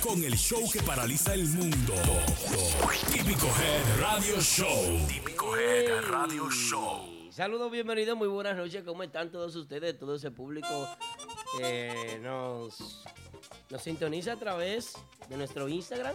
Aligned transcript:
Con 0.00 0.22
el 0.22 0.36
show 0.36 0.70
que 0.70 0.80
paraliza 0.80 1.34
el 1.34 1.44
mundo. 1.48 1.92
Típico 3.12 3.48
Head 3.48 4.00
Radio 4.00 4.40
Show. 4.40 5.06
Típico 5.08 5.56
Head 5.56 6.00
Radio 6.08 6.48
Show. 6.48 7.28
Saludos, 7.32 7.68
bienvenidos, 7.72 8.16
muy 8.16 8.28
buenas 8.28 8.56
noches. 8.56 8.84
¿Cómo 8.84 9.02
están 9.02 9.32
todos 9.32 9.56
ustedes, 9.56 9.98
todo 9.98 10.14
ese 10.14 10.30
público 10.30 10.68
que 11.58 12.20
nos, 12.22 13.02
nos 13.70 13.82
sintoniza 13.82 14.32
a 14.32 14.36
través 14.36 14.92
de 15.28 15.36
nuestro 15.36 15.68
Instagram? 15.68 16.14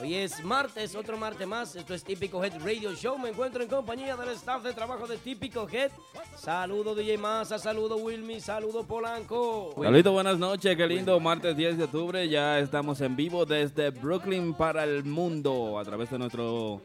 Hoy 0.00 0.14
es 0.14 0.42
martes, 0.44 0.94
otro 0.94 1.16
martes 1.16 1.46
más. 1.46 1.76
Esto 1.76 1.94
es 1.94 2.04
Típico 2.04 2.42
Head 2.42 2.62
Radio 2.64 2.94
Show. 2.94 3.18
Me 3.18 3.30
encuentro 3.30 3.62
en 3.62 3.68
compañía 3.68 4.16
del 4.16 4.30
staff 4.30 4.62
de 4.62 4.72
trabajo 4.72 5.06
de 5.06 5.16
Típico 5.18 5.68
Head. 5.70 5.90
Saludo 6.36 6.94
DJ 6.94 7.18
Massa, 7.18 7.58
saludo 7.58 7.96
Wilmy, 7.96 8.40
saludo 8.40 8.84
Polanco. 8.84 9.74
Saludos, 9.74 10.12
buenas 10.12 10.38
noches, 10.38 10.76
qué 10.76 10.86
lindo, 10.86 11.18
martes 11.20 11.56
10 11.56 11.78
de 11.78 11.84
octubre, 11.84 12.28
ya 12.28 12.58
estamos 12.58 13.00
en 13.00 13.16
vivo 13.16 13.44
desde 13.44 13.90
Brooklyn 13.90 14.54
para 14.54 14.84
el 14.84 15.04
mundo 15.04 15.78
a 15.78 15.84
través 15.84 16.10
de 16.10 16.18
nuestro, 16.18 16.80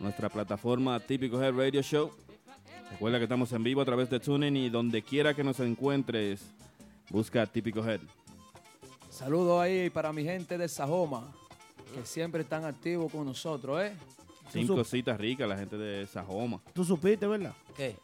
nuestra 0.00 0.28
plataforma 0.28 0.98
Típico 1.00 1.42
Head 1.42 1.54
Radio 1.54 1.82
Show. 1.82 2.10
Recuerda 2.90 3.18
que 3.18 3.24
estamos 3.24 3.52
en 3.52 3.62
vivo 3.62 3.80
a 3.80 3.84
través 3.84 4.10
de 4.10 4.18
TuneIn 4.18 4.56
y 4.56 4.68
donde 4.68 5.02
quiera 5.02 5.34
que 5.34 5.44
nos 5.44 5.60
encuentres, 5.60 6.42
busca 7.10 7.46
Típico 7.46 7.86
Head. 7.86 8.00
Saludos 9.20 9.60
ahí 9.60 9.90
para 9.90 10.14
mi 10.14 10.24
gente 10.24 10.56
de 10.56 10.66
Sajoma, 10.66 11.30
que 11.94 12.06
siempre 12.06 12.40
están 12.40 12.64
activos 12.64 13.12
con 13.12 13.26
nosotros, 13.26 13.82
¿eh? 13.82 13.92
Cinco 14.50 14.74
cositas 14.74 15.20
ricas, 15.20 15.46
la 15.46 15.58
gente 15.58 15.76
de 15.76 16.06
Sajoma. 16.06 16.58
Tú 16.72 16.86
supiste, 16.86 17.26
¿verdad? 17.26 17.52
¿Qué? 17.76 17.96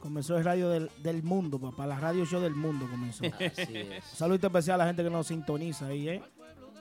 Comenzó 0.00 0.36
el 0.36 0.42
radio 0.42 0.68
del, 0.70 0.90
del 0.98 1.22
mundo, 1.22 1.60
papá. 1.60 1.86
La 1.86 2.00
radio 2.00 2.26
show 2.26 2.40
del 2.40 2.56
mundo 2.56 2.88
comenzó. 2.90 3.24
Así 3.36 3.76
es. 3.76 4.04
Un 4.10 4.16
saludo 4.16 4.48
especial 4.48 4.80
a 4.80 4.84
la 4.84 4.86
gente 4.88 5.04
que 5.04 5.10
nos 5.10 5.28
sintoniza 5.28 5.86
ahí, 5.86 6.08
¿eh? 6.08 6.22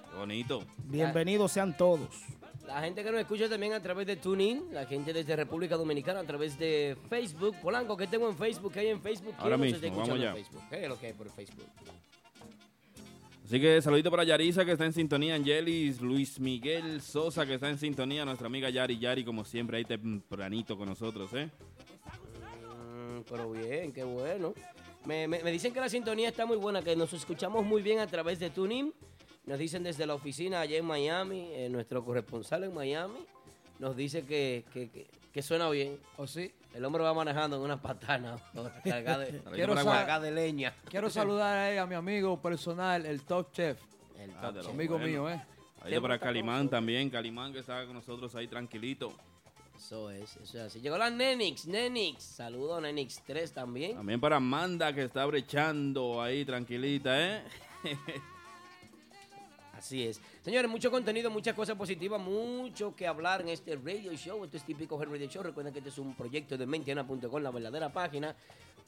Qué 0.09 0.17
bonito. 0.17 0.63
Bienvenidos 0.85 1.51
sean 1.51 1.77
todos. 1.77 2.09
La 2.65 2.81
gente 2.81 3.03
que 3.03 3.11
nos 3.11 3.19
escucha 3.21 3.47
también 3.47 3.73
a 3.73 3.79
través 3.79 4.07
de 4.07 4.15
TuneIn, 4.15 4.73
la 4.73 4.87
gente 4.87 5.13
desde 5.13 5.35
República 5.35 5.77
Dominicana 5.77 6.21
a 6.21 6.23
través 6.23 6.57
de 6.57 6.97
Facebook. 7.09 7.55
Polanco, 7.61 7.95
que 7.95 8.07
tengo 8.07 8.27
en 8.27 8.35
Facebook? 8.35 8.73
¿Qué 8.73 8.79
hay 8.79 8.87
en 8.87 9.01
Facebook? 9.03 9.35
¿Quién 9.35 9.43
Ahora 9.43 9.57
mismo, 9.57 9.75
está 9.75 9.87
vamos 9.87 9.99
escuchando 10.07 10.23
en 10.23 10.29
allá. 10.29 10.43
Facebook? 10.43 10.61
¿Qué 10.71 10.81
es 10.81 10.89
lo 10.89 10.99
que 10.99 11.05
hay 11.05 11.13
por 11.13 11.29
Facebook? 11.29 11.65
Así 13.53 13.61
que 13.61 13.79
saludito 13.83 14.09
para 14.09 14.23
Yarisa 14.23 14.65
que 14.65 14.71
está 14.71 14.83
en 14.83 14.93
sintonía, 14.93 15.35
Angelis, 15.35 16.01
Luis 16.01 16.39
Miguel 16.39 16.99
Sosa 17.03 17.45
que 17.45 17.53
está 17.53 17.69
en 17.69 17.77
sintonía, 17.77 18.25
nuestra 18.25 18.47
amiga 18.47 18.67
Yari 18.71 18.97
Yari 18.97 19.23
como 19.23 19.45
siempre 19.45 19.77
ahí 19.77 19.85
tempranito 19.85 20.75
con 20.75 20.89
nosotros, 20.89 21.31
¿eh? 21.35 21.51
Mm, 22.65 23.21
pero 23.29 23.51
bien, 23.51 23.93
qué 23.93 24.03
bueno. 24.03 24.55
Me 25.05 25.27
dicen 25.51 25.71
que 25.71 25.79
la 25.79 25.87
sintonía 25.87 26.29
está 26.29 26.47
muy 26.47 26.57
buena, 26.57 26.81
que 26.81 26.95
nos 26.95 27.13
escuchamos 27.13 27.63
muy 27.63 27.83
bien 27.83 27.99
a 27.99 28.07
través 28.07 28.39
de 28.39 28.49
TuneIn. 28.49 28.91
Nos 29.45 29.59
dicen 29.59 29.83
desde 29.83 30.07
la 30.07 30.15
oficina 30.15 30.61
allá 30.61 30.79
en 30.79 30.85
Miami, 30.85 31.49
eh, 31.51 31.69
nuestro 31.69 32.03
corresponsal 32.03 32.63
en 32.63 32.73
Miami, 32.73 33.19
nos 33.79 33.95
dice 33.95 34.25
que, 34.25 34.65
que- 34.73 34.89
que- 34.89 35.07
que 35.33 35.41
suena 35.41 35.67
bien. 35.69 35.97
¿O 36.17 36.27
sí? 36.27 36.51
El 36.73 36.85
hombre 36.85 37.01
va 37.03 37.13
manejando 37.13 37.55
en 37.57 37.63
una 37.63 37.81
patana 37.81 38.37
cargada 38.83 39.19
de, 39.19 39.39
Quiero 39.53 39.73
cargada 39.75 40.05
sa- 40.05 40.19
de 40.19 40.31
leña. 40.31 40.73
Quiero 40.89 41.09
saludar 41.09 41.57
ahí 41.57 41.77
a 41.77 41.85
mi 41.85 41.95
amigo 41.95 42.39
personal, 42.41 43.05
el 43.05 43.21
Top 43.23 43.51
Chef, 43.51 43.79
El 44.19 44.31
Ah, 44.37 44.41
top 44.51 44.61
chef. 44.61 44.69
amigo 44.71 44.97
bueno. 44.97 45.07
mío, 45.23 45.29
¿eh? 45.29 45.41
Ahí 45.81 45.99
para 45.99 46.17
Calimán 46.19 46.69
también, 46.69 47.09
Calimán 47.09 47.51
que 47.51 47.59
está 47.59 47.83
con 47.85 47.95
nosotros 47.95 48.33
ahí 48.35 48.47
tranquilito. 48.47 49.11
Eso 49.75 50.09
es, 50.11 50.37
eso 50.37 50.57
es 50.59 50.63
así. 50.65 50.79
Llegó 50.79 50.97
la 50.97 51.09
Nenix, 51.09 51.65
Nenix. 51.65 52.23
Saludo 52.23 52.75
a 52.75 52.81
Nenix 52.81 53.21
3 53.25 53.51
también. 53.51 53.95
También 53.95 54.21
para 54.21 54.37
Amanda 54.37 54.93
que 54.93 55.03
está 55.03 55.25
brechando 55.25 56.21
ahí 56.21 56.45
tranquilita, 56.45 57.19
¿eh? 57.19 57.43
Así 59.83 60.07
es. 60.07 60.21
Señores, 60.41 60.71
mucho 60.71 60.89
contenido, 60.89 61.29
muchas 61.29 61.53
cosas 61.53 61.75
positivas, 61.75 62.21
mucho 62.21 62.95
que 62.95 63.05
hablar 63.05 63.41
en 63.41 63.49
este 63.49 63.75
radio 63.75 64.13
show. 64.13 64.41
Esto 64.45 64.55
es 64.55 64.63
típico 64.63 64.97
Head 64.97 65.09
Radio 65.09 65.27
Show. 65.27 65.43
Recuerden 65.43 65.73
que 65.73 65.79
este 65.79 65.89
es 65.89 65.97
un 65.97 66.15
proyecto 66.15 66.57
de 66.57 66.65
mentiana.com, 66.65 67.41
la 67.41 67.51
verdadera 67.51 67.91
página 67.91 68.33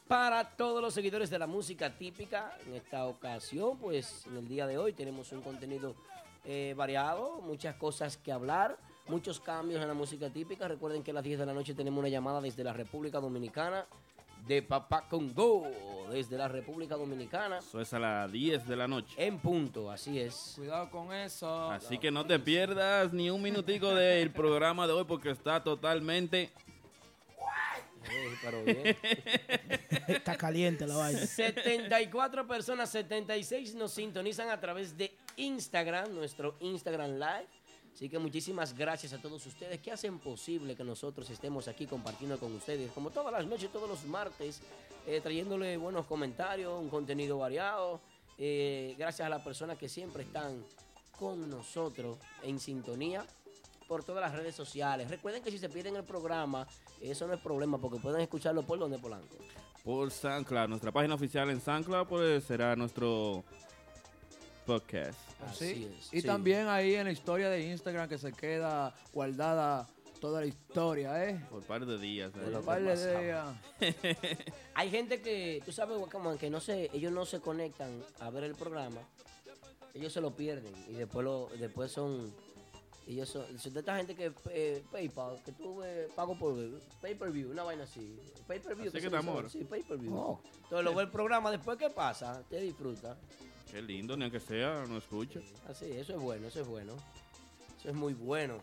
para 0.07 0.55
todos 0.55 0.81
los 0.81 0.93
seguidores 0.93 1.29
de 1.29 1.37
la 1.37 1.47
música 1.47 1.89
típica. 1.97 2.57
En 2.65 2.75
esta 2.75 3.07
ocasión, 3.07 3.77
pues 3.77 4.25
en 4.27 4.37
el 4.37 4.47
día 4.47 4.67
de 4.67 4.77
hoy 4.77 4.93
tenemos 4.93 5.33
un 5.33 5.41
contenido 5.41 5.95
eh, 6.45 6.73
variado, 6.77 7.41
muchas 7.41 7.75
cosas 7.75 8.15
que 8.15 8.31
hablar, 8.31 8.77
muchos 9.09 9.41
cambios 9.41 9.81
en 9.81 9.89
la 9.89 9.93
música 9.93 10.29
típica. 10.29 10.69
Recuerden 10.69 11.03
que 11.03 11.11
a 11.11 11.15
las 11.15 11.25
10 11.25 11.39
de 11.39 11.45
la 11.45 11.53
noche 11.53 11.73
tenemos 11.73 11.99
una 11.99 12.07
llamada 12.07 12.39
desde 12.39 12.63
la 12.63 12.71
República 12.71 13.19
Dominicana 13.19 13.85
de 14.47 14.61
Papá 14.61 15.07
Congo, 15.09 15.67
desde 16.11 16.37
la 16.37 16.47
República 16.47 16.95
Dominicana. 16.95 17.59
Eso 17.59 17.81
es 17.81 17.93
a 17.93 17.99
las 17.99 18.31
10 18.31 18.67
de 18.67 18.75
la 18.75 18.87
noche. 18.87 19.15
En 19.17 19.39
punto, 19.39 19.91
así 19.91 20.19
es. 20.19 20.53
Cuidado 20.55 20.89
con 20.89 21.13
eso. 21.13 21.71
Así 21.71 21.97
que 21.97 22.11
no 22.11 22.25
te 22.25 22.39
pierdas 22.39 23.11
ni 23.13 23.29
un 23.29 23.41
minutico 23.41 23.93
del 23.93 24.31
programa 24.31 24.87
de 24.87 24.93
hoy 24.93 25.03
porque 25.05 25.31
está 25.31 25.63
totalmente... 25.63 26.51
Sí, 28.03 28.37
pero 28.43 28.63
bien. 28.63 28.95
Está 30.07 30.35
caliente 30.35 30.85
la 30.85 30.95
vaina. 30.95 31.25
74 31.25 32.45
personas, 32.45 32.91
76 32.91 33.73
nos 33.73 33.93
sintonizan 33.93 34.49
a 34.51 34.59
través 34.59 34.95
de 34.95 35.11
Instagram, 35.37 36.13
nuestro 36.13 36.55
Instagram 36.59 37.13
Live. 37.13 37.47
Así 37.95 38.09
que 38.09 38.19
muchísimas 38.19 38.77
gracias 38.77 39.13
a 39.13 39.19
todos 39.19 39.45
ustedes 39.45 39.79
que 39.79 39.89
hacen 39.89 40.19
posible 40.19 40.75
que 40.75 40.83
nosotros 40.83 41.29
estemos 41.29 41.69
aquí 41.69 41.87
compartiendo 41.87 42.37
con 42.37 42.53
ustedes, 42.53 42.91
como 42.91 43.09
todas 43.09 43.31
las 43.31 43.45
noches, 43.47 43.71
todos 43.71 43.87
los 43.87 44.03
martes, 44.03 44.59
eh, 45.07 45.21
trayéndole 45.21 45.77
buenos 45.77 46.05
comentarios, 46.05 46.77
un 46.77 46.89
contenido 46.89 47.37
variado. 47.37 48.01
Eh, 48.37 48.95
gracias 48.97 49.25
a 49.25 49.29
las 49.29 49.41
personas 49.43 49.77
que 49.77 49.87
siempre 49.87 50.23
están 50.23 50.61
con 51.17 51.49
nosotros 51.49 52.17
en 52.43 52.59
sintonía 52.59 53.25
por 53.87 54.03
todas 54.03 54.21
las 54.21 54.37
redes 54.37 54.55
sociales. 54.55 55.09
Recuerden 55.09 55.41
que 55.41 55.49
si 55.49 55.57
se 55.57 55.69
pierden 55.69 55.95
el 55.95 56.03
programa, 56.03 56.67
eso 56.99 57.25
no 57.27 57.33
es 57.33 57.39
problema 57.39 57.77
porque 57.77 57.99
pueden 57.99 58.19
escucharlo 58.19 58.63
por 58.63 58.77
donde 58.77 58.99
Polanco. 58.99 59.37
Por 59.85 60.11
SoundCloud, 60.11 60.67
nuestra 60.67 60.91
página 60.91 61.15
oficial 61.15 61.49
en 61.49 61.61
SoundCloud 61.61 62.07
pues 62.07 62.43
será 62.43 62.75
nuestro 62.75 63.45
podcast. 64.65 65.19
Así 65.45 65.73
Sí. 65.73 65.95
es, 65.99 66.13
Y 66.13 66.21
sí. 66.21 66.27
también 66.27 66.67
ahí 66.67 66.95
en 66.95 67.05
la 67.05 67.11
historia 67.11 67.49
de 67.49 67.61
Instagram 67.71 68.09
que 68.09 68.17
se 68.17 68.31
queda 68.33 68.93
guardada 69.13 69.87
toda 70.19 70.41
la 70.41 70.47
historia, 70.47 71.29
¿eh? 71.29 71.45
Por 71.49 71.63
par 71.63 71.85
de 71.85 71.97
días. 71.99 72.31
¿eh? 72.35 72.55
Un 72.57 72.65
par 72.65 72.81
de 72.81 73.21
días. 73.21 73.47
Hay 74.73 74.89
gente 74.89 75.21
que, 75.21 75.61
tú 75.65 75.71
sabes, 75.71 75.97
como 76.11 76.37
que 76.37 76.49
no 76.49 76.59
se, 76.59 76.89
ellos 76.93 77.11
no 77.11 77.25
se 77.25 77.39
conectan 77.39 78.03
a 78.19 78.29
ver 78.29 78.43
el 78.45 78.55
programa, 78.55 79.01
ellos 79.93 80.11
se 80.11 80.21
lo 80.21 80.35
pierden 80.35 80.73
y 80.89 80.93
después 80.93 81.23
lo, 81.23 81.49
después 81.59 81.91
son, 81.91 82.33
ellos 83.07 83.29
son, 83.29 83.59
son 83.59 83.73
de 83.73 83.79
esta 83.81 83.97
gente 83.97 84.15
que 84.15 84.33
eh, 84.49 84.83
PayPal, 84.91 85.41
que 85.43 85.51
tú 85.51 85.77
ves, 85.77 86.09
pago 86.15 86.37
por 86.39 86.55
pay 87.01 87.13
per 87.15 87.31
view, 87.31 87.51
una 87.51 87.63
vaina 87.63 87.83
así, 87.83 88.19
pay 88.47 88.59
per 88.59 88.75
view. 88.75 88.87
Así 88.87 88.97
que 88.97 89.01
se 89.01 89.09
te 89.09 89.17
amor. 89.17 89.49
Sí, 89.49 89.63
pay 89.63 89.83
per 89.83 89.97
view. 89.97 90.15
Oh. 90.15 90.41
Entonces 90.63 90.83
lo 90.83 90.95
ve 90.95 91.03
el 91.03 91.11
programa, 91.11 91.51
después 91.51 91.77
qué 91.77 91.89
pasa, 91.89 92.41
te 92.49 92.59
disfruta. 92.59 93.17
Qué 93.71 93.81
lindo, 93.81 94.15
ni 94.15 94.23
aunque 94.23 94.39
sea, 94.39 94.85
no 94.87 94.97
escucha. 94.97 95.39
Así, 95.67 95.85
eso 95.91 96.13
es 96.15 96.19
bueno, 96.21 96.47
eso 96.47 96.61
es 96.61 96.67
bueno. 96.67 96.93
Eso 97.79 97.89
es 97.89 97.95
muy 97.95 98.13
bueno. 98.13 98.59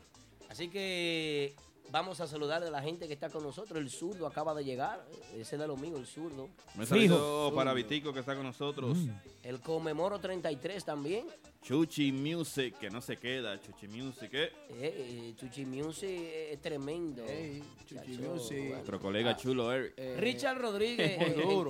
Así 0.49 0.69
que 0.69 1.55
vamos 1.91 2.21
a 2.21 2.27
saludar 2.27 2.63
a 2.63 2.71
la 2.71 2.83
gente 2.83 3.07
que 3.07 3.15
está 3.15 3.29
con 3.31 3.43
nosotros. 3.43 3.79
El 3.79 3.91
zurdo 3.91 4.27
acaba 4.27 4.55
de 4.55 4.65
llegar. 4.65 5.05
Ese 5.37 5.57
de 5.59 5.67
lo 5.67 5.77
mío, 5.77 5.97
el 5.99 6.07
zurdo. 6.07 6.49
Me 6.75 6.87
saludo 6.87 7.55
para 7.55 7.73
Vitico 7.75 8.13
que 8.13 8.21
está 8.21 8.35
con 8.35 8.45
nosotros. 8.45 8.97
El 9.43 9.61
conmemoro 9.61 10.19
33 10.19 10.85
también. 10.85 11.27
Chuchi 11.63 12.11
Music, 12.11 12.77
que 12.79 12.91
no 12.91 13.01
se 13.01 13.17
queda. 13.17 13.61
Chuchi 13.61 13.87
Music, 13.87 14.31
¿eh? 14.33 14.53
Eh, 14.71 15.31
eh, 15.31 15.35
Chuchi 15.39 15.65
Music 15.65 16.11
es 16.51 16.61
tremendo. 16.61 17.25
Ey, 17.25 17.63
Chuchi 17.87 17.95
Chacho, 18.17 18.31
Music. 18.35 18.59
bueno. 18.59 18.75
Nuestro 18.75 19.01
colega 19.01 19.37
chulo 19.37 19.73
Eric. 19.73 19.95
Eh, 19.97 20.17
Richard 20.19 20.59
Rodríguez, 20.61 21.19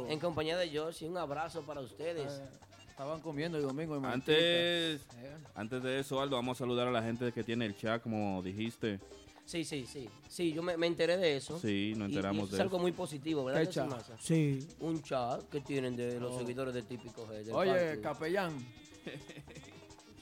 en, 0.09 0.19
compañía 0.19 0.57
de 0.57 0.77
Josie, 0.77 1.09
un 1.09 1.19
abrazo 1.19 1.63
para 1.63 1.81
ustedes. 1.83 2.33
eh, 2.41 2.49
estaban 2.93 3.21
comiendo 3.21 3.57
el 3.59 3.65
domingo 3.65 3.97
en 3.97 4.05
Antes, 4.05 4.37
Eh. 4.39 4.99
antes 5.55 5.83
de 5.83 5.99
eso, 6.01 6.21
Aldo, 6.21 6.37
vamos 6.37 6.57
a 6.57 6.61
saludar 6.61 6.87
a 6.89 6.91
la 6.91 7.03
gente 7.03 7.33
que 7.33 7.43
tiene 7.43 7.65
el 7.67 7.75
chat, 7.77 8.03
como 8.03 8.43
dijiste. 8.43 9.01
Sí, 9.45 9.65
sí, 9.65 9.87
sí. 9.87 10.09
Sí, 10.29 10.53
yo 10.53 10.63
me, 10.63 10.77
me 10.77 10.87
enteré 10.87 11.17
de 11.17 11.37
eso. 11.37 11.59
Sí, 11.59 11.95
nos 11.97 12.09
Y- 12.09 12.13
y 12.13 12.15
enteramos 12.17 12.43
eso 12.45 12.51
de 12.53 12.57
es 12.57 12.61
algo 12.61 12.77
eso. 12.77 12.83
muy 12.83 12.93
positivo, 12.93 13.45
¿verdad? 13.45 13.69
Sí. 14.21 14.69
Un 14.81 15.03
chat 15.03 15.43
que 15.49 15.61
tienen 15.63 15.97
de 15.97 16.21
los 16.21 16.33
Oh. 16.35 16.39
seguidores 16.39 16.75
de 16.75 16.83
Típico 16.83 17.27
G. 17.27 17.51
Oye, 17.53 17.71
parque. 17.73 18.01
capellán, 18.03 18.53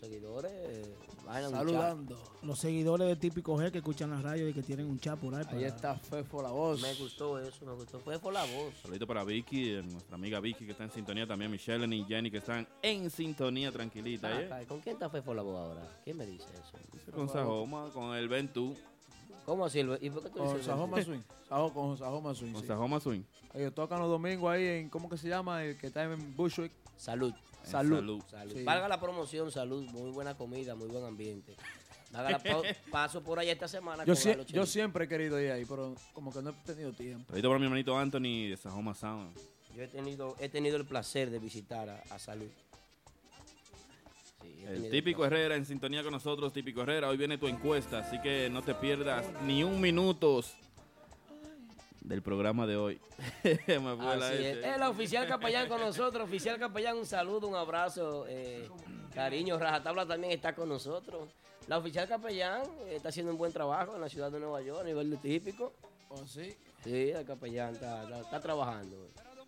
seguidores, 0.01 0.89
vayan 1.31 1.51
saludando. 1.51 2.17
Los 2.43 2.59
seguidores 2.59 3.07
de 3.09 3.17
Típico 3.17 3.57
G 3.57 3.71
que 3.71 3.79
escuchan 3.79 4.11
la 4.11 4.21
radio 4.21 4.49
y 4.49 4.53
que 4.53 4.63
tienen 4.63 4.87
un 4.87 4.99
chat 4.99 5.19
por 5.19 5.35
ahí. 5.35 5.41
Ahí 5.49 5.55
para- 5.55 5.67
está 5.67 5.95
Fefo 5.97 6.43
la 6.43 6.51
voz. 6.51 6.83
Me 6.83 6.93
gustó 6.95 7.39
eso, 7.39 7.65
me 7.65 7.73
gustó. 7.73 8.01
Fue 8.01 8.19
por 8.19 8.33
la 8.33 8.43
voz. 8.45 8.75
Saludito 8.83 9.07
para 9.07 9.25
Vicky, 9.25 9.75
eh, 9.75 9.83
nuestra 9.83 10.17
amiga 10.17 10.41
Vicky 10.41 10.65
que 10.67 10.73
está 10.73 10.85
en 10.85 10.91
sintonía 10.91 11.27
también, 11.27 11.51
Michelle 11.51 11.87
y 11.95 12.05
Jenny 12.05 12.31
que 12.31 12.39
están 12.39 12.67
en 12.83 13.11
sintonía 13.11 13.71
tranquilita, 13.71 14.29
Ah, 14.29 14.63
¿eh? 14.63 14.67
¿Con 14.67 14.81
quién 14.81 14.95
está 14.97 15.09
Fefo 15.09 15.33
la 15.35 15.43
voz 15.43 15.57
ahora? 15.57 16.01
¿Quién 16.05 16.17
me 16.17 16.27
dice 16.27 16.47
eso? 16.55 17.13
Con 17.15 17.29
Sajoma, 17.29 17.89
con 17.93 18.15
el 18.17 18.29
Ventú, 18.29 18.77
¿Cómo 19.47 19.65
así? 19.65 19.81
¿Y 19.81 20.11
por 20.11 20.23
qué 20.23 20.29
tú 20.31 20.39
Con 20.39 20.49
dices 20.49 20.67
Sajoma? 20.67 21.03
Swing. 21.03 21.21
Sajo- 21.49 21.73
con 21.73 21.97
Sajoma 21.99 22.35
Swing. 22.35 22.53
con 22.53 22.61
sí. 22.63 22.69
Sajoma 22.69 23.01
Swing. 23.01 23.23
Ellos 23.55 23.75
tocan 23.75 23.99
los 23.99 24.09
domingos 24.09 24.49
ahí 24.53 24.65
en, 24.65 24.89
¿cómo 24.91 25.09
que 25.09 25.17
se 25.17 25.29
llama? 25.29 25.65
El 25.65 25.77
que 25.77 25.89
está 25.89 26.05
en 26.05 26.37
Bushwick. 26.37 26.71
Salud. 26.97 27.33
Salud. 27.65 27.97
salud. 27.97 28.23
Salud. 28.31 28.53
Sí. 28.55 28.65
Valga 28.65 28.89
la 28.89 29.01
promoción, 29.01 29.51
salud, 29.51 29.85
muy 29.91 30.11
buena 30.11 30.37
comida, 30.37 30.75
muy 30.75 30.89
buen 30.89 31.05
ambiente. 31.05 31.57
Valga 32.13 32.31
la 32.31 32.39
pa- 32.39 32.63
paso 32.91 33.23
por 33.23 33.39
allá 33.39 33.53
esta 33.53 33.69
semana. 33.69 34.05
Yo, 34.05 34.15
Galo 34.15 34.43
yo 34.45 34.67
siempre 34.67 35.05
he 35.05 35.09
querido 35.09 35.41
ir 35.41 35.53
ahí, 35.53 35.65
pero 35.65 35.95
como 36.13 36.33
que 36.33 36.43
no 36.43 36.51
he 36.51 36.53
tenido 36.65 36.93
tiempo. 36.93 37.27
Saludito 37.29 37.49
para 37.49 37.59
mi 37.59 37.65
hermanito 37.67 37.97
Anthony 37.97 38.49
de 38.51 38.57
Sajoma 38.57 38.95
Sound. 38.95 39.37
Yo 39.77 39.83
he 39.85 39.89
tenido, 39.89 40.35
he 40.41 40.49
tenido 40.49 40.77
el 40.77 40.85
placer 40.85 41.31
de 41.31 41.39
visitar 41.39 41.89
a, 41.89 42.03
a 42.11 42.19
Salud. 42.19 42.49
Sí, 44.43 44.65
El 44.67 44.91
típico. 44.91 45.25
Herrera 45.25 45.55
en 45.55 45.67
sintonía 45.67 46.03
con 46.03 46.13
nosotros, 46.13 46.53
típico 46.53 46.83
Herrera. 46.83 47.09
Hoy 47.09 47.17
viene 47.17 47.39
tu 47.39 47.47
encuesta, 47.47 47.99
así 47.99 48.21
que 48.21 48.49
no 48.51 48.63
te 48.63 48.75
pierdas 48.75 49.25
ni 49.45 49.63
un 49.63 49.81
minuto 49.81 50.43
del 52.11 52.23
programa 52.23 52.67
de 52.67 52.77
hoy. 52.77 53.01
Me 53.45 53.79
fue 53.97 54.17
la 54.17 54.35
es. 54.35 54.65
El 54.65 54.83
oficial 54.83 55.27
capellán 55.29 55.69
con 55.69 55.81
nosotros. 55.81 56.25
Oficial 56.25 56.59
capellán, 56.59 56.99
un 56.99 57.07
saludo, 57.07 57.47
un 57.47 57.55
abrazo, 57.55 58.27
eh, 58.29 58.69
cariño. 59.15 59.59
Rajatabla 59.59 60.05
también 60.07 60.33
está 60.33 60.55
con 60.55 60.69
nosotros. 60.69 61.29
La 61.69 61.79
oficial 61.79 62.09
capellán 62.09 62.63
eh, 62.87 62.97
está 62.97 63.11
haciendo 63.11 63.31
un 63.33 63.39
buen 63.39 63.53
trabajo 63.53 63.95
en 63.95 64.01
la 64.01 64.09
ciudad 64.09 64.31
de 64.31 64.41
Nueva 64.41 64.61
York 64.61 64.81
a 64.81 64.85
nivel 64.85 65.09
de 65.11 65.17
típico. 65.19 65.73
¿Oh, 66.09 66.27
sí? 66.27 66.53
Sí, 66.83 67.11
el 67.11 67.25
capellán 67.25 67.75
está, 67.75 68.03
está- 68.03 68.21
está 68.21 68.41
trabajando. 68.41 68.97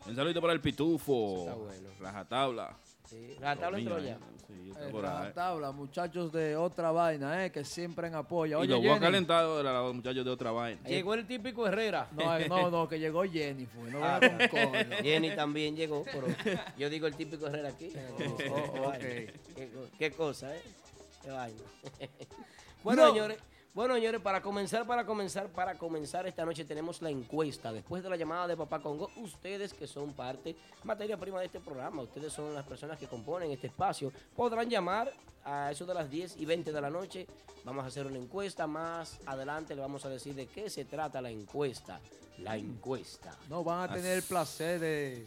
Un 0.07 0.15
saludito 0.15 0.41
para 0.41 0.53
el 0.53 0.61
Pitufo. 0.61 1.41
Está 1.41 1.55
bueno. 1.55 1.89
Rajatabla. 2.01 2.77
Sí. 3.13 3.37
Dormía, 3.61 3.99
ya. 4.01 4.19
Sí, 4.47 4.71
está 4.71 4.89
por 4.91 5.05
ahí. 5.07 5.13
rajatabla, 5.13 5.73
muchachos 5.73 6.33
de 6.33 6.57
otra 6.57 6.91
vaina, 6.91 7.45
eh, 7.45 7.53
que 7.53 7.65
siempre 7.65 8.09
en 8.09 8.15
apoyo. 8.15 8.59
Y 8.59 8.63
Oye, 8.63 8.69
lo 8.71 8.79
voy 8.79 8.89
a 8.89 8.93
Jenny. 8.99 9.25
de 9.27 9.63
los 9.63 9.95
muchachos 9.95 10.25
de 10.25 10.31
otra 10.31 10.51
vaina. 10.51 10.81
Llegó 10.89 11.15
el 11.15 11.27
típico 11.27 11.67
Herrera. 11.67 12.09
No, 12.13 12.37
eh, 12.39 12.49
no, 12.49 12.71
no, 12.71 12.89
que 12.89 12.99
llegó 12.99 13.23
Jenny, 13.25 13.67
fue. 13.67 13.91
No 13.91 14.03
Ah, 14.05 14.19
venga 14.19 14.49
con 14.49 14.61
coño. 14.71 14.97
Jenny 15.03 15.31
también 15.37 15.77
llegó, 15.77 16.05
pero 16.05 16.27
yo 16.79 16.89
digo 16.91 17.07
el 17.07 17.15
típico 17.17 17.47
Herrera 17.47 17.69
aquí. 17.71 17.89
Qué 17.91 18.49
oh, 18.51 18.89
vaina. 18.89 18.89
ok. 18.89 19.55
Qué, 19.57 19.71
co- 19.73 19.89
qué 19.99 20.11
cosa, 20.13 20.55
¿eh? 20.57 20.63
Qué 21.23 21.31
vaina. 21.31 21.61
bueno, 22.83 23.03
No. 23.03 23.09
señores, 23.13 23.39
bueno, 23.75 23.95
señores, 23.95 24.21
para 24.21 24.43
comenzar, 24.43 24.87
para 24.87 25.07
comenzar, 25.07 25.49
para 25.49 25.79
comenzar 25.79 26.27
esta 26.27 26.45
noche 26.45 26.65
tenemos 26.65 27.01
la 27.01 27.09
encuesta. 27.09 27.73
Después 27.73 28.03
de 28.03 28.11
la 28.11 28.17
llamada 28.17 28.47
de 28.47 28.57
Papá 28.57 28.81
Congo, 28.81 29.11
ustedes 29.17 29.73
que 29.73 29.87
son 29.87 30.13
parte, 30.13 30.55
materia 30.85 31.17
prima 31.17 31.41
de 31.41 31.47
este 31.47 31.59
programa, 31.61 32.03
ustedes 32.03 32.33
son 32.33 32.53
las 32.55 32.67
personas 32.67 32.99
que 32.99 33.07
componen 33.07 33.51
este 33.51 33.69
espacio, 33.69 34.13
podrán 34.37 34.69
llamar 34.69 35.11
a 35.45 35.71
eso 35.73 35.87
de 35.87 35.95
las 35.95 36.11
10 36.11 36.37
y 36.37 36.45
20 36.45 36.71
de 36.71 36.81
la 36.81 36.91
noche. 36.91 37.27
Vamos 37.65 37.85
a 37.85 37.87
hacer 37.89 38.07
una 38.07 38.19
encuesta. 38.19 38.67
Más 38.67 39.19
adelante 39.25 39.75
le 39.75 39.81
vamos 39.81 40.05
a 40.05 40.09
decir 40.11 40.35
de 40.35 40.47
qué 40.47 40.69
se 40.69 40.85
trata 40.85 41.21
la 41.23 41.31
encuesta. 41.31 41.99
La 42.39 42.57
encuesta. 42.57 43.37
No, 43.49 43.65
van 43.65 43.89
a 43.89 43.93
tener 43.95 44.19
el 44.19 44.23
placer 44.23 44.81
de, 44.81 45.27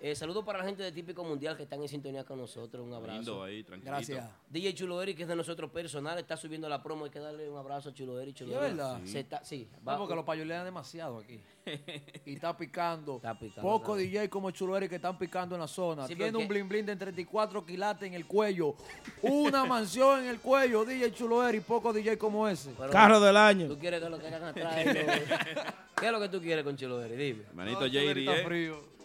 Eh, 0.00 0.14
saludos 0.14 0.44
para 0.44 0.58
la 0.60 0.64
gente 0.64 0.80
de 0.84 0.92
Típico 0.92 1.24
Mundial 1.24 1.56
que 1.56 1.64
están 1.64 1.82
en 1.82 1.88
sintonía 1.88 2.22
con 2.22 2.38
nosotros. 2.38 2.86
Un 2.86 2.94
abrazo. 2.94 3.16
Lindo 3.18 3.42
ahí, 3.42 3.64
tranquilito. 3.64 3.90
Gracias. 3.90 4.30
DJ 4.48 4.72
Chulo 4.74 5.02
Eri, 5.02 5.12
que 5.14 5.22
es 5.22 5.28
de 5.28 5.34
nosotros 5.34 5.72
personal, 5.72 6.16
está 6.18 6.36
subiendo 6.36 6.68
la 6.68 6.80
promo. 6.80 7.04
Hay 7.06 7.10
que 7.10 7.18
darle 7.18 7.48
un 7.50 7.56
abrazo 7.58 7.88
a 7.88 7.92
Chulo 7.92 8.20
Eri. 8.20 8.32
Chulo 8.32 8.52
¿De 8.52 8.56
Eri. 8.58 8.76
verdad? 8.76 9.00
Se 9.04 9.18
está- 9.20 9.44
sí. 9.44 9.68
Va 9.86 9.98
porque 9.98 10.14
lo 10.14 10.24
payolean 10.24 10.64
demasiado 10.64 11.18
aquí. 11.18 11.40
y 12.26 12.34
está 12.34 12.56
picando. 12.56 13.16
Está 13.16 13.36
picando, 13.36 13.76
está. 13.76 13.94
DJ 13.96 14.28
como 14.30 14.52
Chuleri 14.52 14.88
que 14.88 14.94
están 14.96 15.18
picando 15.18 15.56
en 15.56 15.62
la 15.62 15.66
zona. 15.68 16.06
Sí, 16.06 16.14
Tiene 16.14 16.30
porque- 16.30 16.42
un 16.44 16.48
blin 16.48 16.68
blin 16.68 16.86
de 16.86 16.94
34 16.94 17.66
quilates 17.66 18.06
en 18.06 18.14
el 18.14 18.24
cuello. 18.24 18.76
Una 19.22 19.64
mansión 19.64 20.20
en 20.20 20.28
el 20.28 20.38
cuello, 20.38 20.84
DJ 20.84 21.12
Chuloeri. 21.12 21.58
Pocos 21.58 21.92
DJ 21.92 22.16
como 22.16 22.46
ese. 22.46 22.70
pero- 22.78 22.90
Carro 22.92 23.18
del 23.18 23.36
año. 23.36 23.66
¿Tú 23.66 23.76
quieres 23.76 24.00
que 24.00 24.08
lo 24.08 24.18
que 24.20 24.28
hagan 24.28 24.44
atrás? 24.44 24.76
lo- 24.86 24.92
¿Qué 26.00 26.06
es 26.06 26.12
lo 26.12 26.20
que 26.20 26.28
tú 26.28 26.40
quieres 26.40 26.64
con 26.64 26.76
Chulo 26.76 27.02
Eri? 27.02 27.16
Dime. 27.16 27.42
Hermanito 27.48 27.80
No, 27.80 27.86
Chuleri 27.88 28.24
JD, 28.24 28.30
está 28.30 28.40
¿eh? 28.40 28.44
frío. 28.44 28.97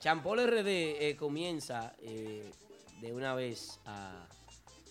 Champol 0.00 0.38
RD 0.46 0.66
eh, 0.66 1.16
comienza 1.18 1.94
eh, 2.00 2.50
de 3.00 3.12
una 3.12 3.34
vez 3.34 3.78
a, 3.84 4.26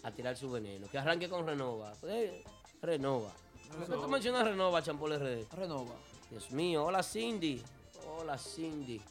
a 0.03 0.11
tirar 0.11 0.37
su 0.37 0.51
veneno. 0.51 0.87
Que 0.89 0.97
arranque 0.99 1.27
con 1.27 1.45
Renova. 1.47 1.93
Eh, 2.03 2.43
Renova. 2.81 3.33
¿Por 3.69 3.85
qué 3.87 3.93
tú 3.93 4.07
mencionas 4.07 4.45
Renova, 4.45 4.81
Champol 4.83 5.13
RD? 5.19 5.51
Renova. 5.53 5.95
Dios 6.29 6.51
mío, 6.51 6.85
hola 6.85 7.01
Cindy. 7.01 7.61
Hola 8.19 8.37
Cindy. 8.37 9.01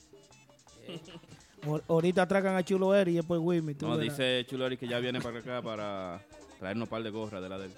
Ahor- 1.63 1.83
Ahorita 1.89 2.23
atracan 2.23 2.55
a 2.57 2.65
Chulo 2.65 2.95
Eri 2.95 3.13
y 3.13 3.17
después 3.17 3.41
Wimmy. 3.43 3.75
tú 3.75 3.87
No, 3.89 3.97
verás. 3.97 4.17
dice 4.17 4.47
Chulori 4.49 4.77
que 4.77 4.87
ya 4.87 5.01
viene 5.01 5.21
para 5.21 5.41
acá 5.41 5.61
para 5.63 6.25
traernos 6.61 6.87
un 6.87 6.91
par 6.91 7.03
de 7.03 7.11
gorras 7.11 7.43
de 7.43 7.49
la 7.49 7.59
de 7.59 7.67
él. 7.67 7.73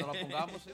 No 0.00 0.12
la 0.12 0.20
pongamos, 0.20 0.62
sí. 0.62 0.70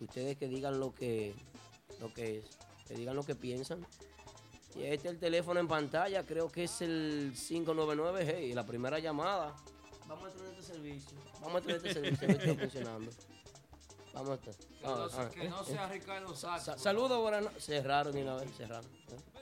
ustedes 0.01 0.37
que 0.37 0.49
digan 0.49 0.81
lo 0.81 0.95
que, 0.95 1.35
lo 2.01 2.13
que 2.15 2.39
es, 2.39 2.45
que 2.87 2.95
digan 2.95 3.17
lo 3.17 3.23
que 3.25 3.35
piensan. 3.35 3.87
Y 4.75 4.83
este 4.85 5.09
es 5.09 5.15
el 5.15 5.19
teléfono 5.19 5.59
en 5.61 5.69
pantalla, 5.69 6.25
creo 6.25 6.51
que 6.51 6.65
es 6.65 6.81
el 6.83 7.33
599, 7.35 8.25
hey, 8.39 8.53
la 8.55 8.65
primera 8.65 8.99
llamada. 8.99 9.55
Vamos 10.07 10.27
a 10.29 10.31
tener 10.33 10.51
este 10.53 10.63
servicio, 10.63 11.19
vamos 11.41 11.57
a 11.57 11.61
tener 11.61 11.77
este 11.77 11.93
servicio, 11.95 12.27
que 12.27 12.33
está 12.33 12.55
funcionando. 12.61 13.11
Vamos 14.15 14.31
a 14.31 14.35
estar. 14.35 14.55
ah, 14.85 15.09
ah, 15.13 15.31
eh, 15.37 15.51
eh. 15.69 15.89
Ricardo 15.93 16.35
Sa- 16.35 16.59
Saludos, 16.79 17.21
buenas 17.21 17.43
noches. 17.45 17.65
Cerraron 17.65 18.13
de 18.15 18.23
una 18.23 18.37
vez, 18.37 18.51
cerraron. 18.57 18.85
¿eh? 18.87 19.38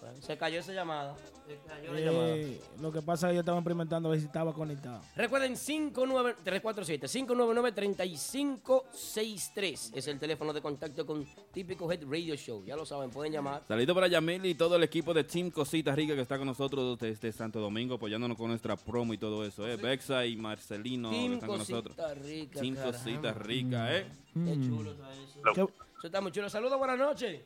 Bueno, 0.00 0.16
Se 0.20 0.36
cayó 0.36 0.60
esa 0.60 0.72
llamada. 0.72 1.16
Se 1.46 1.56
cayó 1.66 1.92
la 1.92 2.00
llamada. 2.00 2.36
Eh, 2.36 2.60
lo 2.80 2.92
que 2.92 3.02
pasa 3.02 3.26
es 3.26 3.30
que 3.30 3.34
yo 3.36 3.40
estaba 3.40 3.58
experimentando 3.58 4.08
a 4.08 4.12
ver 4.12 4.20
si 4.20 4.26
estaba 4.26 4.52
conectado. 4.52 5.00
Recuerden 5.16 5.56
59 5.56 6.36
347 6.44 7.06
599 7.08 7.72
3563 7.72 9.92
es 9.94 10.06
el 10.08 10.18
teléfono 10.18 10.52
de 10.52 10.60
contacto 10.60 11.06
con 11.06 11.24
Típico 11.52 11.90
Head 11.90 12.04
Radio 12.08 12.34
Show. 12.36 12.64
Ya 12.64 12.76
lo 12.76 12.84
saben, 12.84 13.10
pueden 13.10 13.32
llamar. 13.32 13.62
Saludito 13.66 13.94
para 13.94 14.08
Yamil 14.08 14.44
y 14.46 14.54
todo 14.54 14.76
el 14.76 14.82
equipo 14.82 15.14
de 15.14 15.24
Team 15.24 15.50
Cositas 15.50 15.94
Rica 15.96 16.14
que 16.14 16.20
está 16.22 16.36
con 16.38 16.46
nosotros 16.46 16.98
desde 16.98 17.32
Santo 17.32 17.60
Domingo 17.60 17.94
apoyándonos 17.94 18.36
con 18.36 18.48
nuestra 18.48 18.76
promo 18.76 19.14
y 19.14 19.18
todo 19.18 19.44
eso, 19.44 19.66
¿eh? 19.66 19.76
Bexa 19.76 20.26
y 20.26 20.36
Marcelino 20.36 21.10
que 21.10 21.16
Team 21.16 21.32
están 21.34 21.48
con 21.48 21.58
nosotros. 21.58 21.96
Cosita 21.96 22.14
Rica. 22.14 22.60
Team 22.60 22.74
caramba. 22.74 22.98
Cositas 22.98 23.36
Rica, 23.36 23.96
¿eh? 23.96 24.06
Qué 24.34 24.54
chulo 24.66 24.92
está 24.92 25.12
eso. 25.14 25.40
¿Qué- 25.54 25.72
Eso 25.98 26.06
está 26.08 26.20
muy 26.20 26.30
chulo. 26.32 26.50
Saludos, 26.50 26.76
buenas 26.78 26.98
noches. 26.98 27.40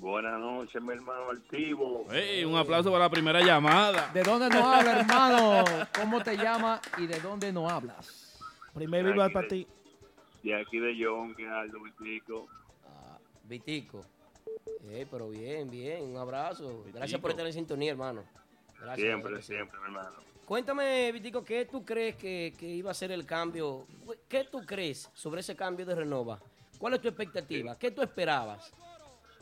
Buenas 0.00 0.40
noches, 0.40 0.82
mi 0.82 0.94
hermano 0.94 1.30
Altivo. 1.30 2.06
Ey, 2.10 2.44
un 2.44 2.56
aplauso 2.56 2.90
para 2.90 3.04
la 3.04 3.10
primera 3.10 3.40
llamada. 3.40 4.10
¿De 4.12 4.22
dónde 4.22 4.48
nos 4.48 4.62
habla, 4.62 5.00
hermano? 5.00 5.64
¿Cómo 5.94 6.22
te 6.22 6.36
llamas 6.36 6.80
y 6.98 7.06
de 7.06 7.20
dónde 7.20 7.52
no 7.52 7.68
hablas? 7.68 8.38
Primer 8.74 9.04
De 9.04 9.12
viva 9.12 9.28
para 9.28 9.46
ti. 9.46 9.66
De 10.42 10.54
aquí 10.54 10.78
de 10.78 10.96
John, 10.98 11.34
que 11.34 11.46
Aldo 11.46 11.78
Vitico. 11.82 12.48
Ah, 12.86 13.18
Vitico. 13.44 14.04
Eh, 14.84 15.06
pero 15.10 15.28
bien, 15.28 15.70
bien, 15.70 16.02
un 16.04 16.16
abrazo. 16.16 16.84
Gracias 16.92 17.20
por 17.20 17.30
estar 17.30 17.46
en 17.46 17.52
sintonía, 17.52 17.92
hermano. 17.92 18.24
Gracias. 18.80 19.06
Siempre, 19.06 19.42
siempre, 19.42 19.78
mi 19.78 19.84
hermano. 19.86 20.16
Cuéntame, 20.44 21.12
Vitico, 21.12 21.44
¿qué 21.44 21.66
tú 21.66 21.84
crees 21.84 22.16
que, 22.16 22.54
que 22.58 22.66
iba 22.66 22.90
a 22.90 22.94
ser 22.94 23.12
el 23.12 23.24
cambio? 23.24 23.86
¿Qué 24.28 24.44
tú 24.44 24.62
crees 24.66 25.10
sobre 25.14 25.40
ese 25.40 25.54
cambio 25.54 25.86
de 25.86 25.94
Renova? 25.94 26.40
¿Cuál 26.78 26.94
es 26.94 27.00
tu 27.00 27.08
expectativa? 27.08 27.78
¿Qué 27.78 27.92
tú 27.92 28.02
esperabas? 28.02 28.72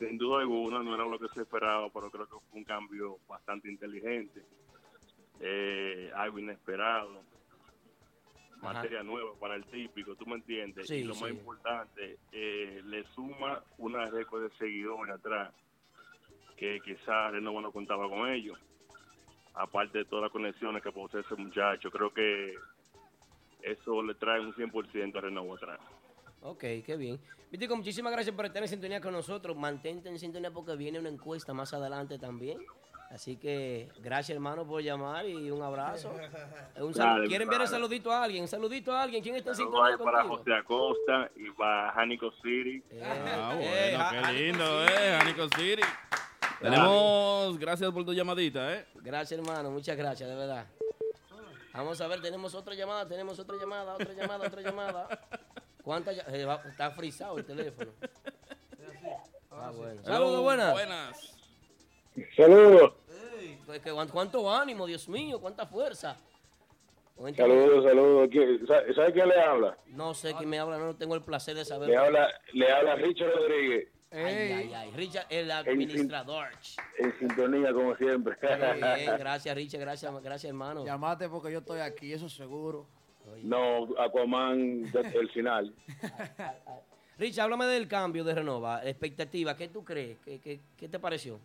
Sin 0.00 0.16
duda 0.16 0.40
alguna, 0.40 0.82
no 0.82 0.94
era 0.94 1.04
lo 1.04 1.18
que 1.18 1.28
se 1.28 1.42
esperaba, 1.42 1.90
pero 1.90 2.10
creo 2.10 2.24
que 2.24 2.36
fue 2.48 2.58
un 2.58 2.64
cambio 2.64 3.18
bastante 3.28 3.70
inteligente. 3.70 4.42
Eh, 5.38 6.10
algo 6.16 6.38
inesperado. 6.38 7.22
Ajá. 8.62 8.72
Materia 8.72 9.02
nueva 9.02 9.32
para 9.38 9.56
el 9.56 9.64
típico, 9.66 10.14
¿tú 10.16 10.24
me 10.24 10.36
entiendes? 10.36 10.86
Sí, 10.86 10.96
y 10.96 11.04
lo 11.04 11.12
sí. 11.12 11.22
más 11.22 11.30
importante, 11.32 12.18
eh, 12.32 12.80
le 12.82 13.04
suma 13.14 13.62
una 13.76 14.06
récord 14.06 14.42
de 14.42 14.50
seguidores 14.56 15.14
atrás, 15.14 15.52
que 16.56 16.80
quizás 16.80 17.32
Renova 17.32 17.60
no 17.60 17.70
contaba 17.70 18.08
con 18.08 18.26
ellos. 18.30 18.58
Aparte 19.52 19.98
de 19.98 20.04
todas 20.06 20.24
las 20.24 20.32
conexiones 20.32 20.82
que 20.82 20.92
posee 20.92 21.20
ese 21.20 21.34
muchacho, 21.36 21.90
creo 21.90 22.10
que 22.12 22.54
eso 23.62 24.02
le 24.02 24.14
trae 24.14 24.40
un 24.40 24.54
100% 24.54 25.16
a 25.16 25.20
Renova 25.20 25.56
atrás. 25.56 25.80
Ok, 26.42 26.60
qué 26.84 26.96
bien. 26.96 27.20
Vitico, 27.50 27.76
muchísimas 27.76 28.12
gracias 28.12 28.34
por 28.34 28.46
estar 28.46 28.62
en 28.62 28.68
sintonía 28.68 29.00
con 29.00 29.12
nosotros. 29.12 29.56
Mantente 29.56 30.08
en 30.08 30.18
sintonía 30.18 30.50
porque 30.50 30.76
viene 30.76 30.98
una 30.98 31.08
encuesta 31.08 31.52
más 31.52 31.72
adelante 31.74 32.18
también. 32.18 32.58
Así 33.10 33.36
que 33.36 33.88
gracias, 34.00 34.36
hermano, 34.36 34.64
por 34.64 34.80
llamar 34.82 35.26
y 35.28 35.50
un 35.50 35.60
abrazo. 35.62 36.12
Eh, 36.76 36.82
Un 36.82 36.94
salu- 36.94 37.14
Dale, 37.16 37.26
¿Quiere 37.26 37.42
enviar 37.44 37.60
un 37.62 37.66
saludito 37.66 38.12
a 38.12 38.22
alguien? 38.22 38.42
Un 38.42 38.48
saludito 38.48 38.92
a 38.92 39.02
alguien. 39.02 39.20
¿Quién 39.22 39.34
está 39.34 39.50
en 39.50 39.56
sintonía 39.56 39.86
ahí 39.86 39.96
para 39.98 40.18
contigo? 40.22 40.36
José 40.38 40.54
Acosta 40.54 41.30
y 41.34 41.50
para 41.50 41.90
Jánico 41.92 42.30
City. 42.40 42.82
Eh, 42.90 43.02
Ah, 43.04 43.54
eh, 43.60 43.96
bueno, 43.98 44.26
qué 44.28 44.32
lindo, 44.32 44.84
eh, 44.86 45.18
Anico 45.20 45.48
City. 45.56 45.82
Tenemos, 46.60 47.58
gracias 47.58 47.90
por 47.90 48.04
tu 48.04 48.12
llamadita, 48.12 48.74
eh. 48.74 48.86
Gracias, 48.94 49.40
hermano. 49.40 49.70
Muchas 49.72 49.96
gracias, 49.96 50.28
de 50.28 50.36
verdad. 50.36 50.66
Vamos 51.74 52.00
a 52.00 52.06
ver, 52.06 52.20
tenemos 52.20 52.54
otra 52.54 52.74
llamada, 52.74 53.08
tenemos 53.08 53.38
otra 53.38 53.56
llamada, 53.56 53.94
otra 53.94 54.12
llamada, 54.12 54.46
otra 54.46 54.62
llamada. 54.62 55.08
¿Cuántas? 55.82 56.16
eh, 56.28 56.44
va- 56.44 56.62
está 56.68 56.90
frisado 56.90 57.38
el 57.38 57.44
teléfono. 57.44 57.90
Ah, 59.50 59.72
bueno. 59.76 60.02
Saludos, 60.04 60.42
buenas. 60.42 60.72
Buenas. 60.72 61.36
Saludos. 62.36 62.92
Pues 63.66 63.80
que 63.80 63.92
¿Cuánto 64.12 64.50
ánimo, 64.52 64.86
Dios 64.86 65.08
mío? 65.08 65.40
¿Cuánta 65.40 65.66
fuerza? 65.66 66.16
Saludos, 67.36 67.84
saludos. 67.84 68.28
¿Quién- 68.32 68.66
sa- 68.66 68.82
¿Sabe 68.94 69.12
quién 69.12 69.28
le 69.28 69.40
habla? 69.40 69.76
No 69.88 70.14
sé 70.14 70.34
quién 70.34 70.48
me 70.48 70.58
habla, 70.58 70.78
no 70.78 70.96
tengo 70.96 71.14
el 71.14 71.22
placer 71.22 71.54
de 71.54 71.64
saber. 71.64 71.88
Le 71.90 71.96
habla, 71.96 72.28
le 72.52 72.72
habla 72.72 72.94
Richard 72.96 73.30
Rodríguez, 73.34 73.88
Ay, 74.10 74.22
ay, 74.24 74.72
ay. 74.74 74.90
Richard, 74.92 75.26
el 75.28 75.50
administrador. 75.50 76.48
en 76.98 77.18
sintonía 77.18 77.72
como 77.74 77.94
siempre. 77.96 78.36
Bien, 78.40 79.18
gracias, 79.18 79.54
Richard, 79.54 79.80
gracias, 79.80 80.22
gracias, 80.22 80.48
hermano. 80.48 80.84
Llamate 80.84 81.28
porque 81.28 81.52
yo 81.52 81.58
estoy 81.58 81.80
aquí, 81.80 82.12
eso 82.12 82.28
seguro. 82.28 82.86
No, 83.42 83.88
Aquaman, 83.98 84.84
el 85.14 85.28
final. 85.30 85.72
Richard, 87.18 87.44
háblame 87.44 87.66
del 87.66 87.86
cambio 87.86 88.24
de 88.24 88.34
Renova, 88.34 88.80
expectativa, 88.86 89.56
¿qué 89.56 89.68
tú 89.68 89.84
crees? 89.84 90.18
¿Qué, 90.24 90.38
qué, 90.40 90.58
qué 90.78 90.88
te 90.88 90.98
pareció? 90.98 91.38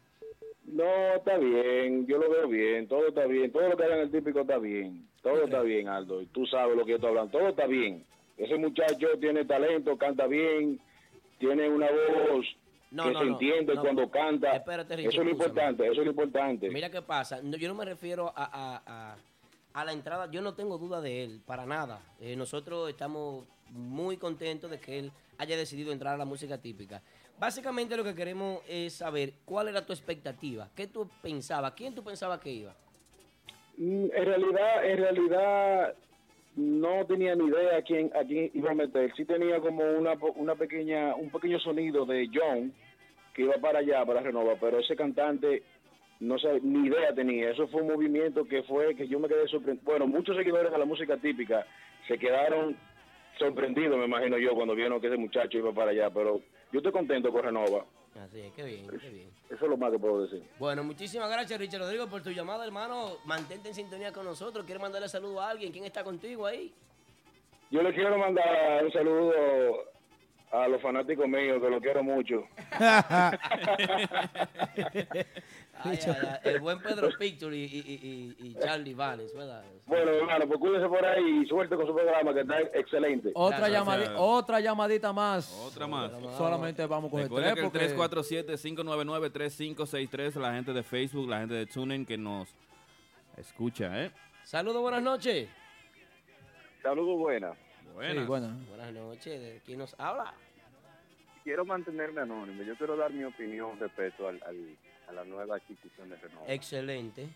No, 0.63 1.15
está 1.15 1.38
bien, 1.38 2.08
yo 2.08 2.17
lo 2.17 2.29
veo 2.29 2.48
bien, 2.48 2.88
todo 2.88 3.08
está 3.10 3.25
bien, 3.25 3.51
todo 3.51 3.70
lo 3.70 3.77
que 3.77 3.84
haga 3.84 3.96
en 3.96 4.01
el 4.01 4.12
típico 4.12 4.41
está 4.41 4.58
bien, 4.58 5.08
todo 5.22 5.44
está 5.44 5.62
bien, 5.62 5.88
Aldo, 5.89 6.22
y 6.22 6.25
tú 6.27 6.46
sabes 6.48 6.75
lo 6.77 6.84
que 6.86 6.91
yo 6.91 6.96
estoy 6.96 7.10
hablando, 7.10 7.38
todo 7.38 7.50
está 7.50 7.67
bien. 7.67 8.03
Ese 8.38 8.58
muchacho 8.58 9.08
tiene 9.20 9.46
talento, 9.46 9.98
canta 9.98 10.27
bien, 10.27 10.79
tiene 11.39 11.70
una 11.70 11.88
voz 11.88 12.46
No, 12.91 13.03
que 13.05 13.12
no, 13.12 13.20
se 13.20 13.25
no, 13.25 13.32
entiende 13.34 13.75
cuando 13.75 14.10
canta. 14.10 14.55
Espérate, 14.55 14.94
eso 14.96 15.10
es 15.10 15.15
lo 15.25 15.29
importante, 15.29 15.84
eso 15.84 15.91
es 16.01 16.05
lo 16.05 16.12
importante. 16.12 16.70
Mira 16.70 16.89
qué 16.89 17.01
pasa. 17.01 17.39
Yo 17.44 17.67
no 17.70 17.75
me 17.75 17.86
refiero 17.86 18.34
a, 18.36 18.44
a- 18.46 18.84
a- 18.86 19.17
a 19.75 19.84
la 19.84 19.91
entrada. 19.91 20.32
Yo 20.32 20.41
no 20.41 20.53
tengo 20.53 20.77
duda 20.77 21.01
de 21.01 21.24
él, 21.24 21.41
para 21.46 21.65
nada. 21.65 22.01
Eh, 22.22 22.36
nosotros 22.36 22.89
estamos 22.89 23.46
muy 23.70 24.15
contentos 24.15 24.72
de 24.72 24.79
que 24.79 25.00
él 25.00 25.12
haya 25.38 25.58
decidido 25.58 25.91
entrar 25.91 26.15
a 26.15 26.17
la 26.17 26.25
música 26.25 26.58
típica. 26.58 27.01
Básicamente 27.38 27.98
lo 27.98 28.03
que 28.05 28.15
queremos 28.15 28.62
es 28.70 28.94
saber 28.94 29.34
cuál 29.44 29.67
era 29.67 29.86
tu 29.86 29.91
expectativa, 29.91 30.70
qué 30.74 30.88
tú 30.88 31.10
pensabas, 31.22 31.74
quién 31.74 31.94
tú 31.94 32.03
pensabas 32.03 32.39
que 32.39 32.51
iba. 32.51 32.74
Mm, 33.77 34.05
En 34.13 34.25
realidad, 34.25 34.86
en 34.86 34.98
realidad 34.98 35.94
no 36.55 37.05
tenía 37.05 37.36
ni 37.36 37.48
idea 37.48 37.77
a 37.77 37.82
quién, 37.82 38.10
a 38.15 38.24
quién 38.24 38.50
iba 38.53 38.72
a 38.72 38.75
meter. 38.75 39.13
Sí 39.17 39.25
tenía 39.25 39.60
como 39.60 39.84
una, 39.84 40.13
una 40.38 40.55
pequeña, 40.55 41.13
un 41.15 41.29
pequeño 41.29 41.60
sonido 41.60 42.05
de 42.05 42.29
John 42.34 42.74
que 43.34 43.41
iba 43.41 43.55
para 43.55 43.79
allá, 43.79 44.05
para 44.05 44.22
Renova, 44.22 44.55
pero 44.58 44.79
ese 44.79 44.96
cantante 44.96 45.63
no 46.19 46.38
sé, 46.39 46.60
ni 46.62 46.88
idea 46.88 47.13
tenía. 47.13 47.51
Eso 47.51 47.67
fue 47.67 47.81
un 47.81 47.89
movimiento 47.89 48.45
que 48.45 48.63
fue 48.63 48.95
que 48.95 49.07
yo 49.07 49.19
me 49.19 49.27
quedé 49.27 49.48
sorprendido. 49.48 49.86
Bueno, 49.86 50.07
muchos 50.07 50.36
seguidores 50.36 50.72
de 50.72 50.77
la 50.77 50.86
música 50.86 51.17
típica 51.17 51.65
se 52.07 52.17
quedaron 52.17 52.75
sorprendidos, 53.38 53.98
me 53.98 54.05
imagino 54.05 54.38
yo, 54.38 54.55
cuando 54.55 54.75
vieron 54.75 55.01
que 55.01 55.07
ese 55.07 55.17
muchacho 55.17 55.57
iba 55.57 55.74
para 55.74 55.91
allá, 55.91 56.10
pero 56.10 56.39
yo 56.72 56.79
estoy 56.79 56.91
contento 56.91 57.31
con 57.31 57.43
Renova. 57.43 57.86
Así 58.24 58.39
es, 58.39 58.53
qué 58.53 58.63
bien, 58.63 58.88
qué 58.88 59.10
bien. 59.10 59.29
Eso 59.50 59.65
es 59.65 59.69
lo 59.69 59.75
más 59.75 59.91
que 59.91 60.00
puedo 60.00 60.22
decir. 60.22 60.41
Bueno, 60.57 60.86
muchísimas 60.86 61.29
gracias, 61.29 61.60
Richard 61.60 61.81
Rodrigo, 61.81 62.07
por 62.07 62.24
tu 62.24 62.31
llamada, 62.31 62.63
hermano. 62.65 63.17
Mantente 63.25 63.67
en 63.69 63.75
sintonía 63.75 64.13
con 64.13 64.24
nosotros. 64.24 64.65
¿Quieres 64.65 64.81
mandarle 64.81 65.10
saludo 65.10 65.41
a 65.41 65.50
alguien? 65.50 65.74
¿Quién 65.74 65.84
está 65.84 66.01
contigo 66.03 66.45
ahí? 66.45 66.74
Yo 67.72 67.81
le 67.81 67.93
quiero 67.93 68.17
mandar 68.17 68.86
un 68.86 68.91
saludo 68.93 69.34
a 70.51 70.67
los 70.69 70.81
fanáticos 70.81 71.27
míos, 71.27 71.62
que 71.62 71.69
los 71.69 71.81
quiero 71.81 72.03
mucho. 72.03 72.48
Ay, 75.84 76.00
ay, 76.08 76.13
ay, 76.22 76.39
el 76.53 76.60
buen 76.62 76.79
Pedro 76.79 77.10
Picture 77.20 77.55
y, 77.55 77.63
y, 77.63 77.65
y, 77.65 78.36
y- 78.39 78.48
y 78.48 78.55
Charlie 78.55 78.94
Vanes, 78.94 79.34
¿verdad? 79.36 79.63
Bueno, 79.86 80.12
hermano, 80.12 80.48
pues 80.48 80.60
cuídense 80.60 80.88
por 80.88 81.05
ahí 81.05 81.41
y 81.44 81.46
suerte 81.48 81.75
con 81.75 81.86
su 81.86 81.94
programa, 81.94 82.34
que 82.34 82.41
está 82.41 82.60
excelente. 82.62 83.32
Otra, 83.36 83.67
Gracias. 83.70 83.84
llamadi- 83.86 84.13
otra 84.17 84.60
llamadita 84.62 85.13
más. 85.13 85.51
Otra 85.67 85.86
más. 85.88 86.12
Solamente 86.38 86.86
vamos 86.88 87.10
a 87.10 87.12
coger 87.12 87.25
Recuerda 87.25 87.53
tres 87.53 87.72
que 87.72 87.77
el 87.88 87.96
porque 87.96 88.55
347-599-3563, 88.55 90.36
la 90.39 90.53
gente 90.53 90.74
de 90.74 90.84
Facebook, 90.84 91.29
la 91.29 91.39
gente 91.39 91.53
de 91.55 91.65
TuneIn 91.65 92.05
que 92.05 92.17
nos 92.17 92.48
escucha, 93.38 94.03
¿eh? 94.05 94.12
Saludos, 94.44 94.82
buenas 94.82 95.01
noches. 95.03 95.50
Saludos, 96.82 97.17
buenas. 97.17 97.58
Buenas. 97.94 98.15
Sí, 98.17 98.24
bueno. 98.27 98.50
Buenas 98.70 98.94
noches, 98.94 99.39
¿de 99.41 99.62
quién 99.65 99.79
nos 99.79 99.94
habla? 100.00 100.34
Quiero 101.44 101.63
mantenerme 101.65 102.22
anónimo. 102.22 102.63
Yo 102.63 102.75
quiero 102.75 102.96
dar 102.98 103.12
mi 103.12 103.24
opinión 103.24 103.79
respecto 103.79 104.27
al, 104.27 104.41
al- 104.48 104.75
a 105.07 105.12
la 105.13 105.24
nueva 105.24 105.55
adquisición 105.55 106.09
de 106.09 106.15
Renova. 106.17 106.45
Excelente. 106.47 107.27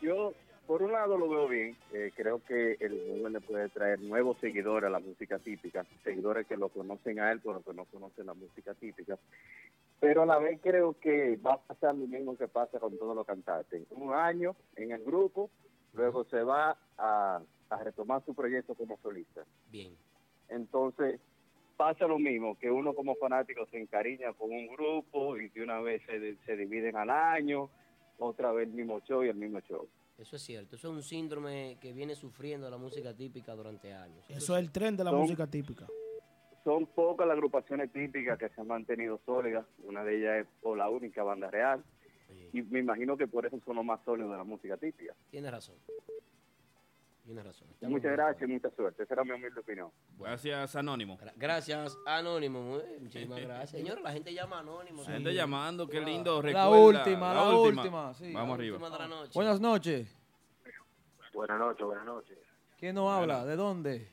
Yo, 0.00 0.32
por 0.66 0.82
un 0.82 0.92
lado, 0.92 1.18
lo 1.18 1.28
veo 1.28 1.48
bien. 1.48 1.76
Eh, 1.92 2.12
creo 2.14 2.42
que 2.44 2.76
el 2.80 3.06
mundo 3.08 3.28
le 3.28 3.40
puede 3.40 3.68
traer 3.68 4.00
nuevos 4.00 4.38
seguidores 4.38 4.88
a 4.88 4.90
la 4.90 4.98
música 4.98 5.38
típica, 5.38 5.84
seguidores 6.02 6.46
que 6.46 6.56
lo 6.56 6.68
conocen 6.68 7.20
a 7.20 7.32
él, 7.32 7.40
pero 7.40 7.62
que 7.62 7.74
no 7.74 7.84
conocen 7.84 8.26
la 8.26 8.34
música 8.34 8.74
típica. 8.74 9.18
Pero 9.98 10.22
a 10.22 10.26
la 10.26 10.38
vez 10.38 10.58
creo 10.62 10.98
que 10.98 11.36
va 11.36 11.54
a 11.54 11.60
pasar 11.60 11.94
lo 11.94 12.06
mismo 12.06 12.36
que 12.36 12.48
pasa 12.48 12.78
con 12.78 12.96
todos 12.96 13.14
los 13.14 13.26
cantantes. 13.26 13.86
Un 13.90 14.14
año 14.14 14.56
en 14.76 14.92
el 14.92 15.02
grupo, 15.04 15.50
luego 15.92 16.24
se 16.24 16.42
va 16.42 16.76
a, 16.96 17.42
a 17.68 17.84
retomar 17.84 18.24
su 18.24 18.34
proyecto 18.34 18.74
como 18.74 18.98
solista. 19.02 19.44
Bien. 19.70 19.94
Entonces, 20.48 21.20
pasa 21.80 22.06
lo 22.06 22.18
mismo, 22.18 22.58
que 22.58 22.70
uno 22.70 22.92
como 22.92 23.14
fanático 23.14 23.64
se 23.70 23.78
encariña 23.80 24.34
con 24.34 24.52
un 24.52 24.66
grupo 24.66 25.38
y 25.38 25.48
de 25.48 25.62
una 25.62 25.80
vez 25.80 26.02
se, 26.04 26.36
se 26.44 26.54
dividen 26.54 26.94
al 26.94 27.08
año, 27.08 27.70
otra 28.18 28.52
vez 28.52 28.68
el 28.68 28.74
mismo 28.74 29.00
show 29.00 29.24
y 29.24 29.28
el 29.30 29.34
mismo 29.36 29.60
show. 29.60 29.88
Eso 30.18 30.36
es 30.36 30.42
cierto. 30.42 30.76
Eso 30.76 30.88
es 30.90 30.94
un 30.94 31.02
síndrome 31.02 31.78
que 31.80 31.94
viene 31.94 32.14
sufriendo 32.14 32.68
la 32.68 32.76
música 32.76 33.16
típica 33.16 33.54
durante 33.54 33.94
años. 33.94 34.28
Eso 34.28 34.54
es 34.58 34.62
el 34.62 34.70
tren 34.70 34.94
de 34.94 35.04
la 35.04 35.10
Son- 35.10 35.20
música 35.20 35.46
típica. 35.46 35.86
Son 36.64 36.84
pocas 36.84 37.26
las 37.26 37.34
agrupaciones 37.36 37.90
típicas 37.90 38.38
que 38.38 38.50
se 38.50 38.60
han 38.60 38.66
mantenido 38.66 39.18
sólidas, 39.24 39.64
una 39.84 40.04
de 40.04 40.18
ellas 40.18 40.36
es 40.42 40.46
o 40.62 40.76
la 40.76 40.90
única 40.90 41.22
banda 41.22 41.50
real, 41.50 41.82
Sí, 42.28 42.50
y 42.52 42.62
me 42.62 42.80
imagino 42.80 43.16
que 43.16 43.26
por 43.26 43.46
eso 43.46 43.58
son 43.64 43.76
los 43.76 43.84
más 43.86 44.04
sólidos 44.04 44.30
de 44.32 44.36
la 44.36 44.44
música 44.44 44.76
típica. 44.76 45.14
Tienes 45.30 45.50
razón. 45.50 45.76
Tienes 47.24 47.44
razón. 47.44 47.68
Estamos 47.70 47.92
Muchas 47.92 48.12
gracias 48.12 48.48
y 48.48 48.52
mucha 48.52 48.70
suerte. 48.70 49.02
Esa 49.02 49.14
era 49.14 49.24
mi 49.24 49.30
humilde 49.32 49.60
opinión. 49.60 49.90
Gracias, 50.18 50.74
Anónimo. 50.74 51.16
Gra- 51.18 51.32
Gracias, 51.36 51.96
Anónimo. 52.06 52.80
Muchísimas 53.00 53.40
gracias. 53.42 53.70
Señor, 53.70 54.00
la 54.00 54.10
gente 54.12 54.32
llama 54.34 54.58
Anónimo. 54.60 55.02
La 55.04 55.10
gente 55.12 55.34
llamando, 55.34 55.86
qué 55.86 56.00
lindo. 56.00 56.36
La 56.36 56.42
recuerda, 56.42 56.70
última, 56.78 57.34
la 57.34 57.50
última, 57.56 58.14
sí. 58.14 58.32
Vamos 58.32 58.48
La 58.48 58.54
arriba. 58.54 58.76
última 58.78 58.90
de 58.90 58.98
la 58.98 59.08
noche. 59.08 59.32
Buenas 59.34 59.60
noches. 59.60 60.16
Buenas 61.32 61.58
noches, 61.58 61.86
buenas 61.86 62.04
noches. 62.04 62.38
¿Quién 62.78 62.94
nos 62.96 63.10
habla? 63.10 63.44
¿De 63.44 63.54
dónde? 63.54 64.10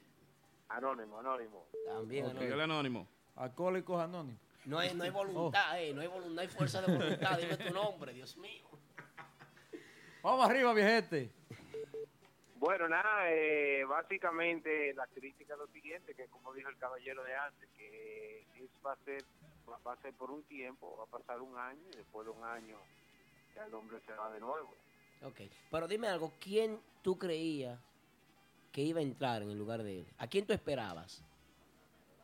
Anónimo, 0.69 1.19
anónimo. 1.19 1.65
También, 1.87 2.25
Ok. 2.25 2.31
Anónimo. 2.35 2.63
Anónimo. 2.63 3.07
Alcohólicos 3.35 3.99
Anónimos. 4.01 4.41
No 4.65 4.77
hay, 4.79 4.93
no 4.93 5.03
hay 5.05 5.09
voluntad, 5.11 5.81
eh, 5.81 5.93
no 5.93 6.01
hay 6.01 6.07
voluntad, 6.07 6.33
no 6.35 6.41
hay 6.41 6.47
fuerza 6.49 6.81
de 6.81 6.95
voluntad. 6.97 7.37
Dime 7.39 7.57
tu 7.57 7.73
nombre, 7.73 8.13
Dios 8.13 8.35
mío. 8.37 8.67
Vamos 10.21 10.47
arriba, 10.49 10.73
viejete. 10.73 11.31
Bueno, 12.67 12.89
nada, 12.89 13.31
eh, 13.31 13.86
básicamente 13.86 14.93
la 14.93 15.07
crítica 15.07 15.53
es 15.53 15.59
lo 15.59 15.67
siguiente, 15.67 16.13
que 16.13 16.27
como 16.27 16.53
dijo 16.53 16.67
el 16.67 16.77
caballero 16.77 17.24
de 17.24 17.33
antes, 17.33 17.69
que 17.77 18.39
es, 18.55 18.69
va, 18.86 18.91
a 18.91 18.97
ser, 19.05 19.24
va 19.69 19.77
va 19.88 19.93
a 19.93 20.01
ser 20.01 20.13
por 20.15 20.31
un 20.31 20.43
tiempo, 20.43 20.97
va 20.97 21.05
a 21.05 21.17
pasar 21.17 21.39
un 21.39 21.57
año 21.57 21.79
y 21.93 21.95
después 21.95 22.27
de 22.27 22.33
un 22.33 22.43
año 22.43 22.75
ya 23.55 23.67
el 23.67 23.74
hombre 23.74 24.01
se 24.05 24.12
va 24.12 24.29
de 24.33 24.41
nuevo. 24.41 24.75
Ok. 25.24 25.50
Pero 25.71 25.88
dime 25.88 26.09
algo, 26.09 26.33
¿quién 26.41 26.81
tú 27.03 27.17
creías 27.17 27.79
que 28.74 28.81
iba 28.81 29.00
a 29.00 29.03
entrar 29.03 29.43
en 29.43 29.50
el 29.50 29.57
lugar 29.57 29.81
de 29.81 30.00
él? 30.01 30.07
¿A 30.17 30.27
quién 30.27 30.45
tú 30.45 30.51
esperabas? 30.51 31.24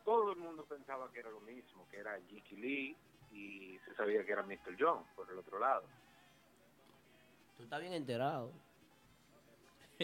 Todo 0.04 0.32
el 0.32 0.36
mundo 0.36 0.66
pensaba 0.66 1.10
que 1.10 1.20
era 1.20 1.30
lo 1.30 1.40
mismo, 1.40 1.88
que 1.90 1.96
era 1.96 2.20
Jiki 2.28 2.56
Lee 2.56 2.96
y 3.32 3.78
se 3.86 3.94
sabía 3.94 4.22
que 4.26 4.32
era 4.32 4.42
Mr. 4.42 4.76
John 4.78 5.06
por 5.16 5.26
el 5.30 5.38
otro 5.38 5.58
lado. 5.58 5.84
Tú 7.56 7.62
estás 7.62 7.80
bien 7.80 7.94
enterado. 7.94 8.52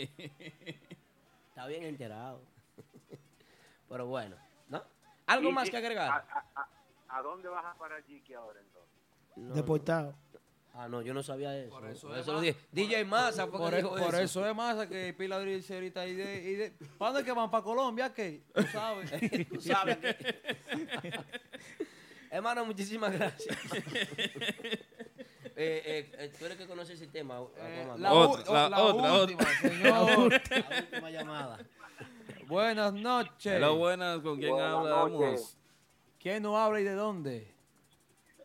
Está 1.49 1.67
bien 1.67 1.83
enterado. 1.85 2.43
Pero 3.89 4.07
bueno, 4.07 4.37
¿no? 4.69 4.83
¿Algo 5.27 5.51
más 5.53 5.69
que 5.71 5.77
agregar? 5.77 6.11
¿A, 6.11 6.17
a, 6.17 6.45
a- 6.63 6.69
a 7.19 7.23
dónde 7.23 7.49
vas 7.49 7.65
a 7.65 7.75
parar 7.75 8.03
Jiki 8.05 8.35
ahora 8.35 8.61
entonces? 8.61 8.95
No, 9.37 9.55
Deportado. 9.55 10.15
Ah, 10.73 10.89
no, 10.89 11.03
yo 11.03 11.13
no 11.13 11.23
sabía 11.25 11.57
eso. 11.59 11.71
Por 11.71 11.81
Por 12.01 12.17
eso 12.19 12.33
lo 12.33 12.41
dije. 12.41 12.57
DJ 12.71 13.05
Massa 13.05 13.49
Por, 13.49 13.75
e- 13.75 13.79
dijo 13.79 13.91
por 13.91 14.01
eso. 14.15 14.21
eso 14.21 14.47
es 14.47 14.55
más 14.55 14.87
que 14.87 15.13
Pilar 15.15 15.45
dice 15.45 15.75
ahorita, 15.75 16.07
¿y 16.07 16.15
de, 16.15 16.37
y 16.43 16.55
de, 16.55 16.71
¿para 16.97 17.11
dónde 17.13 17.25
que 17.25 17.33
van? 17.33 17.51
¿Para 17.51 17.65
Colombia? 17.65 18.15
¿Qué? 18.15 18.45
Tú 18.55 18.63
sabes. 18.63 19.11
Tú 19.49 19.61
sabes 19.61 19.99
Hermano, 22.31 22.65
muchísimas 22.65 23.13
gracias. 23.13 23.57
Eh, 25.57 25.83
eh, 25.85 26.13
eh, 26.19 26.33
tú 26.39 26.45
eres 26.47 26.57
que 26.59 26.67
conoce 26.67 26.93
ese 26.95 27.07
tema. 27.09 27.41
Eh, 27.57 27.81
Aquaman. 27.83 28.03
la, 28.03 28.13
Otra, 28.13 28.51
u- 28.51 28.55
la 28.55 28.69
la 28.69 28.83
otra, 28.85 29.13
última, 29.23 29.41
otra. 29.43 29.55
señor. 29.61 30.33
La 30.71 30.79
última 30.81 31.11
llamada. 31.11 31.59
Buenas 32.47 32.93
noches. 32.93 33.57
Hola, 33.57 33.69
buenas, 33.71 34.19
¿con 34.21 34.39
quién 34.39 34.51
Buenas 34.51 34.73
hablamos? 34.75 35.11
noches. 35.21 35.57
¿Quién 36.19 36.43
nos 36.43 36.57
habla 36.57 36.81
y 36.81 36.85
de 36.85 36.95
dónde? 36.95 37.55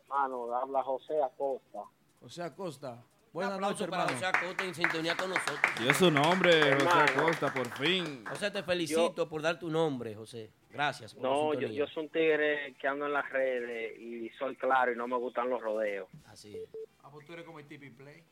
Hermano, 0.04 0.56
habla 0.56 0.84
José 0.84 1.14
Acosta. 1.24 1.80
José 2.22 2.44
Acosta. 2.44 3.04
Buenas 3.34 3.56
aplauso 3.56 3.74
noches, 3.86 3.90
para 3.90 4.04
hermano. 4.04 4.18
José 4.28 4.38
Acosta 4.38 4.64
en 4.64 4.76
sintonía 4.76 5.18
con 5.18 5.30
nosotros. 5.30 5.60
Dio 5.82 5.94
su 5.94 6.10
nombre, 6.12 6.74
José. 6.74 6.88
Acosta, 6.90 7.54
por 7.54 7.68
fin. 7.78 8.24
José, 8.30 8.50
te 8.52 8.64
felicito 8.64 9.28
por 9.28 9.42
dar 9.42 9.60
tu 9.60 9.70
nombre, 9.70 10.16
José. 10.16 10.52
Gracias 10.70 11.14
por 11.14 11.24
la 11.24 11.30
No, 11.30 11.54
yo, 11.54 11.68
yo 11.70 11.88
soy 11.88 12.04
un 12.06 12.10
tigre 12.10 12.76
que 12.80 12.88
ando 12.88 13.06
en 13.08 13.14
las 13.14 13.30
redes 13.30 13.98
y 14.00 14.30
soy 14.38 14.56
claro 14.56 14.92
y 14.92 14.96
no 14.96 15.08
me 15.08 15.18
gustan 15.18 15.50
los 15.50 15.62
rodeos. 15.62 16.08
Así 16.28 16.56
es. 16.56 16.70
Ah, 17.06 17.10
pues 17.12 17.26
tú 17.28 17.34
eres 17.34 17.46
como 17.46 17.60
el 17.60 17.68
Tipi 17.68 17.92
Play. 17.92 18.24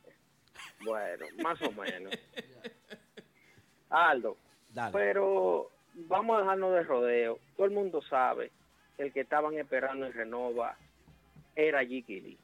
Bueno, 0.83 1.25
más 1.43 1.61
o 1.61 1.71
menos. 1.81 2.11
Aldo, 3.89 4.35
Dale. 4.73 4.91
pero 4.91 5.69
vamos 5.93 6.37
a 6.37 6.41
dejarnos 6.41 6.73
de 6.73 6.81
rodeo. 6.83 7.39
Todo 7.55 7.67
el 7.67 7.71
mundo 7.71 8.01
sabe 8.01 8.49
que 8.97 9.03
el 9.03 9.13
que 9.13 9.21
estaban 9.21 9.55
esperando 9.59 10.07
en 10.07 10.13
Renova 10.13 10.75
era 11.55 11.85
Jiki 11.85 12.19
Lee. 12.19 12.37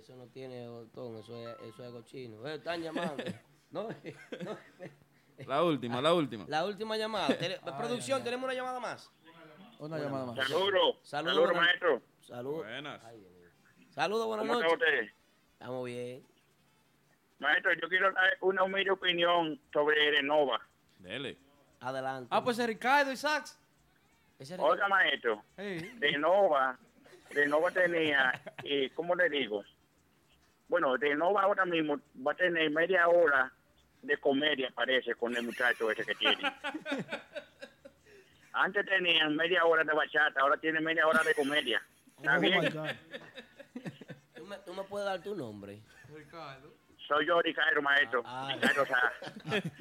Eso 0.00 0.16
no 0.16 0.26
tiene 0.26 0.68
botón, 0.68 1.16
eso 1.18 1.48
es, 1.48 1.56
eso 1.60 1.84
es 1.84 1.92
cochino. 1.92 2.44
Eh, 2.48 2.56
están 2.56 2.82
llamando. 2.82 3.22
no, 3.70 3.86
no. 4.44 4.58
La 5.46 5.62
última, 5.62 6.02
la 6.02 6.12
última. 6.12 6.44
La 6.48 6.64
última 6.66 6.96
llamada. 6.96 7.28
Tele- 7.38 7.60
producción, 7.78 8.24
tenemos 8.24 8.46
una 8.46 8.54
llamada 8.54 8.80
más. 8.80 9.12
Una 9.78 9.98
llamada 10.00 10.26
más. 10.26 10.36
Saludos. 10.48 10.96
Saludos, 11.02 11.54
maestro. 11.54 12.02
Saludos. 12.22 12.64
Buenas. 12.64 13.00
Saludos, 13.90 14.26
buenas 14.26 14.44
¿Cómo 14.44 14.58
está 14.60 14.74
noches. 14.74 14.88
usted? 14.88 15.08
Estamos 15.52 15.84
bien. 15.86 16.26
Maestro, 17.38 17.70
yo 17.80 17.88
quiero 17.88 18.12
dar 18.12 18.24
una 18.40 18.64
humilde 18.64 18.90
opinión 18.90 19.60
sobre 19.72 20.10
Renova. 20.10 20.60
Dele. 20.98 21.38
Adelante. 21.82 22.28
Ah, 22.30 22.42
pues 22.42 22.58
es 22.58 22.66
Ricardo 22.66 23.10
es- 23.10 24.52
Oiga, 24.58 24.88
maestro, 24.88 25.42
Sí. 25.56 25.78
Renova, 26.00 26.78
Renova 27.30 27.70
tenía, 27.70 28.32
y 28.64 28.88
¿cómo 28.90 29.14
le 29.14 29.28
digo? 29.28 29.62
Bueno, 30.68 30.96
Renova 30.96 31.42
ahora 31.42 31.64
mismo 31.64 32.00
va 32.26 32.32
a 32.32 32.34
tener 32.34 32.70
media 32.70 33.08
hora 33.08 33.52
de 34.02 34.16
comedia, 34.18 34.70
parece, 34.74 35.14
con 35.14 35.36
el 35.36 35.42
muchacho 35.44 35.90
ese 35.90 36.04
que 36.04 36.14
tiene. 36.14 36.42
Antes 38.54 38.84
tenían 38.86 39.34
media 39.36 39.64
hora 39.64 39.82
de 39.84 39.92
bachata, 39.92 40.40
ahora 40.40 40.56
tienen 40.58 40.82
media 40.84 41.06
hora 41.06 41.22
de 41.24 41.34
comedia. 41.34 41.82
¿Está 42.18 42.36
Oh 42.36 42.40
my 42.40 42.48
bien? 42.48 42.72
God. 42.72 42.88
¿Tú, 44.36 44.44
me, 44.46 44.56
tú 44.58 44.74
me 44.74 44.82
puedes 44.84 45.06
dar 45.06 45.20
tu 45.22 45.34
nombre. 45.34 45.80
Ricardo. 46.14 46.74
Soy 47.12 47.26
yo, 47.26 47.42
Ricardo, 47.42 47.82
maestro. 47.82 48.22
Ah, 48.24 48.48
Ricardo, 48.54 48.82
o 48.82 48.86
sea, 48.86 49.12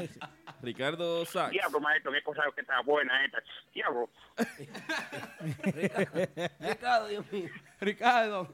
Ricardo 0.62 1.26
Sachs. 1.26 1.52
diablo, 1.52 1.80
maestro, 1.80 2.12
qué 2.12 2.22
cosa 2.24 2.44
que 2.54 2.60
está 2.62 2.82
buena 2.82 3.24
esta. 3.24 3.42
Diablo. 3.74 4.10
Ricardo, 5.64 6.12
Ricardo, 6.60 7.08
Dios 7.08 7.32
mío. 7.32 7.50
Ricardo. 7.80 8.54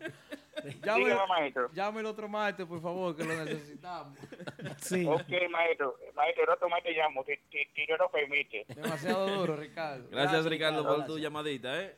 Llame, 0.83 1.05
Dígame, 1.05 1.27
maestro. 1.27 1.69
llame 1.73 1.99
el 2.01 2.05
otro 2.05 2.27
martes, 2.29 2.65
por 2.67 2.81
favor, 2.81 3.15
que 3.15 3.23
lo 3.23 3.33
necesitamos. 3.45 4.17
Sí. 4.77 5.05
Ok, 5.07 5.27
maestro. 5.51 5.95
Maestro, 6.15 6.43
el 6.43 6.49
otro 6.49 6.69
maestro 6.69 6.91
llamo, 6.93 7.23
si, 7.25 7.35
si, 7.51 7.65
si 7.75 7.85
Dios 7.85 7.97
lo 7.99 8.09
permite. 8.11 8.65
Demasiado 8.67 9.27
duro, 9.27 9.55
Ricardo. 9.55 10.07
Gracias, 10.09 10.31
Gracias, 10.31 10.45
Ricardo, 10.45 10.79
Ricardo, 10.81 10.97
por 10.97 11.05
tu 11.07 11.17
llamadita, 11.19 11.81
¿eh? 11.81 11.95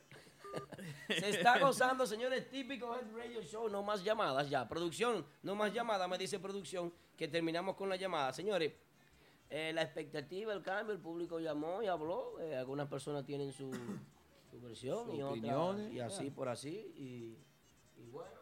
Se 1.07 1.29
está 1.29 1.59
gozando, 1.59 2.05
señores, 2.05 2.49
típico 2.49 2.95
Head 2.95 3.11
Radio 3.15 3.41
Show. 3.41 3.69
No 3.69 3.83
más 3.83 4.03
llamadas 4.03 4.49
ya. 4.49 4.67
Producción, 4.67 5.25
no 5.43 5.55
más 5.55 5.73
llamadas, 5.73 6.07
me 6.09 6.17
dice 6.17 6.39
producción, 6.39 6.93
que 7.17 7.27
terminamos 7.27 7.75
con 7.75 7.89
la 7.89 7.95
llamada. 7.95 8.31
Señores, 8.33 8.73
eh, 9.49 9.71
la 9.73 9.81
expectativa, 9.81 10.53
el 10.53 10.61
cambio, 10.61 10.93
el 10.93 11.01
público 11.01 11.39
llamó 11.39 11.81
y 11.81 11.87
habló. 11.87 12.39
eh, 12.39 12.55
algunas 12.55 12.87
personas 12.87 13.25
tienen 13.25 13.51
su, 13.51 13.71
su 14.51 14.61
versión 14.61 15.05
Sus 15.07 15.15
y 15.15 15.21
otras. 15.21 15.31
opiniones, 15.37 15.93
Y 15.93 15.99
así 15.99 16.29
por 16.29 16.47
así. 16.49 16.93
Y, 16.95 17.35
y 18.01 18.05
bueno. 18.11 18.39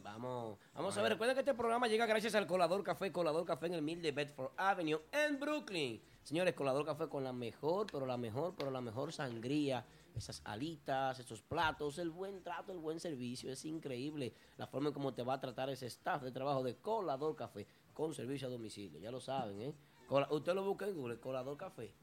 Vamos, 0.00 0.58
vamos 0.74 0.96
a 0.98 1.02
ver. 1.02 1.12
Recuerden 1.12 1.36
que 1.36 1.40
este 1.42 1.54
programa 1.54 1.86
llega 1.86 2.06
gracias 2.06 2.34
al 2.34 2.46
Colador 2.48 2.82
Café, 2.82 3.12
Colador 3.12 3.44
Café 3.44 3.66
en 3.66 3.74
el 3.74 3.82
mil 3.82 4.02
de 4.02 4.10
Bedford 4.10 4.50
Avenue 4.56 5.00
en 5.12 5.38
Brooklyn. 5.38 6.02
Señores, 6.24 6.54
Colador 6.54 6.84
Café 6.84 7.08
con 7.08 7.22
la 7.22 7.32
mejor, 7.32 7.86
pero 7.92 8.04
la 8.04 8.16
mejor, 8.16 8.54
pero 8.56 8.72
la 8.72 8.80
mejor 8.80 9.12
sangría 9.12 9.84
esas 10.16 10.40
alitas, 10.44 11.18
esos 11.18 11.42
platos, 11.42 11.98
el 11.98 12.10
buen 12.10 12.42
trato, 12.42 12.72
el 12.72 12.78
buen 12.78 13.00
servicio. 13.00 13.50
Es 13.52 13.64
increíble 13.64 14.32
la 14.56 14.66
forma 14.66 14.88
en 14.88 14.94
cómo 14.94 15.14
te 15.14 15.22
va 15.22 15.34
a 15.34 15.40
tratar 15.40 15.70
ese 15.70 15.86
staff 15.86 16.22
de 16.22 16.30
trabajo 16.32 16.62
de 16.62 16.76
Colador 16.76 17.34
Café 17.36 17.66
con 17.94 18.14
servicio 18.14 18.48
a 18.48 18.50
domicilio. 18.50 18.98
Ya 19.00 19.10
lo 19.10 19.20
saben, 19.20 19.60
¿eh? 19.60 19.74
Cola- 20.06 20.28
usted 20.30 20.54
lo 20.54 20.64
busca 20.64 20.86
en 20.86 20.94
Google, 20.96 21.18
Colador 21.20 21.56
Café. 21.56 21.94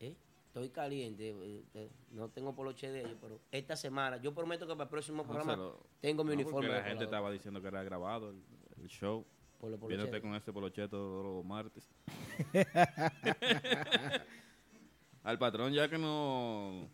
¿eh? 0.00 0.14
Estoy 0.48 0.70
caliente, 0.70 1.30
eh, 1.30 1.64
eh, 1.74 1.90
no 2.12 2.30
tengo 2.30 2.54
poloche 2.54 2.90
de 2.90 3.00
ellos, 3.00 3.18
pero 3.20 3.40
esta 3.50 3.76
semana, 3.76 4.16
yo 4.16 4.32
prometo 4.34 4.66
que 4.66 4.72
para 4.72 4.84
el 4.84 4.88
próximo 4.90 5.22
programa 5.24 5.52
se 5.52 5.58
lo- 5.58 5.86
tengo 6.00 6.24
mi 6.24 6.30
No, 6.34 6.42
uniforme. 6.42 6.68
la 6.68 6.82
gente 6.82 7.04
estaba 7.04 7.30
diciendo 7.30 7.60
que 7.60 7.68
era 7.68 7.82
grabado 7.82 8.30
el, 8.30 8.42
el 8.78 8.88
show. 8.88 9.24
Viéndote 9.88 10.20
con 10.20 10.34
este 10.34 10.52
poloche 10.52 10.86
todos 10.88 11.24
los 11.24 11.44
martes. 11.44 11.88
Al 15.24 15.38
patrón 15.38 15.72
ya 15.72 15.88
que 15.88 15.98
no... 15.98 16.88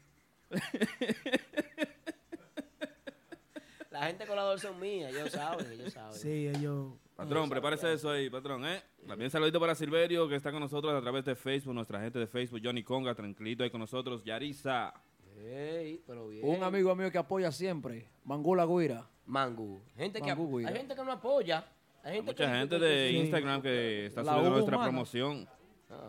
La 3.91 4.07
gente 4.07 4.27
colador 4.27 4.59
son 4.59 4.81
mías, 4.81 5.12
ellos 5.15 5.31
saben, 5.33 5.71
ellos 5.71 5.93
saben. 5.93 6.15
Sí, 6.15 6.49
ellos. 6.49 6.95
Patrón, 7.15 7.49
prepárese 7.51 7.93
eso 7.93 8.11
ahí, 8.11 8.31
patrón, 8.31 8.65
¿eh? 8.65 8.83
También 9.07 9.31
saludito 9.31 9.61
para 9.61 9.75
Silverio, 9.75 10.27
que 10.29 10.35
está 10.35 10.51
con 10.51 10.61
nosotros 10.61 10.95
a 10.95 11.01
través 11.03 11.25
de 11.27 11.35
Facebook, 11.37 11.75
nuestra 11.75 12.01
gente 12.01 12.19
de 12.19 12.27
Facebook, 12.27 12.61
Johnny 12.65 12.83
Conga, 12.83 13.15
tranquilito 13.15 13.62
ahí 13.62 13.71
con 13.71 13.81
nosotros, 13.81 14.25
Yarisa. 14.25 14.95
Ey, 15.38 16.03
pero 16.07 16.29
bien. 16.29 16.43
Un 16.49 16.62
amigo 16.62 16.95
mío 16.95 17.11
que 17.11 17.19
apoya 17.19 17.53
siempre, 17.53 18.09
Mangula 18.25 18.65
Guira. 18.67 19.07
Mangu. 19.27 19.83
Gente 19.97 20.21
que, 20.21 20.35
Guira. 20.35 20.69
hay 20.71 20.77
gente 20.77 20.95
que 20.97 21.05
no 21.05 21.12
apoya. 21.12 21.65
Hay 22.03 22.15
gente 22.17 22.33
Mucha 22.33 22.47
que- 22.51 22.59
gente 22.59 22.79
que- 22.79 22.85
de 22.85 23.12
Instagram 23.12 23.62
que 23.62 24.07
está 24.07 24.23
La 24.23 24.33
subiendo 24.33 24.51
nuestra 24.51 24.77
humana. 24.77 24.91
promoción. 24.91 25.49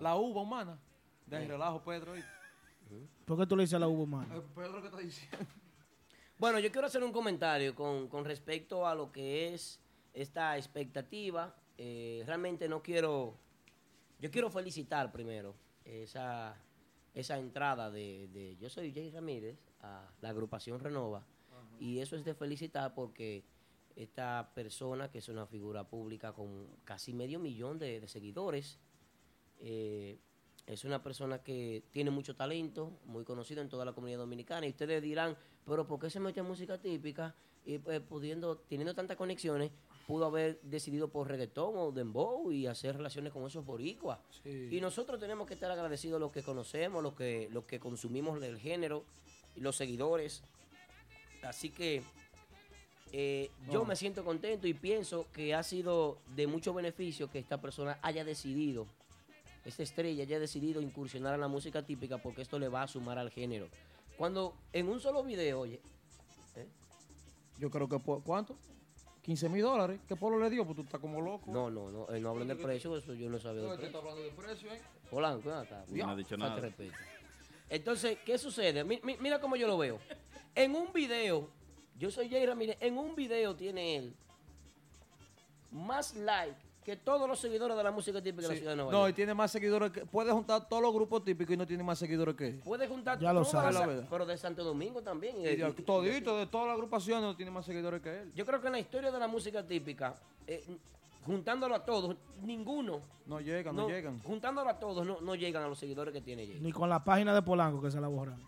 La 0.01 0.15
uva 0.15 0.41
humana. 0.41 0.79
De 1.27 1.45
relajo, 1.47 1.84
Pedro. 1.84 2.13
¿Por 3.25 3.38
qué 3.39 3.45
tú 3.47 3.55
le 3.55 3.63
dices 3.63 3.75
a 3.75 3.79
la 3.79 3.88
uva 3.88 4.03
humana? 4.03 4.36
Eh, 4.36 4.41
Pedro, 4.55 4.81
¿qué 4.81 4.88
está 4.88 4.99
diciendo? 4.99 5.38
Bueno, 6.39 6.59
yo 6.59 6.71
quiero 6.71 6.88
hacer 6.88 7.01
un 7.03 7.13
comentario 7.13 7.73
con, 7.73 8.09
con 8.09 8.25
respecto 8.25 8.86
a 8.86 8.95
lo 8.95 9.12
que 9.13 9.53
es 9.53 9.79
esta 10.13 10.57
expectativa. 10.57 11.55
Eh, 11.77 12.23
realmente 12.25 12.67
no 12.67 12.81
quiero... 12.83 13.38
Yo 14.19 14.29
quiero 14.29 14.49
felicitar 14.49 15.12
primero 15.12 15.55
esa, 15.86 16.57
esa 17.13 17.38
entrada 17.38 17.89
de, 17.91 18.27
de- 18.33 18.57
Yo 18.57 18.69
soy 18.69 18.91
Jay 18.93 19.09
Ramírez 19.12 19.57
a 19.81 20.09
la 20.21 20.29
agrupación 20.29 20.79
Renova. 20.81 21.23
Y 21.79 21.99
eso 21.99 22.15
es 22.17 22.25
de 22.25 22.33
felicitar 22.33 22.93
porque 22.93 23.45
esta 23.95 24.51
persona, 24.53 25.09
que 25.09 25.19
es 25.19 25.29
una 25.29 25.45
figura 25.45 25.88
pública 25.88 26.33
con 26.33 26.67
casi 26.83 27.13
medio 27.13 27.39
millón 27.39 27.79
de, 27.79 28.01
de 28.01 28.07
seguidores, 28.09 28.79
eh, 29.59 30.17
es 30.65 30.86
una 30.86 31.04
persona 31.04 31.39
que 31.39 31.84
tiene 31.91 32.10
mucho 32.12 32.36
talento, 32.36 32.91
muy 33.06 33.23
conocido 33.23 33.62
en 33.62 33.69
toda 33.69 33.86
la 33.86 33.93
comunidad 33.93 34.19
dominicana. 34.19 34.65
Y 34.65 34.69
ustedes 34.69 35.02
dirán, 35.02 35.38
pero 35.65 35.86
¿por 35.88 35.99
qué 35.99 36.10
se 36.10 36.19
mete 36.19 36.39
a 36.39 36.43
música 36.43 36.78
típica? 36.78 37.36
Y 37.65 37.78
pues, 37.78 38.02
pudiendo, 38.02 38.58
teniendo 38.58 38.93
tantas 38.93 39.17
conexiones, 39.17 39.71
pudo 40.08 40.26
haber 40.26 40.60
decidido 40.62 41.10
por 41.10 41.28
reggaetón 41.28 41.76
o 41.78 41.91
dembow 41.91 42.52
y 42.52 42.67
hacer 42.67 42.97
relaciones 42.97 43.32
con 43.32 43.45
esos 43.45 43.65
boricuas. 43.65 44.19
Y 44.45 44.80
nosotros 44.82 45.19
tenemos 45.19 45.47
que 45.47 45.54
estar 45.54 45.71
agradecidos 45.71 46.17
a 46.17 46.19
los 46.19 46.32
que 46.32 46.43
conocemos, 46.43 47.02
los 47.02 47.13
que, 47.13 47.49
los 47.52 47.65
que 47.65 47.80
consumimos 47.80 48.39
del 48.41 48.60
género, 48.60 49.06
los 49.56 49.76
seguidores. 49.76 50.43
Así 51.41 51.69
que 51.69 52.04
eh, 53.12 53.52
yo 53.71 53.86
me 53.86 53.95
siento 53.95 54.26
contento 54.26 54.67
y 54.67 54.73
pienso 54.73 55.28
que 55.32 55.54
ha 55.54 55.63
sido 55.63 56.17
de 56.36 56.47
mucho 56.47 56.73
beneficio 56.73 57.30
que 57.30 57.39
esta 57.39 57.62
persona 57.62 57.99
haya 58.02 58.26
decidido, 58.26 58.88
esta 59.65 59.84
estrella 59.84 60.23
haya 60.23 60.39
decidido 60.39 60.82
incursionar 60.82 61.34
en 61.36 61.41
la 61.41 61.47
música 61.47 61.86
típica 61.86 62.17
porque 62.17 62.41
esto 62.41 62.60
le 62.60 62.67
va 62.67 62.84
a 62.84 62.88
sumar 62.88 63.17
al 63.17 63.30
género. 63.32 63.69
Cuando 64.17 64.54
en 64.73 64.89
un 64.89 64.99
solo 64.99 65.23
video, 65.23 65.62
oye, 65.62 65.80
Yo 67.60 67.69
creo 67.69 67.88
que, 67.88 67.97
¿cuánto? 68.26 68.58
15 69.21 69.47
mil 69.47 69.62
dólares. 69.62 70.02
¿Qué 70.08 70.15
polo 70.17 70.38
le 70.38 70.49
dio? 70.49 70.65
Pues 70.65 70.76
tú 70.76 70.82
estás 70.84 70.99
como 70.99 71.21
loco. 71.21 71.49
no, 71.52 71.69
no, 71.69 71.89
no, 71.91 72.10
eh, 72.13 72.19
no 72.19 72.30
hablen 72.32 72.47
del 72.47 72.58
precio, 72.58 72.97
eso 72.97 73.13
yo 73.13 73.30
no 73.30 73.39
sabía 73.39 73.62
No, 73.62 73.78
del 73.78 73.86
está 73.86 73.99
hablando 73.99 74.21
de 74.21 74.32
precio, 74.32 74.73
¿eh? 74.73 74.82
Polanco, 75.10 75.47
ven 75.49 75.58
acá. 75.60 75.86
No 75.88 76.10
ha 76.10 76.15
dicho 76.15 76.36
nada. 76.36 76.62
Entonces, 77.69 78.17
¿qué 78.26 78.38
sucede? 78.38 78.84
Mi- 78.84 78.99
mi- 79.04 79.17
mira 79.17 79.39
cómo 79.39 79.56
yo 79.56 79.67
lo 79.67 79.78
veo. 79.78 79.99
En 80.56 80.76
un 80.76 80.91
video, 80.91 81.49
yo 81.97 82.12
soy 82.12 82.30
Jay 82.30 82.45
Ramírez, 82.45 82.78
en 82.82 82.97
un 82.97 83.15
video 83.15 83.56
tiene 83.56 83.95
él 83.97 84.15
más 85.71 86.13
like 86.15 86.58
que 86.83 86.97
todos 86.97 87.27
los 87.27 87.39
seguidores 87.39 87.75
de 87.77 87.83
la 87.83 87.91
música 87.91 88.21
típica 88.21 88.43
de 88.47 88.53
la 88.53 88.55
ciudad 88.59 88.71
de 88.71 88.75
Nueva 88.75 88.91
No, 88.91 88.99
y 88.99 89.01
York. 89.09 89.15
tiene 89.15 89.33
más 89.33 89.51
seguidores 89.51 89.91
que. 89.91 90.05
Puede 90.05 90.31
juntar 90.31 90.67
todos 90.67 90.81
los 90.81 90.93
grupos 90.93 91.23
típicos 91.23 91.53
y 91.53 91.57
no 91.57 91.65
tiene 91.65 91.83
más 91.83 91.97
seguidores 91.99 92.35
que 92.35 92.47
él. 92.49 92.61
Puede 92.63 92.87
juntar 92.87 93.19
Ya 93.19 93.31
lo 93.33 93.39
todas 93.41 93.51
sabes. 93.51 93.73
las- 93.73 93.81
La 93.81 93.87
verdad. 93.87 94.07
pero 94.09 94.25
de 94.25 94.37
Santo 94.37 94.63
Domingo 94.63 95.01
también. 95.01 95.37
Y 95.39 95.43
de 95.43 95.53
Y- 95.53 95.79
y- 95.81 95.83
todito, 95.83 96.37
de 96.37 96.45
todas 96.47 96.67
las 96.67 96.73
agrupaciones, 96.75 97.23
no 97.23 97.35
tiene 97.35 97.51
más 97.51 97.65
seguidores 97.65 98.01
que 98.01 98.21
él. 98.21 98.31
Yo 98.35 98.45
creo 98.45 98.59
que 98.61 98.67
en 98.67 98.73
la 98.73 98.79
historia 98.79 99.11
de 99.11 99.19
la 99.19 99.27
música 99.27 99.65
típica, 99.65 100.15
eh, 100.47 100.63
juntándolo 101.25 101.73
a 101.75 101.85
todos, 101.85 102.15
ninguno, 102.41 103.01
No 103.25 103.39
llegan, 103.39 103.75
no, 103.75 103.83
no- 103.83 103.87
llegan. 103.89 104.19
juntándolo 104.23 104.69
a 104.69 104.77
todos, 104.79 105.05
no, 105.05 105.21
no 105.21 105.35
llegan 105.35 105.63
a 105.63 105.67
los 105.69 105.79
seguidores 105.79 106.13
que 106.13 106.21
tiene 106.21 106.45
Jay. 106.45 106.59
Ni 106.59 106.71
con 106.73 106.89
la 106.89 107.03
página 107.03 107.33
de 107.33 107.41
Polanco 107.41 107.81
que 107.81 107.89
se 107.91 108.01
la 108.01 108.07
borraron. 108.09 108.41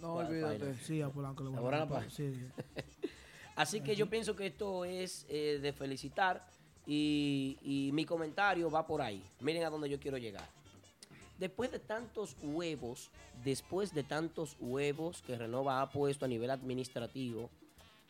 No, 0.00 0.14
¿Cuál 0.14 0.26
olvídate. 0.26 0.58
página? 0.58 0.78
Sí, 0.82 1.00
a 1.00 1.08
Polanco 1.08 1.44
le 1.44 1.50
¿La 1.52 1.60
borraron. 1.60 1.88
borraron 1.88 2.08
la 2.08 2.14
Sí. 2.14 2.34
Así 3.56 3.80
que 3.80 3.94
yo 3.94 4.08
pienso 4.10 4.34
que 4.34 4.46
esto 4.46 4.84
es 4.84 5.24
eh, 5.28 5.60
de 5.62 5.72
felicitar 5.72 6.44
y, 6.86 7.58
y 7.62 7.90
mi 7.92 8.04
comentario 8.04 8.70
va 8.70 8.86
por 8.86 9.00
ahí. 9.02 9.22
Miren 9.40 9.64
a 9.64 9.70
dónde 9.70 9.88
yo 9.88 9.98
quiero 9.98 10.18
llegar. 10.18 10.48
Después 11.38 11.72
de 11.72 11.80
tantos 11.80 12.36
huevos, 12.42 13.10
después 13.42 13.92
de 13.92 14.04
tantos 14.04 14.56
huevos 14.60 15.20
que 15.22 15.36
Renova 15.36 15.82
ha 15.82 15.90
puesto 15.90 16.24
a 16.24 16.28
nivel 16.28 16.50
administrativo, 16.50 17.50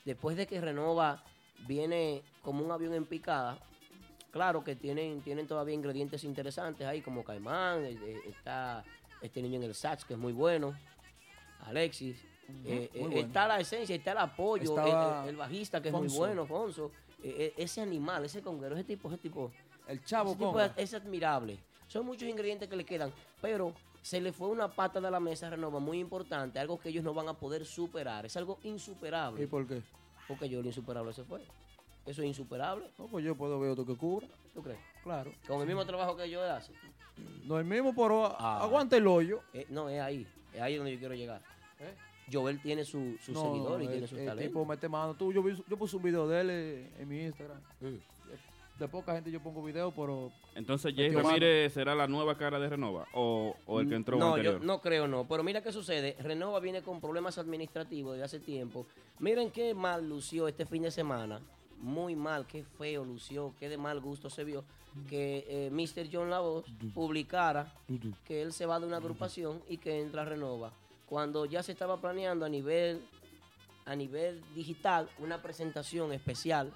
después 0.05 0.37
de 0.37 0.47
que 0.47 0.61
Renova 0.61 1.25
viene 1.67 2.23
como 2.43 2.63
un 2.63 2.71
avión 2.71 2.93
en 2.93 3.07
picada, 3.07 3.59
claro 4.31 4.63
que 4.63 4.77
tienen, 4.77 5.23
tienen 5.23 5.47
todavía 5.47 5.75
ingredientes 5.75 6.23
interesantes 6.25 6.87
ahí, 6.87 7.01
como 7.01 7.25
Caimán, 7.25 7.85
eh, 7.87 7.99
eh, 8.03 8.21
está 8.29 8.85
este 9.23 9.41
niño 9.41 9.57
en 9.57 9.63
el 9.63 9.75
sax 9.75 10.05
que 10.05 10.13
es 10.13 10.21
muy 10.21 10.35
bueno, 10.35 10.77
Alexis. 11.65 12.23
eh, 12.67 12.91
muy 12.93 13.01
eh, 13.01 13.09
bueno. 13.09 13.27
Está 13.27 13.49
la 13.49 13.59
esencia, 13.59 13.97
está 13.97 14.13
el 14.13 14.19
apoyo, 14.19 15.23
el, 15.25 15.31
el 15.31 15.37
bajista 15.37 15.81
que 15.81 15.89
es 15.89 15.95
muy 15.95 16.09
bueno, 16.09 16.45
Fonso. 16.45 16.91
Eh, 17.27 17.37
eh, 17.39 17.55
ese 17.57 17.81
animal, 17.81 18.23
ese 18.27 18.43
conguero, 18.43 18.75
ese 18.75 18.85
tipo, 18.85 19.09
ese 19.09 19.17
tipo, 19.17 19.51
El 19.89 20.05
chavo 20.05 20.33
ese 20.33 20.39
tipo 20.39 20.61
es, 20.61 20.93
admirable. 20.93 21.59
Son 21.89 22.05
muchos 22.05 22.29
ingredientes 22.29 22.69
que 22.69 22.77
le 22.77 22.85
quedan, 22.85 23.11
pero 23.41 23.73
se 24.03 24.21
le 24.21 24.31
fue 24.31 24.49
una 24.49 24.69
pata 24.69 25.01
de 25.01 25.11
la 25.11 25.21
mesa 25.21 25.49
Renova 25.49 25.81
muy 25.81 25.99
importante, 26.01 26.59
algo 26.59 26.79
que 26.79 26.91
ellos 26.91 27.03
no 27.03 27.15
van 27.15 27.29
a 27.31 27.33
poder 27.33 27.65
superar. 27.65 28.27
Es 28.27 28.37
algo 28.37 28.59
insuperable. 28.63 29.43
¿Y 29.43 29.47
por 29.47 29.67
qué? 29.67 29.81
Porque 30.29 30.51
yo 30.51 30.61
lo 30.61 30.67
insuperable 30.67 31.15
se 31.15 31.25
fue. 31.25 31.41
Eso 32.05 32.21
es 32.21 32.29
insuperable, 32.29 32.91
No, 32.99 33.07
pues 33.07 33.25
yo 33.25 33.35
puedo 33.35 33.59
ver 33.59 33.71
otro 33.71 33.87
que 33.87 33.97
cubra. 33.97 34.29
¿tú 34.53 34.63
crees? 34.63 34.79
Claro. 35.03 35.33
Con 35.49 35.63
el 35.63 35.67
mismo 35.67 35.87
trabajo 35.87 36.15
que 36.15 36.29
yo 36.29 36.43
hace. 36.43 36.75
No 37.45 37.59
el 37.59 37.65
mismo, 37.65 37.95
pero 37.95 38.37
Ah. 38.39 38.61
aguanta 38.63 38.99
el 38.99 39.07
hoyo. 39.07 39.41
Eh, 39.55 39.67
no, 39.71 39.89
es 39.89 39.99
ahí. 39.99 40.27
Es 40.53 40.61
ahí 40.61 40.77
donde 40.77 40.93
yo 40.93 40.99
quiero 40.99 41.15
llegar. 41.15 41.41
¿Eh? 41.81 41.95
Joel 42.33 42.61
tiene 42.61 42.85
su, 42.85 43.17
su 43.21 43.33
No, 43.33 43.43
seguidor 43.43 43.83
y 43.83 43.85
el- 43.87 43.91
tiene 43.93 44.07
sus 44.07 44.19
el 44.19 44.27
talentos. 44.27 44.49
tipo 44.53 44.65
mete 44.65 44.89
mano. 44.89 45.15
Tú, 45.15 45.33
yo, 45.33 45.43
vi- 45.43 45.63
yo 45.69 45.77
puse 45.77 45.97
un 45.97 46.03
video 46.03 46.27
de 46.29 46.41
él 46.41 46.49
eh, 46.51 46.91
en 46.99 47.09
mi 47.09 47.23
Instagram. 47.23 47.61
De 48.79 48.89
poca 48.89 49.15
gente 49.15 49.31
yo 49.31 49.41
pongo 49.41 49.63
video, 49.63 49.93
pero 49.93 50.33
Entonces, 50.57 50.93
Jay 50.97 51.11
Ramírez 51.11 51.73
será 51.73 51.95
la 51.95 52.09
nueva 52.09 52.37
cara 52.37 52.59
de 52.59 52.69
Renova 52.69 53.07
o, 53.15 53.55
o 53.67 53.81
el 53.81 53.89
que 53.89 53.95
entró 53.95 54.17
no, 54.19 54.31
anterior. 54.31 54.59
yo 54.59 54.67
no 54.67 54.81
creo 54.81 55.07
no. 55.07 55.29
Pero 55.29 55.45
mira 55.45 55.63
qué 55.63 55.71
sucede. 55.71 56.17
Renova 56.19 56.59
viene 56.59 56.83
con 56.83 57.01
problemas 57.01 57.39
administrativos 57.39 58.17
de 58.17 58.25
hace 58.25 58.41
tiempo. 58.41 58.85
Miren 59.21 59.53
qué 59.53 59.75
mal 59.75 60.09
lució 60.09 60.49
este 60.49 60.67
fin 60.67 60.83
de 60.83 60.91
semana. 60.91 61.41
Muy 61.79 62.17
mal, 62.17 62.47
qué 62.49 62.65
feo 62.65 63.05
lució, 63.05 63.55
qué 63.61 63.69
de 63.69 63.77
mal 63.79 64.01
gusto 64.01 64.29
se 64.29 64.43
vio 64.43 64.65
que 65.09 65.45
eh, 65.49 65.71
Mr. 65.71 66.09
John 66.13 66.31
Lavoz 66.31 66.65
publicara 66.95 67.73
que 68.25 68.43
él 68.43 68.53
se 68.53 68.65
va 68.67 68.81
de 68.81 68.87
una 68.87 68.97
agrupación 68.97 69.61
y 69.69 69.77
que 69.79 70.01
entra 70.01 70.23
a 70.23 70.25
Renova. 70.25 70.73
Cuando 71.15 71.47
ya 71.47 71.63
se 71.63 71.71
estaba 71.71 72.01
planeando 72.01 72.45
a 72.45 72.49
nivel, 72.49 73.01
a 73.85 73.95
nivel 73.95 74.43
digital 74.53 75.09
una 75.21 75.41
presentación 75.41 76.13
especial, 76.13 76.73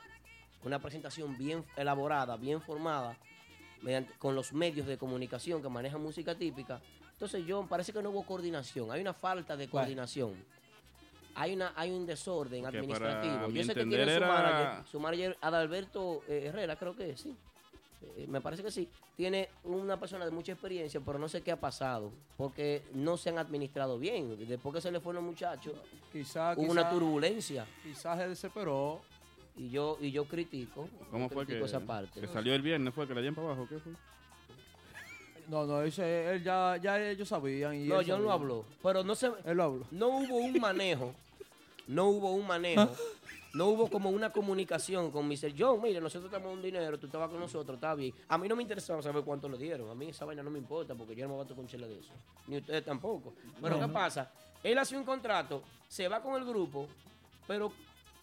una 0.62 0.78
presentación 0.78 1.36
bien 1.36 1.64
elaborada, 1.74 2.36
bien 2.36 2.62
formada, 2.62 3.16
mediante, 3.82 4.12
con 4.16 4.36
los 4.36 4.52
medios 4.52 4.86
de 4.86 4.96
comunicación 4.96 5.60
que 5.60 5.68
manejan 5.68 6.00
música 6.00 6.36
típica. 6.36 6.80
Entonces, 7.14 7.44
John, 7.48 7.66
parece 7.66 7.92
que 7.92 8.00
no 8.00 8.10
hubo 8.10 8.24
coordinación. 8.24 8.92
Hay 8.92 9.00
una 9.00 9.12
falta 9.12 9.56
de 9.56 9.68
coordinación. 9.68 10.36
Hay, 11.34 11.54
una, 11.54 11.72
hay 11.74 11.90
un 11.90 12.06
desorden 12.06 12.62
Porque 12.62 12.78
administrativo. 12.78 13.48
Yo 13.48 13.64
sé 13.64 13.74
que 13.74 13.86
tiene 13.86 14.04
su 14.04 14.10
era- 14.10 14.28
manager, 14.28 14.86
su 14.86 15.00
manager 15.00 15.36
Adalberto 15.40 16.22
eh, 16.28 16.44
Herrera, 16.46 16.76
creo 16.76 16.94
que 16.94 17.16
sí. 17.16 17.36
Eh, 18.00 18.26
me 18.28 18.40
parece 18.40 18.62
que 18.62 18.70
sí. 18.70 18.88
Tiene 19.16 19.48
una 19.64 19.98
persona 19.98 20.24
de 20.24 20.30
mucha 20.30 20.52
experiencia, 20.52 21.00
pero 21.04 21.18
no 21.18 21.28
sé 21.28 21.42
qué 21.42 21.52
ha 21.52 21.60
pasado. 21.60 22.12
Porque 22.36 22.82
no 22.94 23.16
se 23.16 23.30
han 23.30 23.38
administrado 23.38 23.98
bien. 23.98 24.36
Después 24.46 24.74
que 24.74 24.80
se 24.80 24.90
le 24.90 25.00
fueron 25.00 25.24
los 25.24 25.32
muchachos, 25.32 25.74
quizás 26.12 26.56
hubo 26.56 26.70
una 26.70 26.88
turbulencia. 26.90 27.66
quizás 27.82 28.18
se 28.18 28.28
desesperó. 28.28 29.00
Y 29.56 29.70
yo, 29.70 29.98
y 30.00 30.12
yo 30.12 30.24
critico. 30.24 30.88
¿Cómo 31.10 31.28
yo 31.28 31.34
fue 31.34 31.44
critico 31.44 31.64
que, 31.64 31.68
esa 31.68 31.80
parte. 31.80 32.20
que 32.20 32.28
salió 32.28 32.54
el 32.54 32.62
viernes? 32.62 32.94
¿Fue 32.94 33.08
que 33.08 33.14
le 33.14 33.22
dieron 33.22 33.34
para 33.34 33.48
abajo? 33.48 33.66
¿Qué 33.68 33.78
fue? 33.80 33.92
No, 35.48 35.64
no, 35.64 35.82
ese, 35.82 36.30
él 36.30 36.44
ya, 36.44 36.76
ya 36.76 37.00
ellos 37.10 37.26
sabían. 37.26 37.74
Y 37.74 37.86
No, 37.88 38.00
John 38.06 38.22
no 38.22 38.30
habló. 38.30 38.64
Pero 38.82 39.02
no 39.02 39.14
se, 39.14 39.30
Él 39.44 39.56
lo 39.56 39.62
habló. 39.64 39.86
no 39.90 40.08
hubo 40.08 40.36
un 40.36 40.60
manejo, 40.60 41.14
no 41.86 42.08
hubo 42.08 42.32
un 42.32 42.46
manejo, 42.46 42.88
no 43.54 43.66
hubo 43.66 43.88
como 43.88 44.10
una 44.10 44.30
comunicación 44.30 45.10
con 45.10 45.26
Mr. 45.26 45.52
John. 45.56 45.80
Mire, 45.82 46.00
nosotros 46.00 46.30
tenemos 46.30 46.52
un 46.52 46.62
dinero, 46.62 46.98
tú 46.98 47.06
estabas 47.06 47.30
con 47.30 47.40
nosotros, 47.40 47.76
está 47.76 47.94
bien. 47.94 48.14
A 48.28 48.38
mí 48.38 48.48
no 48.48 48.56
me 48.56 48.62
interesaba 48.62 49.02
saber 49.02 49.24
cuánto 49.24 49.48
le 49.48 49.58
dieron. 49.58 49.88
A 49.90 49.94
mí 49.94 50.08
esa 50.08 50.24
vaina 50.24 50.42
no 50.42 50.50
me 50.50 50.58
importa 50.58 50.94
porque 50.94 51.14
yo 51.14 51.26
no 51.26 51.34
me 51.34 51.38
bato 51.38 51.54
con 51.54 51.66
chela 51.66 51.86
de 51.86 51.98
eso. 51.98 52.12
Ni 52.46 52.58
ustedes 52.58 52.84
tampoco. 52.84 53.34
Pero 53.60 53.80
¿qué 53.80 53.88
pasa? 53.88 54.30
Él 54.62 54.76
hace 54.78 54.96
un 54.96 55.04
contrato, 55.04 55.62
se 55.88 56.08
va 56.08 56.20
con 56.20 56.34
el 56.40 56.46
grupo, 56.46 56.88
pero 57.46 57.72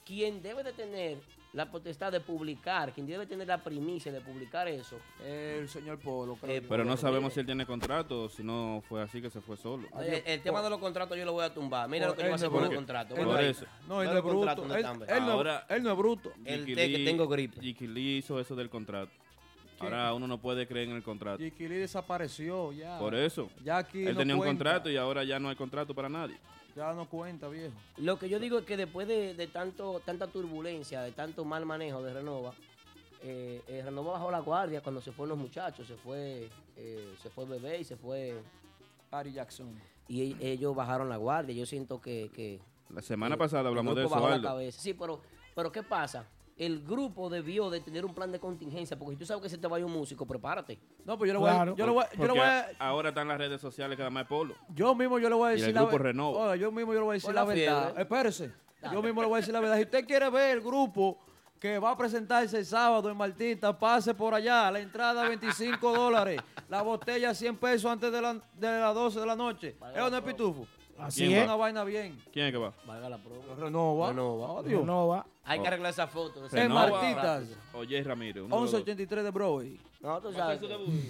quien 0.06 0.42
debe 0.42 0.64
de 0.64 0.74
tener 0.74 1.18
la 1.56 1.72
potestad 1.72 2.12
de 2.12 2.20
publicar, 2.20 2.92
quien 2.92 3.08
debe 3.08 3.26
tener 3.26 3.48
la 3.48 3.64
primicia 3.64 4.12
de 4.12 4.20
publicar 4.20 4.68
eso, 4.68 4.98
El 5.26 5.70
señor 5.70 5.98
Polo, 6.00 6.36
creo. 6.36 6.58
Eh. 6.58 6.66
Pero 6.68 6.84
no 6.84 6.98
sabemos 6.98 7.24
mire. 7.24 7.34
si 7.34 7.40
él 7.40 7.46
tiene 7.46 7.66
contrato 7.66 8.24
o 8.24 8.30
si 8.30 8.44
no 8.44 8.84
fue 8.90 9.02
así 9.02 9.22
que 9.22 9.30
se 9.30 9.40
fue 9.40 9.56
solo. 9.56 9.88
el, 10.02 10.22
el 10.26 10.42
tema 10.42 10.62
de 10.62 10.70
los 10.70 10.80
contratos 10.80 11.18
yo 11.18 11.24
lo 11.24 11.32
voy 11.32 11.46
a 11.46 11.54
tumbar. 11.54 11.88
Mira 11.88 12.08
lo 12.08 12.14
que 12.14 12.24
yo 12.24 12.26
voy 12.28 12.34
a 12.34 12.36
hacer 12.36 12.50
con 12.50 12.66
el 12.66 12.76
contrato. 12.76 13.16
Él. 13.16 13.26
No, 13.88 14.02
él 14.02 14.10
no 14.10 14.18
es 14.18 14.24
bruto. 14.24 14.76
Él, 14.76 14.86
no, 15.26 15.32
Ahora- 15.32 15.66
él 15.70 15.82
no 15.82 15.92
es 15.92 15.98
bruto. 15.98 16.34
El 16.44 16.66
té 16.66 16.92
que 16.92 17.06
tengo 17.06 17.28
gripe. 17.28 17.62
Lee 17.62 18.18
hizo 18.18 18.38
eso 18.38 18.54
del 18.56 18.70
contrato. 18.70 19.12
Ahora 19.80 20.14
uno 20.14 20.28
no 20.28 20.38
puede 20.38 20.68
creer 20.68 20.90
en 20.90 20.96
el 20.96 21.04
contrato. 21.04 21.42
Jiquilí 21.42 21.76
desapareció 21.76 22.74
ya. 22.74 23.00
Por 23.00 23.16
eso. 23.16 23.50
Ya 23.64 23.78
aquí 23.78 24.06
Él 24.06 24.14
no 24.14 24.20
tenía 24.20 24.36
un 24.36 24.44
contrato 24.44 24.90
y 24.90 24.98
ahora 24.98 25.24
ya 25.24 25.40
no 25.40 25.50
hay 25.50 25.56
contrato 25.56 25.94
para 25.94 26.10
nadie. 26.10 26.38
Ya 26.76 26.94
no 26.94 27.08
cuenta, 27.08 27.48
viejo. 27.48 27.74
Lo 27.98 28.20
que 28.20 28.28
yo 28.28 28.40
digo 28.40 28.60
es 28.60 28.66
que 28.66 28.76
después 28.76 29.08
de, 29.08 29.34
de 29.34 29.48
tanto 29.48 30.02
tanta 30.06 30.28
turbulencia, 30.28 31.02
de 31.02 31.12
tanto 31.14 31.46
mal 31.46 31.66
manejo 31.66 32.04
de 32.04 32.14
Renova, 32.14 32.54
eh, 33.24 33.62
eh, 33.68 33.82
Renova 33.84 34.14
bajó 34.14 34.30
la 34.30 34.40
guardia 34.40 34.82
cuando 34.82 35.00
se 35.02 35.12
fueron 35.14 35.38
los 35.38 35.48
muchachos, 35.48 35.88
se 35.88 35.96
fue 35.96 36.50
eh, 36.76 37.16
se 37.22 37.30
fue 37.30 37.46
Bebé 37.46 37.80
y 37.80 37.84
se 37.86 37.96
fue 37.96 38.42
Ari 39.12 39.32
Jackson. 39.32 39.74
y 40.10 40.34
e- 40.34 40.52
ellos 40.52 40.76
bajaron 40.76 41.08
la 41.08 41.16
guardia. 41.18 41.56
Yo 41.56 41.66
siento 41.66 42.02
que, 42.02 42.30
que 42.36 42.60
La 42.90 43.02
semana 43.02 43.38
pasada 43.38 43.70
hablamos 43.70 43.96
de 43.96 44.02
eso, 44.04 44.10
bajó 44.14 44.28
la 44.30 44.36
Aldo. 44.36 44.48
cabeza. 44.50 44.82
Sí, 44.82 44.94
pero 44.94 45.22
pero 45.56 45.72
qué 45.72 45.82
pasa? 45.82 46.26
El 46.58 46.84
grupo 46.86 47.30
debió 47.30 47.70
de 47.70 47.82
tener 47.82 48.06
un 48.06 48.14
plan 48.16 48.32
de 48.32 48.40
contingencia, 48.40 48.98
porque 48.98 49.16
si 49.16 49.20
tú 49.20 49.26
sabes 49.26 49.44
que 49.44 49.50
se 49.50 49.58
te 49.58 49.68
vaya 49.68 49.86
un 49.86 49.92
músico, 49.92 50.26
prepárate. 50.26 50.80
No, 51.04 51.18
pues 51.18 51.28
yo 51.28 51.34
le 51.34 51.40
voy 51.40 51.50
a. 51.50 51.54
Claro. 51.54 51.76
Yo 51.76 51.86
le 51.86 51.92
voy 51.92 52.04
a. 52.04 52.06
Yo, 52.06 52.12
le 52.12 52.18
Porque 52.18 52.40
voy 52.40 52.48
a- 52.48 52.68
ahora 52.80 53.10
están 53.10 53.28
las 53.28 53.38
redes 53.38 53.60
sociales 53.60 53.98
que 53.98 54.02
además 54.04 54.24
es 54.24 54.30
polo. 54.30 54.56
yo 54.74 54.96
mismo 54.96 55.20
yo 55.20 55.28
le 55.28 55.36
voy 55.36 55.50
a 55.50 55.52
Y 55.52 55.56
decir 55.56 55.70
el 55.70 55.76
la 55.76 55.82
grupo 55.82 55.98
ver- 55.98 56.04
Renova. 56.04 56.40
Oiga, 56.44 56.56
yo 56.56 56.72
mismo 56.72 56.94
yo 56.94 57.00
le 57.00 57.06
voy 57.06 57.12
a 57.12 57.16
decir 57.16 57.34
la, 57.34 57.42
la 57.42 57.48
verdad. 57.48 58.00
Espérese. 58.00 58.52
Dale. 58.82 58.96
Yo 58.96 59.02
mismo 59.04 59.22
le 59.22 59.28
voy 59.28 59.36
a 59.36 59.40
decir 59.42 59.54
la 59.54 59.60
verdad. 59.60 59.76
Si 59.78 59.84
usted 59.84 60.06
quiere 60.06 60.30
ver 60.30 60.56
el 60.58 60.62
grupo 60.64 61.20
que 61.60 61.78
va 61.78 61.92
a 61.92 61.98
presentarse 61.98 62.58
el 62.60 62.66
sábado 62.66 63.10
en 63.10 63.18
Martita, 63.18 63.78
pase 63.78 64.14
por 64.14 64.34
allá. 64.34 64.72
La 64.72 64.80
entrada 64.80 65.28
25 65.28 65.92
dólares. 65.94 66.40
La 66.70 66.84
botella 66.84 67.34
100 67.34 67.58
pesos 67.58 67.92
antes 67.92 68.12
de, 68.14 68.22
la, 68.22 68.34
de 68.34 68.80
las 68.80 68.94
12 68.94 69.20
de 69.20 69.26
la 69.26 69.36
noche. 69.36 69.76
¿Es 69.94 69.98
no 70.12 70.18
es 70.18 70.22
pitufo? 70.24 70.66
Así 70.98 71.26
¿Quién 71.28 71.34
es. 71.34 71.40
va? 71.42 71.44
Una 71.46 71.56
vaina 71.56 71.84
bien. 71.84 72.22
¿Quién 72.32 72.46
es 72.48 72.52
que 72.52 72.58
va? 72.58 72.74
Valga 72.86 73.10
la 73.10 73.18
prueba. 73.18 73.44
Renova. 73.58 74.10
Renova. 74.10 74.60
Adiós. 74.60 74.80
Renova. 74.82 75.26
Hay 75.44 75.60
que 75.60 75.68
arreglar 75.68 75.92
esa 75.92 76.08
foto. 76.08 76.48
En 76.52 76.72
Martitas. 76.72 77.44
O 77.74 77.84
Jay 77.84 78.02
Ramírez. 78.02 78.44
uno 78.44 78.56
de 78.56 78.62
los 78.62 78.72
dos. 78.72 78.80
1183 78.80 79.24
de 79.24 79.32
Broadway. 79.32 79.80
No, 80.02 80.22
tú 80.22 80.28
¿Va 80.32 80.52
a 80.52 80.58
sabes. 80.58 80.62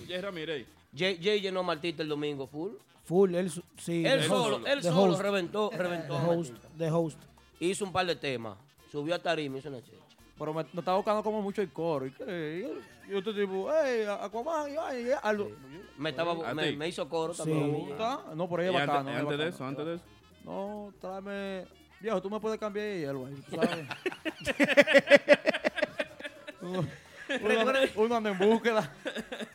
Jay 0.08 0.22
Ramírez. 0.22 0.68
Jay, 0.96 1.42
llenó 1.42 1.60
a 1.60 1.64
Martita 1.64 2.02
el 2.04 2.10
domingo 2.10 2.48
full. 2.48 2.72
Full, 3.04 3.36
él 3.36 3.52
sí. 3.78 4.04
Él 4.06 4.24
solo, 4.24 4.56
host, 4.58 4.68
él 4.68 4.82
solo 4.82 5.12
host, 5.12 5.22
reventó, 5.22 5.70
reventó. 5.70 6.18
The 6.18 6.26
host, 6.26 6.54
the 6.78 6.92
host. 6.92 7.20
Hizo 7.60 7.86
un 7.86 7.92
par 7.92 8.06
de 8.08 8.16
temas. 8.16 8.58
Subió 8.92 9.14
a 9.14 9.20
tarima, 9.20 9.60
hizo 9.60 9.70
una 9.70 9.84
checha. 9.84 9.98
Pero 10.38 10.54
me, 10.54 10.64
me 10.74 10.80
estaba 10.80 10.98
buscando 10.98 11.24
como 11.24 11.42
mucho 11.42 11.62
el 11.62 11.72
coro. 11.72 12.06
Y, 12.08 12.12
que- 12.12 12.60
y 13.08 13.10
yo, 13.12 13.20
yo 13.20 13.24
te 13.24 13.40
digo, 13.40 13.70
hey, 13.72 14.06
Aquaman, 14.22 14.70
y 14.74 14.76
ay, 14.78 15.08
ay, 15.12 15.20
algo. 15.24 15.50
Me, 15.98 16.10
estaba, 16.10 16.50
¿A 16.50 16.54
me, 16.54 16.74
me 16.74 16.88
hizo 16.90 17.08
coro 17.08 17.34
Sí. 17.34 17.40
también. 17.44 17.90
¿Está? 17.92 18.20
No, 18.36 18.48
por 18.50 18.60
ahí 18.60 18.68
es 18.68 18.76
antes, 18.76 18.88
bacano. 18.88 19.10
es 19.12 19.18
antes 19.22 19.38
de 19.38 19.48
eso, 19.48 19.66
antes 19.66 19.86
de 19.86 19.96
eso. 19.96 20.04
No, 20.44 20.94
tráeme. 21.00 21.66
Viejo, 22.02 22.22
tú 22.22 22.30
me 22.30 22.40
puedes 22.40 22.60
cambiar 22.60 22.86
ahí, 22.86 23.06
tú 23.50 23.56
sabes. 23.56 23.88
uno 27.96 28.16
anda 28.16 28.32
en 28.32 28.38
búsqueda. 28.38 28.94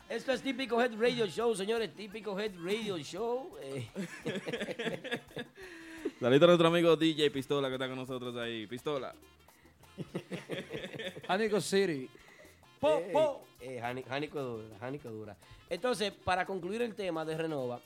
Esto 0.09 0.31
es 0.33 0.41
Típico 0.41 0.81
Head 0.81 0.99
Radio 0.99 1.25
Show, 1.27 1.55
señores. 1.55 1.93
Típico 1.95 2.37
Head 2.39 2.53
Radio 2.63 2.97
Show. 2.97 3.55
Eh, 3.61 3.87
Saludos 6.19 6.43
a 6.43 6.47
nuestro 6.47 6.67
amigo 6.67 6.95
DJ 6.95 7.31
Pistola 7.31 7.67
que 7.69 7.75
está 7.75 7.87
con 7.87 7.95
nosotros 7.97 8.35
ahí. 8.35 8.67
Pistola. 8.67 9.13
Anico 11.27 11.61
City. 11.61 12.09
Po, 12.79 12.97
eh, 12.97 13.09
po. 13.13 13.41
eh, 13.59 13.79
Jánico 13.79 14.41
dura, 14.41 14.77
Jánico 14.79 15.09
dura. 15.09 15.37
Entonces, 15.69 16.11
para 16.11 16.45
concluir 16.45 16.81
el 16.81 16.95
tema 16.95 17.23
de 17.23 17.37
Renova, 17.37 17.79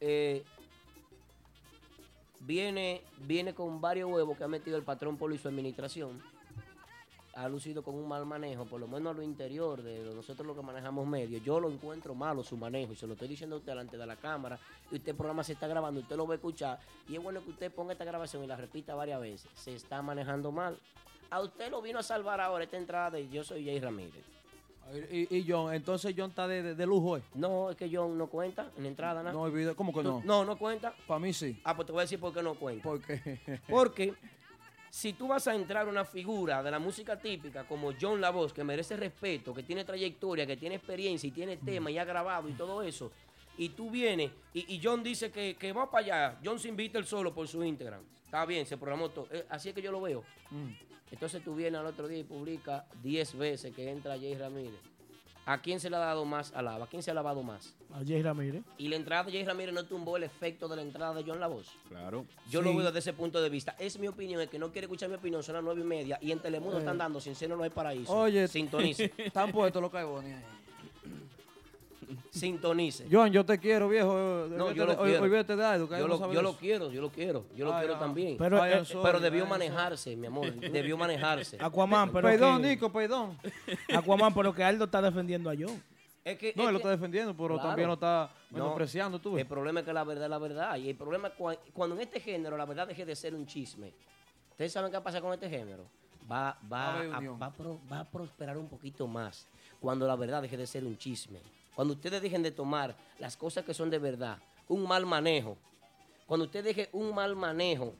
eh, 0.00 0.44
viene, 2.40 3.02
viene 3.26 3.54
con 3.54 3.80
varios 3.80 4.10
huevos 4.10 4.36
que 4.36 4.44
ha 4.44 4.48
metido 4.48 4.76
el 4.76 4.82
patrón 4.82 5.16
Polo 5.16 5.34
y 5.34 5.38
su 5.38 5.48
administración. 5.48 6.22
Ha 7.34 7.48
lucido 7.48 7.82
con 7.82 7.94
un 7.94 8.06
mal 8.06 8.26
manejo, 8.26 8.66
por 8.66 8.78
lo 8.78 8.86
menos 8.86 9.14
a 9.14 9.16
lo 9.16 9.22
interior 9.22 9.82
de 9.82 10.04
nosotros 10.14 10.46
lo 10.46 10.54
que 10.54 10.60
manejamos 10.60 11.06
medios. 11.06 11.42
Yo 11.42 11.58
lo 11.60 11.70
encuentro 11.70 12.14
malo 12.14 12.44
su 12.44 12.58
manejo 12.58 12.92
y 12.92 12.96
se 12.96 13.06
lo 13.06 13.14
estoy 13.14 13.28
diciendo 13.28 13.56
a 13.56 13.58
usted 13.58 13.72
delante 13.72 13.96
de 13.96 14.04
la 14.06 14.16
cámara. 14.16 14.58
Y 14.90 14.96
usted 14.96 15.12
el 15.12 15.16
programa 15.16 15.42
se 15.42 15.54
está 15.54 15.66
grabando, 15.66 16.00
usted 16.00 16.14
lo 16.14 16.26
va 16.26 16.34
a 16.34 16.36
escuchar. 16.36 16.78
Y 17.08 17.16
es 17.16 17.22
bueno 17.22 17.42
que 17.42 17.48
usted 17.48 17.72
ponga 17.72 17.92
esta 17.92 18.04
grabación 18.04 18.44
y 18.44 18.46
la 18.46 18.56
repita 18.56 18.94
varias 18.94 19.18
veces. 19.18 19.50
Se 19.54 19.74
está 19.74 20.02
manejando 20.02 20.52
mal. 20.52 20.78
A 21.32 21.40
usted 21.40 21.70
lo 21.70 21.80
vino 21.80 21.98
a 21.98 22.02
salvar 22.02 22.40
ahora 22.40 22.64
esta 22.64 22.76
entrada 22.76 23.10
de 23.12 23.28
Yo 23.28 23.42
soy 23.42 23.64
Jay 23.64 23.80
Ramírez. 23.80 24.22
Y, 25.10 25.38
y 25.38 25.44
John, 25.48 25.72
entonces 25.72 26.14
John 26.16 26.28
está 26.30 26.46
de, 26.46 26.62
de, 26.62 26.74
de 26.74 26.86
lujo, 26.86 27.16
¿eh? 27.16 27.22
No, 27.34 27.70
es 27.70 27.76
que 27.76 27.88
John 27.90 28.18
no 28.18 28.26
cuenta 28.26 28.70
en 28.76 28.82
la 28.82 28.88
entrada, 28.90 29.22
¿no? 29.22 29.32
No 29.32 29.42
olvide, 29.42 29.74
¿cómo 29.74 29.92
que 29.94 30.02
Tú- 30.02 30.08
no? 30.08 30.22
No, 30.24 30.44
no 30.44 30.58
cuenta. 30.58 30.92
Para 31.06 31.18
mí 31.20 31.32
sí. 31.32 31.58
Ah, 31.64 31.74
pues 31.74 31.86
te 31.86 31.92
voy 31.92 32.00
a 32.00 32.02
decir 32.02 32.20
por 32.20 32.34
qué 32.34 32.42
no 32.42 32.54
cuenta. 32.56 32.82
Porque. 32.82 33.40
Porque 33.68 34.12
si 34.90 35.14
tú 35.14 35.28
vas 35.28 35.46
a 35.48 35.54
entrar 35.54 35.88
una 35.88 36.04
figura 36.04 36.62
de 36.62 36.70
la 36.70 36.78
música 36.78 37.18
típica 37.18 37.64
como 37.64 37.92
John 37.98 38.20
La 38.20 38.28
Voz, 38.28 38.52
que 38.52 38.62
merece 38.62 38.94
respeto, 38.96 39.54
que 39.54 39.62
tiene 39.62 39.84
trayectoria, 39.86 40.46
que 40.46 40.58
tiene 40.58 40.74
experiencia 40.74 41.26
y 41.28 41.30
tiene 41.30 41.56
tema 41.56 41.90
y 41.90 41.96
ha 41.96 42.04
grabado 42.04 42.46
y 42.50 42.52
todo 42.52 42.82
eso, 42.82 43.10
y 43.58 43.68
tú 43.70 43.90
vienes 43.90 44.30
y, 44.54 44.74
y 44.74 44.80
John 44.82 45.02
dice 45.02 45.30
que, 45.30 45.56
que 45.56 45.72
va 45.72 45.90
para 45.90 46.04
allá, 46.04 46.38
John 46.44 46.58
se 46.58 46.68
invita 46.68 46.98
él 46.98 47.04
solo 47.06 47.32
por 47.34 47.46
su 47.48 47.62
Instagram. 47.64 48.02
Está 48.24 48.46
bien, 48.46 48.64
se 48.66 48.76
programó 48.78 49.10
todo. 49.10 49.28
Eh, 49.30 49.44
así 49.50 49.68
es 49.68 49.74
que 49.74 49.82
yo 49.82 49.92
lo 49.92 50.00
veo. 50.00 50.24
Mm. 50.50 50.68
Entonces 51.10 51.42
tú 51.44 51.54
vienes 51.54 51.78
al 51.78 51.86
otro 51.86 52.08
día 52.08 52.18
y 52.18 52.24
publica 52.24 52.86
10 53.02 53.36
veces 53.36 53.74
que 53.74 53.90
entra 53.90 54.16
Jay 54.18 54.34
Ramírez. 54.34 54.80
¿A 55.44 55.60
quién 55.60 55.80
se 55.80 55.90
le 55.90 55.96
ha 55.96 55.98
dado 55.98 56.24
más 56.24 56.52
alaba? 56.54 56.84
¿A 56.84 56.88
quién 56.88 57.02
se 57.02 57.10
ha 57.10 57.14
lavado 57.14 57.42
más? 57.42 57.74
A 57.92 57.98
Jay 58.06 58.22
Ramírez. 58.22 58.62
Y 58.78 58.86
la 58.88 58.94
entrada 58.96 59.24
de 59.24 59.32
Jay 59.32 59.44
Ramírez 59.44 59.74
no 59.74 59.84
tumbó 59.84 60.16
el 60.16 60.22
efecto 60.22 60.68
de 60.68 60.76
la 60.76 60.82
entrada 60.82 61.12
de 61.14 61.24
John 61.26 61.40
La 61.40 61.48
Voz. 61.48 61.68
Claro. 61.88 62.24
Yo 62.48 62.60
Sí. 62.60 62.64
lo 62.64 62.76
veo 62.76 62.86
desde 62.86 63.00
ese 63.00 63.12
punto 63.12 63.42
de 63.42 63.50
vista. 63.50 63.74
Es 63.78 63.98
mi 63.98 64.06
opinión. 64.06 64.40
El 64.40 64.48
que 64.48 64.58
no 64.60 64.70
quiere 64.70 64.84
escuchar 64.86 65.08
mi 65.08 65.16
opinión 65.16 65.42
son 65.42 65.56
las 65.56 65.64
nueve 65.64 65.80
y 65.80 65.84
media. 65.84 66.16
Y 66.22 66.30
en 66.30 66.38
Telemundo 66.38 66.78
están 66.78 66.96
dando 66.96 67.20
Sin 67.20 67.34
Seno 67.34 67.56
no 67.56 67.64
hay 67.64 67.70
paraíso. 67.70 68.16
Oye. 68.16 68.46
Sintonice. 68.46 69.12
Están 69.18 69.50
puestos 69.50 69.82
los 69.82 69.90
caibones 69.90 70.32
ahí. 70.32 70.44
Sintonice. 72.30 73.06
John, 73.10 73.30
yo 73.30 73.44
te 73.44 73.58
quiero, 73.58 73.88
viejo. 73.88 74.46
No, 74.50 74.72
yo 74.72 74.86
lo 74.86 74.96
quiero. 75.02 75.22
Olvídate 75.22 75.56
de 75.56 75.64
algo, 75.64 75.88
que 75.88 75.98
yo 75.98 76.06
lo, 76.08 76.32
yo 76.32 76.56
quiero, 76.56 76.90
yo 76.90 77.00
lo 77.02 77.10
quiero. 77.10 77.44
Yo 77.56 77.64
lo 77.64 77.74
Ay, 77.74 77.80
quiero 77.80 77.96
ah. 77.96 77.98
también. 77.98 78.36
Pero, 78.38 78.64
eh, 78.64 79.20
debió 79.20 79.46
manejarse, 79.46 80.16
mi 80.16 80.26
amor. 80.26 80.52
Debió 80.54 80.96
manejarse. 80.96 81.58
Aquaman, 81.60 82.10
pero 82.12 82.28
Perdón, 82.28 82.62
que, 82.62 82.68
Nico, 82.68 82.90
perdón. 82.92 83.38
Aquaman, 83.94 84.32
pero 84.34 84.54
que 84.54 84.62
Aldo 84.64 84.84
está 84.84 85.00
defendiendo 85.02 85.50
a 85.50 85.54
John. 85.58 85.82
Es 86.24 86.38
que, 86.38 86.52
No, 86.54 86.62
es 86.62 86.68
él 86.68 86.72
lo 86.74 86.78
está 86.78 86.90
defendiendo, 86.90 87.34
pero 87.36 87.54
Claro. 87.54 87.68
también 87.70 87.88
lo 87.88 87.94
está 87.94 88.30
No, 88.50 88.58
menospreciando 88.58 89.18
tú. 89.18 89.36
El 89.38 89.46
problema 89.46 89.80
es 89.80 89.86
que 89.86 89.92
la 89.92 90.04
verdad 90.04 90.24
es 90.24 90.30
la 90.30 90.38
verdad. 90.38 90.76
Y 90.76 90.88
el 90.90 90.96
problema 90.96 91.28
es 91.28 91.34
cua- 91.34 91.58
cuando 91.72 91.96
en 91.96 92.02
este 92.02 92.20
género 92.20 92.56
la 92.56 92.64
verdad 92.64 92.86
deje 92.86 93.04
de 93.04 93.16
ser 93.16 93.34
un 93.34 93.44
chisme. 93.46 93.92
¿Ustedes 94.52 94.72
saben 94.72 94.92
qué 94.92 95.00
pasa 95.00 95.20
con 95.20 95.32
este 95.32 95.50
género? 95.50 95.84
Va, 96.30 96.56
va, 96.62 96.78
Va 96.78 96.84
a 96.84 96.96
haber 96.98 97.12
a, 97.12 97.20
va 97.32 97.46
a 97.46 97.52
pro- 97.52 97.80
va 97.90 98.00
a 98.00 98.04
prosperar 98.04 98.56
un 98.56 98.68
poquito 98.68 99.08
más 99.08 99.48
cuando 99.80 100.06
la 100.06 100.14
verdad 100.14 100.40
deje 100.42 100.56
de 100.56 100.66
ser 100.68 100.84
un 100.84 100.96
chisme. 100.96 101.40
Cuando 101.74 101.94
ustedes 101.94 102.20
dejen 102.22 102.42
de 102.42 102.50
tomar 102.50 102.94
las 103.18 103.36
cosas 103.36 103.64
que 103.64 103.72
son 103.74 103.90
de 103.90 103.98
verdad, 103.98 104.38
un 104.68 104.82
mal 104.86 105.06
manejo. 105.06 105.56
Cuando 106.26 106.46
usted 106.46 106.62
deje 106.64 106.88
un 106.92 107.14
mal 107.14 107.34
manejo, 107.36 107.94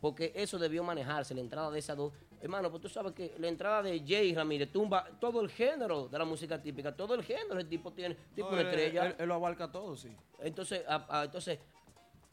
porque 0.00 0.32
eso 0.34 0.58
debió 0.58 0.82
manejarse, 0.84 1.34
la 1.34 1.40
entrada 1.40 1.70
de 1.70 1.78
esas 1.78 1.96
dos. 1.96 2.12
Hermano, 2.40 2.70
pues 2.70 2.82
tú 2.82 2.88
sabes 2.90 3.12
que 3.12 3.34
la 3.38 3.48
entrada 3.48 3.82
de 3.82 4.00
Jay 4.06 4.34
Ramírez 4.34 4.70
tumba 4.70 5.08
todo 5.18 5.40
el 5.40 5.48
género 5.50 6.08
de 6.08 6.18
la 6.18 6.24
música 6.26 6.60
típica, 6.60 6.94
todo 6.94 7.14
el 7.14 7.22
género, 7.22 7.58
el 7.58 7.66
tipo 7.68 7.90
tiene 7.92 8.14
tipo 8.34 8.50
No, 8.50 8.58
él- 8.60 8.66
estrella. 8.66 9.06
Él, 9.06 9.16
él 9.18 9.28
lo 9.28 9.34
abarca 9.34 9.70
todo, 9.72 9.96
sí. 9.96 10.14
Entonces, 10.40 10.82
a- 10.86 11.06
a- 11.20 11.24
entonces, 11.24 11.58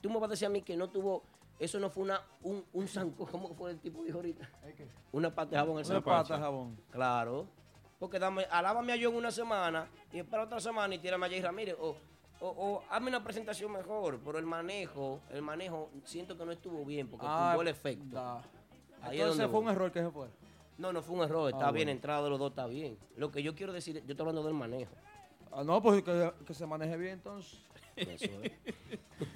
tú 0.02 0.10
me 0.10 0.16
vas 0.20 0.28
a 0.28 0.32
decir 0.32 0.48
a 0.48 0.50
mí 0.50 0.62
que 0.64 0.76
no 0.76 0.90
tuvo, 0.90 1.24
eso 1.60 1.80
no 1.80 1.90
fue 1.90 2.04
una, 2.04 2.22
un, 2.44 2.66
un 2.74 2.88
zanco, 2.90 3.26
¿cómo 3.32 3.54
fue 3.56 3.72
el 3.72 3.80
tipo 3.80 4.04
dijo 4.04 4.18
ahorita? 4.18 4.50
Una 5.14 5.34
pata 5.34 5.52
de 5.52 5.58
jabón 5.58 5.78
al 5.78 5.86
Una 5.92 6.02
pata 6.04 6.36
de 6.36 6.40
jabón. 6.42 6.78
Claro. 6.92 7.48
Porque 8.02 8.18
dame, 8.18 8.46
alábame 8.50 8.94
a 8.94 8.96
yo 8.96 9.12
en 9.12 9.16
una 9.16 9.30
semana 9.30 9.88
y 10.12 10.18
espera 10.18 10.42
otra 10.44 10.60
semana 10.60 10.96
y 10.96 10.98
tírame 10.98 11.28
a 11.28 11.30
Jay 11.30 11.40
Ramírez. 11.40 11.76
O, 11.80 11.96
o, 12.40 12.48
o 12.48 12.84
hazme 12.90 13.10
una 13.10 13.24
presentación 13.24 13.72
mejor. 13.72 14.20
Pero 14.26 14.40
el 14.40 14.46
manejo, 14.48 15.20
el 15.30 15.44
manejo, 15.44 15.92
siento 16.04 16.36
que 16.36 16.44
no 16.44 16.52
estuvo 16.52 16.84
bien 16.84 17.08
porque 17.08 17.28
Ah, 17.30 17.52
tuvo 17.54 17.62
el 17.62 17.68
efecto. 17.68 18.04
da. 18.10 18.42
Ahí 19.04 19.18
es 19.18 19.22
Entonces 19.22 19.48
fue 19.52 19.60
un 19.60 19.70
error 19.70 19.92
que 19.92 20.00
se 20.02 20.10
fue. 20.10 20.28
No, 20.80 20.92
no 20.92 21.04
fue 21.04 21.16
un 21.16 21.22
error. 21.24 21.52
Está 21.52 21.68
Ah, 21.68 21.72
bien, 21.72 21.86
bueno. 21.86 21.92
entrada 21.92 22.24
de 22.24 22.30
los 22.32 22.40
dos 22.40 22.50
está 22.50 22.66
bien. 22.66 22.98
Lo 23.18 23.32
que 23.32 23.44
yo 23.44 23.54
quiero 23.54 23.72
decir, 23.72 23.94
yo 23.94 24.00
estoy 24.14 24.20
hablando 24.22 24.42
del 24.44 24.56
manejo. 24.56 24.96
Ah, 25.52 25.64
no, 25.64 25.80
pues 25.80 26.02
que, 26.02 26.34
que 26.48 26.54
se 26.56 26.66
maneje 26.66 26.98
bien 26.98 27.14
entonces. 27.14 27.60
Eso 27.96 28.26
es. 28.42 28.52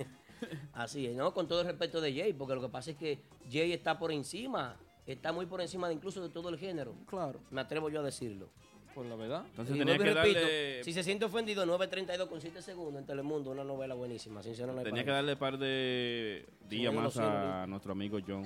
Así 0.74 1.06
es, 1.08 1.16
¿no? 1.16 1.34
Con 1.36 1.48
todo 1.48 1.62
el 1.62 1.68
respeto 1.68 2.02
de 2.02 2.14
Jay, 2.14 2.34
porque 2.34 2.56
lo 2.56 2.62
que 2.62 2.70
pasa 2.70 2.92
es 2.92 2.98
que 2.98 3.22
Jay 3.52 3.72
está 3.74 3.98
por 4.00 4.12
encima, 4.12 4.76
está 5.06 5.32
muy 5.32 5.46
por 5.46 5.62
encima 5.62 5.88
de 5.88 5.94
incluso 5.94 6.22
de 6.22 6.30
todo 6.30 6.50
el 6.50 6.58
género. 6.58 6.96
Claro. 7.08 7.40
Me 7.52 7.62
atrevo 7.62 7.90
yo 7.90 8.00
a 8.00 8.04
decirlo. 8.04 8.50
Pues 8.94 9.10
la 9.10 9.16
verdad. 9.18 9.44
Entonces 9.50 9.76
Y 9.76 9.80
tenía 9.80 9.98
que 9.98 10.04
y 10.04 10.14
repito, 10.14 10.40
darle, 10.40 10.84
si 10.86 10.94
se 10.94 11.04
siente 11.04 11.26
ofendido, 11.26 11.66
9.32 11.66 12.30
con 12.30 12.40
7 12.40 12.62
segundos 12.62 13.02
en 13.02 13.06
Telemundo, 13.06 13.52
una 13.52 13.64
novela 13.66 13.94
buenísima. 13.94 14.42
Sincero, 14.42 14.72
no 14.74 14.82
tenía 14.84 15.04
que 15.04 15.12
darle 15.12 15.34
un 15.34 15.40
par 15.40 15.58
de 15.58 16.46
días 16.70 16.94
más 16.94 17.18
a 17.18 17.66
nuestro 17.68 17.92
amigo 17.92 18.20
John. 18.26 18.46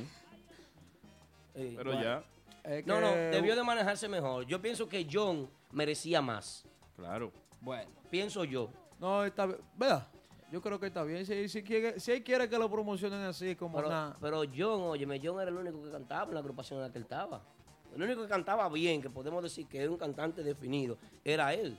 Eh, 1.53 1.73
Pero 1.77 1.91
bueno. 1.91 2.03
ya, 2.03 2.23
Es 2.63 2.85
No, 2.87 2.99
no, 2.99 3.11
debió 3.11 3.55
de 3.55 3.63
manejarse 3.63 4.07
mejor. 4.07 4.45
Yo 4.47 4.59
pienso 4.61 4.89
que 4.89 5.07
John 5.11 5.49
merecía 5.71 6.21
más. 6.21 6.65
claro. 6.95 7.31
Bueno. 7.61 7.91
Pienso 8.09 8.43
yo. 8.45 8.71
No, 8.99 9.23
está 9.25 9.45
bien. 9.45 9.59
Vea, 9.75 10.07
yo 10.51 10.61
creo 10.61 10.79
que 10.79 10.87
está 10.87 11.03
bien. 11.03 11.25
Si, 11.25 11.47
si, 11.49 11.63
quiere, 11.63 11.99
si 11.99 12.11
él 12.11 12.23
quiere 12.23 12.49
que 12.49 12.57
lo 12.57 12.69
promocionen 12.69 13.21
así, 13.21 13.55
como 13.55 13.77
Pero, 13.77 13.89
nada. 13.89 14.17
pero 14.19 14.41
John, 14.55 14.81
óyeme, 14.81 15.19
John 15.23 15.39
era 15.39 15.49
el 15.49 15.57
único 15.57 15.81
que 15.83 15.91
cantaba 15.91 16.25
en 16.25 16.33
la 16.33 16.39
agrupación 16.39 16.79
en 16.79 16.87
la 16.87 16.91
que 16.91 16.97
él 16.97 17.03
estaba. 17.03 17.41
El 17.95 18.01
único 18.03 18.21
que 18.23 18.27
cantaba 18.27 18.67
bien, 18.69 19.01
que 19.01 19.09
podemos 19.09 19.41
decir 19.43 19.67
que 19.67 19.81
era 19.81 19.89
un 19.91 19.97
cantante 19.97 20.43
definido, 20.43 20.97
era 21.23 21.53
él. 21.53 21.77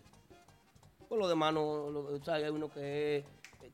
Por 1.08 1.18
lo 1.18 1.28
demás, 1.28 1.52
no, 1.52 1.90
lo- 1.90 2.14
o 2.14 2.24
sea, 2.24 2.34
hay 2.34 2.48
uno 2.48 2.70
que 2.70 3.24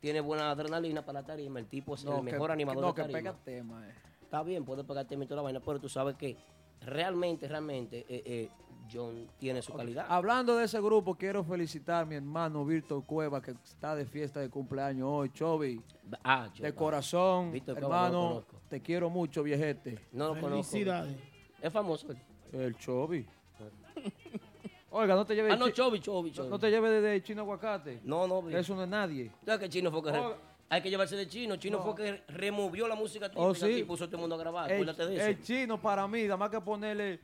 tiene 0.01 0.21
buena 0.21 0.51
adrenalina 0.51 1.05
para 1.05 1.21
la 1.21 1.27
tarima. 1.27 1.59
El 1.59 1.67
tipo 1.67 1.95
es 1.95 2.05
el 2.05 2.15
que- 2.15 2.23
mejor 2.23 2.51
animador 2.51 2.83
No, 2.83 2.89
de 2.89 2.95
que 2.95 3.03
tarima. 3.03 3.19
pega 3.19 3.37
tema. 3.45 3.89
eh. 3.89 3.95
Está 4.23 4.43
bien, 4.43 4.65
puede 4.65 4.85
pegarte 4.85 5.15
y 5.15 5.19
toda 5.25 5.37
la 5.37 5.43
vaina, 5.43 5.61
pero 5.61 5.79
tú 5.79 5.89
sabes 5.89 6.17
que 6.17 6.37
realmente, 6.81 7.47
realmente, 7.49 7.99
eh, 8.09 8.23
eh, 8.27 8.51
John 8.93 9.27
tiene 9.39 9.63
su 9.63 9.73
calidad. 9.73 10.07
Hablando 10.09 10.57
de 10.57 10.65
ese 10.65 10.81
grupo, 10.81 11.15
quiero 11.15 11.43
felicitar 11.45 12.03
a 12.03 12.05
mi 12.07 12.15
hermano 12.17 12.65
Víctor 12.65 13.05
Cueva, 13.05 13.41
que 13.43 13.53
está 13.65 13.95
de 13.95 14.07
fiesta 14.07 14.41
de 14.41 14.49
cumpleaños 14.51 15.09
hoy. 15.11 15.31
Chovy, 15.33 15.81
Ah, 16.23 16.49
yo- 16.55 16.65
de 16.65 16.75
corazón, 16.75 17.51
Víctor 17.53 17.79
Cueva 17.79 18.09
no 18.09 18.13
lo 18.13 18.29
hermano, 18.39 18.47
te 18.69 18.81
quiero 18.81 19.11
mucho, 19.11 19.43
viejete. 19.43 19.99
No 20.13 20.35
lo 20.35 20.41
conozco. 20.41 20.73
Felicidades. 20.73 21.17
Es 21.61 21.73
famoso. 21.73 22.07
él. 22.11 22.19
El 22.53 22.77
Chovy. 22.77 23.27
Oiga, 24.91 25.15
no 25.15 25.27
te 25.27 25.35
lleves 25.35 25.53
Ah, 25.53 25.57
no, 25.57 25.69
Chobi, 25.71 26.01
Chobi, 26.01 26.31
no, 26.31 26.37
Chobi. 26.37 26.49
no 26.49 26.59
te 26.59 26.71
lleves 26.71 27.03
de 27.03 27.23
chino 27.23 27.43
aguacate. 27.43 28.01
No, 28.05 28.27
no, 28.27 28.49
Eso 28.49 28.75
no 28.75 28.83
es 28.85 28.89
nadie. 28.89 29.31
¿Sabes 29.45 29.61
que 29.61 29.69
Chino 29.69 29.91
fue 29.91 30.03
que 30.03 30.13
re- 30.13 30.19
Oiga. 30.21 30.37
hay 30.71 30.81
que 30.81 30.89
llevarse 30.91 31.17
de 31.17 31.29
Chino? 31.29 31.57
Chino 31.57 31.79
No. 31.79 31.85
fue 31.85 31.95
que 31.97 32.23
removió 32.29 32.89
la 32.89 32.95
música 32.95 33.29
típica 33.29 33.45
Oh, 33.47 33.55
sí. 33.55 33.67
y 33.67 33.85
puso 33.85 34.05
a 34.05 34.07
todo 34.07 34.17
el 34.17 34.21
mundo 34.23 34.37
a 34.37 34.39
grabar. 34.39 34.71
El, 34.71 34.77
Acuérdate 34.83 35.07
de 35.07 35.17
eso. 35.17 35.27
el 35.27 35.43
chino 35.43 35.81
para 35.83 36.07
mí, 36.09 36.23
nada 36.23 36.37
más 36.39 36.51
que 36.51 36.61
ponerle 36.61 37.21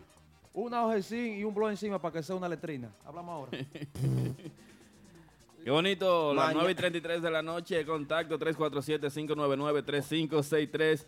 una 0.54 0.84
hoja 0.84 0.96
de 0.96 1.02
zinc 1.02 1.38
y 1.38 1.44
un 1.44 1.54
blog 1.54 1.70
encima 1.70 1.98
para 2.00 2.12
que 2.14 2.22
sea 2.22 2.36
una 2.36 2.48
letrina. 2.48 2.90
Hablamos 3.04 3.32
ahora. 3.32 3.50
Qué 5.64 5.70
bonito, 5.70 6.34
las 6.34 6.46
Maña- 6.48 6.54
9 6.58 6.72
y 6.72 6.74
33 6.74 7.22
de 7.22 7.30
la 7.30 7.40
noche, 7.40 7.86
contacto 7.86 8.36
347-599-3563. 8.38 11.06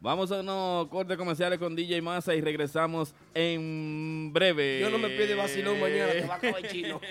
Vamos 0.00 0.30
a 0.30 0.40
unos 0.40 0.86
cortes 0.88 1.16
comerciales 1.16 1.58
con 1.58 1.74
DJ 1.74 2.00
Massa 2.02 2.34
y 2.34 2.40
regresamos 2.40 3.14
en 3.34 4.30
breve. 4.32 4.78
Yo 4.80 4.90
no 4.90 4.98
me 4.98 5.08
pide 5.08 5.34
vacilón 5.34 5.80
mañana, 5.80 6.12
te 6.12 6.26
va 6.26 6.36
a 6.36 6.58
el 6.58 6.68
Chino. 6.68 7.00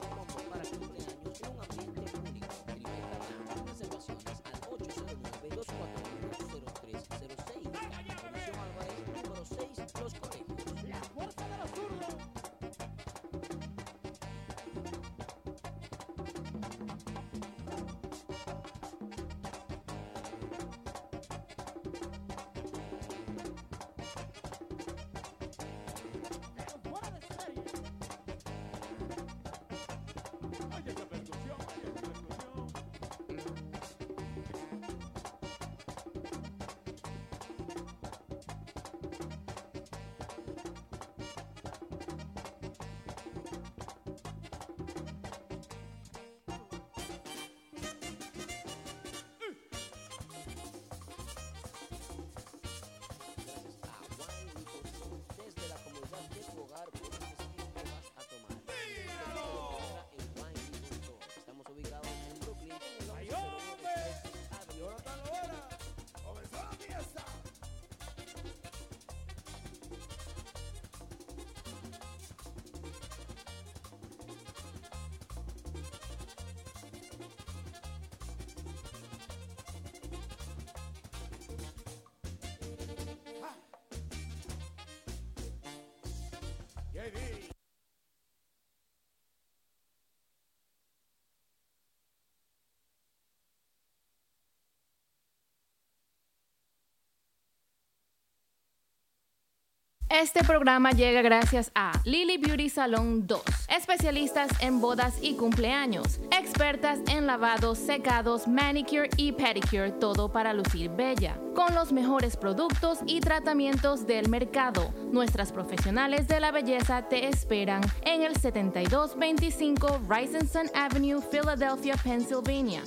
Este 100.13 100.43
programa 100.43 100.91
llega 100.91 101.23
gracias 101.23 101.71
a 101.73 101.99
Lily 102.05 102.37
Beauty 102.37 102.69
Salon 102.69 103.25
2, 103.25 103.41
especialistas 103.67 104.51
en 104.61 104.79
bodas 104.79 105.17
y 105.23 105.33
cumpleaños, 105.33 106.19
expertas 106.31 106.99
en 107.09 107.25
lavados, 107.25 107.79
secados, 107.79 108.47
manicure 108.47 109.09
y 109.17 109.31
pedicure, 109.31 109.91
todo 109.91 110.31
para 110.31 110.53
lucir 110.53 110.91
bella, 110.91 111.35
con 111.55 111.73
los 111.73 111.91
mejores 111.91 112.37
productos 112.37 112.99
y 113.07 113.21
tratamientos 113.21 114.05
del 114.05 114.29
mercado. 114.29 114.93
Nuestras 115.13 115.51
profesionales 115.51 116.27
de 116.27 116.39
la 116.39 116.51
belleza 116.51 117.07
te 117.07 117.27
esperan 117.27 117.83
en 118.03 118.23
el 118.23 118.35
7225 118.35 120.01
Rising 120.09 120.47
Sun 120.47 120.71
Avenue, 120.73 121.21
Philadelphia, 121.21 121.95
Pennsylvania. 122.03 122.81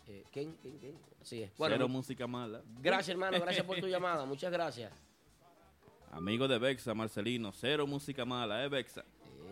Eh, 0.07 0.23
¿quién, 0.31 0.55
quién, 0.61 0.77
quién? 0.77 0.95
Así 1.21 1.41
es. 1.41 1.51
cero 1.57 1.87
mu- 1.87 1.95
música 1.97 2.27
mala. 2.27 2.61
Gracias, 2.79 3.09
hermano. 3.09 3.39
Gracias 3.39 3.65
por 3.65 3.79
tu 3.79 3.87
llamada. 3.87 4.25
Muchas 4.25 4.51
gracias. 4.51 4.91
Amigo 6.11 6.47
de 6.47 6.59
Bexa, 6.59 6.93
Marcelino, 6.93 7.51
cero 7.51 7.87
música 7.87 8.23
mala, 8.23 8.63
¿eh, 8.63 8.69
Bexa? 8.69 9.03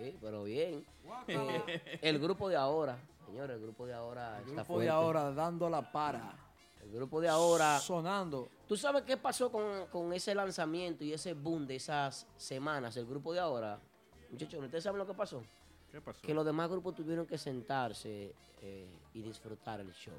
Sí, 0.01 0.15
pero 0.21 0.43
bien. 0.43 0.85
Eh, 1.27 1.99
el 2.01 2.19
grupo 2.19 2.49
de 2.49 2.55
ahora, 2.55 2.97
señores, 3.33 3.55
el 3.55 3.63
grupo 3.63 3.87
de 3.87 3.93
ahora 3.93 4.37
El 4.37 4.49
está 4.49 4.63
grupo 4.63 4.79
de 4.79 4.89
ahora 4.89 5.31
dando 5.31 5.67
la 5.67 5.91
para. 5.91 6.35
El 6.83 6.91
grupo 6.91 7.19
de 7.19 7.29
ahora. 7.29 7.79
Sonando. 7.79 8.49
¿Tú 8.67 8.77
sabes 8.77 9.01
qué 9.03 9.17
pasó 9.17 9.51
con, 9.51 9.87
con 9.87 10.13
ese 10.13 10.35
lanzamiento 10.35 11.03
y 11.03 11.13
ese 11.13 11.33
boom 11.33 11.65
de 11.65 11.77
esas 11.77 12.27
semanas? 12.37 12.95
El 12.95 13.07
grupo 13.07 13.33
de 13.33 13.39
ahora. 13.39 13.79
Muchachos, 14.29 14.63
¿ustedes 14.63 14.83
saben 14.83 14.99
lo 14.99 15.07
que 15.07 15.15
pasó? 15.15 15.41
¿Qué 15.91 15.99
pasó? 15.99 16.21
Que 16.21 16.33
los 16.33 16.45
demás 16.45 16.69
grupos 16.69 16.93
tuvieron 16.93 17.25
que 17.25 17.37
sentarse 17.37 18.35
eh, 18.61 18.87
y 19.13 19.21
disfrutar 19.23 19.79
el 19.79 19.91
show. 19.93 20.13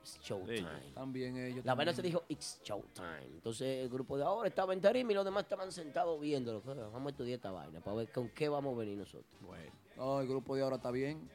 It's 0.00 0.18
showtime. 0.22 0.92
También 0.94 1.36
ellos. 1.36 1.64
La 1.64 1.74
vaina 1.74 1.92
se 1.92 2.00
dijo, 2.00 2.24
it's 2.28 2.60
showtime. 2.62 3.26
Entonces 3.26 3.82
el 3.82 3.90
grupo 3.90 4.16
de 4.16 4.24
ahora 4.24 4.48
estaba 4.48 4.72
en 4.72 4.80
tarima 4.80 5.12
y 5.12 5.14
los 5.14 5.24
demás 5.24 5.42
estaban 5.42 5.70
sentados 5.70 6.18
viéndolo. 6.18 6.62
Vamos 6.62 7.06
a 7.06 7.10
estudiar 7.10 7.36
esta 7.36 7.50
vaina 7.50 7.80
para 7.80 7.96
ver 7.96 8.12
con 8.12 8.30
qué 8.30 8.48
vamos 8.48 8.74
a 8.74 8.78
venir 8.78 8.96
nosotros. 8.96 9.34
Bueno. 9.40 9.72
No, 9.96 10.20
el 10.20 10.28
grupo 10.28 10.56
de 10.56 10.62
ahora 10.62 10.76
está 10.76 10.90
bien. 10.90 11.28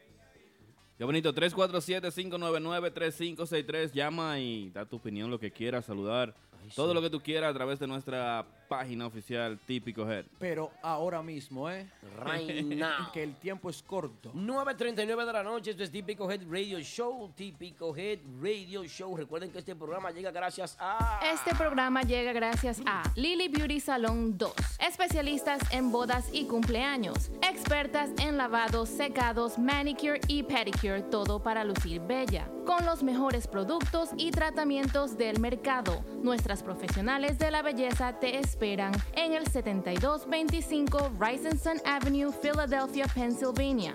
Qué 0.99 1.05
bonito, 1.05 1.33
347-599-3563. 1.33 3.93
Llama 3.93 4.37
y 4.37 4.69
da 4.69 4.85
tu 4.85 4.97
opinión, 4.97 5.31
lo 5.31 5.39
que 5.39 5.49
quieras, 5.49 5.85
saludar. 5.85 6.35
Todo 6.75 6.93
lo 6.93 7.01
que 7.01 7.09
tú 7.09 7.21
quieras 7.21 7.51
a 7.51 7.53
través 7.53 7.79
de 7.79 7.87
nuestra 7.87 8.45
página 8.69 9.07
oficial 9.07 9.59
Típico 9.65 10.09
Head. 10.09 10.25
Pero 10.37 10.71
ahora 10.83 11.21
mismo, 11.23 11.69
¿eh? 11.69 11.89
Right 12.23 12.63
now. 12.77 13.11
que 13.11 13.23
el 13.23 13.35
tiempo 13.35 13.69
es 13.69 13.81
corto. 13.81 14.31
9.39 14.33 15.25
de 15.25 15.33
la 15.33 15.43
noche, 15.43 15.71
esto 15.71 15.83
es 15.83 15.91
Típico 15.91 16.31
Head 16.31 16.41
Radio 16.49 16.79
Show, 16.79 17.31
Típico 17.35 17.97
Head 17.97 18.19
Radio 18.41 18.83
Show. 18.85 19.17
Recuerden 19.17 19.51
que 19.51 19.57
este 19.57 19.75
programa 19.75 20.11
llega 20.11 20.29
gracias 20.31 20.77
a... 20.79 21.19
Este 21.33 21.53
programa 21.55 22.03
llega 22.03 22.31
gracias 22.31 22.79
a 22.85 23.01
Lily 23.15 23.47
Beauty 23.47 23.79
Salon 23.79 24.37
2, 24.37 24.53
especialistas 24.87 25.59
en 25.71 25.91
bodas 25.91 26.29
y 26.31 26.45
cumpleaños, 26.45 27.31
expertas 27.41 28.11
en 28.21 28.37
lavados, 28.37 28.87
secados, 28.89 29.57
manicure 29.57 30.21
y 30.27 30.43
pedicure, 30.43 31.01
todo 31.01 31.41
para 31.41 31.63
lucir 31.63 31.99
bella, 32.01 32.47
con 32.67 32.85
los 32.85 33.01
mejores 33.01 33.47
productos 33.47 34.11
y 34.15 34.29
tratamientos 34.29 35.17
del 35.17 35.39
mercado. 35.39 36.03
Nuestras 36.21 36.61
profesionales 36.61 37.39
de 37.39 37.49
la 37.49 37.63
belleza 37.63 38.19
te 38.19 38.37
esperan 38.37 38.58
en 38.61 39.33
el 39.33 39.47
7225 39.47 41.11
Rising 41.17 41.79
Avenue, 41.85 42.29
Philadelphia, 42.41 43.05
Pennsylvania. 43.13 43.93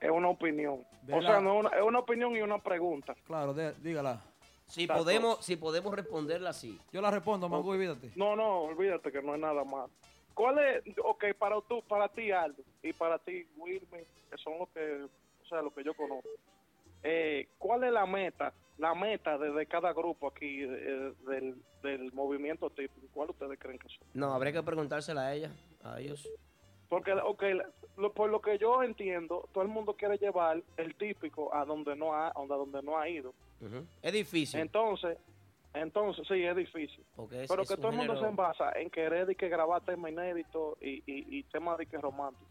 es 0.00 0.10
una 0.10 0.28
opinión. 0.28 0.84
De 1.02 1.14
o 1.14 1.20
la- 1.20 1.30
sea, 1.30 1.40
no 1.40 1.54
es 1.54 1.66
una, 1.66 1.76
es 1.76 1.82
una 1.82 1.98
opinión 2.00 2.36
y 2.36 2.40
una 2.42 2.58
pregunta. 2.58 3.14
Claro, 3.26 3.54
de- 3.54 3.72
dígala. 3.74 4.20
Si 4.66 4.86
podemos, 4.86 5.44
si 5.44 5.54
podemos 5.56 5.94
responderla 5.94 6.50
así. 6.50 6.78
Yo 6.92 7.00
la 7.00 7.10
respondo, 7.10 7.48
Mangu, 7.48 7.70
olvídate. 7.70 8.10
No, 8.16 8.34
no, 8.34 8.62
olvídate 8.62 9.12
que 9.12 9.22
no 9.22 9.34
es 9.34 9.40
nada 9.40 9.62
más. 9.64 9.88
¿Cuál 10.34 10.58
es, 10.58 10.82
ok, 11.02 11.24
para 11.38 11.60
tú, 11.62 11.80
para 11.88 12.08
ti, 12.08 12.30
Aldo, 12.32 12.62
y 12.82 12.92
para 12.92 13.18
ti, 13.18 13.46
Wilmer, 13.56 14.04
que 14.30 14.36
son 14.36 14.58
los 14.58 14.68
que, 14.70 15.04
o 15.44 15.48
sea, 15.48 15.62
los 15.62 15.72
que 15.72 15.82
yo 15.84 15.94
conozco, 15.94 16.28
eh, 17.02 17.46
¿cuál 17.58 17.84
es 17.84 17.92
la 17.92 18.04
meta, 18.04 18.52
la 18.78 18.94
meta 18.94 19.38
de, 19.38 19.50
de 19.52 19.66
cada 19.66 19.92
grupo 19.92 20.28
aquí 20.28 20.62
eh, 20.62 21.12
del, 21.26 21.56
del 21.82 22.12
movimiento 22.12 22.68
típico? 22.70 23.06
¿Cuál 23.12 23.30
ustedes 23.30 23.58
creen 23.58 23.78
que 23.78 23.88
son? 23.88 24.06
No, 24.14 24.32
habría 24.34 24.52
que 24.52 24.62
preguntársela 24.62 25.22
a 25.28 25.34
ella, 25.34 25.50
a 25.82 26.00
ellos. 26.00 26.28
Porque, 26.88 27.12
ok, 27.12 27.42
lo- 27.96 28.12
por 28.12 28.30
lo 28.30 28.40
que 28.40 28.58
yo 28.58 28.82
entiendo, 28.82 29.48
todo 29.52 29.62
el 29.64 29.68
mundo 29.70 29.94
quiere 29.94 30.18
llevar 30.18 30.62
el 30.76 30.94
típico 30.94 31.52
a 31.54 31.64
donde 31.64 31.96
no 31.96 32.12
ha, 32.14 32.28
a 32.28 32.32
donde 32.46 32.82
no 32.82 32.96
ha 32.98 33.08
ido. 33.08 33.34
Es 34.02 34.12
difícil. 34.12 34.60
Entonces, 34.60 35.18
entonces 35.74 36.26
sí, 36.28 36.44
es 36.44 36.54
difícil. 36.54 37.04
Porque 37.16 37.42
es- 37.42 37.48
Pero 37.50 37.62
es 37.62 37.68
que 37.68 37.76
todo 37.76 37.88
el 37.90 37.96
mundo 37.96 38.14
género- 38.14 38.30
se 38.30 38.36
basa 38.36 38.72
en 38.78 38.88
querer 38.90 39.28
y 39.30 39.34
que 39.34 39.48
grabar 39.48 39.82
temas 39.84 40.12
inéditos 40.12 40.76
y, 40.80 40.98
y, 41.06 41.38
y 41.38 41.42
temas 41.44 41.76
de 41.78 41.86
que 41.86 41.98
románticos. 41.98 42.48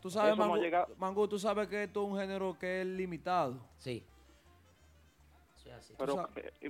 Tú 0.00 0.10
sabes, 0.10 0.34
Eso 0.34 0.46
no. 0.46 0.86
Mangú, 0.96 1.28
tú 1.28 1.38
sabes 1.38 1.68
que 1.68 1.84
esto 1.84 2.02
es 2.04 2.10
un 2.10 2.18
género 2.18 2.56
que 2.58 2.80
es 2.82 2.86
limitado. 2.86 3.56
Sí. 3.78 4.04
Así. 5.82 5.94
Pero 5.98 6.28
eh, 6.36 6.68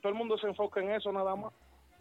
todo 0.00 0.12
el 0.12 0.18
mundo 0.18 0.36
se 0.36 0.46
enfoca 0.46 0.80
en 0.80 0.90
eso 0.90 1.10
nada 1.10 1.34
más, 1.34 1.52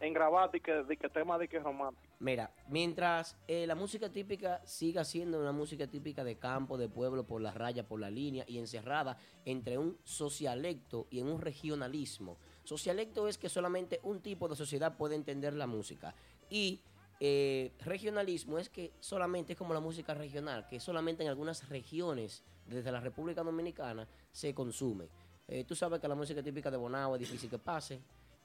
en 0.02 0.14
grabar 0.14 0.52
de 0.52 0.60
que, 0.60 0.72
de 0.72 0.98
que 0.98 1.08
temas 1.10 1.40
de 1.40 1.48
que 1.48 1.60
románticos. 1.60 2.10
Mira, 2.20 2.52
mientras 2.68 3.38
eh, 3.48 3.66
la 3.68 3.76
música 3.76 4.10
típica 4.10 4.60
siga 4.66 5.06
siendo 5.06 5.40
una 5.40 5.52
música 5.52 5.88
típica 5.88 6.24
de 6.24 6.38
campo, 6.38 6.78
de 6.78 6.90
pueblo, 6.90 7.26
por 7.26 7.42
la 7.42 7.52
raya, 7.52 7.88
por 7.88 8.00
la 8.00 8.10
línea 8.10 8.44
y 8.48 8.58
encerrada 8.58 9.18
entre 9.46 9.78
un 9.78 9.98
socialecto 10.04 11.08
y 11.10 11.20
en 11.20 11.28
un 11.28 11.40
regionalismo. 11.40 12.38
Socialecto 12.64 13.28
es 13.28 13.38
que 13.38 13.50
solamente 13.50 14.00
un 14.04 14.22
tipo 14.22 14.48
de 14.48 14.56
sociedad 14.56 14.98
puede 14.98 15.16
entender 15.16 15.54
la 15.54 15.68
música. 15.68 16.14
Y 16.50 16.82
eh, 17.20 17.72
regionalismo 17.86 18.58
es 18.58 18.70
que 18.70 18.94
solamente 19.00 19.54
es 19.54 19.58
como 19.58 19.76
la 19.76 19.80
música 19.80 20.16
regional, 20.16 20.66
que 20.68 20.80
solamente 20.80 21.22
en 21.22 21.30
algunas 21.30 21.70
regiones 21.70 22.44
desde 22.66 22.92
la 22.92 23.00
República 23.00 23.44
Dominicana 23.44 24.08
se 24.32 24.56
consume. 24.56 25.08
Eh, 25.52 25.66
tú 25.66 25.76
sabes 25.76 26.00
que 26.00 26.08
la 26.08 26.16
música 26.16 26.42
típica 26.42 26.72
de 26.72 26.78
Bonao 26.78 27.14
es 27.16 27.20
difícil 27.20 27.50
que 27.50 27.60
pase. 27.60 28.00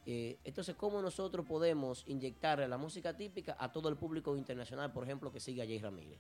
Eh, 0.05 0.39
entonces, 0.43 0.75
¿cómo 0.75 1.01
nosotros 1.01 1.47
podemos 1.47 2.03
inyectarle 2.09 2.67
la 2.67 2.77
música 2.79 3.17
típica 3.17 3.57
a 3.61 3.71
todo 3.71 3.89
el 3.89 3.97
público 3.97 4.37
internacional, 4.37 4.93
por 4.93 5.05
ejemplo, 5.05 5.31
que 5.31 5.39
sigue 5.39 5.63
a 5.63 5.67
Jay 5.67 5.79
Ramírez? 5.79 6.19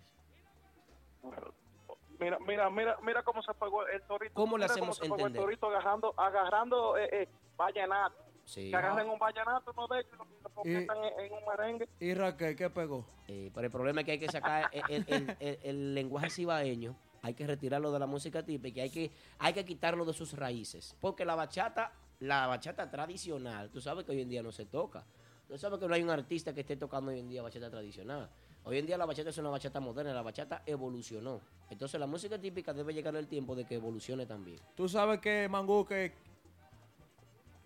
Mira, 2.20 2.39
mira, 2.39 2.70
mira, 2.70 2.97
mira 3.03 3.22
cómo 3.24 3.43
se 3.43 3.53
pegó 3.55 3.84
el 3.89 4.01
torito. 4.03 4.32
¿Cómo 4.34 4.57
le 4.57 4.64
hacemos 4.66 5.03
entender? 5.03 5.26
el 5.26 5.32
torito 5.34 5.66
agarrando, 5.66 6.14
agarrando 6.16 6.97
eh, 6.97 7.09
eh, 7.22 7.28
vallenato. 7.57 8.16
Sí. 8.45 8.70
Que 8.70 8.76
agarren 8.76 9.09
un 9.11 9.18
vallenato, 9.18 9.72
no 9.72 9.89
de 9.89 10.03
y 10.03 10.49
conviertan 10.55 10.99
en, 10.99 11.20
en 11.26 11.32
un 11.32 11.41
merengue. 11.47 11.89
¿Y 11.99 12.14
Raquel 12.14 12.55
qué 12.55 12.70
pegó? 12.70 13.05
Eh, 13.26 13.51
pero 13.53 13.66
el 13.66 13.72
problema 13.72 14.01
es 14.03 14.05
que 14.07 14.12
hay 14.12 14.18
que 14.20 14.28
sacar 14.30 14.70
el, 14.72 14.82
el- 14.89 15.05
el- 15.09 15.37
el- 15.41 15.59
el 15.64 15.95
lenguaje 15.95 16.30
cibaeño, 16.30 16.95
hay 17.27 17.35
que 17.35 17.47
retirarlo 17.47 17.91
de 17.91 17.99
la 17.99 18.07
música 18.07 18.45
típica, 18.45 18.79
y 18.79 18.83
hay 18.83 18.91
que, 18.91 19.11
hay 19.41 19.53
que 19.53 19.64
quitarlo 19.64 20.05
de 20.05 20.12
sus 20.12 20.33
raíces. 20.35 20.95
Porque 21.01 21.24
la 21.24 21.35
bachata, 21.35 21.93
la 22.20 22.47
bachata 22.47 22.89
tradicional, 22.89 23.68
tú 23.70 23.81
sabes 23.81 24.05
que 24.05 24.12
hoy 24.12 24.20
en 24.22 24.29
día 24.29 24.43
no 24.43 24.53
se 24.53 24.64
toca. 24.64 25.05
Tú 25.49 25.59
sabes 25.59 25.79
que 25.81 25.87
no 25.89 25.95
hay 25.95 26.03
un 26.03 26.11
artista 26.11 26.53
que 26.55 26.61
esté 26.61 26.77
tocando 26.77 27.11
hoy 27.11 27.18
en 27.18 27.29
día 27.29 27.43
bachata 27.43 27.68
tradicional. 27.70 28.29
Hoy 28.64 28.79
en 28.79 28.87
día 28.87 28.97
la 28.97 29.07
bachata 29.07 29.31
es 29.31 29.39
una 29.39 29.51
bachata 29.51 29.81
moderna, 29.81 30.12
la 30.12 30.22
bachata 30.22 30.62
evolucionó. 30.66 31.41
Entonces 31.70 31.99
la 32.01 32.07
música 32.07 32.39
típica 32.41 32.72
debe 32.72 32.95
llegar 32.95 33.14
el 33.16 33.27
tiempo 33.29 33.55
de 33.57 33.64
que 33.64 33.74
evolucione 33.77 34.24
también. 34.27 34.61
Tú 34.77 34.89
sabes 34.89 35.20
que, 35.20 35.49
Mangú, 35.49 35.85
que 35.85 36.12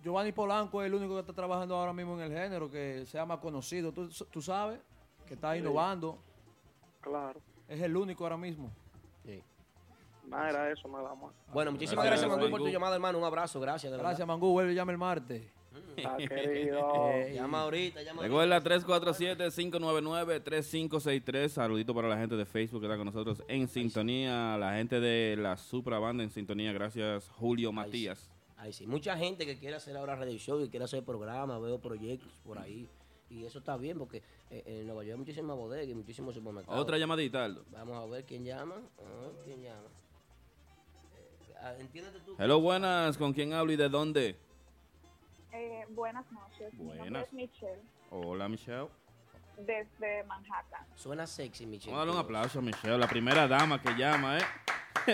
Giovanni 0.03 0.33
Polanco 0.33 0.83
es 0.83 0.87
el 0.87 0.95
único 0.95 1.15
que 1.15 1.21
está 1.21 1.33
trabajando 1.35 1.77
ahora 1.77 1.93
mismo 1.93 2.15
en 2.21 2.33
el 2.33 2.39
género, 2.39 2.71
que 2.71 3.05
sea 3.07 3.27
más 3.27 3.39
conocido. 3.39 3.93
Tú, 3.93 4.09
tú 4.31 4.41
sabes 4.43 4.81
que 5.27 5.35
está 5.35 5.53
Sí. 5.53 5.59
innovando. 5.61 6.19
Claro. 7.03 7.41
Es 7.69 7.81
el 7.81 7.97
único 7.97 8.25
ahora 8.25 8.37
mismo. 8.37 8.71
Nada, 10.31 10.49
era 10.49 10.70
eso, 10.70 10.89
nada 10.89 11.12
más. 11.14 11.33
Bueno, 11.53 11.72
muchísimas 11.72 12.05
gracias, 12.05 12.31
Mangú, 12.31 12.49
por 12.49 12.61
tu 12.61 12.68
llamada, 12.68 12.95
hermano. 12.95 13.18
Un 13.18 13.24
abrazo, 13.24 13.59
gracias. 13.59 13.91
de 13.91 13.97
verdad. 13.97 14.11
Gracias, 14.11 14.28
Mangú. 14.28 14.53
Vuelve 14.53 14.70
y 14.72 14.76
llama 14.76 14.93
el 14.93 14.99
martes. 14.99 15.43
Ah, 16.05 16.16
querido. 16.16 16.81
Eh, 17.11 17.33
llama 17.35 17.62
ahorita, 17.62 18.03
llama 18.03 18.22
Recuerda 18.22 18.62
347-599-3563. 18.62 21.49
Saludito 21.49 21.93
para 21.95 22.09
la 22.09 22.16
gente 22.16 22.37
de 22.37 22.47
Facebook 22.47 22.81
que 22.81 22.87
está 22.87 22.97
con 22.97 23.07
nosotros 23.07 23.43
en 23.49 23.66
sintonía. 23.68 24.57
La 24.57 24.74
gente 24.74 25.01
de 25.01 25.37
la 25.37 25.57
Supra 25.57 25.99
Banda 25.99 26.22
en 26.24 26.31
sintonía. 26.31 26.72
Gracias, 26.72 27.28
Julio 27.28 27.72
Matías. 27.72 28.31
Ay, 28.57 28.72
sí. 28.72 28.87
Mucha 28.87 29.16
gente 29.16 29.47
que 29.47 29.59
quiere 29.59 29.76
hacer 29.76 29.97
ahora 29.97 30.16
radio 30.16 30.39
show 30.39 30.61
y 30.61 30.68
quiere 30.68 30.85
hacer 30.85 31.05
programas, 31.05 31.61
veo 31.61 31.81
proyectos 31.81 32.33
por 32.45 32.59
ahí. 32.59 32.89
Y 33.28 33.45
eso 33.45 33.59
está 33.59 33.76
bien 33.76 33.99
porque 33.99 34.22
eh, 34.51 34.62
en 34.66 34.87
Nueva 34.87 35.03
York 35.05 35.14
hay 35.14 35.18
muchísimas 35.18 35.57
bodegas 35.57 35.89
y 35.89 35.95
muchísimos 35.95 36.35
supermercados. 36.35 36.81
Otra 36.81 36.99
llamadita, 36.99 37.45
Aldo. 37.45 37.64
Vamos 37.70 37.97
a 37.97 38.07
ver 38.07 38.24
quién 38.24 38.45
llama. 38.45 38.76
Ah, 38.99 39.31
¿Quién 39.45 39.62
llama? 39.62 39.89
Eh, 41.61 41.63
ah, 41.63 41.75
entiéndete 41.79 42.21
tú. 42.21 42.35
Hello, 42.39 42.61
buenas. 42.61 43.19
¿Con 43.19 43.33
quién 43.33 43.53
hablo 43.53 43.73
y 43.73 43.77
de 43.77 43.89
dónde? 43.89 44.37
Eh, 45.53 45.85
buenas 45.91 46.31
noches. 46.33 46.73
Mi 46.75 46.85
nombre 46.85 46.99
Buenas. 47.01 47.27
es 47.27 47.33
Michelle, 47.33 47.83
Hola, 48.11 48.49
Michelle. 48.49 48.89
desde 49.59 50.25
Manhattan. 50.25 50.87
Suena 50.95 51.27
sexy, 51.27 51.67
Michelle. 51.67 51.91
Vamos 51.93 52.03
a 52.03 52.07
darle 52.07 52.21
un 52.21 52.25
aplauso 52.25 52.61
a 52.61 52.63
Michelle, 52.63 52.97
la 52.99 53.09
primera 53.09 53.47
dama 53.49 53.83
que 53.83 53.91
llama, 53.95 54.39
¿eh? 54.39 54.43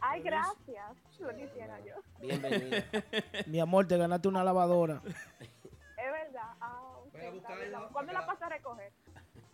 Ay, 0.00 0.22
gracias. 0.22 0.96
Lo 1.18 1.36
quisiera 1.36 1.78
yo. 1.80 1.94
Bienvenida. 2.20 2.84
Mi 3.46 3.60
amor, 3.60 3.86
te 3.86 3.96
ganaste 3.96 4.28
una 4.28 4.44
lavadora. 4.44 5.02
Es 5.38 6.12
verdad. 6.12 6.54
Ah, 6.60 6.92
ok, 7.06 7.14
está 7.14 7.54
bien. 7.56 7.72
¿Cuándo 7.92 8.12
la 8.12 8.24
pasas 8.26 8.42
a 8.42 8.48
recoger? 8.50 8.92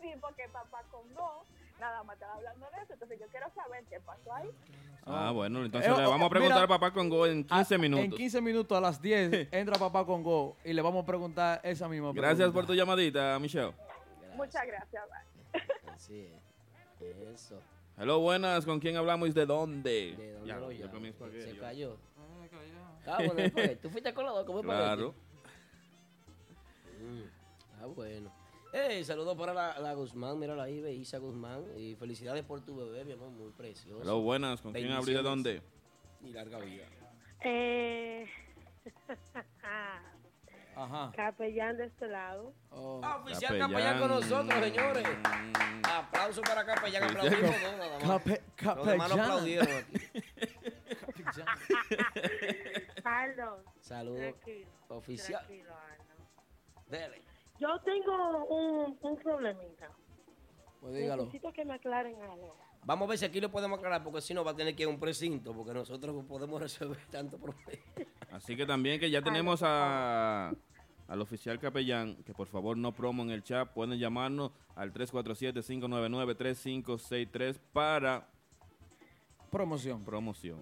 Sí, 0.00 0.12
porque 0.20 0.48
papá 0.52 0.84
con 0.92 1.12
dos, 1.12 1.44
nada 1.80 2.04
más 2.04 2.14
estaba 2.14 2.34
hablando 2.34 2.66
de 2.70 2.82
eso. 2.82 2.92
Entonces 2.92 3.18
yo 3.18 3.26
quiero 3.26 3.50
saber 3.52 3.82
qué 3.90 3.98
pasó 3.98 4.32
ahí. 4.32 4.50
Ah, 5.04 5.32
bueno, 5.32 5.64
entonces 5.64 5.90
Eh, 5.90 5.94
le 5.96 6.06
oh, 6.06 6.10
vamos 6.10 6.26
a 6.26 6.30
preguntar 6.30 6.58
mira, 6.58 6.64
a 6.66 6.68
papá 6.78 6.92
con 6.92 7.08
Go 7.08 7.26
en 7.26 7.42
15 7.44 7.74
En 7.74 7.80
minutos. 7.80 8.16
15 8.16 8.40
minutos 8.40 8.78
a 8.78 8.80
las 8.80 9.02
10 9.02 9.48
entra 9.52 9.76
papá 9.76 10.06
con 10.06 10.22
Go 10.22 10.56
y 10.64 10.72
le 10.72 10.80
vamos 10.82 11.02
a 11.02 11.06
preguntar 11.06 11.60
esa 11.64 11.88
misma 11.88 12.12
pregunta. 12.12 12.28
Gracias 12.28 12.52
por 12.52 12.64
tu 12.64 12.74
llamadita, 12.74 13.36
Michelle. 13.40 13.72
Muchas 14.36 14.64
gracias. 14.66 15.02
bye. 15.52 15.62
Así 15.92 16.20
es. 16.20 16.43
Eso. 17.32 17.60
Hello, 17.96 18.20
buenas. 18.20 18.64
¿Con 18.64 18.80
quién 18.80 18.96
hablamos 18.96 19.28
y 19.28 19.32
de 19.32 19.46
dónde? 19.46 20.16
¿De 20.16 20.32
dónde 20.32 20.48
Ya, 20.48 20.58
lo 20.58 20.90
comí 20.90 21.08
espagueti, 21.08 21.50
Se 21.50 21.58
cayó. 21.58 21.96
Ah, 23.06 23.16
bueno, 23.18 23.34
después, 23.34 23.80
tú 23.80 23.90
fuiste 23.90 24.12
con 24.14 24.24
la 24.24 24.32
dos, 24.32 24.46
como 24.46 24.62
Claro. 24.62 25.14
Ah, 27.80 27.86
bueno. 27.86 28.32
Hey, 28.72 29.04
saludos 29.04 29.36
para 29.36 29.54
la, 29.54 29.78
la 29.78 29.94
Guzmán, 29.94 30.38
mira 30.38 30.60
ahí, 30.60 30.84
Isa 30.88 31.18
Guzmán. 31.18 31.64
Y 31.76 31.94
felicidades 31.94 32.42
por 32.44 32.60
tu 32.62 32.76
bebé, 32.76 33.04
mi 33.04 33.12
amor, 33.12 33.30
muy 33.30 33.52
precioso. 33.52 34.02
Hello, 34.02 34.20
buenas. 34.20 34.60
¿Con 34.60 34.72
quién 34.72 34.90
hablo 34.90 35.10
y 35.10 35.14
de 35.14 35.22
dónde? 35.22 35.62
Y 36.24 36.32
larga 36.32 36.58
vida. 36.58 36.84
Eh, 37.44 38.26
Ajá. 40.76 41.12
capellán 41.14 41.76
de 41.76 41.86
este 41.86 42.08
lado. 42.08 42.52
Ah, 42.70 43.20
oficial 43.24 43.58
capellán. 43.58 43.98
con 44.00 44.08
nosotros, 44.08 44.60
señores. 44.64 45.04
Aplauso 45.82 46.42
para 46.42 46.64
capellán, 46.66 47.04
aplaudimos 47.04 47.40
dos, 47.62 47.72
nada 47.78 47.98
más. 47.98 48.22
cape- 48.22 48.42
Los 48.76 48.86
demás 48.86 49.08
no 49.10 49.16
capellán. 49.16 49.20
aplaudieron 49.20 49.68
aquí. 49.68 49.94
Perdón. 53.02 53.62
Saludos. 53.80 54.18
Tranquilo. 54.18 54.68
Oficial. 54.88 55.46
Tranquilo. 55.46 55.74
Dele. 56.88 57.22
Yo 57.58 57.78
tengo 57.80 58.44
un, 58.46 58.98
un 59.00 59.16
problemita. 59.18 59.90
Pues 60.80 60.94
dígalo. 60.94 61.22
Necesito 61.24 61.52
que 61.52 61.64
me 61.64 61.74
aclaren 61.74 62.20
algo. 62.22 62.56
Vamos 62.86 63.06
a 63.06 63.10
ver 63.10 63.18
si 63.18 63.24
aquí 63.24 63.40
lo 63.40 63.50
podemos 63.50 63.78
aclarar, 63.78 64.02
porque 64.04 64.20
si 64.20 64.34
no 64.34 64.44
va 64.44 64.50
a 64.50 64.56
tener 64.56 64.76
que 64.76 64.82
ir 64.82 64.88
a 64.88 64.92
un 64.92 65.00
precinto, 65.00 65.54
porque 65.54 65.72
nosotros 65.72 66.14
no 66.14 66.22
podemos 66.26 66.60
resolver 66.60 66.98
tanto 67.10 67.38
problema. 67.38 67.82
Así 68.34 68.56
que 68.56 68.66
también 68.66 68.98
que 68.98 69.10
ya 69.10 69.22
tenemos 69.22 69.62
a, 69.62 70.52
al 71.06 71.20
oficial 71.20 71.60
capellán, 71.60 72.16
que 72.24 72.34
por 72.34 72.48
favor 72.48 72.76
no 72.76 72.90
promo 72.90 73.22
en 73.22 73.30
el 73.30 73.44
chat, 73.44 73.68
pueden 73.68 73.96
llamarnos 73.96 74.50
al 74.74 74.92
347-599-3563 74.92 77.60
para 77.72 78.26
promoción. 79.52 80.04
Promoción. 80.04 80.58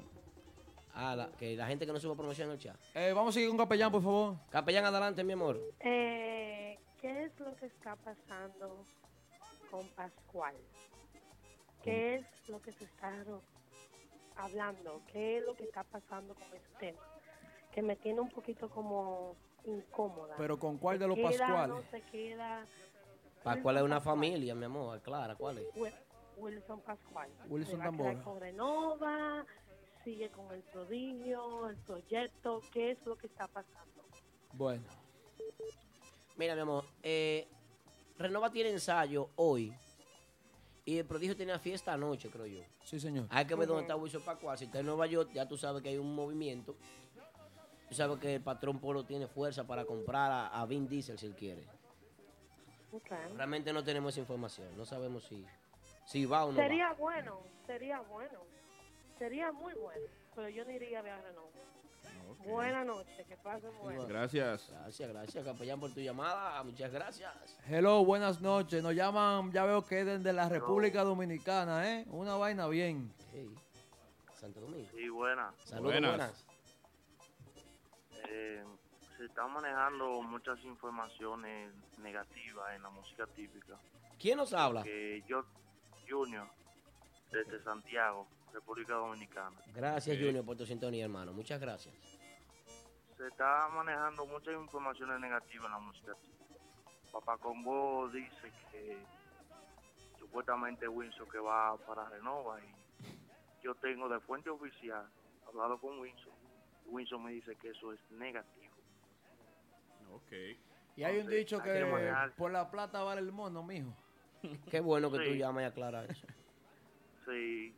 Ah, 0.92 1.16
la, 1.16 1.32
que 1.32 1.56
la 1.56 1.66
gente 1.66 1.86
que 1.86 1.92
no 1.94 1.98
suba 1.98 2.14
promoción 2.14 2.48
en 2.48 2.52
el 2.52 2.58
chat. 2.58 2.76
Eh, 2.94 3.14
vamos 3.14 3.30
a 3.30 3.32
seguir 3.32 3.48
con 3.48 3.56
capellán, 3.56 3.90
por 3.90 4.02
favor. 4.02 4.36
Capellán, 4.50 4.84
adelante, 4.84 5.24
mi 5.24 5.32
amor. 5.32 5.58
Eh, 5.80 6.78
¿Qué 7.00 7.24
es 7.24 7.40
lo 7.40 7.56
que 7.56 7.64
está 7.64 7.96
pasando 7.96 8.84
con 9.70 9.88
Pascual? 9.96 10.56
¿Qué 11.82 12.16
es 12.16 12.26
lo 12.48 12.60
que 12.60 12.72
se 12.72 12.84
está 12.84 13.14
hablando? 14.36 15.00
¿Qué 15.10 15.38
es 15.38 15.44
lo 15.46 15.54
que 15.54 15.64
está 15.64 15.84
pasando 15.84 16.34
con 16.34 16.44
ese 16.52 16.68
tema? 16.78 17.00
Que 17.72 17.82
me 17.82 17.96
tiene 17.96 18.20
un 18.20 18.28
poquito 18.28 18.68
como 18.68 19.34
incómoda. 19.64 20.34
Pero 20.36 20.58
¿con 20.58 20.76
cuál 20.78 20.98
de 20.98 21.04
¿Se 21.04 21.08
los 21.08 21.16
queda, 21.16 21.28
Pascuales? 21.46 21.68
No 21.68 21.90
se 21.90 22.00
queda. 22.10 22.66
Pascual 23.42 23.76
es 23.78 23.82
una 23.82 24.00
familia, 24.00 24.54
mi 24.54 24.64
amor. 24.66 25.00
Clara, 25.00 25.34
¿cuál 25.34 25.58
es? 25.58 25.66
Wi- 25.74 25.92
Wilson 26.36 26.80
Pascual. 26.80 27.28
Wilson 27.48 27.80
Tambora. 27.80 28.22
con 28.22 28.40
Renova, 28.40 29.44
sigue 30.04 30.30
con 30.30 30.52
el 30.52 30.62
prodigio, 30.62 31.68
el 31.68 31.76
proyecto. 31.78 32.60
¿Qué 32.72 32.92
es 32.92 33.04
lo 33.06 33.16
que 33.16 33.26
está 33.26 33.48
pasando? 33.48 34.02
Bueno. 34.52 34.84
Mira, 36.36 36.54
mi 36.54 36.60
amor, 36.62 36.84
eh, 37.02 37.46
Renova 38.18 38.50
tiene 38.50 38.70
ensayo 38.70 39.28
hoy 39.36 39.72
y 40.84 40.98
el 40.98 41.04
prodigio 41.06 41.36
tenía 41.36 41.58
fiesta 41.58 41.92
anoche, 41.92 42.28
creo 42.30 42.46
yo. 42.46 42.62
Sí, 42.84 42.98
señor. 43.00 43.26
Hay 43.30 43.44
que 43.46 43.54
ver 43.54 43.66
dónde 43.68 43.82
Ujú. 43.82 43.90
está 43.92 43.96
Wilson 43.96 44.22
Pascual. 44.22 44.58
Si 44.58 44.64
está 44.64 44.80
en 44.80 44.86
Nueva 44.86 45.06
York, 45.06 45.30
ya 45.32 45.46
tú 45.46 45.56
sabes 45.56 45.82
que 45.82 45.90
hay 45.90 45.98
un 45.98 46.14
movimiento. 46.14 46.76
Tú 47.92 47.96
sabes 47.96 48.18
que 48.20 48.36
el 48.36 48.40
patrón 48.40 48.78
Polo 48.78 49.04
tiene 49.04 49.26
fuerza 49.26 49.64
para 49.64 49.84
comprar 49.84 50.32
a, 50.32 50.46
a 50.46 50.64
Vin 50.64 50.88
Diesel 50.88 51.18
si 51.18 51.26
él 51.26 51.34
quiere. 51.34 51.62
Realmente 53.36 53.70
no 53.70 53.84
tenemos 53.84 54.14
esa 54.14 54.20
información. 54.20 54.74
No 54.78 54.86
sabemos 54.86 55.24
si, 55.24 55.44
si 56.06 56.24
va 56.24 56.46
o 56.46 56.52
no 56.52 56.56
va. 56.56 56.62
Sería 56.62 56.94
bueno, 56.94 57.40
sería 57.66 58.00
bueno. 58.00 58.40
Sería 59.18 59.52
muy 59.52 59.74
bueno. 59.74 60.06
Pero 60.34 60.48
yo 60.48 60.64
no 60.64 60.70
iría 60.70 61.00
a 61.00 61.02
ver 61.02 61.12
a 61.12 61.20
Renova. 61.20 61.50
Buenas 62.46 62.86
noches, 62.86 63.26
que 63.26 63.36
pasen 63.36 63.70
bueno. 63.82 64.06
Gracias. 64.06 64.70
Gracias, 64.70 65.08
gracias, 65.10 65.44
capellán, 65.44 65.78
por 65.78 65.92
tu 65.92 66.00
llamada. 66.00 66.62
Muchas 66.62 66.90
gracias. 66.90 67.58
Hello, 67.68 68.06
buenas 68.06 68.40
noches. 68.40 68.82
Nos 68.82 68.94
llaman, 68.94 69.52
ya 69.52 69.66
veo 69.66 69.84
que 69.84 70.00
es 70.00 70.06
desde 70.06 70.32
la 70.32 70.48
República 70.48 71.04
Dominicana, 71.04 71.92
¿eh? 71.92 72.06
Una 72.08 72.36
vaina 72.36 72.66
bien. 72.68 73.12
Santo 74.40 74.60
Domingo. 74.60 74.88
Sí, 74.94 75.10
buena. 75.10 75.52
Saludos, 75.58 76.00
buenas. 76.00 76.46
Eh, 78.34 78.64
se 79.18 79.26
están 79.26 79.52
manejando 79.52 80.22
muchas 80.22 80.58
informaciones 80.64 81.70
negativas 81.98 82.74
en 82.74 82.82
la 82.82 82.88
música 82.88 83.26
típica. 83.26 83.78
¿Quién 84.18 84.38
nos 84.38 84.54
habla? 84.54 84.82
Que 84.82 85.22
yo, 85.28 85.44
Junior, 86.08 86.48
desde 87.30 87.62
Santiago, 87.62 88.26
República 88.52 88.94
Dominicana. 88.94 89.56
Gracias, 89.74 90.16
Junior, 90.16 90.44
por 90.44 90.56
tu 90.56 90.64
sintonía, 90.64 91.04
hermano. 91.04 91.32
Muchas 91.34 91.60
gracias. 91.60 91.94
Se 93.18 93.28
está 93.28 93.68
manejando 93.68 94.24
muchas 94.26 94.54
informaciones 94.54 95.20
negativas 95.20 95.66
en 95.66 95.72
la 95.72 95.78
música 95.78 96.14
típica. 96.14 96.32
Papá 97.12 97.36
Combo 97.36 98.08
dice 98.08 98.50
que 98.70 98.96
supuestamente 100.18 100.88
Winson 100.88 101.28
que 101.28 101.38
va 101.38 101.76
para 101.76 102.08
Renova 102.08 102.58
y 102.60 103.62
yo 103.62 103.74
tengo 103.74 104.08
de 104.08 104.18
fuente 104.20 104.48
oficial 104.48 105.06
hablado 105.46 105.78
con 105.78 105.98
Winson. 105.98 106.41
Winson 106.86 107.22
me 107.24 107.32
dice 107.32 107.56
que 107.56 107.70
eso 107.70 107.92
es 107.92 108.00
negativo. 108.10 108.72
Ok. 110.12 110.32
Y 110.96 111.04
hay 111.04 111.18
un 111.18 111.28
dicho 111.28 111.62
que 111.62 111.84
manejar. 111.84 112.32
por 112.34 112.50
la 112.50 112.70
plata 112.70 113.02
vale 113.02 113.20
el 113.20 113.32
mono, 113.32 113.62
mijo. 113.62 113.94
Qué 114.70 114.80
bueno 114.80 115.10
que 115.10 115.18
tú 115.18 115.32
Sí. 115.32 115.38
llamas 115.38 115.62
y 115.62 115.66
aclaras 115.66 116.10
eso. 116.10 116.26
Sí. 117.24 117.72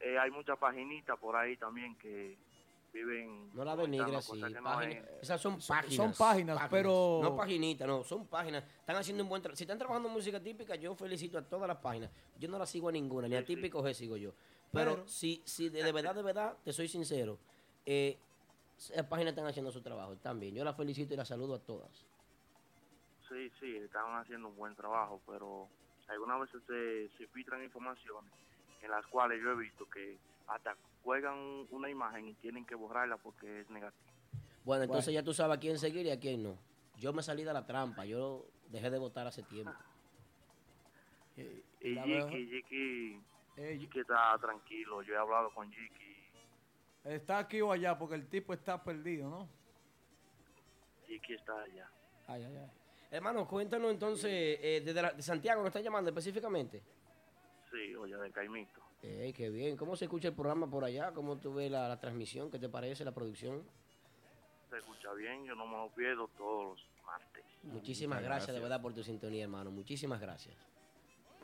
Eh, 0.00 0.18
hay 0.18 0.30
muchas 0.30 0.56
paginitas 0.58 1.18
por 1.18 1.36
ahí 1.36 1.54
también 1.58 1.94
que 1.98 2.38
viven. 2.92 3.50
No 3.54 3.62
la 3.62 3.76
denigre 3.76 4.10
no 4.10 4.18
es. 4.80 5.04
esas 5.20 5.38
son 5.38 5.58
páginas. 5.58 5.94
son 5.94 6.12
páginas, 6.14 6.58
pero- 6.70 7.20
No 7.22 7.36
paginitas, 7.36 7.86
no, 7.86 8.02
son 8.04 8.26
páginas. 8.26 8.64
Están 8.80 8.96
haciendo 8.96 9.22
un 9.22 9.28
buen 9.28 9.42
trabajo. 9.42 9.56
Si 9.58 9.64
están 9.64 9.76
trabajando 9.78 10.08
en 10.08 10.14
música 10.14 10.42
típica, 10.42 10.76
yo 10.76 10.94
felicito 10.94 11.36
a 11.36 11.42
todas 11.42 11.68
las 11.68 11.76
páginas. 11.76 12.10
Yo 12.38 12.48
no 12.48 12.58
las 12.58 12.70
sigo 12.70 12.88
a 12.88 12.92
ninguna, 12.92 13.28
ni 13.28 13.36
a 13.36 13.44
típico 13.44 13.82
G 13.82 13.92
sigo 13.92 14.16
yo. 14.16 14.32
Pero, 14.72 14.94
Pero- 14.96 15.08
si, 15.08 15.42
si 15.44 15.68
de, 15.68 15.82
de 15.82 15.92
verdad, 15.92 16.14
de 16.14 16.22
verdad, 16.22 16.56
te 16.64 16.72
soy 16.72 16.88
sincero, 16.88 17.38
eh, 17.86 18.18
las 18.94 19.06
páginas 19.06 19.32
están 19.32 19.46
haciendo 19.46 19.70
su 19.72 19.80
trabajo, 19.80 20.12
están 20.12 20.38
bien. 20.38 20.54
Yo 20.54 20.64
las 20.64 20.76
felicito 20.76 21.14
y 21.14 21.16
las 21.16 21.28
saludo 21.28 21.54
a 21.54 21.58
todas. 21.58 21.90
Sí, 23.28 23.50
sí, 23.58 23.76
están 23.76 24.14
haciendo 24.16 24.48
un 24.48 24.56
buen 24.56 24.74
trabajo, 24.74 25.20
pero 25.26 25.68
algunas 26.08 26.40
veces 26.40 26.62
se, 26.66 27.08
se 27.16 27.26
filtran 27.28 27.62
informaciones 27.62 28.30
en 28.82 28.90
las 28.90 29.06
cuales 29.06 29.42
yo 29.42 29.52
he 29.52 29.56
visto 29.56 29.88
que 29.88 30.16
hasta 30.46 30.76
juegan 31.02 31.66
una 31.70 31.88
imagen 31.90 32.28
y 32.28 32.34
tienen 32.34 32.64
que 32.64 32.74
borrarla 32.74 33.16
porque 33.16 33.60
es 33.60 33.70
negativa. 33.70 34.12
Bueno, 34.64 34.84
entonces 34.84 35.14
ya 35.14 35.22
tú 35.22 35.32
sabes 35.32 35.56
a 35.56 35.60
quién 35.60 35.78
seguir 35.78 36.06
y 36.06 36.10
a 36.10 36.20
quién 36.20 36.42
no. 36.42 36.58
Yo 36.96 37.12
me 37.12 37.22
salí 37.22 37.44
de 37.44 37.52
la 37.52 37.66
trampa, 37.66 38.04
yo 38.04 38.46
dejé 38.68 38.90
de 38.90 38.98
votar 38.98 39.26
hace 39.26 39.42
tiempo. 39.42 39.72
Y 41.82 41.94
la 41.94 42.02
Jiki, 42.02 42.46
Jiki, 42.48 43.20
Jiki 43.78 44.00
está 44.00 44.38
tranquilo. 44.40 45.02
Yo 45.02 45.12
he 45.14 45.18
hablado 45.18 45.50
con 45.50 45.70
Jiki. 45.70 46.15
Está 47.06 47.38
aquí 47.38 47.60
o 47.60 47.70
allá 47.72 47.96
porque 47.98 48.14
el 48.16 48.26
tipo 48.28 48.52
está 48.52 48.82
perdido, 48.82 49.28
¿no? 49.30 49.48
Jiki 51.06 51.34
está 51.34 51.60
allá. 51.60 51.88
Ay, 52.26 52.42
ay, 52.44 52.56
ay. 52.56 52.70
Hermano, 53.10 53.46
cuéntanos 53.46 53.90
entonces, 53.92 54.58
eh, 54.60 54.82
desde 54.84 55.00
la- 55.02 55.12
de 55.12 55.22
Santiago, 55.22 55.60
¿nos 55.62 55.68
está 55.68 55.80
llamando 55.80 56.10
específicamente? 56.10 56.82
Sí, 57.70 57.94
oye, 57.94 58.16
de 58.16 58.30
Caimito. 58.32 58.80
Ey, 59.02 59.32
qué 59.32 59.50
bien. 59.50 59.76
¿Cómo 59.76 59.94
se 59.94 60.06
escucha 60.06 60.28
el 60.28 60.34
programa 60.34 60.68
por 60.68 60.84
allá? 60.84 61.12
¿Cómo 61.12 61.36
tú 61.38 61.54
ves 61.54 61.70
la, 61.70 61.88
la 61.88 62.00
transmisión? 62.00 62.50
¿Qué 62.50 62.58
te 62.58 62.68
parece 62.68 63.04
la 63.04 63.12
producción? 63.12 63.62
Se 64.70 64.78
escucha 64.78 65.12
bien, 65.12 65.44
yo 65.44 65.54
no 65.54 65.66
me 65.66 65.76
lo 65.76 65.88
pierdo 65.94 66.26
todos 66.36 66.80
los 66.80 67.04
martes. 67.04 67.44
Muchísimas 67.62 68.16
muchas 68.18 68.28
gracias, 68.28 68.46
de 68.48 68.52
gracias. 68.54 68.62
verdad 68.62 68.82
por 68.82 68.94
tu 68.94 69.04
sintonía, 69.04 69.44
hermano. 69.44 69.70
Muchísimas 69.70 70.20
gracias. 70.20 70.56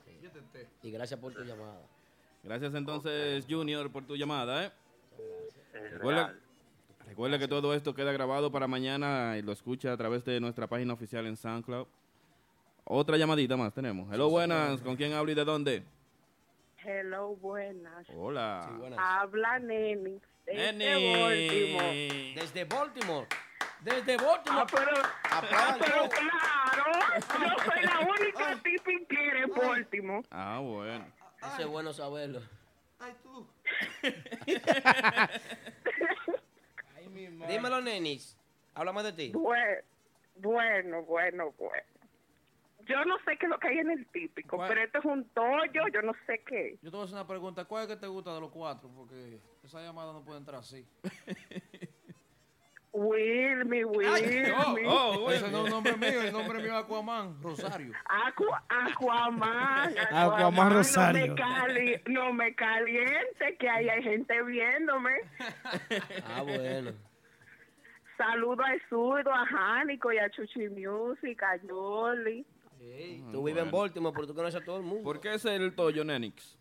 Sí. 0.04 0.66
Y 0.82 0.90
gracias 0.90 1.20
por 1.20 1.32
tu 1.32 1.44
llamada. 1.44 1.86
Gracias 2.42 2.74
entonces, 2.74 3.46
Junior, 3.48 3.90
por 3.92 4.04
tu 4.04 4.16
llamada, 4.16 4.66
¿eh? 4.66 4.72
Recuerda, 7.06 7.38
que 7.38 7.48
todo 7.48 7.74
esto 7.74 7.94
queda 7.94 8.12
grabado 8.12 8.50
para 8.50 8.66
mañana 8.66 9.36
y 9.38 9.42
lo 9.42 9.52
escucha 9.52 9.92
a 9.92 9.96
través 9.96 10.24
de 10.24 10.40
nuestra 10.40 10.66
página 10.66 10.94
oficial 10.94 11.26
en 11.26 11.36
SoundCloud. 11.36 11.86
Otra 12.84 13.16
llamadita 13.16 13.56
más 13.56 13.72
tenemos. 13.72 14.12
Hello, 14.12 14.28
buenas. 14.28 14.80
¿Con 14.80 14.96
quién 14.96 15.12
hablo 15.12 15.30
y 15.30 15.34
de 15.34 15.44
dónde? 15.44 15.84
Hello, 16.84 17.36
buenas. 17.36 18.08
Hola. 18.16 18.68
Habla 18.98 19.58
Neni. 19.60 20.20
desde 20.46 20.72
Neni. 20.72 21.20
Baltimore. 21.20 22.34
Desde 22.34 22.64
Baltimore. 22.64 23.26
Desde 23.82 24.16
Baltimore. 24.16 24.62
Ah, 24.62 24.66
pero, 24.70 25.02
ah, 25.24 25.76
pero 25.78 25.94
todo. 25.94 26.08
claro, 26.08 26.92
yo 27.16 27.70
soy 27.70 27.82
la 27.82 28.00
única 28.00 28.62
tipi 28.62 28.98
que 28.98 29.06
quiere 29.06 29.46
Baltimore. 29.46 30.26
Ah, 30.30 30.60
bueno. 30.62 31.04
Eso 31.38 31.62
es 31.62 31.66
bueno 31.66 31.92
saberlo. 31.92 32.40
Ay, 32.98 33.14
tú. 33.22 33.46
Dímelo, 37.48 37.80
nenis. 37.80 38.36
Háblame 38.74 39.02
de 39.02 39.12
ti. 39.12 39.32
Bueno, 39.34 39.82
bueno, 40.36 41.02
bueno, 41.02 41.52
bueno. 41.58 41.84
Yo 42.86 43.04
no 43.04 43.16
sé 43.18 43.36
qué 43.38 43.46
es 43.46 43.50
lo 43.50 43.58
que 43.58 43.68
hay 43.68 43.78
en 43.78 43.90
el 43.90 44.06
típico, 44.08 44.56
¿Cuál? 44.56 44.68
pero 44.68 44.82
esto 44.82 44.98
es 44.98 45.04
un 45.04 45.24
tollo, 45.28 45.86
yo 45.92 46.02
no 46.02 46.12
sé 46.26 46.42
qué. 46.44 46.78
Yo 46.82 46.90
te 46.90 46.96
voy 46.96 47.02
a 47.02 47.04
hacer 47.04 47.14
una 47.14 47.26
pregunta. 47.26 47.64
¿Cuál 47.64 47.82
es 47.82 47.88
que 47.88 47.96
te 47.96 48.08
gusta 48.08 48.34
de 48.34 48.40
los 48.40 48.50
cuatro? 48.50 48.88
Porque 48.88 49.38
esa 49.62 49.80
llamada 49.80 50.12
no 50.12 50.24
puede 50.24 50.38
entrar 50.38 50.60
así. 50.60 50.84
Wilmy, 52.94 53.84
Wilmy. 53.84 54.52
oh, 54.86 55.30
Ese 55.30 55.50
no 55.50 55.58
es 55.60 55.64
un 55.64 55.70
nombre 55.70 55.96
mío, 55.96 56.20
el 56.22 56.32
nombre 56.32 56.58
mío 56.58 56.78
es 56.78 56.84
Aquaman, 56.84 57.42
Rosario. 57.42 57.92
Aqua- 58.04 58.62
Aquaman, 58.68 59.94
Aquaman 60.10 60.72
Rosario. 60.74 61.28
me, 61.28 61.34
cali- 61.34 62.02
no 62.08 62.32
me 62.34 62.54
caliente, 62.54 63.56
que 63.58 63.68
ahí 63.68 63.88
hay 63.88 64.02
gente 64.02 64.42
viéndome. 64.42 65.12
Ah, 66.26 66.42
bueno. 66.42 66.92
Saludo 68.18 68.62
a 68.62 68.70
Zurdo, 68.90 69.32
a 69.32 69.46
Jánico 69.46 70.12
y 70.12 70.18
a 70.18 70.28
Chuchi 70.30 70.68
Music, 70.68 71.42
a 71.42 71.56
Yoli. 71.66 72.44
Tú 73.32 73.42
vives 73.42 73.62
en 73.64 73.70
Baltimore, 73.70 74.14
pero 74.14 74.26
tú 74.26 74.34
conoces 74.34 74.60
a 74.60 74.64
todo 74.64 74.76
el 74.76 74.82
mundo. 74.82 75.02
¿Por 75.02 75.18
qué 75.20 75.34
es 75.34 75.44
el 75.46 75.74
Toyo 75.74 76.04
Nenix? 76.04 76.58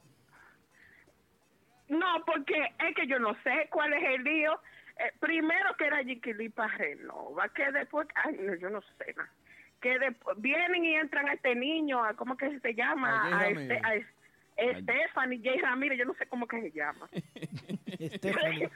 No, 1.89 2.23
porque 2.25 2.53
es 2.87 2.95
que 2.95 3.05
yo 3.05 3.19
no 3.19 3.33
sé 3.43 3.67
cuál 3.69 3.91
es 3.93 4.03
el 4.15 4.23
lío. 4.23 4.57
Eh, 4.97 5.11
primero 5.19 5.75
que 5.77 5.85
era 5.85 6.03
Jiquilipa 6.03 6.67
Renova, 6.67 7.49
que 7.49 7.71
después, 7.71 8.07
ay, 8.15 8.37
no, 8.39 8.55
yo 8.55 8.69
no 8.69 8.81
sé 8.81 9.13
nada. 9.15 9.29
Que 9.81 9.97
después 9.97 10.37
vienen 10.39 10.85
y 10.85 10.95
entran 10.95 11.27
a 11.29 11.33
este 11.33 11.55
niño, 11.55 12.03
a, 12.03 12.13
¿cómo 12.13 12.37
que 12.37 12.59
se 12.59 12.73
llama? 12.75 13.27
A 13.27 13.39
Jay 13.39 13.55
A, 13.55 13.59
este, 13.59 13.81
a 13.83 13.95
es- 13.95 14.05
Stephanie 14.83 15.41
J. 15.43 15.59
Ramírez, 15.67 15.97
yo 15.97 16.05
no 16.05 16.13
sé 16.15 16.27
cómo 16.27 16.47
que 16.47 16.61
se 16.61 16.71
llama. 16.71 17.09
Stephanie. 18.15 18.69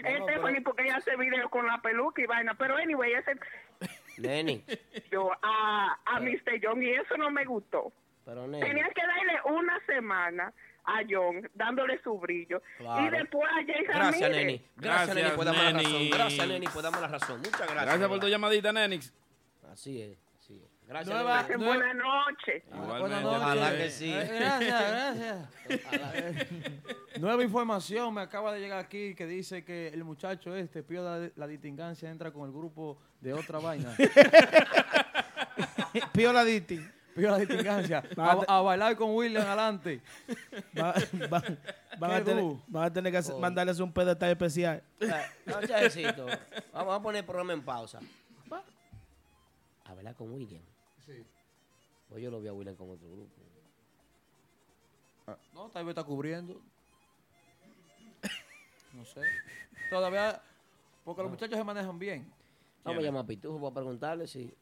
Stephanie, 0.00 0.60
porque 0.64 0.82
ella 0.84 0.96
hace 0.96 1.16
video 1.16 1.48
con 1.50 1.66
la 1.66 1.80
peluca 1.80 2.20
y 2.22 2.26
vaina. 2.26 2.54
Pero, 2.54 2.76
anyway, 2.76 3.12
ese, 3.12 3.32
Neni. 4.18 4.64
yo 5.10 5.30
a, 5.42 5.98
a 6.04 6.20
Mr. 6.20 6.58
John 6.62 6.82
y 6.82 6.90
eso 6.90 7.16
no 7.16 7.30
me 7.30 7.44
gustó. 7.44 7.92
Pero, 8.24 8.46
neni. 8.46 8.66
Tenían 8.66 8.90
que 8.92 9.06
darle 9.06 9.40
una 9.44 9.78
semana 9.86 10.52
a 10.88 11.02
John, 11.08 11.48
dándole 11.54 12.00
su 12.02 12.18
brillo. 12.18 12.62
Claro. 12.78 13.06
Y 13.06 13.10
después 13.10 13.48
a 13.50 13.54
Jay 13.66 13.84
Gracias, 13.86 14.20
Ramírez. 14.20 14.46
Neni. 14.46 14.62
Gracias, 14.76 15.14
Neni, 15.16 15.30
por 15.30 15.44
darme 15.44 15.62
la 15.62 15.72
razón. 15.72 16.10
Gracias, 16.10 16.48
Neni, 16.48 16.66
por 16.68 16.82
darme 16.82 17.00
la 17.00 17.08
razón. 17.08 17.38
Muchas 17.38 17.58
gracias. 17.60 17.84
Gracias 17.84 18.08
por 18.08 18.20
tu 18.20 18.28
llamadita, 18.28 18.72
Nenix. 18.72 19.12
Así 19.72 20.02
es. 20.02 20.18
Gracias, 20.88 21.14
Nueva- 21.14 21.46
Buenas 21.58 21.94
noches. 21.96 22.62
Buenas 22.70 23.22
noches. 23.22 23.42
Ojalá 23.42 23.76
que 23.76 23.90
sí. 23.90 24.10
Eh, 24.10 24.26
Gracias, 24.40 25.48
gracias. 25.68 26.48
Nueva 27.20 27.42
información 27.44 28.14
me 28.14 28.22
acaba 28.22 28.54
de 28.54 28.60
llegar 28.60 28.78
aquí 28.78 29.14
que 29.14 29.26
dice 29.26 29.66
que 29.66 29.88
el 29.88 30.02
muchacho 30.04 30.56
este, 30.56 30.82
Pío 30.82 31.04
la, 31.04 31.28
la 31.36 31.46
distingancia, 31.46 32.10
entra 32.10 32.30
con 32.30 32.46
el 32.48 32.54
grupo 32.54 32.98
de 33.20 33.34
otra 33.34 33.58
vaina. 33.58 33.94
Pío 36.12 36.32
la 36.32 36.44
Diti. 36.44 36.80
Pío 37.18 37.30
la 37.30 37.38
distingancia. 37.38 38.02
A, 38.16 38.58
a 38.58 38.60
bailar 38.62 38.96
con 38.96 39.10
William 39.14 39.44
adelante. 39.46 40.00
Va- 40.78 40.94
va- 41.32 41.42
van, 41.98 42.10
a 42.20 42.24
tener, 42.24 42.44
van 42.68 42.84
a 42.84 42.92
tener 42.92 43.12
que 43.12 43.18
hacer- 43.18 43.34
Oh. 43.34 43.40
mandarles 43.40 43.80
un 43.80 43.92
pedestal 43.92 44.30
especial. 44.30 44.82
Ah, 45.02 45.26
no, 45.46 45.54
Vamos 46.72 46.94
a 46.94 47.02
poner 47.02 47.18
el 47.20 47.24
programa 47.26 47.52
en 47.52 47.62
pausa. 47.64 47.98
A 49.84 49.90
hablar 49.90 50.14
con 50.14 50.30
William. 50.32 50.62
Sí. 51.04 51.24
Pues 52.08 52.22
yo 52.22 52.30
lo 52.30 52.40
vi 52.40 52.48
a 52.48 52.52
William 52.52 52.76
con 52.76 52.90
otro 52.90 53.08
grupo. 53.10 53.32
No, 55.54 55.68
tal 55.70 55.84
vez 55.84 55.90
está 55.92 56.04
cubriendo. 56.04 56.60
No 58.92 59.04
sé. 59.04 59.20
Todavía, 59.90 60.40
porque 61.04 61.22
los 61.22 61.30
muchachos 61.30 61.56
se 61.58 61.64
manejan 61.64 61.98
bien. 61.98 62.30
Vamos 62.84 63.02
a 63.02 63.06
llamar 63.06 63.24
a 63.24 63.26
Pitufo 63.26 63.58
para 63.60 63.74
preguntarle 63.74 64.26
si. 64.26 64.54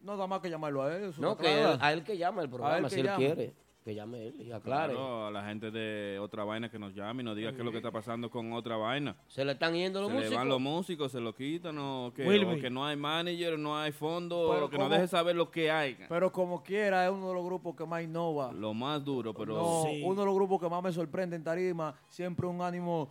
No 0.00 0.16
da 0.16 0.26
más 0.26 0.40
que 0.40 0.48
llamarlo 0.50 0.82
a 0.82 0.96
él. 0.96 1.04
eso 1.04 1.20
No, 1.20 1.36
que 1.36 1.46
él- 1.62 1.78
a 1.80 1.92
él 1.92 2.04
que 2.04 2.16
llame 2.16 2.42
el 2.42 2.48
programa, 2.50 2.88
si 2.88 3.00
él 3.00 3.06
llame. 3.06 3.24
quiere. 3.26 3.54
Que 3.84 3.94
llame 3.94 4.26
él 4.26 4.42
y 4.42 4.52
aclare. 4.52 4.92
Claro, 4.92 5.26
a 5.28 5.30
la 5.30 5.44
gente 5.46 5.70
de 5.70 6.18
otra 6.20 6.44
vaina 6.44 6.70
que 6.70 6.78
nos 6.78 6.94
llame 6.94 7.22
y 7.22 7.24
nos 7.24 7.34
diga 7.34 7.52
qué 7.52 7.58
es 7.60 7.64
lo 7.64 7.70
que 7.70 7.78
está 7.78 7.90
pasando 7.90 8.28
con 8.28 8.52
otra 8.52 8.76
vaina. 8.76 9.16
Se 9.28 9.42
le 9.46 9.52
están 9.52 9.72
yendo 9.74 10.00
los 10.02 10.10
se 10.10 10.14
le 10.16 10.20
músicos. 10.20 10.38
van 10.38 10.48
los 10.48 10.60
músicos, 10.60 11.12
se 11.12 11.20
lo 11.20 11.34
quitan 11.34 11.78
o 11.78 12.12
que, 12.14 12.22
o 12.44 12.60
que 12.60 12.68
no 12.68 12.84
hay 12.84 12.96
manager, 12.96 13.58
no 13.58 13.78
hay 13.78 13.92
fondo, 13.92 14.50
Pero 14.52 14.68
que 14.68 14.76
nos 14.76 14.84
como- 14.88 14.94
deje 14.94 15.08
saber 15.08 15.36
lo 15.36 15.50
que 15.50 15.70
hay. 15.70 15.96
Pero 16.06 16.30
como 16.30 16.62
quiera, 16.62 17.06
es 17.06 17.10
uno 17.10 17.28
de 17.28 17.34
los 17.34 17.44
grupos 17.44 17.74
que 17.74 17.86
más 17.86 18.02
innova. 18.02 18.52
Lo 18.52 18.74
más 18.74 19.02
duro, 19.02 19.32
pero... 19.32 19.54
No, 19.56 19.82
uno 20.04 20.20
de 20.20 20.26
los 20.26 20.34
grupos 20.34 20.60
que 20.60 20.68
más 20.68 20.82
me 20.82 20.92
sorprende 20.92 21.36
en 21.36 21.44
tarima, 21.44 21.94
siempre 22.08 22.46
un 22.46 22.60
ánimo 22.60 23.10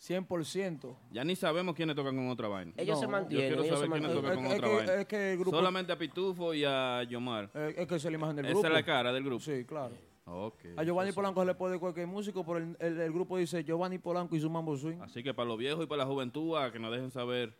100%. 0.00 0.96
Ya 1.12 1.24
ni 1.24 1.36
sabemos 1.36 1.74
quiénes 1.74 1.96
tocan 1.96 2.16
con 2.16 2.28
otra 2.28 2.48
vaina. 2.48 2.72
Ellos 2.76 2.98
se 2.98 3.04
Yo 3.06 3.10
mantienen, 3.10 3.46
quiero 3.48 3.62
ellos 3.64 3.78
saber 3.78 3.90
quiénes 3.92 4.14
tocan 4.16 4.34
con 4.36 4.46
Es 4.46 4.54
otra 4.58 4.68
que- 4.68 4.76
vaina. 4.76 4.94
es 4.94 5.06
que 5.06 5.32
el 5.32 5.38
grupo- 5.38 5.56
Solamente 5.56 5.92
a 5.92 5.98
Pitufo 5.98 6.54
y 6.54 6.64
a 6.64 7.02
Yomar. 7.04 7.50
Eh, 7.54 7.74
es 7.78 7.86
que 7.86 7.94
esa 7.96 8.08
es 8.08 8.12
la 8.12 8.18
imagen 8.18 8.36
del 8.36 8.44
Esa 8.46 8.52
grupo. 8.54 8.66
es 8.66 8.72
la 8.72 8.82
cara 8.84 9.12
del 9.12 9.24
grupo. 9.24 9.40
Sí, 9.40 9.64
claro. 9.64 9.94
Ok. 10.26 10.58
A 10.76 10.84
Giovanni 10.84 11.12
Polanco 11.12 11.40
se 11.40 11.46
le 11.46 11.54
puede 11.54 11.78
cualquier 11.78 12.06
músico, 12.06 12.44
pero 12.44 12.58
el, 12.58 12.76
el- 12.80 13.00
el 13.00 13.12
grupo 13.12 13.36
dice 13.36 13.62
Giovanni 13.64 13.98
Polanco 13.98 14.34
y 14.36 14.40
su 14.40 14.48
mambo 14.50 14.76
swing. 14.76 15.00
Así 15.00 15.22
que 15.22 15.34
para 15.34 15.48
los 15.48 15.58
viejos 15.58 15.84
y 15.84 15.86
para 15.86 16.04
la 16.04 16.06
juventud, 16.06 16.56
a 16.56 16.72
que 16.72 16.78
nos 16.78 16.90
dejen 16.92 17.10
saber 17.10 17.54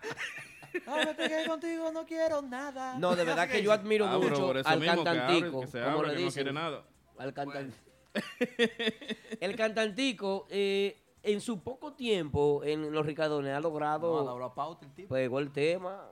ábrete, 0.89 1.29
que 1.31 1.49
contigo 1.49 1.91
no 1.91 2.05
quiero 2.05 2.43
nada. 2.43 2.99
No, 2.99 3.16
de 3.16 3.25
verdad 3.25 3.49
que 3.49 3.62
yo 3.62 3.73
admiro 3.73 4.07
Ah, 4.07 4.18
mucho 4.18 4.47
por 4.49 4.59
eso 4.59 4.68
al 4.68 4.79
mismo 4.79 5.03
que 5.03 5.09
abre, 5.09 5.20
cantantico, 5.23 5.61
que 5.62 5.66
se 5.68 5.83
como 5.83 5.97
abre, 5.97 6.09
le 6.09 6.14
que 6.16 6.20
no 6.20 6.25
dicen. 6.27 6.43
quiere 6.43 6.53
nada. 6.53 6.85
Al 7.16 7.33
cantante. 7.33 7.75
el 9.41 9.57
cantantico, 9.57 10.47
eh, 10.51 11.01
en 11.23 11.41
su 11.41 11.61
poco 11.61 11.93
tiempo 11.93 12.62
en 12.64 12.91
Los 12.93 13.07
Ricardones 13.07 13.55
ha 13.55 13.61
logrado... 13.61 14.25
No, 14.25 14.39
la 14.39 14.53
pauta 14.55 14.85
el 14.87 14.93
tipo. 14.93 15.14
Pegó 15.14 15.39
el 15.39 15.51
tema. 15.53 16.09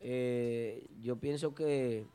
Eh, 0.00 0.86
yo 1.00 1.16
pienso 1.16 1.54
que, 1.54 2.06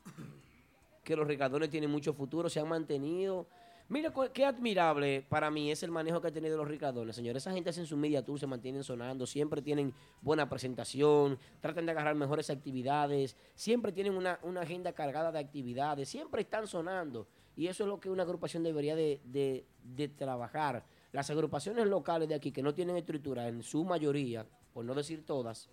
que 1.03 1.15
los 1.15 1.27
Ricardones 1.27 1.69
tienen 1.69 1.89
mucho 1.89 2.13
futuro, 2.13 2.49
se 2.49 2.59
han 2.59 2.67
mantenido. 2.67 3.47
Mira 3.89 4.13
qué 4.33 4.45
admirable 4.45 5.25
para 5.27 5.51
mí 5.51 5.69
es 5.69 5.83
el 5.83 5.91
manejo 5.91 6.21
que 6.21 6.29
ha 6.29 6.31
tenido 6.31 6.55
los 6.55 6.67
Ricardones, 6.67 7.13
señores. 7.13 7.43
Esa 7.43 7.51
gente 7.51 7.71
hacen 7.71 7.85
su 7.85 7.97
media 7.97 8.23
tour, 8.23 8.39
se 8.39 8.47
mantienen 8.47 8.83
sonando, 8.85 9.25
siempre 9.25 9.61
tienen 9.61 9.93
buena 10.21 10.47
presentación, 10.47 11.37
tratan 11.59 11.85
de 11.85 11.91
agarrar 11.91 12.15
mejores 12.15 12.49
actividades, 12.49 13.35
siempre 13.53 13.91
tienen 13.91 14.15
una, 14.15 14.39
una 14.43 14.61
agenda 14.61 14.93
cargada 14.93 15.31
de 15.33 15.39
actividades, 15.39 16.07
siempre 16.07 16.43
están 16.43 16.67
sonando. 16.67 17.27
Y 17.57 17.67
eso 17.67 17.83
es 17.83 17.89
lo 17.89 17.99
que 17.99 18.09
una 18.09 18.23
agrupación 18.23 18.63
debería 18.63 18.95
de, 18.95 19.19
de- 19.25 19.65
de 19.83 20.07
trabajar. 20.07 20.85
Las 21.11 21.29
agrupaciones 21.29 21.87
locales 21.87 22.29
de 22.29 22.35
aquí 22.35 22.51
que 22.51 22.63
no 22.63 22.73
tienen 22.73 22.95
estructura, 22.95 23.47
en 23.47 23.63
su 23.63 23.83
mayoría, 23.83 24.45
por 24.73 24.85
no 24.85 24.93
decir 24.93 25.25
todas, 25.25 25.69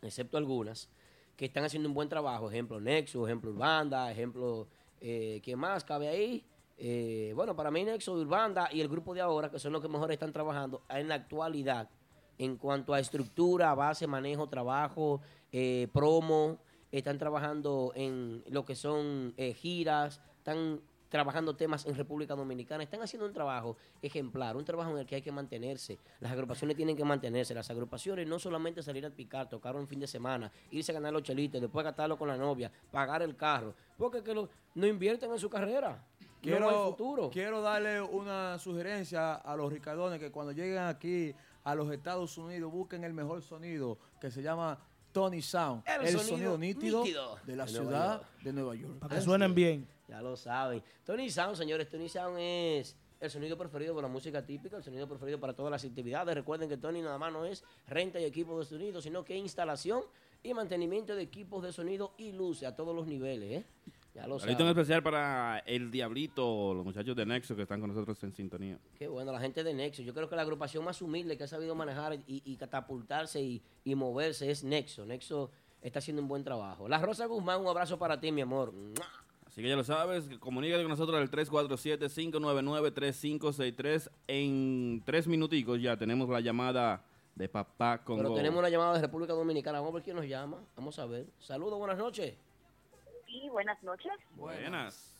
excepto 0.00 0.38
algunas, 0.38 0.88
que 1.36 1.46
están 1.46 1.64
haciendo 1.64 1.88
un 1.88 1.94
buen 1.94 2.08
trabajo. 2.08 2.50
Ejemplo 2.50 2.80
Nexo, 2.80 3.26
ejemplo 3.26 3.50
Urbanda, 3.50 4.10
ejemplo, 4.10 4.68
eh, 5.00 5.40
¿quién 5.42 5.58
más 5.58 5.82
cabe 5.84 6.08
ahí? 6.08 6.44
Eh, 6.76 7.32
bueno, 7.34 7.54
para 7.56 7.70
mí 7.70 7.84
Nexo, 7.84 8.14
Urbanda 8.14 8.68
y 8.72 8.80
el 8.80 8.88
grupo 8.88 9.14
de 9.14 9.20
ahora, 9.20 9.50
que 9.50 9.58
son 9.58 9.72
los 9.72 9.82
que 9.82 9.88
mejor 9.88 10.12
están 10.12 10.32
trabajando 10.32 10.82
en 10.88 11.08
la 11.08 11.16
actualidad 11.16 11.88
en 12.38 12.56
cuanto 12.56 12.94
a 12.94 13.00
estructura, 13.00 13.74
base, 13.74 14.06
manejo, 14.06 14.48
trabajo, 14.48 15.20
eh, 15.52 15.88
promo, 15.92 16.58
están 16.90 17.18
trabajando 17.18 17.92
en 17.94 18.44
lo 18.48 18.64
que 18.64 18.74
son 18.74 19.34
eh, 19.36 19.54
giras, 19.54 20.20
están 20.38 20.80
trabajando 21.08 21.54
temas 21.54 21.86
en 21.86 21.94
República 21.94 22.34
Dominicana, 22.34 22.82
están 22.82 23.00
haciendo 23.02 23.26
un 23.26 23.32
trabajo 23.32 23.76
ejemplar, 24.02 24.56
un 24.56 24.64
trabajo 24.64 24.90
en 24.90 24.98
el 24.98 25.06
que 25.06 25.16
hay 25.16 25.22
que 25.22 25.30
mantenerse. 25.32 25.98
Las 26.20 26.32
agrupaciones 26.32 26.76
tienen 26.76 26.96
que 26.96 27.04
mantenerse. 27.04 27.54
Las 27.54 27.70
agrupaciones 27.70 28.26
no 28.26 28.38
solamente 28.38 28.82
salir 28.82 29.06
a 29.06 29.10
picar, 29.10 29.48
tocar 29.48 29.76
un 29.76 29.86
fin 29.86 30.00
de 30.00 30.06
semana, 30.06 30.50
irse 30.70 30.90
a 30.92 30.94
ganar 30.94 31.12
los 31.12 31.22
chelitos, 31.22 31.60
después 31.60 31.84
gastarlo 31.84 32.16
con 32.18 32.28
la 32.28 32.36
novia, 32.36 32.70
pagar 32.90 33.22
el 33.22 33.36
carro, 33.36 33.74
porque 33.96 34.22
que 34.22 34.34
lo- 34.34 34.48
no 34.74 34.86
invierten 34.86 35.30
en 35.30 35.38
su 35.38 35.48
carrera. 35.48 35.90
no 36.20 36.26
hay 36.26 36.58
Quiero, 36.60 36.84
futuro. 36.90 37.30
quiero 37.30 37.62
darle 37.62 38.02
una 38.02 38.58
sugerencia 38.58 39.34
a 39.36 39.56
los 39.56 39.72
ricardones 39.72 40.18
que 40.20 40.30
cuando 40.30 40.52
lleguen 40.52 40.78
aquí 40.78 41.34
a 41.62 41.74
los 41.74 41.90
Estados 41.90 42.36
Unidos 42.36 42.70
busquen 42.70 43.02
el 43.04 43.14
mejor 43.14 43.40
sonido 43.40 43.96
que 44.20 44.30
se 44.30 44.42
llama 44.42 44.78
Tony 45.12 45.40
Sound. 45.40 45.84
El 45.86 46.06
El, 46.06 46.12
sonido 46.18 46.28
sonido, 46.28 46.58
nítido, 46.58 47.02
nítido 47.04 47.38
de 47.46 47.56
la 47.56 47.64
de 47.64 47.70
ciudad 47.70 48.16
York. 48.20 48.42
de 48.42 48.52
Nueva 48.52 48.74
York. 48.74 48.98
Para 48.98 49.14
que 49.14 49.20
suenen 49.22 49.54
bien. 49.54 49.88
Ya 50.08 50.20
lo 50.20 50.36
saben. 50.36 50.82
Tony 51.04 51.30
Sound, 51.30 51.56
señores, 51.56 51.88
Tony 51.88 52.08
Sound 52.08 52.38
es 52.38 52.96
el 53.20 53.30
sonido 53.30 53.56
preferido 53.56 53.94
por 53.94 54.02
la 54.02 54.08
música 54.08 54.44
típica, 54.44 54.76
el 54.76 54.82
sonido 54.82 55.08
preferido 55.08 55.40
para 55.40 55.54
todas 55.54 55.70
las 55.70 55.84
actividades. 55.84 56.34
Recuerden 56.34 56.68
que 56.68 56.76
Tony 56.76 57.00
nada 57.00 57.16
más 57.18 57.32
no 57.32 57.44
es 57.44 57.64
renta 57.86 58.20
y 58.20 58.24
equipo 58.24 58.58
de 58.58 58.64
sonido, 58.66 59.00
sino 59.00 59.24
que 59.24 59.36
instalación 59.36 60.02
y 60.42 60.52
mantenimiento 60.52 61.16
de 61.16 61.22
equipos 61.22 61.62
de 61.62 61.72
sonido 61.72 62.12
y 62.18 62.32
luces 62.32 62.68
a 62.68 62.76
todos 62.76 62.94
los 62.94 63.06
niveles, 63.06 63.62
¿eh? 63.62 63.64
Ya 64.14 64.28
lo 64.28 64.38
saben. 64.38 64.68
especial 64.68 65.02
para 65.02 65.58
el 65.66 65.90
Diablito, 65.90 66.72
los 66.72 66.84
muchachos 66.84 67.16
de 67.16 67.26
Nexo 67.26 67.56
que 67.56 67.62
están 67.62 67.80
con 67.80 67.88
nosotros 67.88 68.22
en 68.22 68.32
sintonía. 68.32 68.78
Qué 68.96 69.08
bueno, 69.08 69.32
la 69.32 69.40
gente 69.40 69.64
de 69.64 69.74
Nexo. 69.74 70.02
Yo 70.02 70.14
creo 70.14 70.28
que 70.28 70.36
la 70.36 70.42
agrupación 70.42 70.84
más 70.84 71.02
humilde 71.02 71.36
que 71.36 71.42
ha 71.44 71.48
sabido 71.48 71.74
manejar 71.74 72.14
y, 72.14 72.42
y 72.44 72.56
catapultarse 72.56 73.42
y, 73.42 73.60
y 73.82 73.94
moverse 73.96 74.48
es 74.50 74.62
Nexo. 74.62 75.04
Nexo 75.04 75.50
está 75.82 75.98
haciendo 75.98 76.22
un 76.22 76.28
buen 76.28 76.44
trabajo. 76.44 76.88
La 76.88 76.98
Rosa 76.98 77.26
Guzmán, 77.26 77.60
un 77.60 77.66
abrazo 77.66 77.98
para 77.98 78.20
ti, 78.20 78.30
mi 78.30 78.42
amor. 78.42 78.72
¡Mua! 78.72 79.23
Así 79.54 79.62
que 79.62 79.68
ya 79.68 79.76
lo 79.76 79.84
sabes, 79.84 80.28
comunícate 80.40 80.82
con 80.82 80.90
nosotros 80.90 81.16
al 81.16 81.30
347-599-3563. 81.30 84.10
En 84.26 85.00
tres 85.06 85.28
minuticos 85.28 85.80
ya 85.80 85.96
tenemos 85.96 86.28
la 86.28 86.40
llamada 86.40 87.04
de 87.36 87.48
Papá 87.48 87.98
Congo. 87.98 88.20
Pero 88.20 88.34
tenemos 88.34 88.58
una 88.58 88.68
llamada 88.68 88.94
de 88.94 89.02
República 89.02 89.32
Dominicana. 89.32 89.78
Vamos 89.78 89.92
a 89.92 89.94
ver 89.94 90.02
quién 90.02 90.16
nos 90.16 90.26
llama. 90.26 90.56
Vamos 90.74 90.98
a 90.98 91.06
ver. 91.06 91.26
Saludos, 91.38 91.78
buenas 91.78 91.98
noches. 91.98 92.34
Sí, 93.26 93.48
buenas 93.48 93.80
noches. 93.84 94.10
Buenas. 94.32 95.14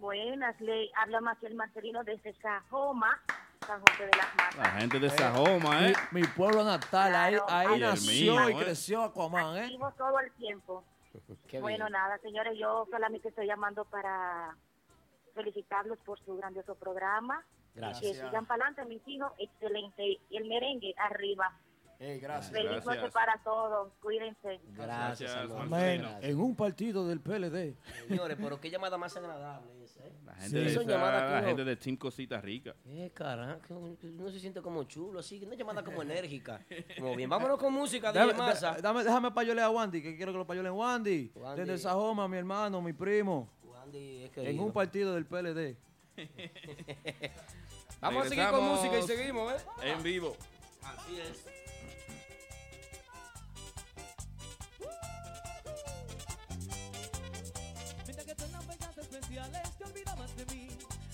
Buenas, 0.00 0.58
le 0.62 0.88
habla 0.96 1.20
Maciel 1.20 1.54
Marcelino 1.54 2.02
desde 2.04 2.32
Sajoma, 2.40 3.20
San 3.66 3.82
José 3.82 4.06
de 4.06 4.16
las 4.16 4.34
Matas. 4.34 4.56
La 4.56 4.70
gente 4.80 4.98
de 4.98 5.10
Sajoma, 5.10 5.88
¿eh? 5.88 5.92
Mi, 6.10 6.22
mi 6.22 6.26
pueblo 6.28 6.64
natal, 6.64 7.14
ahí, 7.14 7.36
ahí 7.48 7.68
Y 7.72 7.74
el 7.74 7.80
nació 7.80 8.32
mío, 8.32 8.48
y 8.48 8.52
¿eh? 8.52 8.56
creció 8.64 9.02
Aquaman, 9.02 9.58
¿eh? 9.58 9.64
Activo 9.64 9.92
todo 9.98 10.18
el 10.20 10.32
tiempo. 10.32 10.82
Qué 11.46 11.60
bueno, 11.60 11.86
bien. 11.86 11.92
nada, 11.92 12.18
señores, 12.18 12.58
yo 12.58 12.86
solamente 12.90 13.28
estoy 13.28 13.46
llamando 13.46 13.84
para 13.84 14.56
felicitarlos 15.34 15.98
por 15.98 16.18
su 16.24 16.36
grandioso 16.36 16.74
programa. 16.74 17.44
Gracias. 17.74 18.12
Que 18.12 18.26
sigan 18.26 18.46
para 18.46 18.66
adelante, 18.66 18.94
mis 18.94 19.06
hijos, 19.08 19.32
excelente. 19.38 20.20
Y 20.30 20.36
el 20.36 20.44
merengue 20.46 20.94
arriba. 20.96 21.52
gracias. 21.98 22.52
Feliz 22.52 22.84
noche 22.84 23.10
para 23.10 23.38
todos, 23.42 23.92
cuídense. 24.00 24.60
Gracias. 24.76 25.34
Amén. 25.34 26.02
Gracias. 26.02 26.24
En 26.24 26.40
un 26.40 26.54
partido 26.54 27.06
del 27.08 27.20
PLD. 27.20 27.76
Señores, 28.08 28.36
pero 28.40 28.60
qué 28.60 28.70
llamada 28.70 28.96
más 28.96 29.16
agradable 29.16 29.83
¿eh? 30.06 30.12
La 30.24 30.34
gente, 30.34 30.48
Sí. 30.58 30.64
de, 30.64 30.74
Son 30.74 30.86
llamadas 30.86 31.22
la 31.30 31.38
uno- 31.38 31.46
gente 31.48 31.64
de 31.64 31.76
Team 31.76 31.96
Cositas 31.96 32.42
Ricas. 32.42 32.74
Eh, 32.86 33.10
carajo, 33.14 33.78
uno 34.02 34.30
se 34.30 34.38
siente 34.40 34.60
como 34.62 34.84
chulo, 34.84 35.20
así, 35.20 35.42
una 35.44 35.54
llamada 35.54 35.82
como 35.84 36.02
enérgica. 36.02 36.64
Como 36.98 37.14
bien, 37.16 37.28
vámonos 37.30 37.58
con 37.58 37.72
música 37.72 38.12
de 38.12 38.20
Déjame, 38.20 38.38
masa. 38.38 38.76
dame- 38.80 39.04
déjame 39.04 39.30
payolear 39.30 39.66
a 39.66 39.70
Wandy, 39.70 40.02
que 40.02 40.16
quiero 40.16 40.32
que 40.32 40.38
lo 40.38 40.46
payoleen 40.46 40.74
Wandy. 40.74 41.32
Wandy. 41.34 41.60
Desde 41.62 41.78
Sajoma, 41.78 42.26
mi 42.28 42.36
hermano, 42.36 42.80
mi 42.82 42.92
primo. 42.92 43.48
Wandy 43.64 44.24
es 44.24 44.36
En 44.38 44.60
un 44.60 44.72
partido 44.72 45.14
del 45.14 45.26
PLD. 45.26 45.76
Vamos 48.00 48.26
a 48.26 48.28
seguir 48.28 48.46
con 48.48 48.64
música 48.64 48.98
y 48.98 49.02
seguimos, 49.02 49.52
¿eh? 49.52 49.56
En 49.82 50.02
vivo. 50.02 50.36
Así 50.82 51.18
es. 51.18 51.44
Especiales 59.44 59.76
te 59.76 59.84
olvidabas 59.84 60.36
de 60.36 60.46
mí, 60.46 60.68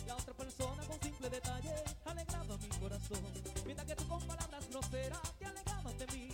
la 0.06 0.14
otra 0.14 0.34
persona 0.34 0.84
con 0.84 1.00
simple 1.00 1.30
detalle 1.30 1.74
alegraba 2.04 2.56
mi 2.58 2.68
corazón. 2.68 3.18
Mientras 3.64 3.86
que 3.88 3.96
tú 3.96 4.08
con 4.08 4.22
palabras 4.26 4.68
groseras 4.68 5.32
te 5.38 5.46
alejabas 5.46 5.98
de 5.98 6.06
mí, 6.08 6.28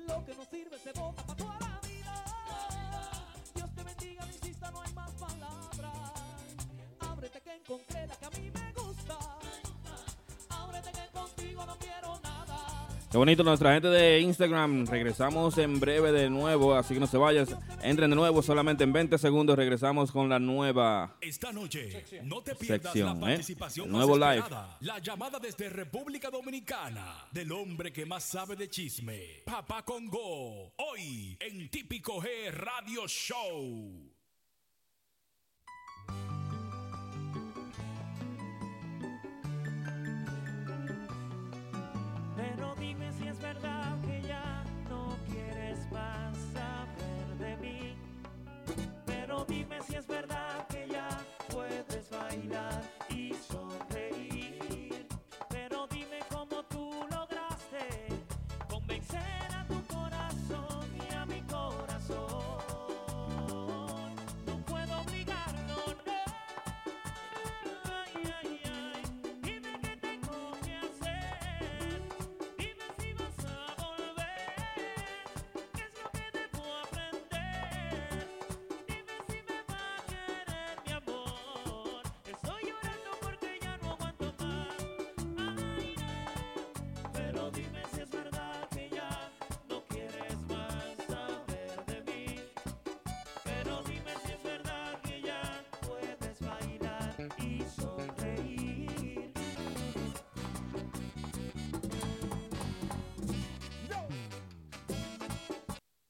Lo 0.07 0.25
que 0.25 0.33
no 0.33 0.45
sirve 0.45 0.79
se 0.79 0.91
bota 0.93 1.21
para 1.23 1.37
toda 1.37 1.59
la 1.59 1.79
vida. 1.87 2.15
Dios 3.53 3.69
te 3.75 3.83
bendiga, 3.83 4.25
no 4.25 4.31
insista, 4.31 4.71
no 4.71 4.81
hay 4.81 4.93
más 4.93 5.11
palabras. 5.11 6.11
Ábrete 6.99 7.41
que 7.41 7.53
encontré 7.53 8.07
la 8.07 8.15
que 8.15 8.25
a 8.25 8.29
mí 8.31 8.51
me 8.51 8.73
gusta. 8.73 9.17
Ábrete 10.49 10.91
que 10.91 11.07
contigo 11.19 11.65
no 11.67 11.77
quiero 11.77 12.19
nada. 12.21 12.48
Qué 13.11 13.17
bonito 13.17 13.43
nuestra 13.43 13.73
gente 13.73 13.87
de 13.87 14.19
Instagram. 14.19 14.85
Regresamos 14.85 15.57
en 15.57 15.79
breve 15.79 16.11
de 16.11 16.29
nuevo, 16.29 16.75
así 16.75 16.93
que 16.93 16.99
no 16.99 17.07
se 17.07 17.17
vayas. 17.17 17.49
Entren 17.81 18.11
de 18.11 18.15
nuevo 18.15 18.43
solamente 18.43 18.83
en 18.83 18.93
20 18.93 19.17
segundos. 19.17 19.57
Regresamos 19.57 20.11
con 20.11 20.29
la 20.29 20.37
nueva 20.37 21.17
Esta 21.19 21.51
noche, 21.51 22.05
no 22.23 22.43
te 22.43 22.53
pierdas 22.53 22.95
la 22.95 23.15
sección, 23.15 23.29
¿eh? 23.29 23.41
El 23.83 23.91
nuevo 23.91 24.15
live. 24.15 24.43
La 24.81 24.99
llamada 24.99 25.39
desde 25.39 25.69
República 25.69 26.29
Dominicana 26.29 27.25
del 27.31 27.51
hombre 27.51 27.91
que 27.91 28.05
más 28.05 28.23
sabe 28.23 28.55
de 28.55 28.69
chisme, 28.69 29.41
Papá 29.43 29.83
Congo. 29.83 30.73
Hoy 30.77 31.35
en 31.39 31.67
Típico 31.71 32.21
G 32.21 32.51
Radio 32.51 33.07
Show. 33.07 34.19
Si 49.87 49.95
es 49.95 50.07
verdad 50.07 50.67
que 50.67 50.87
ya 50.87 51.07
puedes 51.51 52.09
bailar 52.09 52.81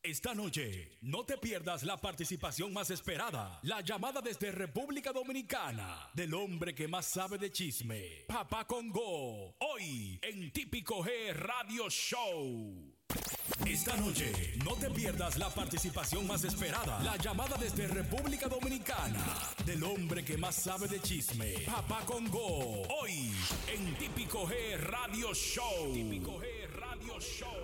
Esta 0.10 0.34
noche, 0.34 0.98
no 1.02 1.24
te 1.24 1.38
pierdas 1.38 1.84
la 1.84 1.96
participación 1.96 2.74
más 2.74 2.90
esperada. 2.90 3.60
La 3.62 3.82
llamada 3.82 4.22
desde 4.22 4.52
República 4.52 5.14
Dominicana 5.14 6.10
del 6.16 6.34
hombre 6.34 6.74
que 6.74 6.88
más 6.88 7.06
sabe 7.06 7.38
de 7.38 7.52
chisme, 7.52 8.26
Papá 8.28 8.66
Congo. 8.66 9.56
Hoy 9.60 10.20
en 10.24 10.52
Típico 10.52 11.04
G 11.04 11.32
Radio 11.36 11.88
Show. 11.92 12.92
Esta 13.68 13.96
noche, 13.98 14.32
no 14.66 14.74
te 14.78 14.90
pierdas 14.90 15.38
la 15.38 15.52
participación 15.52 16.26
más 16.26 16.44
esperada. 16.44 17.00
La 17.04 17.16
llamada 17.18 17.56
desde 17.58 17.86
República 17.86 18.48
Dominicana 18.48 19.24
del 19.64 19.84
hombre 19.84 20.26
que 20.26 20.38
más 20.38 20.56
sabe 20.56 20.88
de 20.88 21.00
chisme, 21.02 21.54
Papá 21.68 22.04
Congo. 22.08 22.82
Hoy 23.00 23.32
en 23.72 23.96
Típico 23.96 24.48
G 24.48 24.76
Radio 24.76 25.36
Show. 25.36 25.94
Típico 25.94 26.40
G 26.40 26.68
Radio 26.80 27.20
Show. 27.20 27.59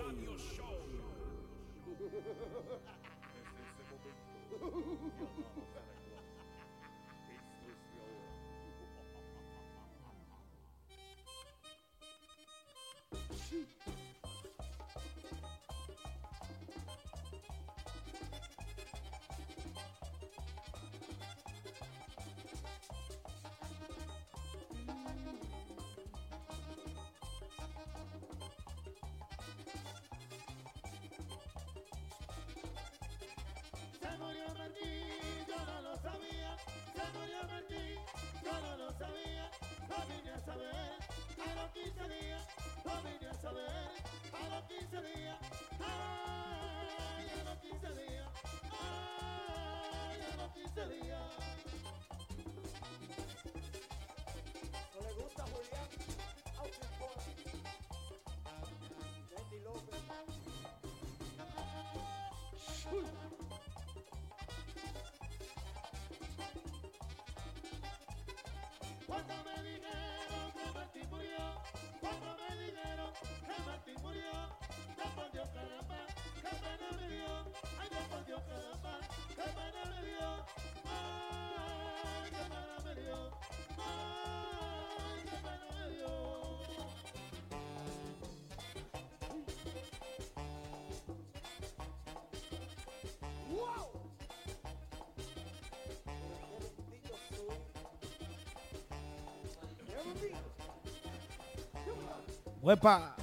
Huepa. 102.66 103.14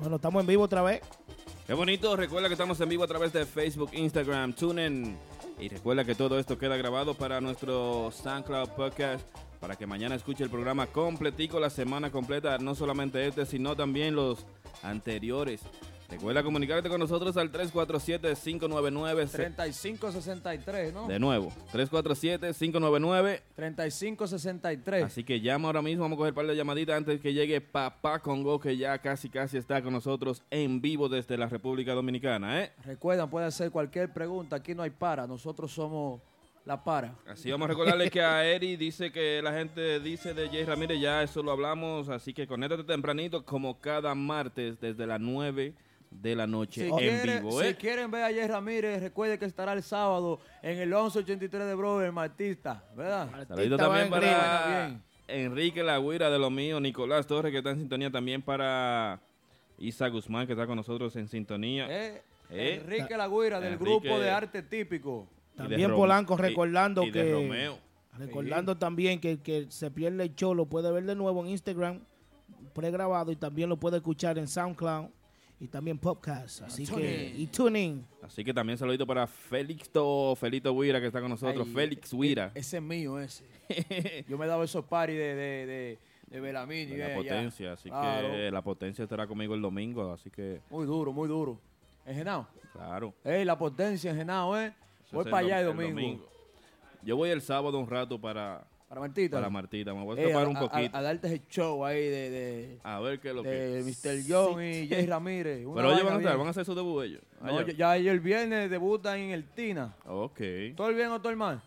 Bueno, 0.00 0.16
estamos 0.16 0.42
en 0.42 0.46
vivo 0.46 0.64
otra 0.64 0.82
vez. 0.82 1.00
Qué 1.66 1.72
bonito, 1.72 2.14
recuerda 2.14 2.48
que 2.48 2.52
estamos 2.52 2.78
en 2.78 2.90
vivo 2.90 3.04
a 3.04 3.06
través 3.06 3.32
de 3.32 3.46
Facebook, 3.46 3.88
Instagram, 3.94 4.52
TuneIn. 4.52 5.16
Y 5.58 5.70
recuerda 5.70 6.04
que 6.04 6.14
todo 6.14 6.38
esto 6.38 6.58
queda 6.58 6.76
grabado 6.76 7.14
para 7.14 7.40
nuestro 7.40 8.10
SoundCloud 8.10 8.72
podcast, 8.76 9.26
para 9.60 9.76
que 9.76 9.86
mañana 9.86 10.14
escuche 10.14 10.44
el 10.44 10.50
programa 10.50 10.88
completico, 10.88 11.58
la 11.58 11.70
semana 11.70 12.12
completa, 12.12 12.58
no 12.58 12.74
solamente 12.74 13.26
este, 13.26 13.46
sino 13.46 13.74
también 13.74 14.14
los 14.14 14.44
anteriores. 14.82 15.62
Recuerda 16.12 16.42
comunicarte 16.42 16.90
con 16.90 17.00
nosotros 17.00 17.38
al 17.38 17.50
347-599. 17.50 19.30
3563, 19.30 20.92
¿no? 20.92 21.08
De 21.08 21.18
nuevo, 21.18 21.50
347-599. 21.72 23.40
3563. 23.56 25.04
Así 25.04 25.24
que 25.24 25.40
llama 25.40 25.68
ahora 25.68 25.80
mismo, 25.80 26.02
vamos 26.02 26.16
a 26.16 26.18
coger 26.18 26.32
un 26.32 26.34
par 26.34 26.46
de 26.46 26.54
llamaditas 26.54 26.98
antes 26.98 27.18
que 27.18 27.32
llegue 27.32 27.62
Papá 27.62 28.18
Congo, 28.18 28.60
que 28.60 28.76
ya 28.76 28.98
casi 28.98 29.30
casi 29.30 29.56
está 29.56 29.80
con 29.80 29.94
nosotros 29.94 30.42
en 30.50 30.82
vivo 30.82 31.08
desde 31.08 31.38
la 31.38 31.46
República 31.46 31.94
Dominicana, 31.94 32.60
¿eh? 32.60 32.72
Recuerdan, 32.84 33.30
puede 33.30 33.46
hacer 33.46 33.70
cualquier 33.70 34.12
pregunta. 34.12 34.56
Aquí 34.56 34.74
no 34.74 34.82
hay 34.82 34.90
para. 34.90 35.26
Nosotros 35.26 35.72
somos 35.72 36.20
la 36.66 36.84
para. 36.84 37.16
Así 37.26 37.50
vamos 37.50 37.64
a 37.64 37.68
recordarle 37.68 38.10
que 38.10 38.20
a 38.20 38.44
Eri 38.44 38.76
dice 38.76 39.10
que 39.10 39.40
la 39.40 39.54
gente 39.54 39.98
dice 40.00 40.34
de 40.34 40.50
Jay 40.50 40.64
Ramírez, 40.66 41.00
ya 41.00 41.22
eso 41.22 41.42
lo 41.42 41.52
hablamos, 41.52 42.10
así 42.10 42.34
que 42.34 42.46
conéctate 42.46 42.84
tempranito 42.84 43.46
como 43.46 43.80
cada 43.80 44.14
martes 44.14 44.78
desde 44.78 45.06
las 45.06 45.18
9 45.18 45.72
de 46.20 46.36
la 46.36 46.46
noche 46.46 46.82
Si, 46.84 46.88
en 46.90 46.96
quiere- 46.96 47.40
vivo, 47.40 47.60
si 47.60 47.66
¿eh? 47.68 47.76
quieren 47.76 48.10
ver 48.10 48.24
a 48.24 48.26
Jay 48.28 48.46
Ramírez, 48.46 49.00
recuerde 49.00 49.38
que 49.38 49.44
estará 49.44 49.72
el 49.72 49.82
sábado 49.82 50.38
en 50.62 50.78
el 50.78 50.88
1183 50.90 51.66
de 51.66 51.74
Brover, 51.74 52.12
Martista, 52.12 52.84
¿verdad? 52.96 53.28
También 53.48 54.10
para 54.10 54.66
Bien. 54.88 55.02
Enrique 55.28 55.82
La 55.82 55.98
Guira 55.98 56.30
de 56.30 56.38
lo 56.38 56.50
mío, 56.50 56.78
Nicolás 56.80 57.26
Torres 57.26 57.50
que 57.52 57.58
está 57.58 57.70
en 57.70 57.78
sintonía 57.78 58.10
también 58.10 58.42
para 58.42 59.20
Isa 59.78 60.08
Guzmán 60.08 60.46
que 60.46 60.52
está 60.52 60.66
con 60.66 60.76
nosotros 60.76 61.14
en 61.16 61.28
sintonía. 61.28 61.86
Eh, 61.90 62.22
Eh, 62.50 62.80
Enrique 62.84 63.16
Lagüira 63.16 63.58
del 63.60 63.74
Enrique- 63.74 63.84
grupo 63.90 64.18
de 64.18 64.30
arte 64.30 64.62
típico. 64.62 65.26
y 65.54 65.56
También 65.56 65.90
Polanco 65.94 66.34
y- 66.34 66.42
recordando 66.42 67.02
y 67.04 67.10
de 67.10 67.22
que 67.24 67.32
Romeo. 67.32 67.78
recordando 68.18 68.76
también 68.76 69.18
que 69.20 69.32
el 69.32 69.38
que 69.42 69.66
se 69.70 69.90
pierde 69.90 70.22
el 70.24 70.34
show 70.34 70.54
lo 70.54 70.66
puede 70.66 70.90
ver 70.92 71.04
de 71.04 71.14
nuevo 71.14 71.42
en 71.44 71.50
Instagram 71.50 72.00
pregrabado 72.74 73.32
y 73.32 73.36
también 73.36 73.68
lo 73.70 73.76
puede 73.78 73.96
escuchar 73.98 74.36
en 74.38 74.48
SoundCloud 74.48 75.06
y 75.62 75.68
también 75.68 75.96
podcast. 75.96 76.62
Así 76.62 76.84
que 76.86 77.32
y 77.36 77.46
tuning. 77.46 78.04
Así 78.20 78.42
que 78.44 78.52
también 78.52 78.76
saludito 78.76 79.06
para 79.06 79.26
Félixto, 79.28 80.34
Felito 80.36 80.76
Guira 80.78 81.00
que 81.00 81.06
está 81.06 81.20
con 81.20 81.30
nosotros, 81.30 81.66
Ay, 81.68 81.72
Félix 81.74 82.12
e- 82.12 82.16
Guira. 82.16 82.50
Ese 82.54 82.78
es 82.78 82.82
mío, 82.82 83.18
ese. 83.20 83.44
Yo 84.28 84.36
me 84.36 84.44
he 84.44 84.48
dado 84.48 84.64
esos 84.64 84.84
paris 84.84 85.16
de, 85.16 85.34
de, 85.34 85.66
de, 85.66 85.98
de 86.26 86.40
Belamín 86.40 86.88
y 86.90 86.96
de 86.96 87.08
la 87.08 87.14
potencia, 87.14 87.72
así 87.74 87.88
Claro. 87.88 88.28
que 88.32 88.50
la 88.50 88.62
potencia 88.62 89.04
estará 89.04 89.26
conmigo 89.26 89.54
el 89.54 89.62
domingo, 89.62 90.12
así 90.12 90.30
que 90.30 90.60
Muy 90.68 90.84
duro, 90.84 91.12
muy 91.12 91.28
duro. 91.28 91.58
¿En 92.04 92.16
Genao? 92.16 92.48
claro. 92.72 93.14
Ey, 93.22 93.44
la 93.44 93.56
potencia 93.56 94.10
en 94.10 94.16
Genao, 94.16 94.58
¿eh? 94.58 94.72
Voy 95.12 95.24
para 95.24 95.40
el 95.40 95.44
allá 95.52 95.60
el 95.60 95.66
dom- 95.68 95.88
domingo. 95.88 96.26
Yo 97.04 97.16
voy 97.16 97.30
el 97.30 97.40
sábado 97.42 97.78
un 97.78 97.86
rato 97.88 98.20
para 98.20 98.64
Para 98.92 99.00
Martita. 99.00 99.36
Para 99.38 99.48
Martita, 99.48 99.94
me 99.94 100.04
voy 100.04 100.18
a 100.18 100.20
Ey, 100.20 100.26
escapar 100.26 100.48
un 100.48 100.54
poquito. 100.54 100.94
A, 100.94 100.98
a 100.98 101.02
darte 101.02 101.26
ese 101.26 101.42
show 101.48 101.82
ahí 101.82 102.10
de, 102.10 102.28
de, 102.30 102.78
A 102.82 103.00
ver 103.00 103.20
qué 103.20 103.30
es 103.30 103.34
lo 103.34 103.42
de 103.42 103.82
que. 103.82 103.82
Mr. 103.82 104.22
John 104.28 104.62
y 104.62 104.86
Jay 104.86 105.06
Ramírez. 105.06 105.64
Una 105.64 105.76
Pero 105.76 105.92
ellos 105.92 106.04
van 106.04 106.14
a 106.14 106.18
estar, 106.18 106.36
van 106.36 106.46
a 106.46 106.50
hacer 106.50 106.66
su 106.66 106.74
debut 106.74 107.04
ellos. 107.04 107.22
No, 107.40 107.62
ya, 107.62 107.72
ya 107.72 107.96
ellos 107.96 108.12
el 108.12 108.20
viernes 108.20 108.68
debutan 108.68 109.18
en 109.18 109.30
el 109.30 109.44
Tina. 109.44 109.96
Ok. 110.04 110.40
¿Todo 110.76 110.90
el 110.90 110.94
bien 110.94 111.08
o 111.08 111.18
todo 111.18 111.30
el 111.30 111.38
mal? 111.38 111.62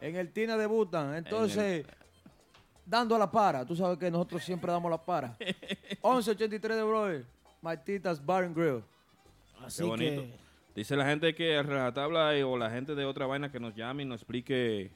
En 0.00 0.16
el 0.16 0.32
Tina 0.32 0.56
debutan. 0.56 1.14
Entonces, 1.16 1.84
dando 2.86 3.18
la 3.18 3.30
para. 3.30 3.66
Tú 3.66 3.76
sabes 3.76 3.98
que 3.98 4.10
nosotros 4.10 4.42
siempre 4.42 4.72
damos 4.72 4.90
la 4.90 5.04
para. 5.04 5.36
1183 6.02 6.74
de 6.74 6.82
Brother. 6.82 7.26
Martitas 7.60 8.24
Bar 8.24 8.44
and 8.44 8.56
Grill. 8.56 8.82
Qué 9.76 9.84
bonito. 9.84 10.24
Dice 10.74 10.96
la 10.96 11.04
gente 11.04 11.34
que 11.34 11.58
el 11.58 11.66
tabla 11.92 12.30
o 12.46 12.56
la 12.56 12.70
gente 12.70 12.94
de 12.94 13.04
otra 13.04 13.26
vaina 13.26 13.52
que 13.52 13.60
nos 13.60 13.74
llame 13.74 14.04
y 14.04 14.06
nos 14.06 14.22
explique 14.22 14.90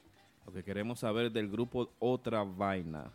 lo 0.51 0.57
que 0.57 0.63
queremos 0.63 0.99
saber 0.99 1.31
del 1.31 1.49
grupo 1.49 1.89
Otra 1.99 2.43
Vaina. 2.43 3.11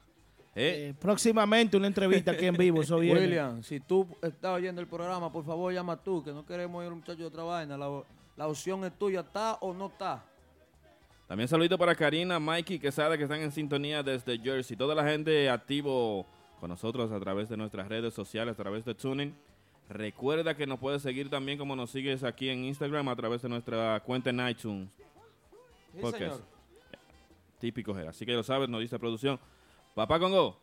¿Eh? 0.54 0.88
Eh, 0.88 0.94
próximamente 0.98 1.76
una 1.76 1.86
entrevista 1.86 2.30
aquí 2.30 2.46
en 2.46 2.56
vivo, 2.56 2.80
eso 2.80 2.98
viene. 3.00 3.20
William, 3.20 3.62
si 3.62 3.78
tú 3.78 4.06
estás 4.22 4.52
oyendo 4.52 4.80
el 4.80 4.86
programa, 4.86 5.30
por 5.30 5.44
favor 5.44 5.72
llama 5.72 6.02
tú, 6.02 6.24
que 6.24 6.32
no 6.32 6.46
queremos 6.46 6.82
ir 6.82 6.90
un 6.90 7.00
muchacho 7.00 7.18
de 7.18 7.26
otra 7.26 7.42
vaina. 7.42 7.76
La, 7.76 8.02
la 8.36 8.48
opción 8.48 8.82
es 8.84 8.98
tuya, 8.98 9.20
¿está 9.20 9.54
o 9.60 9.74
no 9.74 9.88
está? 9.88 10.24
También 11.28 11.46
saludito 11.46 11.76
para 11.76 11.94
Karina, 11.94 12.38
Mikey, 12.40 12.78
Quesada, 12.78 13.18
que 13.18 13.24
están 13.24 13.40
en 13.40 13.52
sintonía 13.52 14.02
desde 14.02 14.38
Jersey. 14.38 14.76
Toda 14.76 14.94
la 14.94 15.04
gente 15.04 15.50
activo 15.50 16.24
con 16.58 16.70
nosotros 16.70 17.12
a 17.12 17.20
través 17.20 17.50
de 17.50 17.56
nuestras 17.58 17.86
redes 17.88 18.14
sociales, 18.14 18.54
a 18.54 18.56
través 18.56 18.84
de 18.86 18.94
Tuning. 18.94 19.34
Recuerda 19.90 20.56
que 20.56 20.66
nos 20.66 20.78
puedes 20.78 21.02
seguir 21.02 21.28
también 21.28 21.58
como 21.58 21.76
nos 21.76 21.90
sigues 21.90 22.24
aquí 22.24 22.48
en 22.48 22.64
Instagram 22.64 23.08
a 23.08 23.16
través 23.16 23.42
de 23.42 23.50
nuestra 23.50 24.00
cuenta 24.00 24.30
en 24.30 24.48
iTunes. 24.48 24.88
Sí, 25.92 26.00
Podcast. 26.00 26.18
señor. 26.18 26.55
Típico 27.58 27.94
G. 27.94 28.06
Así 28.08 28.24
que 28.26 28.32
lo 28.32 28.42
sabes, 28.42 28.68
nos 28.68 28.80
dice 28.80 28.98
producción. 28.98 29.38
Papá 29.94 30.18
Congo, 30.18 30.60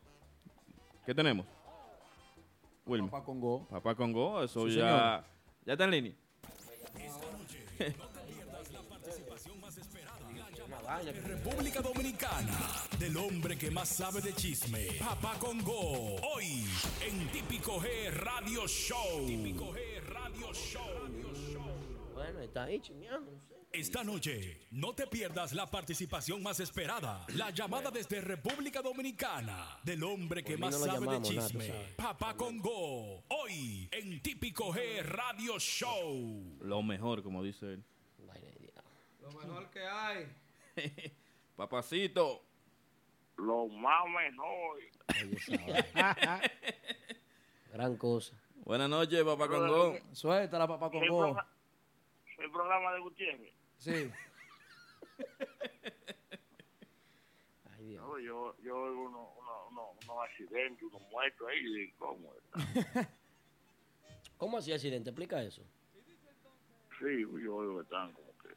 ¿qué 1.06 1.14
tenemos? 1.16 1.46
Wilmer. 2.86 3.10
Papá 3.10 3.26
Congo. 3.26 3.68
Papá 3.68 3.96
Congo, 3.96 4.44
eso 4.44 4.68
Sí, 4.68 4.76
ya, 4.76 4.82
señor. 4.82 5.26
ya 5.66 5.74
está 5.74 5.84
en 5.86 5.92
línea. 5.92 6.14
República 11.26 11.82
Dominicana, 11.82 12.60
del 13.00 13.16
hombre 13.18 13.58
que 13.58 13.72
más 13.72 13.90
sabe 13.90 14.22
de 14.22 14.34
chisme, 14.34 14.88
Papá 15.00 15.38
Congo. 15.40 16.16
Hoy 16.36 16.66
en 17.06 17.28
Típico 17.32 17.80
G 17.80 18.12
Radio 18.12 18.68
Show. 18.68 19.26
Típico 19.26 19.74
G 19.74 20.02
Radio 20.08 20.54
Show. 20.54 20.84
Bueno, 22.14 22.40
está 22.42 22.64
ahí 22.64 22.80
chismeando. 22.80 23.32
no 23.32 23.40
sé. 23.40 23.53
Esta 23.74 24.04
noche, 24.04 24.60
no 24.70 24.94
te 24.94 25.08
pierdas 25.08 25.52
la 25.54 25.66
participación 25.70 26.44
más 26.44 26.60
esperada, 26.60 27.26
la 27.36 27.50
llamada 27.50 27.90
desde 27.90 28.22
República 28.22 28.84
Dominicana, 28.84 29.80
del 29.84 30.04
hombre 30.04 30.44
que 30.44 30.56
más 30.58 30.80
sabe 30.80 31.08
de 31.08 31.22
chisme. 31.24 31.74
Papá 31.98 32.36
Congo. 32.38 33.24
Hoy 33.30 33.90
en 33.92 34.22
Típico 34.22 34.72
G 34.72 35.02
Radio 35.02 35.58
Show. 35.58 36.60
Lo 36.62 36.84
mejor, 36.84 37.24
como 37.24 37.42
dice 37.42 37.74
él. 37.74 37.84
Lo 39.22 39.32
mejor 39.32 39.70
que 39.72 39.80
hay. 39.88 40.32
Papacito. 41.56 42.44
Lo 43.38 43.68
más 43.70 44.04
mejor. 44.08 44.80
Gran 47.74 47.98
cosa. 47.98 48.40
Buenas 48.58 48.88
noches, 48.90 49.24
Papá 49.24 49.48
Congo. 49.48 49.98
Suéltala, 50.12 50.68
papá 50.68 50.92
progra- 50.92 51.48
el 52.38 52.52
programa 52.52 52.94
de 52.94 53.00
Gutiérrez. 53.00 53.54
Sí. 53.84 54.10
No, 57.96 58.18
yo, 58.18 58.56
yo 58.64 58.78
oigo 58.78 59.02
uno, 59.08 59.34
uno, 59.38 59.68
uno, 59.72 59.90
unos 60.04 60.24
accidentes, 60.24 60.84
unos 60.84 61.02
muertos 61.12 61.46
ahí, 61.50 61.84
y 61.84 61.92
¿cómo 61.98 62.34
está? 62.34 63.10
¿Cómo 64.38 64.58
así 64.58 64.72
accidente? 64.72 65.10
Explica 65.10 65.44
eso. 65.44 65.64
Sí, 66.98 67.22
yo 67.44 67.56
oigo 67.56 67.76
que 67.76 67.84
están 67.84 68.14
como 68.14 68.30
que 68.38 68.50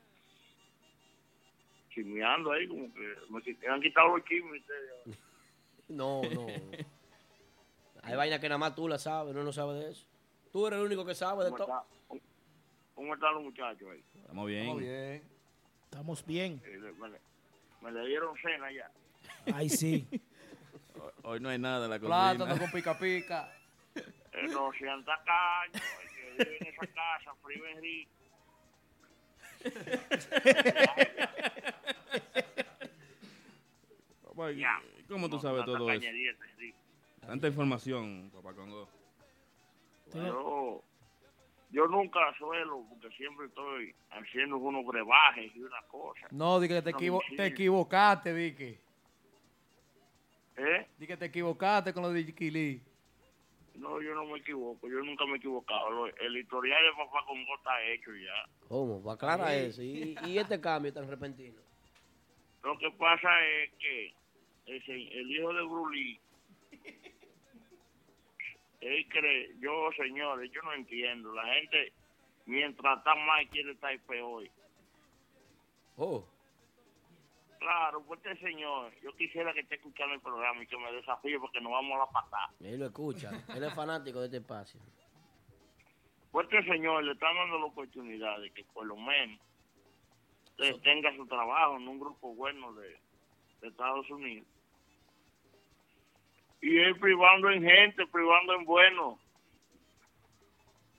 chismeando 1.92 2.52
ahí, 2.52 2.68
como 2.68 2.92
que 2.94 3.16
me, 3.28 3.68
han 3.68 3.80
quitado 3.80 4.16
los 4.16 4.24
chismes. 4.26 4.62
No, 5.88 6.22
no. 6.22 6.46
Hay 8.02 8.16
vainas 8.16 8.40
que 8.40 8.48
nada 8.48 8.58
más 8.58 8.74
tú 8.74 8.88
la 8.88 8.98
sabes, 8.98 9.32
no 9.34 9.44
no 9.44 9.52
sabes 9.52 9.84
de 9.84 9.90
eso. 9.90 10.06
Tú 10.52 10.66
eres 10.66 10.80
el 10.80 10.86
único 10.86 11.04
que 11.04 11.14
sabe 11.14 11.44
de 11.44 11.50
¿Cómo 11.50 11.64
todo. 11.64 11.95
¿Cómo 12.96 13.14
están 13.14 13.34
los 13.34 13.44
muchachos 13.44 13.88
ahí? 13.92 14.02
Estamos 14.16 14.46
bien. 14.48 14.62
Estamos 14.62 14.80
bien. 14.80 15.22
Estamos 15.84 16.26
bien. 16.26 16.60
Eh, 16.64 16.78
Me, 16.98 17.08
le- 17.10 17.20
me 17.82 17.92
le 17.92 18.06
dieron 18.08 18.36
cena 18.38 18.72
ya. 18.72 18.90
Ay, 19.54 19.68
sí. 19.68 20.08
Hoy- 21.00 21.12
Hoy 21.22 21.40
no 21.40 21.48
hay 21.50 21.58
nada 21.58 21.84
en 21.84 21.90
la 21.90 21.98
cocina. 22.00 22.32
Plátano 22.34 22.58
con 22.58 22.70
pica 22.72 22.98
pica. 22.98 23.52
Eh, 23.94 24.48
no 24.48 24.72
sean 24.78 25.04
tacaños, 25.04 25.82
el 26.02 26.08
que 26.08 26.30
vive 26.44 26.56
en 26.60 26.66
esa 26.66 26.86
casa, 26.88 27.34
frío 27.42 27.64
rico. 27.80 28.10
Papá, 34.24 34.52
¿y- 34.52 34.58
Ya. 34.60 34.80
¿Cómo 35.08 35.28
tú 35.28 35.36
No, 35.36 35.42
sabes 35.42 35.64
todo 35.64 35.90
eso? 35.90 36.06
rico. 36.58 36.78
Tanta 37.20 37.46
información, 37.48 38.30
papá 38.32 38.54
Congo. 38.54 38.88
Yo, 40.14 40.82
yo 41.70 41.86
nunca 41.88 42.20
suelo, 42.38 42.84
porque 42.88 43.14
siempre 43.16 43.46
estoy 43.46 43.94
haciendo 44.10 44.56
unos 44.58 44.84
brebajes 44.86 45.54
y 45.54 45.60
una 45.60 45.80
cosa. 45.88 46.26
No, 46.30 46.60
di 46.60 46.68
que 46.68 46.82
te, 46.82 46.90
equivo- 46.90 47.22
te 47.36 47.46
equivocaste, 47.46 48.32
di 48.34 48.54
que. 48.54 48.80
¿Eh? 50.56 50.86
Di 50.98 51.06
que 51.06 51.16
te 51.16 51.26
equivocaste 51.26 51.92
con 51.92 52.02
lo 52.02 52.10
de 52.10 52.24
Jiquilí. 52.24 52.82
No, 53.74 54.00
yo 54.00 54.14
no 54.14 54.24
me 54.24 54.38
equivoco, 54.38 54.88
yo 54.88 55.00
nunca 55.02 55.26
me 55.26 55.34
he 55.34 55.36
equivocado. 55.36 55.90
Lo- 55.90 56.06
El 56.16 56.36
historial 56.38 56.82
de 56.82 56.92
papá 56.92 57.24
Congo 57.26 57.56
está 57.56 57.82
hecho 57.84 58.10
ya. 58.14 58.66
¿Cómo? 58.68 59.02
Va 59.02 59.12
aclara 59.14 59.48
Sí. 59.50 59.54
eso. 59.66 59.82
¿Y, 59.82 60.16
y 60.26 60.38
este 60.38 60.58
cambio 60.60 60.92
tan 60.94 61.06
repentino? 61.08 61.60
Lo 62.62 62.78
que 62.78 62.90
pasa 62.92 63.28
es 63.46 63.70
que 63.74 64.14
ese, 64.66 64.92
el 64.94 65.30
hijo 65.30 65.52
de 65.52 65.62
Brulí, 65.62 66.18
él 68.80 69.08
cree, 69.08 69.54
yo 69.58 69.90
señores, 69.96 70.50
yo 70.52 70.62
no 70.62 70.72
entiendo, 70.74 71.32
la 71.32 71.44
gente 71.54 71.92
mientras 72.46 72.98
está 72.98 73.14
mal 73.14 73.48
quiere 73.48 73.72
estar 73.72 73.98
peor. 74.00 74.48
Oh. 75.96 76.24
Claro, 77.58 78.02
pues 78.06 78.20
este 78.24 78.38
señor, 78.46 78.92
yo 79.02 79.12
quisiera 79.16 79.52
que 79.52 79.60
esté 79.60 79.76
escuchando 79.76 80.14
el 80.14 80.20
programa 80.20 80.62
y 80.62 80.66
que 80.66 80.76
me 80.76 80.92
desafíe 80.92 81.38
porque 81.40 81.60
nos 81.60 81.72
vamos 81.72 81.96
a 81.96 81.98
la 81.98 82.06
patada. 82.06 82.50
Él 82.60 82.78
lo 82.78 82.86
escucha. 82.86 83.30
Él 83.54 83.64
es 83.64 83.74
fanático 83.74 84.20
de 84.20 84.26
este 84.26 84.36
espacio. 84.38 84.80
Pues 86.30 86.46
este 86.50 86.70
señor 86.70 87.02
le 87.02 87.12
están 87.12 87.34
dando 87.34 87.58
la 87.58 87.64
oportunidad 87.64 88.40
de 88.40 88.50
que 88.50 88.62
por 88.64 88.86
lo 88.86 88.96
menos 88.96 89.40
eh, 90.58 90.78
tenga 90.82 91.14
su 91.16 91.26
trabajo 91.26 91.76
en 91.76 91.88
un 91.88 91.98
grupo 91.98 92.34
bueno 92.34 92.74
de, 92.74 92.98
de 93.62 93.68
Estados 93.68 94.08
Unidos. 94.10 94.46
Y 96.60 96.78
él 96.78 96.98
privando 96.98 97.50
en 97.50 97.62
gente, 97.62 98.06
privando 98.06 98.54
en 98.54 98.64
bueno, 98.64 99.18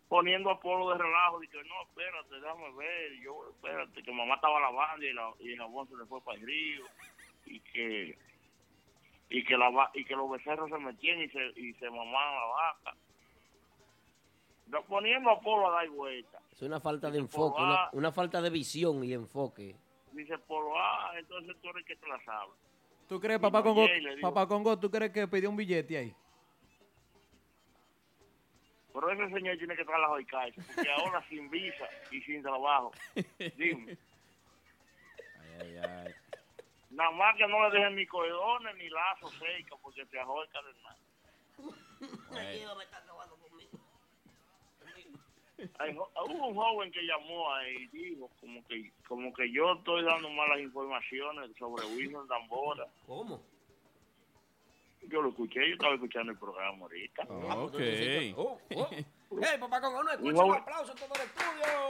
poniendo 0.08 0.50
a 0.52 0.60
Polo 0.60 0.92
de 0.92 0.98
relajo, 1.00 1.44
y 1.44 1.48
que 1.48 1.58
no, 1.64 1.82
espérate, 1.90 2.36
déjame 2.40 2.72
ver, 2.78 3.14
yo, 3.22 3.50
espérate, 3.50 4.04
que 4.04 4.12
mamá 4.12 4.36
estaba 4.36 4.60
lavando 4.60 5.06
y, 5.06 5.14
la, 5.14 5.32
y 5.40 5.52
el 5.54 5.58
jabón 5.60 5.88
se 5.90 5.98
le 5.98 6.06
fue 6.06 6.22
para 6.22 6.38
el 6.40 6.46
río, 6.46 6.86
y 7.46 7.60
que 7.62 8.18
y 9.30 9.44
que 9.44 9.58
la 9.58 9.70
va- 9.70 9.92
y 9.94 10.06
que 10.06 10.16
los 10.16 10.30
becerros 10.32 10.70
se 10.70 10.78
metían 10.78 11.20
y 11.22 11.28
se, 11.30 11.46
y 11.60 11.74
se 11.74 11.90
mamaban 11.90 12.36
la 12.36 12.46
vaca. 12.46 12.96
No, 14.68 14.82
poniendo 14.84 15.30
a 15.32 15.42
Polo 15.42 15.68
a 15.68 15.72
dar 15.72 15.90
vuelta. 15.90 16.40
Es 16.52 16.62
una 16.62 16.80
falta 16.80 17.12
de 17.12 17.20
enfoque, 17.20 17.58
"Polo, 17.58 17.66
una, 17.66 17.76
ah". 17.84 17.90
una 17.92 18.12
falta 18.14 18.42
de 18.42 18.50
visión 18.50 19.04
y 19.04 19.12
enfoque. 19.14 19.76
Dice 20.14 20.38
Polo, 20.38 20.78
ah, 20.80 21.12
entonces 21.18 21.58
tú 21.62 21.70
eres 21.70 21.86
que 21.86 21.98
te 21.98 22.08
la 22.08 22.24
sabe. 22.24 22.52
¿Tú 23.08 23.20
crees, 23.22 23.40
papá 23.40 23.64
Congo, 23.64 23.88
papá 24.22 24.48
Congo, 24.48 24.78
tú 24.78 24.92
crees 24.92 25.12
que 25.12 25.28
pidió 25.28 25.50
un 25.50 25.56
billete 25.56 25.98
ahí? 25.98 26.16
Pero 28.94 29.12
ese 29.12 29.34
señor 29.34 29.58
tiene 29.58 29.76
que 29.76 29.86
trabajar 29.86 30.20
y 30.20 30.26
caerse, 30.26 30.62
porque 30.76 30.92
ahora 30.92 31.24
sin 31.30 31.50
visa 31.50 31.88
y 32.12 32.22
sin 32.22 32.42
trabajo. 32.42 32.92
Dime. 33.56 33.98
Ay, 35.60 35.78
ay. 35.78 36.14
Nada 36.90 37.12
más 37.12 37.36
que 37.38 37.48
no 37.48 37.70
le 37.70 37.78
dejen 37.78 37.96
ni 37.96 38.08
cordones 38.08 38.76
ni 38.76 38.90
lazos 38.90 39.32
secos, 39.38 39.80
porque 39.82 40.06
te 40.08 40.20
ahorca 40.20 40.60
del 40.64 40.76
mar. 40.82 40.96
Hay 45.80 45.96
jo- 45.96 46.12
hubo 46.28 46.48
un 46.50 46.56
joven 46.56 46.92
que 46.92 47.02
llamó 47.02 47.52
ahí 47.54 47.76
y 47.76 47.88
dijo 47.88 48.30
como 48.40 48.64
que 48.68 48.92
como 49.08 49.34
que 49.34 49.52
yo 49.52 49.74
estoy 49.74 50.04
dando 50.04 50.30
malas 50.30 50.60
informaciones 50.60 51.50
sobre 51.58 51.84
Wilson 51.96 52.28
Dambora. 52.28 52.86
¿Cómo? 53.08 53.42
Yo 55.10 55.22
lo 55.22 55.30
escuché, 55.30 55.68
yo 55.68 55.74
estaba 55.74 55.94
escuchando 55.96 56.32
el 56.34 56.38
programa 56.38 56.78
ahorita. 56.84 57.24
Ok. 57.24 57.76
Oh, 58.36 58.60
oh. 58.76 58.90
¡Hey, 59.42 59.58
papá 59.60 59.82
Congo, 59.82 60.04
no 60.04 60.12
escucha 60.12 60.44
Un 60.44 60.56
aplauso 60.56 60.92
a 60.92 60.96
todo 60.96 61.10
el 61.16 61.22
estudio! 61.22 61.88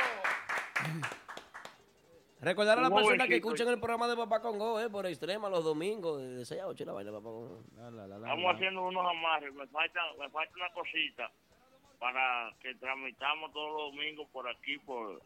Recordar 2.39 2.77
a 2.77 2.81
las 2.81 2.91
Un 2.91 2.97
personas 2.97 3.27
que 3.27 3.35
escuchan 3.37 3.67
el 3.69 3.79
programa 3.79 4.07
de 4.07 4.15
Papá 4.15 4.41
Congo, 4.41 4.79
eh, 4.79 4.89
por 4.89 5.07
extrema 5.07 5.49
los 5.49 5.63
domingos, 5.63 6.21
de 6.21 6.45
6 6.45 6.61
a 6.61 6.67
8 6.67 6.85
la 6.85 6.93
vaina 6.93 7.09
de 7.11 7.17
Papá 7.17 7.29
Congo. 7.29 7.63
Estamos 7.75 8.55
haciendo 8.55 8.83
unos 8.83 9.05
amarres, 9.07 9.53
me 9.55 9.65
falta, 9.67 9.99
me 10.19 10.29
falta 10.29 10.53
una 10.55 10.71
cosita 10.73 11.31
para 11.99 12.53
que 12.61 12.75
tramitamos 12.75 13.51
todos 13.53 13.73
los 13.73 13.91
domingos 13.93 14.27
por 14.29 14.47
aquí, 14.47 14.77
por 14.79 15.21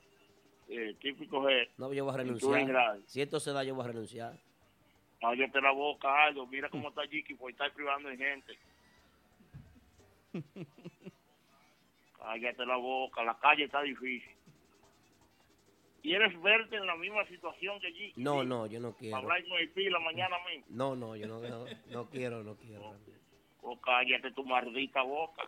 eh, 0.70 0.96
típico 1.00 1.42
G. 1.44 1.70
No, 1.78 1.92
yo 1.94 2.06
voy 2.06 2.14
a 2.14 2.18
renunciar. 2.18 3.00
Si 3.06 3.22
esto 3.22 3.40
se 3.40 3.52
da, 3.52 3.64
yo 3.64 3.76
voy 3.76 3.86
a 3.86 3.88
renunciar. 3.90 4.34
Cállate 5.20 5.62
la 5.62 5.72
boca, 5.72 6.26
Aldo. 6.26 6.48
Mira 6.48 6.70
cómo 6.70 6.90
está 6.90 7.04
Jiki 7.08 7.36
por 7.36 7.52
estar 7.52 7.72
privando 7.74 8.10
en 8.10 8.18
gente. 8.18 8.58
Cállate 12.18 12.66
la 12.66 12.78
boca, 12.78 13.24
la 13.24 13.38
calle 13.38 13.66
está 13.66 13.82
difícil. 13.82 14.32
¿Quieres 16.02 16.42
verte 16.42 16.78
en 16.78 16.88
la 16.88 16.96
misma 16.96 17.26
situación 17.28 17.80
que 17.80 17.92
Jiki? 17.92 18.22
No, 18.22 18.44
no, 18.44 18.66
yo 18.66 18.80
no 18.80 18.96
quiero. 18.96 19.18
Hablar 19.18 19.44
con 19.48 19.60
el 19.60 19.70
pila 19.70 20.00
mañana 20.00 20.38
mismo. 20.50 20.66
No, 20.70 20.96
no, 20.96 21.16
yo 21.16 21.28
no, 21.28 21.40
no, 21.42 21.66
no 21.90 22.10
quiero, 22.10 22.44
no 22.44 22.56
quiero. 22.56 22.96
O 23.64 23.80
cállate 23.80 24.32
tu 24.32 24.44
maldita 24.44 25.04
boca. 25.04 25.44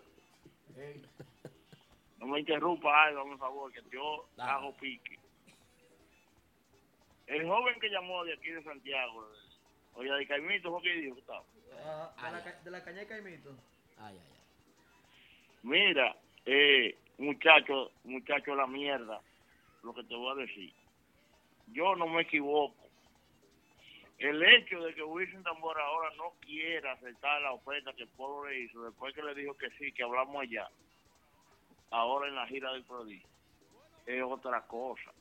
No 2.17 2.27
me 2.27 2.39
interrumpa, 2.39 3.03
Aldo, 3.05 3.23
por 3.23 3.37
favor, 3.37 3.71
que 3.73 3.81
yo 3.91 4.27
hago 4.37 4.73
pique. 4.77 5.19
El 7.27 7.47
joven 7.47 7.79
que 7.79 7.89
llamó 7.89 8.23
de 8.23 8.33
aquí 8.33 8.49
de 8.49 8.63
Santiago, 8.63 9.27
oye, 9.93 10.11
de 10.11 10.27
Caimito, 10.27 10.71
¿fue 10.71 10.81
que 10.81 10.93
dijo? 10.95 11.15
Gustavo? 11.15 11.45
de, 12.17 12.31
la, 12.31 12.43
ca- 12.43 12.61
de 12.63 12.71
la 12.71 12.83
caña 12.83 12.99
de 12.99 13.07
Caimito. 13.07 13.49
Ay, 13.97 14.17
ay, 14.17 14.27
ay. 14.31 14.39
Mira, 15.63 16.15
eh, 16.45 16.97
muchacho, 17.17 17.91
muchacho 18.03 18.55
la 18.55 18.67
mierda, 18.67 19.21
lo 19.83 19.93
que 19.93 20.03
te 20.03 20.15
voy 20.15 20.31
a 20.31 20.45
decir. 20.45 20.73
Yo 21.67 21.95
no 21.95 22.07
me 22.07 22.21
equivoco. 22.23 22.82
El 24.23 24.41
hecho 24.41 24.79
de 24.79 24.95
que 24.95 25.03
Wilson 25.03 25.43
Tambora 25.43 25.83
ahora 25.83 26.09
no 26.15 26.31
quiera 26.39 26.93
aceptar 26.93 27.41
la 27.41 27.51
oferta 27.51 27.91
que 27.91 28.07
Polo 28.07 28.47
le 28.47 28.61
hizo, 28.61 28.81
después 28.81 29.13
que 29.13 29.21
le 29.21 29.35
dijo 29.35 29.53
que 29.57 29.69
sí, 29.71 29.91
que 29.91 30.03
hablamos 30.03 30.41
allá, 30.41 30.69
ahora 31.91 32.29
en 32.29 32.35
la 32.35 32.47
gira 32.47 32.71
del 32.71 32.85
prodigio, 32.85 33.27
es 34.05 34.23
otra 34.23 34.61
cosa. 34.61 35.11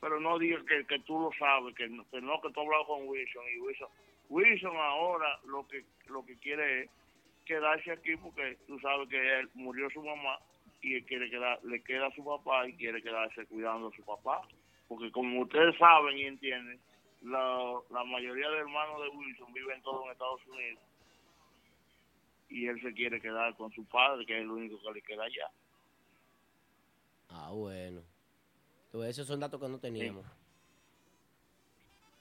Pero 0.00 0.18
no 0.18 0.40
digas 0.40 0.64
que, 0.64 0.84
que 0.88 0.98
tú 1.04 1.20
lo 1.20 1.30
sabes, 1.38 1.72
que 1.76 1.88
no, 1.88 2.04
que 2.10 2.20
no, 2.20 2.40
que 2.40 2.50
tú 2.50 2.62
has 2.62 2.66
hablado 2.66 2.86
con 2.86 3.06
Wilson 3.06 3.44
y 3.54 3.60
Wilson. 3.60 3.88
Wilson 4.28 4.76
ahora 4.76 5.38
lo 5.44 5.64
que 5.68 5.84
lo 6.08 6.26
que 6.26 6.36
quiere 6.38 6.82
es 6.82 6.90
quedarse 7.44 7.92
aquí 7.92 8.16
porque 8.16 8.58
tú 8.66 8.76
sabes 8.80 9.08
que 9.08 9.38
él 9.38 9.48
murió 9.54 9.88
su 9.90 10.02
mamá 10.02 10.40
y 10.80 10.96
él 10.96 11.04
quiere 11.04 11.30
quedar, 11.30 11.60
le 11.62 11.80
queda 11.84 12.08
a 12.08 12.14
su 12.16 12.24
papá 12.24 12.66
y 12.66 12.72
quiere 12.72 13.00
quedarse 13.00 13.46
cuidando 13.46 13.86
a 13.86 13.92
su 13.92 14.04
papá. 14.04 14.42
Porque 14.88 15.12
como 15.12 15.42
ustedes 15.42 15.78
saben 15.78 16.18
y 16.18 16.24
entienden, 16.24 16.80
la, 17.24 17.80
la 17.90 18.04
mayoría 18.04 18.48
de 18.50 18.58
hermanos 18.58 19.00
de 19.02 19.08
Wilson 19.16 19.52
viven 19.52 19.82
todos 19.82 20.04
en 20.06 20.12
Estados 20.12 20.40
Unidos 20.46 20.80
y 22.48 22.66
él 22.66 22.80
se 22.82 22.92
quiere 22.92 23.20
quedar 23.20 23.56
con 23.56 23.72
su 23.72 23.84
padre, 23.86 24.26
que 24.26 24.36
es 24.36 24.42
el 24.42 24.50
único 24.50 24.80
que 24.82 24.92
le 24.92 25.02
queda 25.02 25.24
allá. 25.24 25.50
Ah, 27.30 27.50
bueno. 27.52 28.02
Tú, 28.90 29.02
esos 29.02 29.26
son 29.26 29.40
datos 29.40 29.58
que 29.60 29.68
no 29.68 29.78
teníamos. 29.78 30.24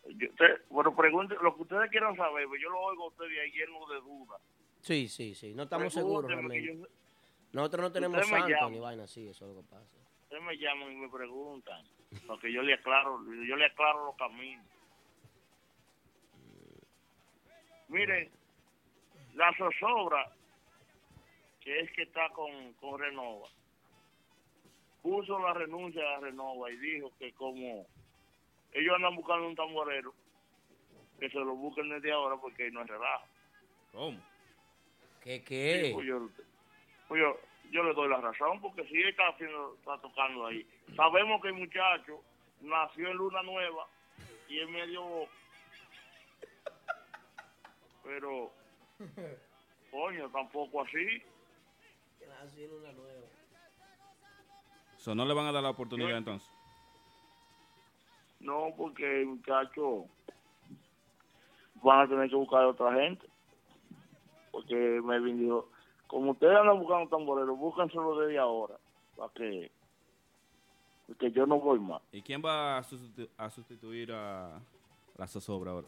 Yo, 0.08 0.30
usted- 0.30 0.62
bueno, 0.70 0.96
pregunte, 0.96 1.36
lo 1.42 1.56
que 1.56 1.62
ustedes 1.64 1.90
quieran 1.92 2.16
saber, 2.16 2.48
pues 2.48 2.62
yo 2.62 2.70
lo 2.70 2.80
oigo 2.80 3.04
a 3.06 3.08
ustedes 3.08 3.40
ahí 3.42 3.52
lleno 3.52 3.86
de 3.88 3.96
dudas. 4.02 4.42
Sí, 4.82 5.08
sí, 5.10 5.36
sí. 5.36 5.54
No 5.54 5.64
estamos 5.64 5.94
seguros 5.94 6.32
realmente. 6.32 6.64
yo- 6.64 6.88
Nosotros 7.54 7.82
no 7.82 7.92
tenemos 7.92 8.26
santo 8.26 8.70
ni 8.70 8.80
vaina 8.80 9.04
así, 9.04 9.28
eso 9.28 9.46
es 9.50 9.56
lo 9.56 9.62
que 9.62 9.68
pasa. 9.68 9.98
Ustedes 10.24 10.44
me 10.44 10.58
llaman 10.58 10.92
y 10.94 10.96
me 10.96 11.10
preguntan, 11.10 11.86
porque 12.26 12.52
yo 12.54 12.62
le 12.62 12.74
aclaro, 12.76 13.20
yo 13.46 13.56
le 13.58 13.66
aclaro 13.66 14.06
los 14.06 14.16
caminos. 14.16 14.66
Miren, 17.92 18.30
la 19.36 19.54
zozobra, 19.58 20.32
que 21.60 21.82
es 21.82 21.92
que 21.92 22.04
está 22.04 22.30
con, 22.30 22.74
con 22.76 23.00
Renova, 23.00 23.48
puso 25.02 25.38
la 25.40 25.54
renuncia 25.54 26.02
a 26.16 26.22
Renova 26.22 26.72
y 26.72 26.78
dijo 26.78 27.12
que 27.20 27.34
como 27.34 27.86
ellos 28.72 28.96
andan 28.96 29.16
buscando 29.16 29.46
un 29.46 29.56
tamborero 29.56 30.14
que 31.20 31.30
se 31.30 31.38
lo 31.38 31.54
busquen 31.54 31.90
desde 31.90 32.14
ahora 32.14 32.38
porque 32.38 32.72
no 32.72 32.82
es 32.82 32.88
relajo. 32.88 33.28
¿Cómo? 33.92 34.20
¿Qué 35.22 35.44
qué? 35.44 35.92
Pues 35.94 36.08
yo, 36.08 36.30
pues 37.10 37.22
yo, 37.22 37.38
yo 37.72 37.84
le 37.84 37.94
doy 37.94 38.08
la 38.08 38.22
razón 38.22 38.62
porque 38.62 38.86
si 38.86 38.96
él 38.96 39.10
está 39.10 39.28
haciendo, 39.28 39.76
está 39.76 40.00
tocando 40.00 40.46
ahí. 40.48 40.66
Sabemos 40.96 41.42
que 41.42 41.50
el 41.50 41.56
muchacho 41.56 42.24
nació 42.62 43.10
en 43.10 43.18
Luna 43.18 43.44
Nueva 43.44 43.86
y 44.48 44.60
es 44.60 44.70
medio. 44.70 45.28
Pero, 48.12 48.52
coño, 49.90 50.30
tampoco 50.32 50.82
así. 50.82 51.24
So, 54.98 55.16
no 55.16 55.26
le 55.26 55.34
van 55.34 55.46
a 55.48 55.52
dar 55.54 55.64
la 55.64 55.70
oportunidad 55.70 56.18
entonces. 56.18 56.50
No, 58.42 58.74
porque 58.76 59.22
el 59.22 59.28
muchacho 59.28 60.08
van 61.76 62.02
a 62.02 62.10
tener 62.10 62.30
que 62.30 62.36
buscar 62.36 62.64
a 62.64 62.68
otra 62.68 62.94
gente. 62.96 63.26
Porque 64.52 64.76
Melvin 64.76 65.40
dijo, 65.40 65.70
como 66.08 66.32
ustedes 66.32 66.58
andan 66.58 66.80
buscando 66.80 67.08
tamboreros, 67.10 67.58
búsquenselo 67.58 68.18
desde 68.20 68.38
ahora. 68.40 68.76
Para 69.16 69.32
que, 69.34 69.72
porque 71.08 71.32
yo 71.32 71.46
no 71.46 71.60
voy 71.62 71.80
más. 71.80 72.02
¿Y 72.12 72.22
quién 72.22 72.42
va 72.44 72.78
a, 72.78 72.84
sustitu- 72.84 73.30
a 73.38 73.50
sustituir 73.50 74.12
a 74.12 74.60
la 75.16 75.28
zozobra 75.28 75.72
ahora? 75.72 75.88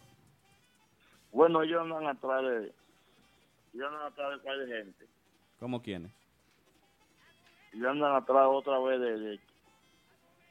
Bueno, 1.33 1.61
ellos 1.63 1.81
andan 1.81 2.07
atrás 2.07 2.41
de, 2.43 2.71
ellos 3.73 3.87
andan 3.87 4.03
atrás 4.03 4.29
de 4.29 4.35
un 4.37 4.41
par 4.43 4.57
de 4.57 4.67
gente. 4.77 5.05
¿Cómo 5.59 5.81
quiénes? 5.81 6.11
Y 7.73 7.83
andan 7.85 8.15
atrás 8.15 8.47
otra 8.49 8.79
vez 8.79 8.99
de, 9.01 9.17
de- 9.19 9.39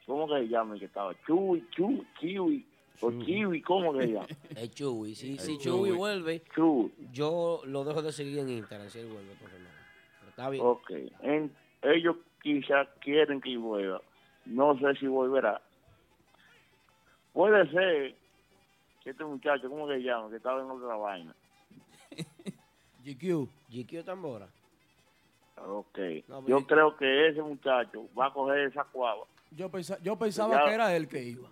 ¿cómo 0.07 0.27
que 0.27 0.35
se 0.41 0.49
llama 0.49 0.75
el 0.75 0.81
que 0.81 0.87
estaba? 0.87 1.15
Chuy, 1.25 1.65
Chuy, 1.71 2.05
Kiwi, 2.19 2.67
o 3.01 3.11
Kiwi, 3.11 3.63
¿cómo 3.63 3.93
que 3.95 4.01
se 4.07 4.13
llama? 4.13 4.27
Es 4.57 4.71
Chuy. 4.75 5.15
Si, 5.15 5.33
El 5.33 5.39
si 5.39 5.57
Chuy. 5.59 5.63
Chuy 5.89 5.91
vuelve, 5.93 6.43
Chuy. 6.55 6.93
yo 7.13 7.63
lo 7.65 7.85
dejo 7.85 8.03
de 8.03 8.11
seguir 8.13 8.39
en 8.41 8.49
Instagram 8.49 8.89
si 8.91 8.99
él 8.99 9.07
vuelve. 9.07 9.35
Por 9.37 9.49
favor. 9.51 9.67
Pero 10.19 10.31
está 10.31 10.51
bien. 10.51 10.65
Ok, 10.67 10.91
en- 11.23 11.55
ellos 11.83 12.17
quizás 12.43 12.89
quieren 13.01 13.41
que 13.41 13.57
vuelva. 13.57 14.01
No 14.47 14.77
sé 14.79 14.95
si 14.99 15.07
volverá. 15.07 15.61
Puede 17.33 17.71
ser 17.71 18.15
este 19.11 19.25
muchacho, 19.25 19.69
¿cómo 19.69 19.89
se 19.89 19.99
llama? 19.99 20.31
Que 20.31 20.37
estaba 20.37 20.61
en 20.63 20.71
otra 20.71 20.97
vaina. 20.97 21.35
GQ. 23.05 23.49
GQ 23.71 24.05
Tambora. 24.05 24.49
Ok. 25.67 25.99
No, 26.29 26.47
Yo 26.47 26.67
creo 26.67 26.97
que 26.97 27.29
ese 27.29 27.43
muchacho 27.43 28.09
va 28.19 28.27
a 28.27 28.33
coger 28.33 28.61
esa 28.69 28.85
cuava. 28.85 29.25
Yo, 29.51 29.69
pensa- 29.71 29.99
yo 30.03 30.17
pensaba 30.17 30.55
Ya- 30.57 30.65
que 30.67 30.75
era 30.75 30.97
él 30.97 31.09
que 31.09 31.23
iba. 31.23 31.49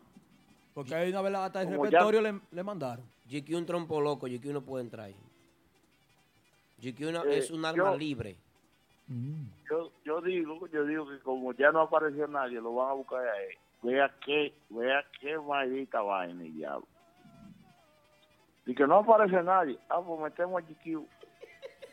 Porque 0.75 0.95
ahí 0.95 1.11
una 1.11 1.21
vez 1.23 1.35
hasta 1.35 1.63
el 1.63 1.69
Como 1.69 1.85
ya- 1.87 1.99
repertorio 1.99 2.21
le, 2.23 2.41
le 2.51 2.63
mandaron. 2.63 3.05
GQ 3.29 3.55
un 3.57 3.67
trompo 3.67 4.01
loco, 4.01 4.27
GQ 4.27 4.53
no 4.53 4.63
puede 4.63 4.85
entrar 4.85 5.07
ahí. 5.07 5.17
GQ 6.83 7.09
una- 7.09 7.23
Eh, 7.25 7.39
es 7.39 7.51
un 7.51 7.65
arma 7.65 7.93
yo- 7.93 7.99
libre. 7.99 8.37
Yo, 9.69 9.91
yo 10.05 10.21
digo, 10.21 10.67
yo 10.69 10.85
digo 10.85 11.09
que 11.09 11.19
como 11.19 11.53
ya 11.55 11.73
no 11.73 11.81
apareció 11.81 12.29
nadie, 12.29 12.61
lo 12.61 12.73
van 12.77 12.91
a 12.91 12.93
buscar 12.95 13.27
a 13.27 13.43
él. 13.43 13.55
Vea 13.83 14.15
qué, 14.25 14.55
vea 14.69 15.05
qué 15.21 15.37
maldita 15.37 16.01
vaina 16.01 16.45
y 16.45 16.51
diablo. 16.51 16.87
Y 18.67 18.75
que 18.75 18.87
no 18.87 18.99
aparece 18.99 19.43
nadie. 19.43 19.79
Ah, 19.89 20.01
pues 20.07 20.21
metemos 20.21 20.63
a 20.63 20.67
GQ. 20.67 21.07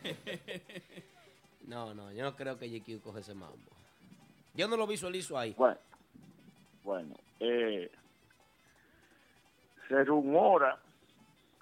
No, 1.68 1.94
no, 1.94 2.12
yo 2.14 2.24
no 2.24 2.34
creo 2.34 2.58
que 2.58 2.70
GQ 2.70 3.02
coge 3.04 3.20
ese 3.20 3.34
mambo. 3.34 3.58
Yo 4.54 4.70
no 4.70 4.78
lo 4.78 4.88
visualizo 4.88 5.38
ahí. 5.38 5.54
Bueno, 5.58 5.78
bueno, 6.86 7.14
eh, 7.42 7.92
se 9.90 10.04
rumora, 10.06 10.80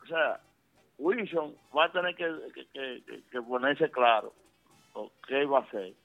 o 0.03 0.05
sea, 0.05 0.39
Wilson 0.99 1.55
va 1.75 1.85
a 1.85 1.91
tener 1.91 2.15
que, 2.15 2.25
que, 2.53 2.65
que- 2.67 3.03
que- 3.03 3.23
que 3.31 3.41
ponerse 3.41 3.89
claro 3.89 4.31
o 4.93 5.11
qué 5.27 5.43
va 5.45 5.59
a 5.59 5.63
hacer, 5.63 5.95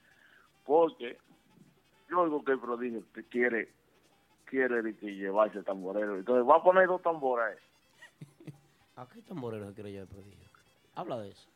porque 0.65 1.17
yo 2.09 2.21
oigo 2.21 2.43
que 2.43 2.53
el 2.53 2.59
prodigio 2.59 3.03
quiere 3.29 3.69
quiere 4.45 4.95
que 4.97 5.13
llevarse 5.15 5.59
el 5.59 5.63
tamborero, 5.63 6.17
entonces 6.17 6.43
va 6.49 6.55
a 6.57 6.63
poner 6.63 6.87
dos 6.87 7.03
tambores. 7.03 7.59
¿A 9.01 9.07
qué 9.07 9.19
tamborero 9.23 9.67
se 9.67 9.73
quiere 9.73 9.91
llevar 9.91 10.07
el 10.07 10.13
prodigio? 10.13 10.47
Habla 10.93 11.17
de 11.21 11.31
eso. 11.31 11.49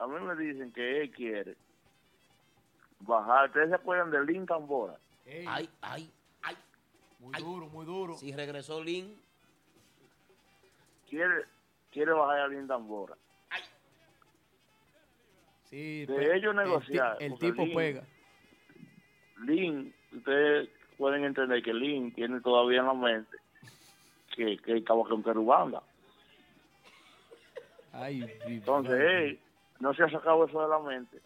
A 0.00 0.06
mí 0.08 0.18
me 0.18 0.34
dicen 0.34 0.72
que 0.72 1.02
él 1.02 1.10
quiere 1.12 1.56
bajar, 2.98 3.46
¿ustedes 3.46 3.68
se 3.68 3.76
acuerdan 3.76 4.10
de 4.10 4.24
Lin 4.24 4.44
Tambora? 4.44 4.98
Ay, 5.46 5.70
ay, 5.82 6.10
ay. 6.42 6.56
Muy 7.20 7.32
duro, 7.36 7.68
muy 7.68 7.86
duro. 7.86 8.14
Si 8.14 8.32
regresó 8.34 8.82
Lin, 8.82 9.16
Quiere, 11.08 11.44
quiere 11.92 12.10
bajar 12.10 12.40
a 12.40 12.48
Lin 12.48 12.66
Tambora. 12.66 13.14
Sí, 15.62 16.06
de 16.06 16.36
ellos 16.36 16.50
el 16.50 16.56
negociar. 16.56 17.18
El, 17.20 17.38
tipo 17.38 17.62
Lin- 17.64 17.76
pega. 17.76 18.02
Lin, 19.44 19.94
ustedes 20.12 20.68
pueden 20.98 21.24
entender 21.24 21.62
que 21.62 21.72
Lin 21.72 22.12
tiene 22.12 22.40
todavía 22.40 22.80
en 22.80 22.86
la 22.86 22.94
mente 22.94 23.36
que, 24.34 24.56
que 24.58 24.78
estaba 24.78 25.04
con 25.04 25.22
Querubanda. 25.22 25.84
Ay, 27.92 28.22
Entonces 28.46 28.92
él 29.00 29.40
no 29.80 29.92
se 29.94 30.02
ha 30.04 30.10
sacado 30.10 30.44
eso 30.46 30.62
de 30.62 30.68
la 30.68 30.78
mente. 30.78 31.20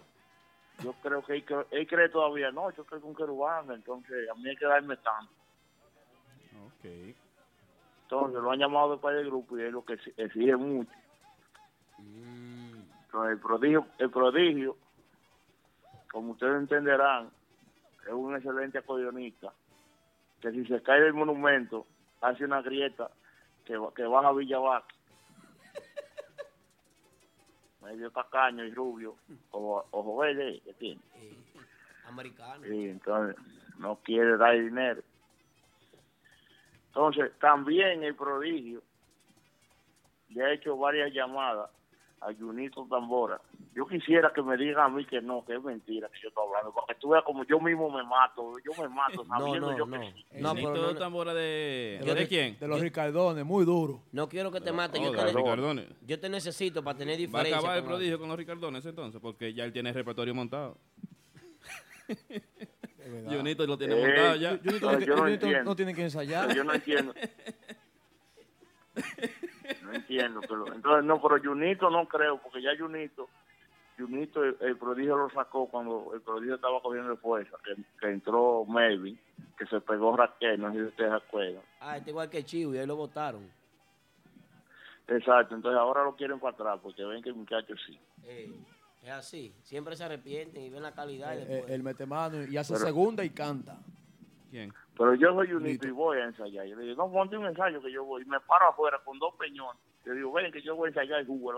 Yo 0.83 0.93
creo 1.03 1.23
que 1.25 1.35
él, 1.37 1.45
él 1.71 1.87
cree 1.87 2.09
todavía, 2.09 2.51
no, 2.51 2.71
yo 2.73 2.85
creo 2.85 3.01
con 3.01 3.15
Querubanda, 3.15 3.75
entonces 3.75 4.29
a 4.29 4.35
mí 4.35 4.49
hay 4.49 4.57
que 4.57 4.67
darme 4.67 4.97
tanto. 4.97 5.33
Ok. 6.67 7.15
Entonces 8.03 8.41
lo 8.43 8.51
han 8.51 8.59
llamado 8.59 8.93
de 8.93 8.99
parte 8.99 9.19
del 9.19 9.27
grupo 9.27 9.59
y 9.59 9.63
es 9.63 9.73
lo 9.73 9.85
que 9.85 9.95
exi- 9.95 10.13
exige 10.17 10.57
mucho. 10.57 10.91
Entonces 11.99 13.33
el 13.33 13.41
prodigio, 13.41 13.87
el 13.99 14.11
prodigio, 14.11 14.77
como 16.11 16.33
ustedes 16.33 16.57
entenderán, 16.61 17.31
es 18.07 18.13
un 18.13 18.35
excelente 18.37 18.79
acordeonista, 18.79 19.53
que 20.41 20.51
si 20.53 20.65
se 20.67 20.83
cae 20.83 21.01
del 21.01 21.15
monumento, 21.15 21.87
hace 22.21 22.45
una 22.45 22.61
grieta 22.63 23.11
que, 23.65 23.79
que 23.95 24.05
baja 24.05 24.33
Villavaca. 24.33 24.95
Medio 27.87 28.11
tacaño 28.11 28.65
y 28.65 28.75
rubio, 28.75 29.17
o 29.53 29.85
ojo 29.93 30.17
verde, 30.17 30.61
que 30.65 30.73
tiene. 30.75 31.01
americano. 32.05 32.65
Sí, 32.65 32.89
entonces 32.89 33.37
no 33.79 33.97
quiere 34.03 34.37
dar 34.37 34.61
dinero. 34.61 35.03
Entonces, 36.89 37.31
también 37.39 38.03
el 38.03 38.17
prodigio 38.17 38.83
le 40.31 40.45
ha 40.45 40.53
hecho 40.53 40.77
varias 40.77 41.13
llamadas 41.13 41.71
a 42.21 42.33
Junito 42.33 42.87
Tambora. 42.89 43.41
Yo 43.75 43.87
quisiera 43.87 44.33
que 44.35 44.43
me 44.43 44.57
digan 44.57 44.85
a 44.85 44.89
mí 44.89 45.05
que 45.05 45.21
no, 45.21 45.45
que 45.45 45.55
es 45.55 45.63
mentira 45.63 46.09
que 46.09 46.19
yo 46.23 46.29
estoy 46.29 46.45
hablando, 46.47 46.73
porque 46.73 46.95
tú 46.95 47.11
veas 47.11 47.23
como 47.25 47.45
yo 47.45 47.61
mismo 47.61 47.91
me 47.91 48.03
mato, 48.03 48.53
yo 48.65 48.73
me 48.83 48.89
mato 48.89 49.25
sabiendo 49.27 49.73
no, 49.73 49.79
yo 49.79 49.87
no. 49.87 50.01
que 50.01 50.13
sí. 50.13 50.25
No, 50.41 50.55
pero 50.55 50.75
no, 50.75 50.83
no. 50.93 50.97
tambora 50.97 51.35
de... 51.35 52.01
¿De 52.03 52.27
quién? 52.27 52.59
De 52.59 52.67
los 52.67 52.81
Ricardones, 52.81 53.45
muy 53.45 53.65
duro. 53.67 54.03
No 54.13 54.29
quiero 54.29 54.51
que 54.51 54.61
te 54.61 54.73
mate. 54.73 55.01
Yo, 55.03 55.13
te 55.13 55.27
Ricardones. 55.33 55.87
yo 56.07 56.19
te 56.19 56.29
necesito 56.31 56.83
para 56.83 56.97
tener 56.99 57.15
Va 57.15 57.17
a 57.17 57.19
diferencia. 57.19 57.59
acabar 57.59 57.77
el 57.77 57.83
con- 57.83 57.91
prodigio 57.93 58.19
con 58.19 58.29
los 58.29 58.39
Ricardones 58.39 58.87
entonces, 58.87 59.21
porque 59.21 59.53
ya 59.53 59.65
él 59.65 59.73
tiene 59.73 59.91
el 59.91 59.95
repertorio 59.95 60.35
montado. 60.35 60.79
Junito 63.29 63.67
lo 63.67 63.77
tiene 63.77 63.95
Eh, 63.95 64.07
montado 64.07 64.37
ya. 64.37 64.59
Junito 64.59 64.91
no- 64.91 65.59
no 65.59 65.65
no 65.65 65.77
tiene 65.77 65.95
que 65.95 66.03
ensayar. 66.03 66.55
Yo 66.55 66.65
no 66.65 66.73
entiendo. 66.73 67.13
No 69.83 69.93
entiendo. 69.93 70.41
Pero, 70.41 70.73
entonces, 70.73 71.05
no, 71.05 71.21
pero 71.21 71.41
Junito 71.43 71.91
no 71.91 72.07
creo, 72.09 72.39
porque 72.39 72.63
ya 72.63 72.71
Junito, 72.79 73.29
Junito, 73.99 74.45
el, 74.45 74.57
el 74.61 74.77
prodigio 74.77 75.17
lo 75.17 75.31
sacó 75.31 75.67
cuando 75.69 76.13
el 76.15 76.21
prodigio 76.21 76.57
estaba 76.57 76.81
cogiendo 76.83 77.17
fuerza, 77.17 77.57
que, 77.65 77.75
que 78.01 78.11
entró 78.13 78.65
Melvin, 78.67 79.19
que 79.59 79.67
se 79.67 79.81
pegó 79.81 80.17
Raquel, 80.17 80.61
no 80.61 80.71
sé 80.73 80.79
si 80.79 80.85
ustedes 80.85 81.13
acuerdan. 81.13 81.63
Ah, 81.81 81.97
está 81.97 82.11
igual 82.11 82.29
que 82.31 82.45
Chivo 82.45 82.75
y 82.75 82.79
ahí 82.79 82.87
lo 82.87 82.97
votaron. 82.97 83.49
Exacto, 85.09 85.55
entonces 85.55 85.79
ahora 85.79 86.03
lo 86.05 86.17
quieren 86.17 86.41
para 86.41 86.53
atrás, 86.55 86.81
porque 86.83 87.05
ven 87.05 87.23
que 87.23 87.29
el 87.29 87.37
muchacho 87.37 87.75
sí. 87.87 87.99
Eh, 88.25 88.51
es 89.05 89.11
así. 89.11 89.55
Siempre 89.63 89.95
se 89.95 90.03
arrepienten 90.03 90.63
y 90.65 90.69
ven 90.69 90.83
la 90.83 90.93
calidad 90.93 91.33
y 91.35 91.43
Eh, 91.43 91.45
después. 91.47 91.73
Él 91.73 91.83
mete 91.85 92.07
mano 92.07 92.43
y 92.45 92.57
hace 92.57 92.73
Pero- 92.75 92.85
segunda 92.87 93.25
y 93.25 93.31
canta. 93.31 93.79
¿Quién? 94.51 94.73
Pero 94.97 95.15
yo 95.15 95.35
soy 95.35 95.51
Junito 95.53 95.87
y 95.87 95.91
voy 95.91 96.19
a 96.19 96.25
ensayar. 96.25 96.67
Yo 96.67 96.77
le 96.77 96.85
digo, 96.87 97.07
no, 97.07 97.13
ponte 97.13 97.37
un 97.37 97.47
ensayo 97.47 97.81
que 97.83 97.93
yo 97.93 98.05
voy. 98.05 98.23
Y 98.23 98.25
me 98.25 98.41
paro 98.41 98.69
afuera 98.69 98.99
con 99.05 99.19
dos 99.19 99.35
peñones. 99.37 99.81
Yo 100.05 100.13
digo, 100.15 100.33
ven 100.33 100.51
que 100.53 100.63
yo 100.63 100.75
voy 100.75 100.87
a 100.87 100.89
ensayar 100.89 101.21
el 101.21 101.27
jugo. 101.27 101.53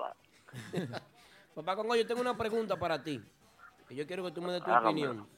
Papá 1.54 1.76
Congo, 1.76 1.94
yo 1.94 2.06
tengo 2.06 2.20
una 2.20 2.36
pregunta 2.36 2.76
para 2.78 3.02
ti. 3.02 3.22
Que 3.86 3.94
yo 3.94 4.06
quiero 4.06 4.24
que 4.24 4.32
tú 4.32 4.42
me 4.42 4.52
des 4.52 4.62
tu 4.62 4.70
Hágamela. 4.70 5.10
opinión. 5.10 5.28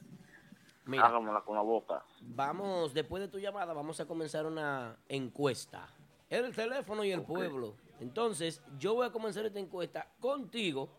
Mira, 0.85 1.05
Hágamela 1.07 1.41
con 1.41 1.55
la 1.55 1.61
boca. 1.61 2.03
vamos, 2.21 2.93
después 2.93 3.21
de 3.21 3.27
tu 3.27 3.37
llamada, 3.39 3.73
vamos 3.73 3.99
a 3.99 4.07
comenzar 4.07 4.45
una 4.45 4.97
encuesta. 5.07 5.87
El 6.29 6.55
teléfono 6.55 7.03
y 7.03 7.11
el 7.11 7.23
pueblo. 7.23 7.75
Entonces, 7.99 8.63
yo 8.79 8.95
voy 8.95 9.05
a 9.05 9.11
comenzar 9.11 9.45
esta 9.45 9.59
encuesta 9.59 10.07
contigo. 10.19 10.89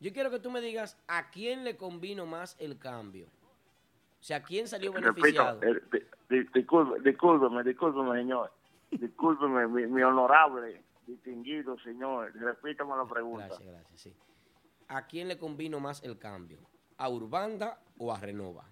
Yo 0.00 0.12
quiero 0.12 0.30
que 0.30 0.38
tú 0.38 0.50
me 0.50 0.60
digas 0.60 0.96
a 1.06 1.30
quién 1.30 1.64
le 1.64 1.76
convino 1.76 2.24
más 2.24 2.56
el 2.58 2.78
cambio. 2.78 3.26
O 4.22 4.24
sea, 4.24 4.40
¿quién 4.40 4.68
salió 4.68 4.92
beneficiado? 4.92 5.60
eh, 5.64 5.82
di- 5.90 5.98
di- 6.30 6.46
disculpe- 6.54 7.00
discúlpeme, 7.02 7.64
discúlpeme, 7.64 8.16
señor. 8.20 8.52
Discúlpeme, 8.92 9.66
mi, 9.66 9.86
mi 9.88 10.00
honorable, 10.02 10.84
distinguido 11.08 11.76
señor. 11.80 12.32
Repítame 12.36 12.96
la 12.96 13.04
pregunta. 13.04 13.46
Gracias, 13.48 13.68
gracias, 13.68 14.00
sí. 14.00 14.14
¿A 14.86 15.08
quién 15.08 15.26
le 15.26 15.36
convino 15.38 15.80
más 15.80 16.04
el 16.04 16.20
cambio? 16.20 16.60
¿A 16.98 17.08
Urbanda 17.08 17.80
o 17.98 18.12
a 18.14 18.20
Renova? 18.20 18.64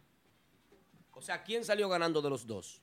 O 1.14 1.20
sea, 1.20 1.42
¿quién 1.42 1.64
salió 1.64 1.88
ganando 1.88 2.22
de 2.22 2.30
los 2.30 2.46
dos? 2.46 2.80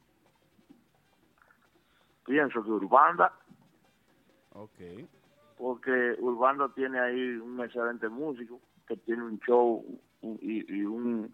Pienso 2.25 2.61
que 2.61 2.69
Urbanda, 2.69 3.31
Ok. 4.51 4.79
porque 5.57 6.15
Urbanda 6.19 6.67
tiene 6.75 6.99
ahí 6.99 7.35
un 7.37 7.63
excelente 7.63 8.09
músico, 8.09 8.59
que 8.85 8.97
tiene 8.97 9.23
un 9.23 9.39
show 9.39 9.85
y, 10.21 10.75
y 10.75 10.83
un 10.83 11.33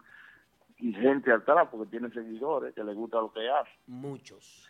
y 0.78 0.92
gente 0.92 1.32
atrás, 1.32 1.68
porque 1.70 1.90
tiene 1.90 2.10
seguidores 2.10 2.74
que 2.74 2.84
le 2.84 2.94
gusta 2.94 3.18
lo 3.20 3.32
que 3.32 3.48
hace. 3.48 3.70
Muchos. 3.86 4.68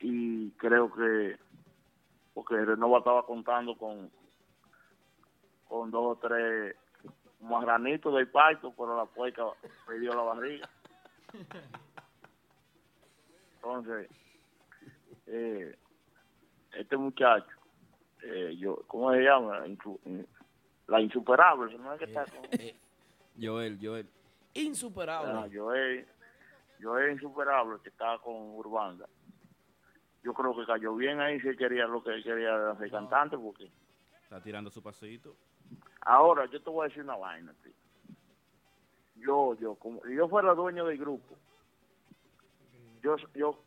Y 0.00 0.50
creo 0.52 0.92
que, 0.92 1.38
porque 2.34 2.56
Renova 2.64 2.98
estaba 2.98 3.24
contando 3.24 3.76
con, 3.76 4.10
con 5.68 5.90
dos 5.90 6.16
o 6.16 6.20
tres 6.20 6.76
marranitos 7.40 8.14
del 8.14 8.28
parto, 8.28 8.72
pero 8.76 8.96
la 8.96 9.04
puerca 9.06 9.44
perdió 9.86 10.14
la 10.14 10.22
barriga. 10.22 10.68
Entonces, 13.56 14.10
eh, 15.26 15.76
este 16.72 16.96
muchacho, 16.96 17.46
eh, 18.22 18.54
yo, 18.58 18.82
¿cómo 18.86 19.12
se 19.12 19.20
llama? 19.22 19.62
La 20.86 21.00
insuperable, 21.00 21.76
¿no 21.78 21.92
es 21.94 21.98
que 21.98 22.04
está 22.06 22.24
con- 22.26 22.48
Joel, 23.40 23.78
Joel. 23.80 24.08
Insuperable. 24.54 25.32
Ah, 25.32 25.48
Joel, 25.52 26.06
Joel 26.80 27.12
insuperable 27.12 27.78
que 27.82 27.88
estaba 27.90 28.20
con 28.20 28.34
Urbanda. 28.34 29.06
Yo 30.22 30.32
creo 30.32 30.56
que 30.56 30.64
cayó 30.64 30.94
bien 30.94 31.20
ahí 31.20 31.40
si 31.40 31.48
él 31.48 31.56
quería 31.56 31.86
lo 31.86 32.02
que 32.02 32.10
él 32.14 32.22
quería 32.24 32.70
hacer 32.70 32.90
cantante, 32.90 33.36
porque 33.36 33.70
Está 34.22 34.40
tirando 34.42 34.70
su 34.70 34.82
pasito. 34.82 35.36
ahora 36.00 36.46
yo 36.46 36.62
te 36.62 36.70
voy 36.70 36.84
a 36.86 36.88
decir 36.88 37.02
una 37.02 37.16
vaina, 37.16 37.52
tío. 37.62 37.72
Yo, 39.16 39.54
yo, 39.60 39.74
como 39.76 40.02
si 40.04 40.14
yo 40.14 40.28
fuera 40.28 40.54
dueño 40.54 40.86
del 40.86 40.98
grupo, 40.98 41.36
yo, 43.02 43.16
yo, 43.34 43.62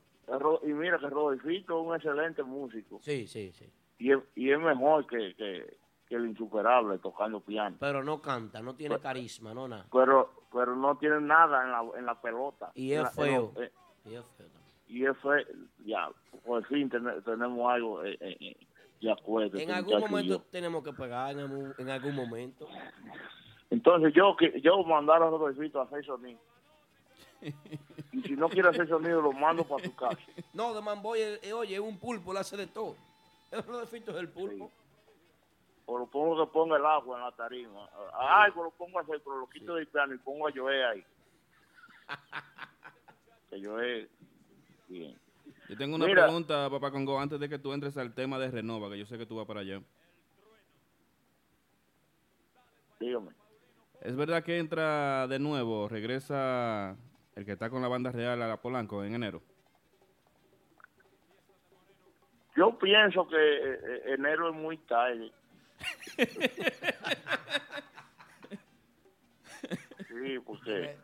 y 0.63 0.73
mira 0.73 0.97
que 0.99 1.09
Rodolfito 1.09 1.79
es 1.81 1.87
un 1.87 1.95
excelente 1.95 2.43
músico. 2.43 2.99
Sí, 3.01 3.27
sí, 3.27 3.51
sí. 3.53 3.71
Y 3.99 4.11
es, 4.11 4.19
y 4.35 4.51
es 4.51 4.59
mejor 4.59 5.07
que, 5.07 5.35
que, 5.35 5.77
que 6.07 6.15
el 6.15 6.25
insuperable 6.27 6.97
tocando 6.99 7.39
piano. 7.39 7.77
Pero 7.79 8.03
no 8.03 8.21
canta, 8.21 8.61
no 8.61 8.75
tiene 8.75 8.99
carisma, 8.99 9.53
no 9.53 9.67
nada. 9.67 9.85
Pero, 9.91 10.36
pero 10.51 10.75
no 10.75 10.97
tiene 10.97 11.19
nada 11.21 11.63
en 11.63 11.71
la, 11.71 11.99
en 11.99 12.05
la 12.05 12.19
pelota. 12.21 12.71
Y 12.75 12.91
es 12.93 12.99
en 13.01 13.07
feo. 13.11 13.51
lo- 13.55 13.61
eh, 13.63 13.71
Y 14.05 14.15
es 14.15 14.25
feo 14.37 14.47
y 14.89 15.05
es 15.05 15.17
fue 15.17 15.45
ya 15.85 16.09
por 16.45 16.65
fin 16.67 16.89
ten- 16.89 17.21
tenemos 17.25 17.69
algo 17.71 18.03
eh, 18.05 18.17
eh, 18.21 18.37
eh, 18.39 18.57
de 19.01 19.11
acuerdo 19.11 19.55
En 19.57 19.61
este 19.61 19.73
algún 19.73 19.99
momento 19.99 20.39
tenemos 20.49 20.81
que 20.83 20.93
pegar, 20.93 21.31
en 21.33 21.39
algún, 21.41 21.73
en 21.77 21.89
algún 21.89 22.15
momento. 22.15 22.67
entonces 23.69 24.13
yo 24.15 24.35
que 24.37 24.61
yo 24.61 24.81
mandar 24.83 25.21
a 25.21 25.29
Rodolfito 25.29 25.81
a 25.81 25.83
hacer 25.83 26.05
sonido 26.05 26.39
y 28.13 28.21
si 28.21 28.35
no 28.35 28.47
quiere 28.49 28.69
hacer 28.69 28.87
sonido 28.87 29.21
lo 29.21 29.31
mando 29.33 29.63
para 29.65 29.83
tu 29.83 29.93
casa 29.93 30.17
No, 30.53 30.73
de 30.73 30.81
Manboy, 30.81 31.19
eh, 31.21 31.53
oye, 31.53 31.75
es 31.75 31.81
un 31.81 31.99
pulpo, 31.99 32.33
le 32.33 32.39
hace 32.39 32.57
de 32.57 32.67
todo. 32.67 32.95
Rodolfito 33.51 34.11
es 34.11 34.17
el 34.17 34.29
pulpo. 34.29 34.71
O 35.89 35.97
lo 35.97 36.05
pongo 36.05 36.45
que 36.45 36.51
ponga 36.51 36.75
el 36.77 36.85
agua 36.85 37.17
en 37.17 37.23
la 37.23 37.31
tarima. 37.31 37.89
Ay 38.13 38.51
pues 38.51 38.65
lo 38.65 38.71
pongo 38.71 38.99
a 38.99 39.01
hacer 39.01 39.21
pero 39.23 39.39
lo 39.39 39.49
quito 39.49 39.73
del 39.75 39.87
piano 39.87 40.13
y 40.13 40.17
pongo 40.19 40.47
a 40.47 40.51
Joe 40.53 40.85
ahí. 40.85 41.03
Que 43.49 43.65
Joe 43.65 44.09
bien. 44.89 45.17
Yo 45.69 45.77
tengo 45.77 45.95
una 45.95 46.05
Mira. 46.05 46.23
pregunta, 46.25 46.69
papá 46.69 46.91
Congo, 46.91 47.17
antes 47.17 47.39
de 47.39 47.47
que 47.47 47.57
tú 47.57 47.71
entres 47.71 47.95
al 47.97 48.13
tema 48.13 48.37
de 48.37 48.51
Renova, 48.51 48.89
que 48.89 48.99
yo 48.99 49.05
sé 49.05 49.17
que 49.17 49.25
tú 49.25 49.37
vas 49.37 49.47
para 49.47 49.61
allá. 49.61 49.81
dígame. 52.99 53.31
¿Es 54.01 54.15
verdad 54.15 54.43
que 54.43 54.57
entra 54.57 55.27
de 55.27 55.39
nuevo, 55.39 55.87
regresa 55.87 56.97
el 57.35 57.45
que 57.45 57.53
está 57.53 57.69
con 57.69 57.81
la 57.81 57.87
banda 57.87 58.11
real 58.11 58.41
a 58.41 58.47
la 58.47 58.61
Polanco 58.61 59.03
en 59.03 59.15
enero? 59.15 59.41
yo 62.57 62.77
pienso 62.79 63.27
que 63.27 63.35
eh, 63.37 63.79
eh, 63.83 64.01
enero 64.15 64.49
es 64.49 64.55
muy 64.55 64.77
tarde 64.79 65.31
sí 70.07 70.39
porque 70.45 70.97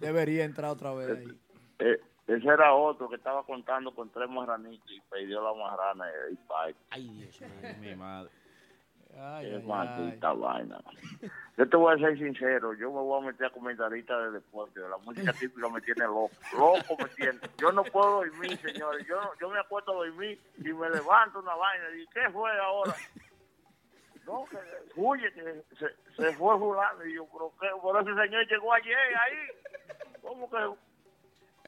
Debería 0.00 0.44
entrar 0.44 0.70
otra 0.70 0.92
vez 0.94 1.10
ahí. 1.10 1.40
Eh, 1.78 2.00
ese 2.26 2.48
era 2.48 2.74
otro 2.74 3.08
que 3.08 3.16
estaba 3.16 3.44
contando 3.44 3.94
con 3.94 4.10
tres 4.10 4.30
marranitos 4.30 4.90
y 4.90 5.00
perdió 5.02 5.42
la 5.42 5.52
marrana 5.52 6.06
y 6.30 6.36
pai. 6.48 6.74
Ay, 6.90 7.08
Dios 7.08 7.40
mío. 7.40 7.74
Mi 7.80 7.94
madre. 7.94 8.30
Qué 9.40 9.62
maldita 9.64 10.32
vaina. 10.32 10.80
Yo 11.56 11.68
te 11.68 11.76
voy 11.76 11.94
a 11.94 11.98
ser 11.98 12.18
sincero, 12.18 12.74
yo 12.74 12.90
me 12.90 12.98
voy 12.98 13.22
a 13.22 13.26
meter 13.26 13.46
a 13.46 13.50
comentarista 13.50 14.18
de 14.18 14.32
deporte, 14.32 14.80
de 14.80 14.88
la 14.88 14.96
música 14.98 15.32
típica 15.38 15.68
me 15.68 15.80
tiene 15.80 16.04
loco, 16.04 16.30
loco 16.52 16.96
me 17.00 17.08
tiene. 17.10 17.38
Yo 17.58 17.70
no 17.70 17.84
puedo 17.84 18.24
dormir, 18.24 18.58
señores, 18.58 19.06
yo, 19.06 19.20
yo 19.40 19.50
me 19.50 19.60
acuesto 19.60 19.92
a 19.92 20.06
dormir 20.06 20.40
y 20.58 20.72
me 20.72 20.90
levanto 20.90 21.38
una 21.38 21.54
vaina 21.54 21.84
y 21.96 22.06
¿qué 22.08 22.28
fue 22.32 22.50
ahora? 22.58 22.94
No, 24.26 24.44
que 24.50 24.56
huye, 24.96 25.32
que 25.32 25.62
se, 25.76 25.86
se 26.16 26.32
fue 26.36 26.58
fulano 26.58 27.04
y 27.04 27.14
yo, 27.14 27.26
pero 27.32 27.52
qué, 27.60 27.66
por 27.80 28.00
ese 28.02 28.14
señor 28.14 28.46
llegó 28.48 28.72
ayer 28.72 28.96
ahí. 28.96 30.14
¿Cómo 30.22 30.48
que? 30.50 30.56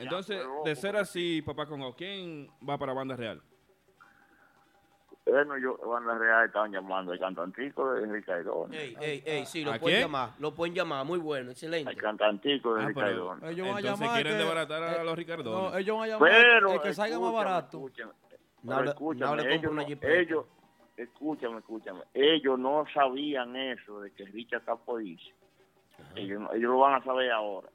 Entonces, 0.02 0.42
de 0.64 0.74
ser 0.76 0.96
así, 0.96 1.42
papá 1.42 1.66
Congo, 1.66 1.94
¿quién 1.94 2.50
va 2.68 2.78
para 2.78 2.92
banda 2.92 3.16
real? 3.16 3.42
Bueno, 5.28 5.58
yo, 5.58 5.76
Banda 5.78 6.16
Real 6.16 6.46
estaban 6.46 6.70
llamando 6.70 7.10
al 7.10 7.18
cantantico 7.18 7.92
de 7.94 8.06
Ricardo. 8.06 8.68
Ey, 8.70 8.96
ey, 9.00 9.22
ey, 9.26 9.44
sí, 9.46 9.64
lo 9.64 9.72
¿A 9.72 9.78
pueden 9.80 9.96
quién? 9.98 10.06
llamar. 10.08 10.30
Lo 10.38 10.54
pueden 10.54 10.72
llamar, 10.72 11.04
muy 11.04 11.18
bueno, 11.18 11.50
excelente. 11.50 11.90
El 11.90 11.96
cantantico 12.00 12.74
de 12.76 12.84
Ah. 12.84 12.90
Ellos 12.90 13.26
van 13.36 13.42
a 13.42 13.50
entonces 13.50 13.82
llamar 13.82 14.14
quieren 14.14 14.32
que- 14.34 14.38
desbaratar 14.38 14.82
a 14.84 15.02
eh, 15.02 15.04
los 15.04 15.16
Ricardones. 15.16 15.72
No, 15.72 15.78
ellos 15.78 15.96
van 15.98 16.04
a 16.04 16.12
llamar 16.12 16.30
Pero 16.30 16.72
el 16.74 16.80
que 16.80 16.94
salga 16.94 17.18
más 17.18 17.32
barato. 17.32 17.76
escúchame, 17.78 18.12
No 18.62 18.74
no 18.76 18.82
le 18.82 18.94
compro 18.94 19.48
ellos, 19.50 19.72
una 19.72 19.82
no- 19.82 19.88
jipeta. 19.88 20.12
ellos, 20.14 20.46
escúchame, 20.96 21.58
escúchame, 21.58 22.00
ellos 22.14 22.58
no 22.58 22.84
sabían 22.92 23.54
eso 23.56 24.00
de 24.00 24.10
que 24.12 24.24
Richard 24.26 24.60
está 24.60 24.76
por 24.76 25.02
irse. 25.02 25.32
Ellos, 26.14 26.40
no- 26.40 26.52
ellos 26.52 26.70
lo 26.70 26.78
van 26.78 27.00
a 27.00 27.04
saber 27.04 27.30
ahora. 27.32 27.68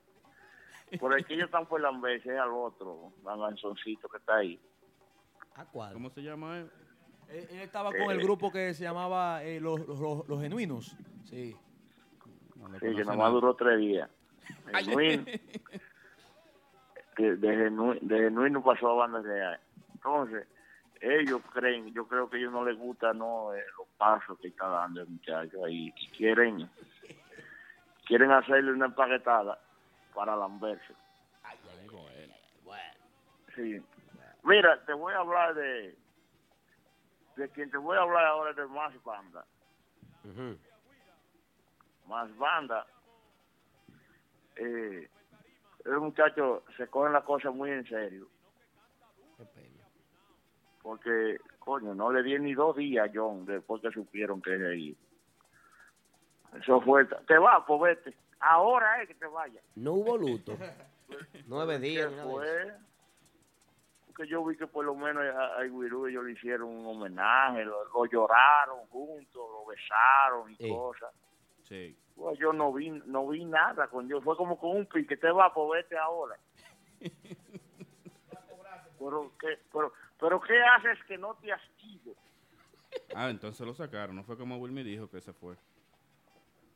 Por 1.00 1.18
el 1.18 1.26
que 1.26 1.34
ellos 1.36 1.46
están 1.46 1.66
por 1.68 1.80
Lamberse 1.82 2.34
es 2.34 2.40
al 2.40 2.50
otro, 2.52 3.14
Lanzoncito 3.24 4.10
que 4.10 4.18
está 4.18 4.38
ahí. 4.38 4.60
¿A 5.56 5.66
cuál? 5.66 5.94
¿Cómo 5.94 6.10
se 6.10 6.22
llama 6.22 6.60
él? 6.60 6.72
Él, 7.30 7.48
él 7.50 7.60
estaba 7.62 7.92
con 7.92 8.12
el 8.12 8.20
Eh. 8.20 8.24
grupo 8.24 8.52
que 8.52 8.74
se 8.74 8.84
llamaba 8.84 9.42
eh, 9.44 9.60
los, 9.62 9.80
los, 9.88 10.00
los- 10.00 10.28
los 10.28 10.42
Genuinos. 10.42 10.96
Sí. 11.26 11.56
Sí, 12.80 12.96
que 12.96 13.04
nomás 13.06 13.32
duró 13.32 13.56
tres 13.56 13.80
días. 13.80 14.10
Genuino. 14.74 15.26
que 17.16 17.36
de, 17.36 17.56
genu, 17.56 17.94
de 18.02 18.18
genuino 18.20 18.64
pasó 18.64 18.90
a 18.92 18.94
banda 18.96 19.22
real. 19.22 19.60
Entonces, 19.96 20.48
ellos 21.02 21.42
creen, 21.52 21.92
yo 21.94 22.08
creo 22.08 22.30
que 22.30 22.38
a 22.38 22.40
ellos 22.40 22.52
no 22.52 22.64
les 22.64 22.78
gusta 22.78 23.12
no 23.14 23.54
eh, 23.54 23.64
los 23.78 23.88
pasos 23.98 24.40
que 24.40 24.50
está 24.50 24.68
dando 24.68 25.02
el 25.02 25.08
muchacho 25.08 25.66
ahí. 25.66 25.94
Y 25.96 26.08
quieren, 26.10 26.70
quieren 28.06 28.32
hacerle 28.32 28.72
una 28.72 28.86
empaquetada 28.86 29.60
para 30.14 30.36
lamberse. 30.36 30.94
Sí. 33.56 33.84
Mira, 34.44 34.84
te 34.86 34.94
voy 34.94 35.14
a 35.14 35.18
hablar 35.18 35.54
de 35.56 35.96
de 37.36 37.50
quien 37.50 37.72
te 37.72 37.78
voy 37.78 37.98
a 37.98 38.02
hablar 38.02 38.26
ahora 38.26 38.52
es 38.52 38.58
de 38.58 38.68
Más 38.68 39.04
Banda. 39.04 39.46
Más 42.08 42.38
Banda. 42.38 42.86
Eh, 44.56 45.10
el 45.86 46.00
muchacho 46.00 46.64
se 46.78 46.88
coge 46.88 47.12
la 47.12 47.24
cosa 47.24 47.52
muy 47.52 47.72
en 47.72 47.88
serio. 47.88 48.28
Porque, 50.82 51.38
coño, 51.60 51.94
no 51.94 52.12
le 52.12 52.24
di 52.24 52.38
ni 52.40 52.54
dos 52.54 52.76
días 52.76 53.08
a 53.08 53.12
John 53.14 53.46
después 53.46 53.82
que 53.82 53.92
supieron 53.92 54.42
que 54.42 54.58
se 54.58 54.76
iba. 54.78 54.98
Eso 56.60 56.82
fue, 56.82 57.06
te 57.06 57.38
va, 57.38 57.66
pues 57.66 57.82
vete. 57.82 58.18
Ahora 58.40 59.02
es 59.02 59.08
que 59.08 59.16
te 59.16 59.28
vaya. 59.28 59.62
No 59.76 59.94
hubo 59.94 60.18
luto. 60.18 60.58
Nueve 61.48 61.80
días. 61.80 62.08
¿Qué 62.08 62.12
ni 62.12 62.16
nada 62.18 62.28
de 62.28 62.34
fue? 62.34 62.74
Porque 64.08 64.28
yo 64.28 64.44
vi 64.44 64.58
que 64.58 64.68
por 64.68 64.84
lo 64.84 64.96
menos 64.96 65.24
a, 65.24 65.60
a 65.60 65.66
Iguirú 65.66 66.08
ellos 66.08 66.26
le 66.26 66.32
hicieron 66.34 66.68
un 66.70 66.86
homenaje, 66.86 67.64
lo, 67.64 67.86
lo 67.86 68.06
lloraron 68.06 68.80
juntos, 68.88 69.36
lo 69.36 69.66
besaron 69.68 70.52
y 70.52 70.56
Sí. 70.56 70.70
cosas. 70.70 71.14
Sí. 71.64 71.98
Pues 72.16 72.38
yo 72.40 72.52
no 72.52 72.74
vi 72.74 72.90
no 72.90 73.28
vi 73.28 73.46
nada 73.46 73.88
con 73.88 74.10
yo, 74.10 74.20
fue 74.22 74.36
como 74.36 74.60
con 74.60 74.76
un 74.78 74.86
pique, 74.88 75.16
te 75.16 75.32
va, 75.32 75.54
pues 75.54 75.84
vete 75.84 75.98
ahora. 75.98 76.36
pero, 79.00 79.32
¿qué, 79.40 79.60
pero, 79.72 79.94
pero 80.22 80.40
¿qué 80.40 80.54
haces 80.64 80.98
que 81.08 81.18
no 81.18 81.34
te 81.42 81.52
astigo? 81.52 82.14
Ah, 83.14 83.30
entonces 83.30 83.66
lo 83.68 83.74
sacaron. 83.74 84.16
No 84.16 84.24
fue 84.24 84.38
como 84.38 84.56
Wilmy 84.58 84.84
dijo 84.84 85.10
que 85.10 85.20
se 85.20 85.34
fue. 85.34 85.56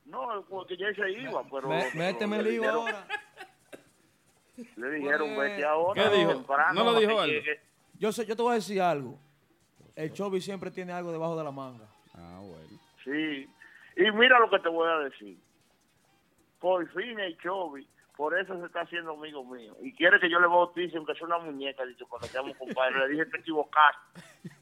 No, 0.04 0.44
porque 0.48 0.76
ya 0.76 0.92
se 0.94 1.10
iba, 1.10 1.42
pero... 1.44 1.68
Mé- 1.68 1.86
pero 1.92 1.98
méteme 1.98 2.36
el 2.38 2.44
dieron- 2.50 2.74
ahora. 2.74 3.06
Le 4.76 4.90
dijeron, 4.90 5.34
Pues, 5.34 5.50
vete 5.50 5.64
ahora. 5.64 6.02
¿Qué 6.10 6.16
dijo? 6.16 6.30
temprano, 6.34 6.72
¿No 6.84 6.92
lo 6.92 6.98
dijo 7.00 7.12
algo? 7.20 7.26
llegue". 7.32 7.60
Yo 7.98 8.12
sé, 8.12 8.24
yo 8.26 8.36
te 8.36 8.42
voy 8.42 8.52
a 8.52 8.54
decir 8.56 8.80
algo. 8.80 9.18
El 9.94 10.12
Chovy 10.12 10.40
siempre 10.40 10.70
tiene 10.70 10.92
algo 10.92 11.12
debajo 11.12 11.36
de 11.36 11.44
la 11.44 11.50
manga. 11.50 11.86
Ah, 12.14 12.40
bueno. 12.42 12.68
Sí. 13.04 13.48
Y 13.96 14.10
mira 14.12 14.38
lo 14.38 14.48
que 14.50 14.58
te 14.58 14.68
voy 14.68 14.88
a 14.90 14.98
decir. 14.98 15.38
Por 16.60 16.86
fin 16.92 17.18
el 17.20 17.36
Chovy, 17.38 17.86
por 18.16 18.38
eso 18.38 18.58
se 18.58 18.66
está 18.66 18.80
haciendo 18.80 19.12
amigo 19.12 19.44
mío. 19.44 19.76
Y 19.82 19.92
quiere 19.94 20.18
que 20.18 20.30
yo 20.30 20.40
le 20.40 20.46
bautice, 20.46 20.96
aunque 20.96 21.14
sea 21.14 21.26
una 21.26 21.38
muñeca, 21.38 21.84
dicho, 21.84 22.06
que 22.20 22.28
seamos 22.28 22.56
compadres. 22.56 22.96
Le 22.98 23.08
dije, 23.08 23.26
te 23.26 23.38
equivocaste. 23.38 24.20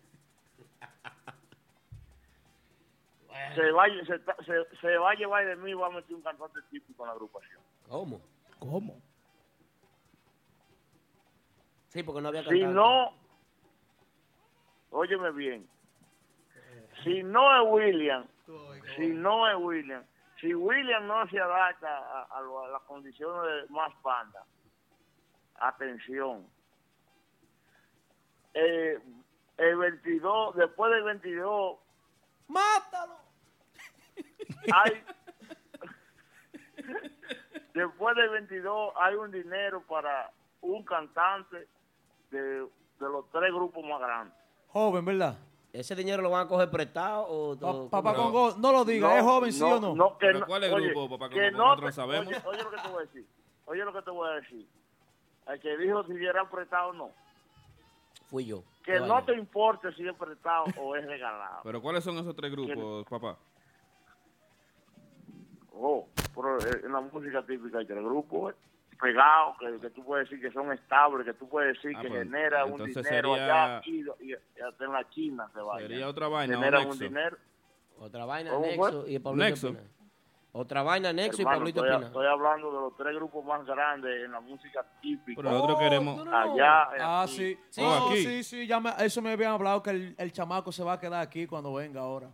Se 3.57 3.71
va, 3.73 3.87
se, 3.87 4.45
se- 4.45 4.77
se 4.81 4.97
va 4.97 5.11
a 5.11 5.15
llevar 5.15 5.45
de 5.47 5.57
mí 5.57 5.71
y 5.71 5.75
va 5.75 5.89
a 5.89 5.91
meter 5.91 6.15
un 6.15 6.23
cantante 6.23 6.61
típico 6.71 7.03
en 7.03 7.07
la 7.09 7.13
agrupación. 7.15 7.61
¿Cómo? 7.89 8.21
¿Cómo? 8.61 9.01
Sí, 11.89 12.03
porque 12.05 12.21
no 12.21 12.29
había 12.29 12.43
Si 12.43 12.49
cantante. 12.51 12.75
no, 12.75 13.13
óyeme 14.91 15.31
bien, 15.33 15.69
si 17.03 17.23
no 17.25 17.61
es 17.61 17.73
William, 17.73 18.25
si 18.97 19.09
no 19.09 19.49
es 19.49 19.57
William, 19.59 20.05
si 20.45 20.55
William 20.55 21.07
no 21.07 21.27
se 21.29 21.41
adapta 21.41 21.89
a, 21.89 22.23
a 22.37 22.41
lo- 22.43 22.65
a 22.65 22.69
las 22.69 22.83
condiciones 22.83 23.43
de 23.67 23.73
más 23.73 23.91
banda, 24.03 24.45
atención, 25.55 26.47
eh, 28.53 29.01
el 29.57 29.77
22, 29.77 30.55
después 30.57 30.93
del 30.93 31.03
22, 31.05 31.79
¡Mátalo! 32.49 33.17
hay, 34.75 35.03
después 37.73 38.17
del 38.17 38.29
22 38.31 38.93
hay 38.97 39.15
un 39.15 39.31
dinero 39.31 39.83
para 39.87 40.31
un 40.61 40.85
cantante 40.85 41.69
de, 42.31 42.39
de 42.61 42.69
los 43.01 43.31
tres 43.31 43.51
grupos 43.53 43.83
más 43.87 43.99
grandes. 44.01 44.37
Joven, 44.69 45.05
¿verdad? 45.07 45.39
¿Ese 45.75 45.97
dinero 45.97 46.23
lo 46.23 46.31
van 46.31 46.47
a 46.47 46.49
coger 46.49 46.71
prestado 46.71 47.25
o...? 47.27 47.51
o- 47.61 47.91
Papá 47.91 48.15
cómo? 48.15 48.31
Congo, 48.33 48.57
no 48.59 48.71
lo 48.71 48.85
diga, 48.85 49.19
¿es 49.19 49.25
joven 49.25 49.53
sí 49.53 49.61
o 49.61 49.81
no? 49.81 50.17
que 50.19 50.27
¿Pero 50.27 50.39
no- 50.39 50.47
cuál 50.47 50.63
es 50.63 50.69
el 50.71 50.75
oye, 50.77 50.87
grupo, 50.91 51.19
papá? 51.19 51.29
que 51.35 51.51
Congo? 51.51 51.59
no 51.59 51.65
Nosotros 51.71 51.91
te- 51.91 51.97
sabemos. 51.97 52.27
Oye, 52.29 52.43
oye 52.47 52.63
lo 52.63 52.71
que 52.71 52.77
te 52.81 52.89
voy 52.89 52.99
a 53.03 53.07
decir. 53.07 53.27
Oye 53.67 53.85
lo 53.85 53.93
que 53.93 54.03
te 54.03 54.11
voy 54.13 54.29
a 54.29 54.33
decir. 54.35 54.69
El 55.49 55.61
que 55.61 55.77
dijo 55.77 56.05
si 56.05 56.13
era 56.25 56.49
prestado 56.49 56.91
o 56.91 56.93
no. 56.93 57.11
Fui 58.31 58.45
yo. 58.47 58.63
Que 58.85 59.01
no 59.01 59.25
te 59.25 59.35
importe 59.35 59.93
si 59.95 60.07
es 60.07 60.15
prestado 60.15 60.65
o 60.81 60.95
es 60.95 61.05
regalado. 61.07 61.61
Pero 61.65 61.83
¿cuáles 61.83 62.05
son 62.05 62.17
esos 62.19 62.37
tres 62.37 62.53
grupos, 62.53 63.05
papá? 63.11 63.37
Oh, 65.73 66.07
pero 66.35 66.59
eh, 66.61 66.83
en 66.85 66.93
la 66.93 67.01
música 67.01 67.45
típica 67.45 67.79
hay 67.79 67.87
tres 67.87 68.03
grupos 68.05 68.53
eh, 68.53 68.57
pegados 68.95 69.57
que, 69.59 69.79
que 69.81 69.91
tú 69.91 70.05
puedes 70.05 70.29
decir 70.29 70.45
que 70.47 70.53
son 70.53 70.73
estables, 70.73 71.27
que 71.27 71.35
tú 71.35 71.49
puedes 71.49 71.75
decir 71.75 71.97
Ah, 71.97 72.03
que 72.03 72.09
pues, 72.09 72.23
genera 72.25 72.65
un 72.65 72.85
dinero 72.85 73.03
sería- 73.03 73.75
allá 73.75 73.83
y, 73.87 74.01
y- 74.01 74.31
y 74.57 74.61
hasta 74.61 74.85
en 74.85 74.93
la 74.93 75.09
China 75.11 75.49
se 75.55 75.61
va. 75.61 75.79
Sería 75.79 76.09
otra 76.09 76.29
vaina, 76.29 76.55
Genera 76.57 76.81
un 76.81 76.99
dinero. 76.99 77.37
Otra 77.99 78.25
vaina, 78.25 78.51
¿Cómo 78.51 78.67
Nexo 78.67 79.03
fue? 79.03 79.13
y 79.13 79.19
Pablito 79.19 79.45
Nexo. 79.49 79.69
Espina. 79.69 79.89
Otra 80.57 80.83
vaina, 80.85 81.13
Nexo 81.13 81.43
Hermano, 81.43 81.57
y 81.57 81.59
Pablito 81.61 81.81
estoy, 81.81 81.91
Espina. 81.91 82.07
estoy 82.07 82.27
hablando 82.27 82.67
de 82.73 82.81
los 82.81 82.97
tres 82.97 83.15
grupos 83.17 83.45
más 83.45 83.67
grandes 83.67 84.25
en 84.25 84.31
la 84.33 84.41
música 84.41 84.85
típica. 85.01 85.37
Pero 85.43 85.51
nosotros 85.51 85.79
queremos- 85.81 86.27
Allá. 86.29 86.83
eh, 86.97 86.99
Ah, 87.01 87.23
aquí. 87.23 87.33
sí. 87.33 87.59
Sí, 87.71 87.81
Oh, 87.85 88.09
aquí. 88.09 88.23
sí, 88.23 88.43
sí, 88.45 88.67
ya 88.67 88.79
me- 88.79 88.93
eso 89.01 89.21
me 89.21 89.33
habían 89.33 89.53
hablado 89.53 89.83
que 89.83 89.91
el, 89.91 90.15
el 90.17 90.33
chamaco 90.33 90.71
se 90.71 90.85
va 90.85 90.93
a 90.95 91.01
quedar 91.01 91.21
aquí 91.21 91.47
cuando 91.47 91.75
venga 91.75 92.01
ahora. 92.01 92.31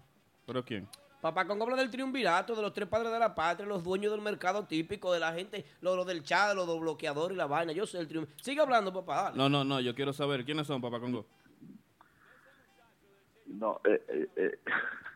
¿Pero 0.47 0.63
quién? 0.65 0.87
Papá 1.21 1.47
Congo 1.47 1.65
habla 1.65 1.77
del 1.77 1.91
triunvirato, 1.91 2.55
de 2.55 2.63
los 2.63 2.73
tres 2.73 2.89
padres 2.89 3.13
de 3.13 3.19
la 3.19 3.35
patria, 3.35 3.67
los 3.67 3.83
dueños 3.85 4.11
del 4.11 4.23
mercado 4.23 4.65
típico, 4.65 5.13
de 5.13 5.21
la 5.21 5.33
gente, 5.33 5.65
lo, 5.81 5.95
lo 5.95 6.05
del 6.05 6.23
chat, 6.23 6.55
lo 6.55 6.67
del 6.67 6.81
bloqueador 6.81 7.33
y 7.33 7.37
la 7.37 7.47
vaina. 7.47 7.73
Yo 7.73 7.87
sé 7.87 7.99
el 7.99 8.09
triunvirato. 8.09 8.43
Sigue 8.43 8.61
hablando, 8.61 8.93
papá. 8.93 9.25
dale. 9.25 9.37
No, 9.37 9.49
no, 9.49 9.65
no, 9.65 9.81
yo 9.81 9.95
quiero 9.95 10.13
saber 10.13 10.45
quiénes 10.45 10.67
son, 10.67 10.81
papá 10.81 10.99
Congo. 10.99 11.27
No, 13.47 13.81
eh, 13.85 14.03
eh, 14.09 14.29
eh. 14.37 14.59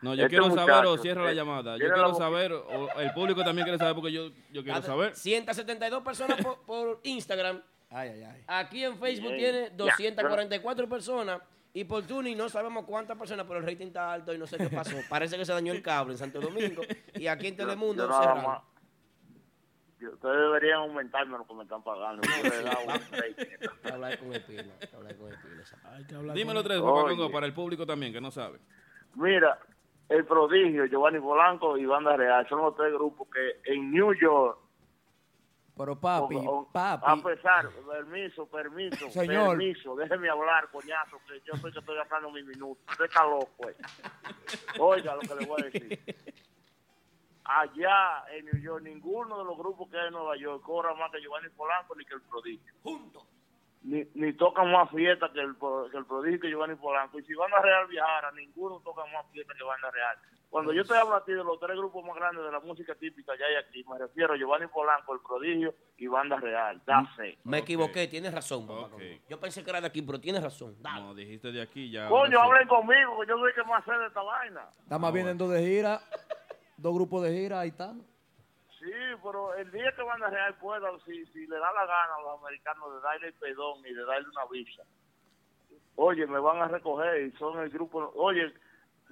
No, 0.01 0.13
yo 0.13 0.25
Este 0.25 0.37
quiero 0.37 0.53
saber 0.53 0.85
o 0.85 0.97
cierra 0.97 1.23
la 1.23 1.31
eh, 1.31 1.35
llamada. 1.35 1.73
Yo 1.73 1.79
tiene 1.79 1.93
quiero 1.93 2.13
saber, 2.13 2.51
o 2.51 2.99
el 2.99 3.11
público 3.13 3.43
también 3.43 3.65
quiere 3.65 3.79
saber 3.79 3.95
porque 3.95 4.11
yo, 4.11 4.29
yo 4.51 4.63
quiero 4.63 4.81
saber. 4.81 5.15
172 5.15 6.03
personas 6.03 6.43
por, 6.43 6.61
por 6.65 6.99
Instagram. 7.03 7.61
Ay, 7.89 8.09
ay, 8.09 8.23
ay. 8.23 8.43
Aquí 8.45 8.83
en 8.83 8.99
Facebook 8.99 9.33
Bien. 9.33 9.39
tiene 9.39 9.61
Ya, 9.69 9.75
244 9.75 10.89
personas. 10.89 11.41
Y 11.75 11.83
por 11.83 12.03
Tuning 12.07 12.37
no 12.37 12.47
sabemos 12.47 12.85
cuántas 12.85 13.17
personas, 13.17 13.45
pero 13.45 13.59
el 13.59 13.65
rating 13.65 13.87
está 13.87 14.13
alto 14.13 14.33
y 14.33 14.37
no 14.37 14.47
sé 14.47 14.57
qué 14.57 14.69
pasó. 14.69 14.95
Parece 15.09 15.37
que 15.37 15.43
se 15.43 15.51
dañó 15.51 15.73
el 15.73 15.81
cable 15.81 16.13
en 16.13 16.17
Santo 16.17 16.39
Domingo. 16.39 16.81
Y 17.15 17.27
aquí 17.27 17.47
en 17.47 17.57
Telemundo 17.57 18.03
yo 18.03 18.09
nada 18.09 18.23
cerraron. 18.23 18.61
Ustedes 20.13 20.37
deberían 20.37 20.77
aumentarme 20.79 21.37
lo 21.37 21.45
que 21.45 21.53
me 21.53 21.63
están 21.63 21.83
pagando. 21.83 22.21
Hay 22.33 23.33
que 23.35 23.91
hablar 23.91 24.17
con 24.19 24.33
hay 24.33 24.39
que 24.39 24.95
hablar 24.95 25.17
con 25.17 25.33
Espina, 25.33 25.61
esa- 25.61 26.33
Dímelo 26.33 26.63
tres. 26.63 26.79
Congo, 26.79 27.29
para 27.29 27.45
el 27.45 27.53
público 27.53 27.85
también, 27.85 28.13
que 28.13 28.21
no 28.21 28.31
sabe. 28.31 28.59
Mira, 29.15 29.59
El 30.07 30.23
Prodigio, 30.25 30.85
Giovanni 30.85 31.19
Polanco 31.19 31.77
y 31.77 31.85
Banda 31.85 32.15
Real 32.15 32.47
son 32.47 32.61
los 32.61 32.73
tres 32.77 32.93
grupos 32.93 33.27
que 33.29 33.73
en 33.73 33.91
New 33.91 34.13
York, 34.13 34.59
Pero 35.77 35.99
papi, 35.99 36.35
o- 36.35 36.59
o- 36.59 36.71
papi. 36.71 37.03
a 37.05 37.15
pesar, 37.23 37.69
permiso, 37.69 38.45
permiso, 38.47 39.09
Señor. 39.11 39.49
permiso, 39.57 39.95
déjeme 39.95 40.29
hablar, 40.29 40.69
coñazo, 40.71 41.19
que 41.27 41.41
yo 41.45 41.53
soy 41.57 41.71
que 41.73 41.79
estoy 41.79 41.97
gastando 41.97 42.31
mi 42.31 42.43
minuto. 42.43 42.79
Usted 42.89 43.05
está 43.05 43.23
loco, 43.25 43.69
eh. 43.69 43.75
Oiga 44.79 45.15
lo 45.15 45.21
que 45.21 45.35
le 45.35 45.45
voy 45.45 45.61
a 45.61 45.65
decir. 45.65 45.99
Allá 47.43 48.23
en 48.31 48.45
New 48.45 48.57
York, 48.59 48.83
ninguno 48.83 49.37
de 49.37 49.43
los 49.43 49.57
grupos 49.57 49.89
que 49.91 49.99
hay 49.99 50.07
en 50.07 50.13
Nueva 50.13 50.35
York 50.35 50.63
cobra 50.63 50.93
más 50.95 51.11
que 51.11 51.21
Giovanni 51.21 51.49
Polanco 51.49 51.93
ni 51.95 52.03
que 52.05 52.15
el 52.15 52.21
Prodigio. 52.21 52.73
Juntos. 52.81 53.23
Ni, 53.83 54.03
ni 54.15 54.33
tocan 54.33 54.71
más 54.71 54.89
fiesta 54.89 55.29
que 55.31 55.41
el, 55.41 55.55
Pro- 55.55 55.87
que 55.91 55.97
el 55.97 56.05
Prodigio 56.05 56.37
y 56.37 56.39
que 56.39 56.49
Giovanni 56.49 56.73
Polanco. 56.75 57.19
Y 57.19 57.23
si 57.23 57.35
Banda 57.35 57.59
Real 57.61 57.85
viajara, 57.87 58.31
ninguno 58.31 58.79
toca 58.79 59.03
más 59.13 59.27
fiesta 59.31 59.53
que 59.55 59.63
Banda 59.63 59.91
Real. 59.91 60.17
Cuando 60.49 60.71
yo 60.71 60.85
te 60.85 60.95
hablo 60.95 61.15
a 61.15 61.25
ti 61.25 61.33
de 61.33 61.43
los 61.43 61.59
tres 61.59 61.75
grupos 61.75 62.05
más 62.05 62.15
grandes 62.15 62.43
de 62.45 62.51
la 62.51 62.59
música 62.59 62.95
típica 62.95 63.33
ya 63.37 63.45
hay 63.45 63.55
aquí, 63.55 63.83
me 63.89 63.97
refiero 63.97 64.33
a 64.33 64.37
Giovanni 64.37 64.67
Polanco, 64.67 65.13
el 65.13 65.19
Prodigio 65.19 65.73
y 65.97 66.07
Banda 66.07 66.37
Real. 66.37 66.81
That's 66.85 67.09
it. 67.19 67.39
Me 67.43 67.59
equivoqué, 67.59 68.07
tienes 68.07 68.33
razón, 68.33 68.65
papá. 68.65 68.89
Yo 69.27 69.39
pensé 69.39 69.63
que 69.63 69.69
era 69.69 69.81
de 69.81 69.87
aquí, 69.87 70.01
pero 70.01 70.19
tienes 70.19 70.41
razón. 70.41 70.75
Dale. 70.81 71.01
No, 71.01 71.13
dijiste 71.13 71.51
de 71.51 71.61
aquí 71.61 71.91
ya. 71.91 72.07
Coño, 72.07 72.39
hablen 72.39 72.67
conmigo, 72.67 73.19
que 73.19 73.27
yo 73.27 73.37
soy 73.37 73.49
el 73.49 73.55
que 73.55 73.63
más 73.63 73.83
sé 73.83 73.91
de 73.91 74.07
esta 74.07 74.21
vaina. 74.21 74.69
Está 74.81 74.97
más 74.97 75.11
bien 75.11 75.27
en 75.27 75.37
dos 75.37 75.49
de 75.49 75.61
gira, 75.61 75.99
dos 76.77 76.93
grupos 76.93 77.23
de 77.23 77.33
gira, 77.33 77.59
ahí 77.59 77.69
está. 77.69 77.93
Sí, 78.79 78.91
pero 79.23 79.53
el 79.55 79.71
día 79.71 79.91
que 79.95 80.03
Banda 80.03 80.29
Real 80.29 80.53
pueda, 80.59 80.89
si, 81.05 81.25
si 81.27 81.47
le 81.47 81.57
da 81.57 81.73
la 81.73 81.85
gana 81.85 82.15
a 82.17 82.21
los 82.21 82.39
americanos 82.39 82.93
de 82.93 83.01
darle 83.01 83.27
el 83.27 83.33
pedón 83.33 83.79
y 83.79 83.93
de 83.93 84.05
darle 84.05 84.27
una 84.29 84.45
visa, 84.45 84.83
oye, 85.95 86.27
me 86.27 86.39
van 86.39 86.61
a 86.61 86.67
recoger 86.67 87.23
y 87.23 87.31
son 87.31 87.59
el 87.61 87.69
grupo, 87.69 88.11
oye, 88.15 88.53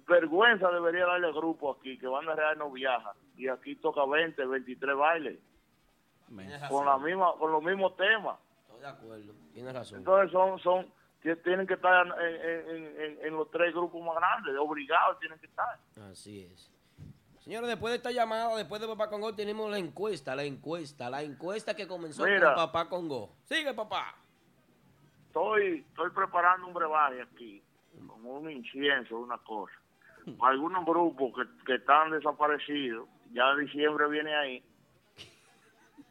vergüenza 0.07 0.69
debería 0.71 1.05
darle 1.05 1.27
al 1.27 1.33
grupo 1.33 1.71
aquí, 1.71 1.97
que 1.97 2.07
Banda 2.07 2.35
Real 2.35 2.57
no 2.57 2.71
viaja 2.71 3.13
y 3.37 3.47
aquí 3.47 3.75
toca 3.75 4.05
20, 4.05 4.45
23 4.45 4.95
bailes 4.95 5.39
con 6.69 6.85
la 6.85 6.97
misma 6.97 7.33
con 7.37 7.51
los 7.51 7.63
mismos 7.63 7.95
temas. 7.95 8.37
Estoy 8.67 8.81
de 8.81 8.87
acuerdo. 8.87 9.33
Tienes 9.53 9.73
razón. 9.73 9.99
Entonces 9.99 10.31
son 10.31 10.59
son 10.59 10.87
que 11.21 11.35
tienen 11.37 11.65
que 11.65 11.75
estar 11.75 12.05
en, 12.05 12.13
en- 12.21 13.01
en- 13.01 13.25
en 13.27 13.33
los 13.33 13.49
tres 13.51 13.73
grupos 13.73 14.03
más 14.03 14.15
grandes, 14.15 14.55
obligados 14.59 15.19
tienen 15.19 15.39
que 15.39 15.45
estar. 15.45 15.77
Así 16.11 16.43
es. 16.43 16.69
Señores, 17.39 17.67
después 17.69 17.91
de 17.91 17.97
esta 17.97 18.11
llamada, 18.11 18.55
después 18.57 18.81
de 18.81 18.87
Papá 18.87 19.09
Congo, 19.09 19.33
tenemos 19.35 19.69
la 19.69 19.77
encuesta, 19.77 20.35
la 20.35 20.43
encuesta, 20.43 21.09
la 21.09 21.23
encuesta 21.23 21.75
que 21.75 21.87
comenzó 21.87 22.23
Mira. 22.25 22.47
con 22.53 22.55
Papá 22.55 22.89
Congo. 22.89 23.35
Sigue, 23.43 23.73
papá. 23.73 24.15
estoy 25.27 25.85
estoy 25.89 26.09
preparando 26.11 26.67
un 26.67 26.73
brebaje 26.73 27.21
aquí, 27.21 27.61
como 28.07 28.37
un 28.39 28.49
incienso, 28.49 29.17
una 29.19 29.37
cosa. 29.39 29.73
Algunos 30.41 30.85
grupos 30.85 31.33
que, 31.35 31.65
que 31.65 31.75
están 31.75 32.11
desaparecidos, 32.11 33.07
ya 33.31 33.55
diciembre 33.55 34.07
viene 34.09 34.35
ahí, 34.35 34.63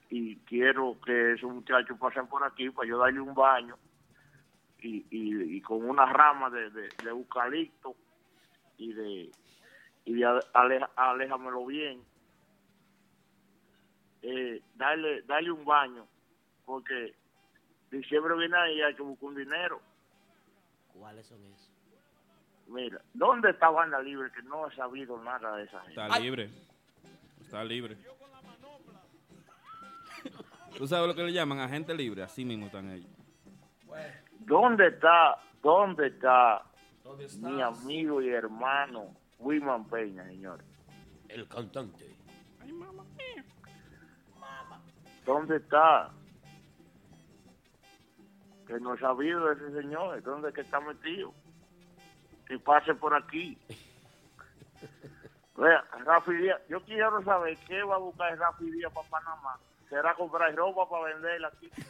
y 0.09 0.37
quiero 0.41 0.99
que 1.05 1.33
esos 1.33 1.51
muchachos 1.51 1.99
pasen 1.99 2.27
por 2.27 2.45
aquí 2.45 2.69
para 2.71 2.89
yo 2.89 2.99
darle 2.99 3.21
un 3.21 3.35
baño 3.35 3.79
y, 4.79 5.07
y, 5.11 5.61
con 5.63 5.89
una 5.89 6.05
rama 6.07 6.51
de, 6.51 6.71
de, 6.71 6.91
de 6.93 7.11
eucalipto 7.11 7.97
y 8.77 8.93
de 8.93 9.33
y 10.05 10.15
de 10.15 10.25
ale- 10.53 10.87
aléjamelo 10.97 11.65
bien 11.65 12.05
eh, 14.23 14.63
darle 14.75 15.51
un 15.53 15.65
baño 15.65 16.07
porque 16.65 17.15
diciembre 17.91 18.37
viene 18.37 18.57
ahí 18.57 18.79
y 18.79 18.83
hay 18.83 18.95
que 18.95 19.03
buscar 19.03 19.29
un 19.29 19.37
dinero 19.37 19.81
¿Cuáles 20.93 21.27
son 21.27 21.43
esos? 21.47 21.72
Mira 22.69 23.01
¿dónde 23.15 23.51
está 23.51 23.71
banda 23.71 24.01
libre 24.01 24.31
que 24.33 24.43
no 24.43 24.69
he 24.69 24.75
sabido 24.75 25.23
nada 25.23 25.57
de 25.57 25.65
esa 25.65 25.81
gente 25.81 26.01
Está 26.01 26.19
libre. 26.19 26.51
Está 27.41 27.65
libre. 27.65 27.97
¿Tú 30.77 30.87
sabes 30.87 31.09
lo 31.09 31.15
que 31.15 31.25
le 31.25 31.33
llaman 31.33 31.59
agente 31.59 31.95
libre? 31.95 32.23
Así 32.23 32.45
mismo 32.45 32.67
están 32.67 32.91
ellos. 32.91 33.11
¿Dónde 34.41 34.89
está, 34.89 35.39
dónde 35.63 36.07
está 36.09 36.63
¿Dónde 37.05 37.27
mi 37.41 37.61
amigo 37.61 38.23
y 38.23 38.31
hermano 38.31 39.15
Wilman 39.39 39.85
Peña, 39.87 40.25
señor? 40.25 40.65
El 41.29 41.47
cantante. 41.49 42.17
¿Dónde 45.27 45.57
está 45.57 46.11
que 48.67 48.81
no 48.81 48.95
he 48.95 48.99
sabido 48.99 49.47
de 49.47 49.55
ese 49.55 49.83
señor, 49.83 50.23
dónde 50.23 50.49
es 50.49 50.55
que 50.55 50.61
está 50.63 50.81
metido. 50.81 51.35
Que 52.53 52.59
pase 52.59 52.95
por 52.95 53.15
aquí. 53.15 53.57
Vea, 55.57 55.83
Rafi 56.05 56.33
Díaz, 56.35 56.61
yo 56.69 56.83
quiero 56.83 57.23
saber 57.25 57.57
qué 57.67 57.83
va 57.83 57.95
a 57.95 57.99
buscar 57.99 58.37
Rafi 58.39 58.71
Díaz 58.71 58.93
para 58.93 59.09
Panamá. 59.09 59.59
¿Será 59.89 60.15
comprar 60.15 60.55
ropa 60.55 60.87
para 60.87 61.15
venderla 61.15 61.49
aquí? 61.49 61.71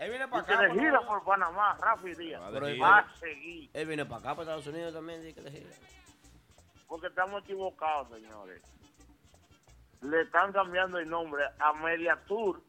Él 0.00 0.10
viene 0.10 0.26
para 0.26 0.44
que 0.44 0.52
acá. 0.54 0.66
por 0.66 0.80
gira 0.80 1.00
por 1.06 1.22
Panamá, 1.24 1.76
Rafi 1.80 2.14
Díaz. 2.16 2.42
Pero 2.52 2.66
él- 2.66 2.82
Va 2.82 2.98
a 2.98 3.14
seguir. 3.20 3.70
Él 3.72 3.86
viene 3.86 4.04
para 4.06 4.16
acá, 4.18 4.30
para 4.30 4.42
Estados 4.42 4.66
Unidos 4.66 4.92
también. 4.92 5.22
dice 5.22 5.34
que 5.40 5.42
de 5.48 5.50
gira. 5.52 5.70
Porque 6.88 7.06
estamos 7.06 7.44
equivocados, 7.44 8.08
señores. 8.08 8.60
Le 10.00 10.22
están 10.22 10.52
cambiando 10.52 10.98
el 10.98 11.08
nombre 11.08 11.44
a 11.60 11.72
Media 11.74 12.16
Tour. 12.26 12.60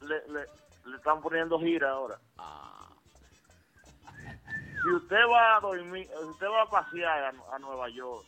Le, 0.00 0.26
le, 0.26 0.40
le 0.86 0.96
están 0.96 1.20
poniendo 1.22 1.60
gira 1.60 1.90
ahora. 1.92 2.18
Si 4.82 4.88
usted 4.88 5.24
va 5.30 5.56
a 5.56 5.60
dormir, 5.60 6.08
si 6.08 6.24
usted 6.24 6.46
va 6.46 6.62
a 6.62 6.70
pasear 6.70 7.24
a, 7.24 7.54
a 7.54 7.58
Nueva 7.58 7.88
York, 7.90 8.26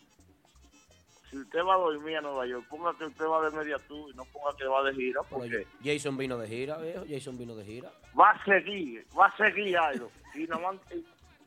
si 1.30 1.38
usted 1.38 1.60
va 1.64 1.74
a 1.74 1.78
dormir 1.78 2.16
a 2.18 2.20
Nueva 2.20 2.46
York, 2.46 2.66
ponga 2.68 2.92
que 2.98 3.06
usted 3.06 3.24
va 3.24 3.48
de 3.48 3.56
Media 3.56 3.78
Tour 3.88 4.10
y 4.10 4.14
no 4.14 4.24
ponga 4.26 4.54
que 4.56 4.66
va 4.66 4.82
de 4.82 4.94
gira, 4.94 5.22
porque 5.22 5.66
Jason 5.82 6.16
vino 6.18 6.36
de 6.36 6.46
gira, 6.46 6.76
viejo. 6.76 7.04
Jason 7.08 7.38
vino 7.38 7.54
de 7.56 7.64
gira. 7.64 7.90
va 8.18 8.32
a 8.32 8.44
seguir, 8.44 9.06
va 9.18 9.26
a 9.26 9.36
seguir 9.38 9.78
algo. 9.78 10.10
Y 10.34 10.46
nada 10.46 10.60
más, 10.72 10.80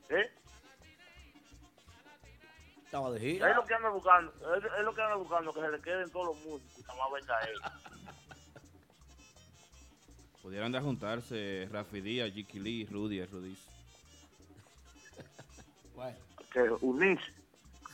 ¿eh? 0.09 0.31
Estaba 2.85 3.11
de 3.11 3.19
gira. 3.19 3.49
Es 3.51 3.55
lo 3.55 3.63
que 3.63 3.73
anda 3.75 3.89
buscando, 3.89 4.31
es, 4.55 4.63
es 4.63 4.83
lo 4.83 4.95
que 4.95 5.01
anda 5.03 5.15
buscando, 5.17 5.53
que 5.53 5.61
se 5.61 5.69
le 5.69 5.81
queden 5.81 6.09
todos 6.09 6.27
los 6.27 6.45
músicos 6.45 6.79
y 6.79 6.81
nada 6.81 6.95
más 6.95 7.11
venga 7.21 7.41
él. 7.41 7.59
Pudieran 10.41 10.71
de 10.71 10.79
juntarse 10.79 11.69
Rafi 11.71 12.01
Díaz, 12.01 12.31
Jiki 12.31 12.59
Lee, 12.59 12.87
Rudy, 12.91 13.19
Que 16.51 16.61
unirse. 16.81 17.31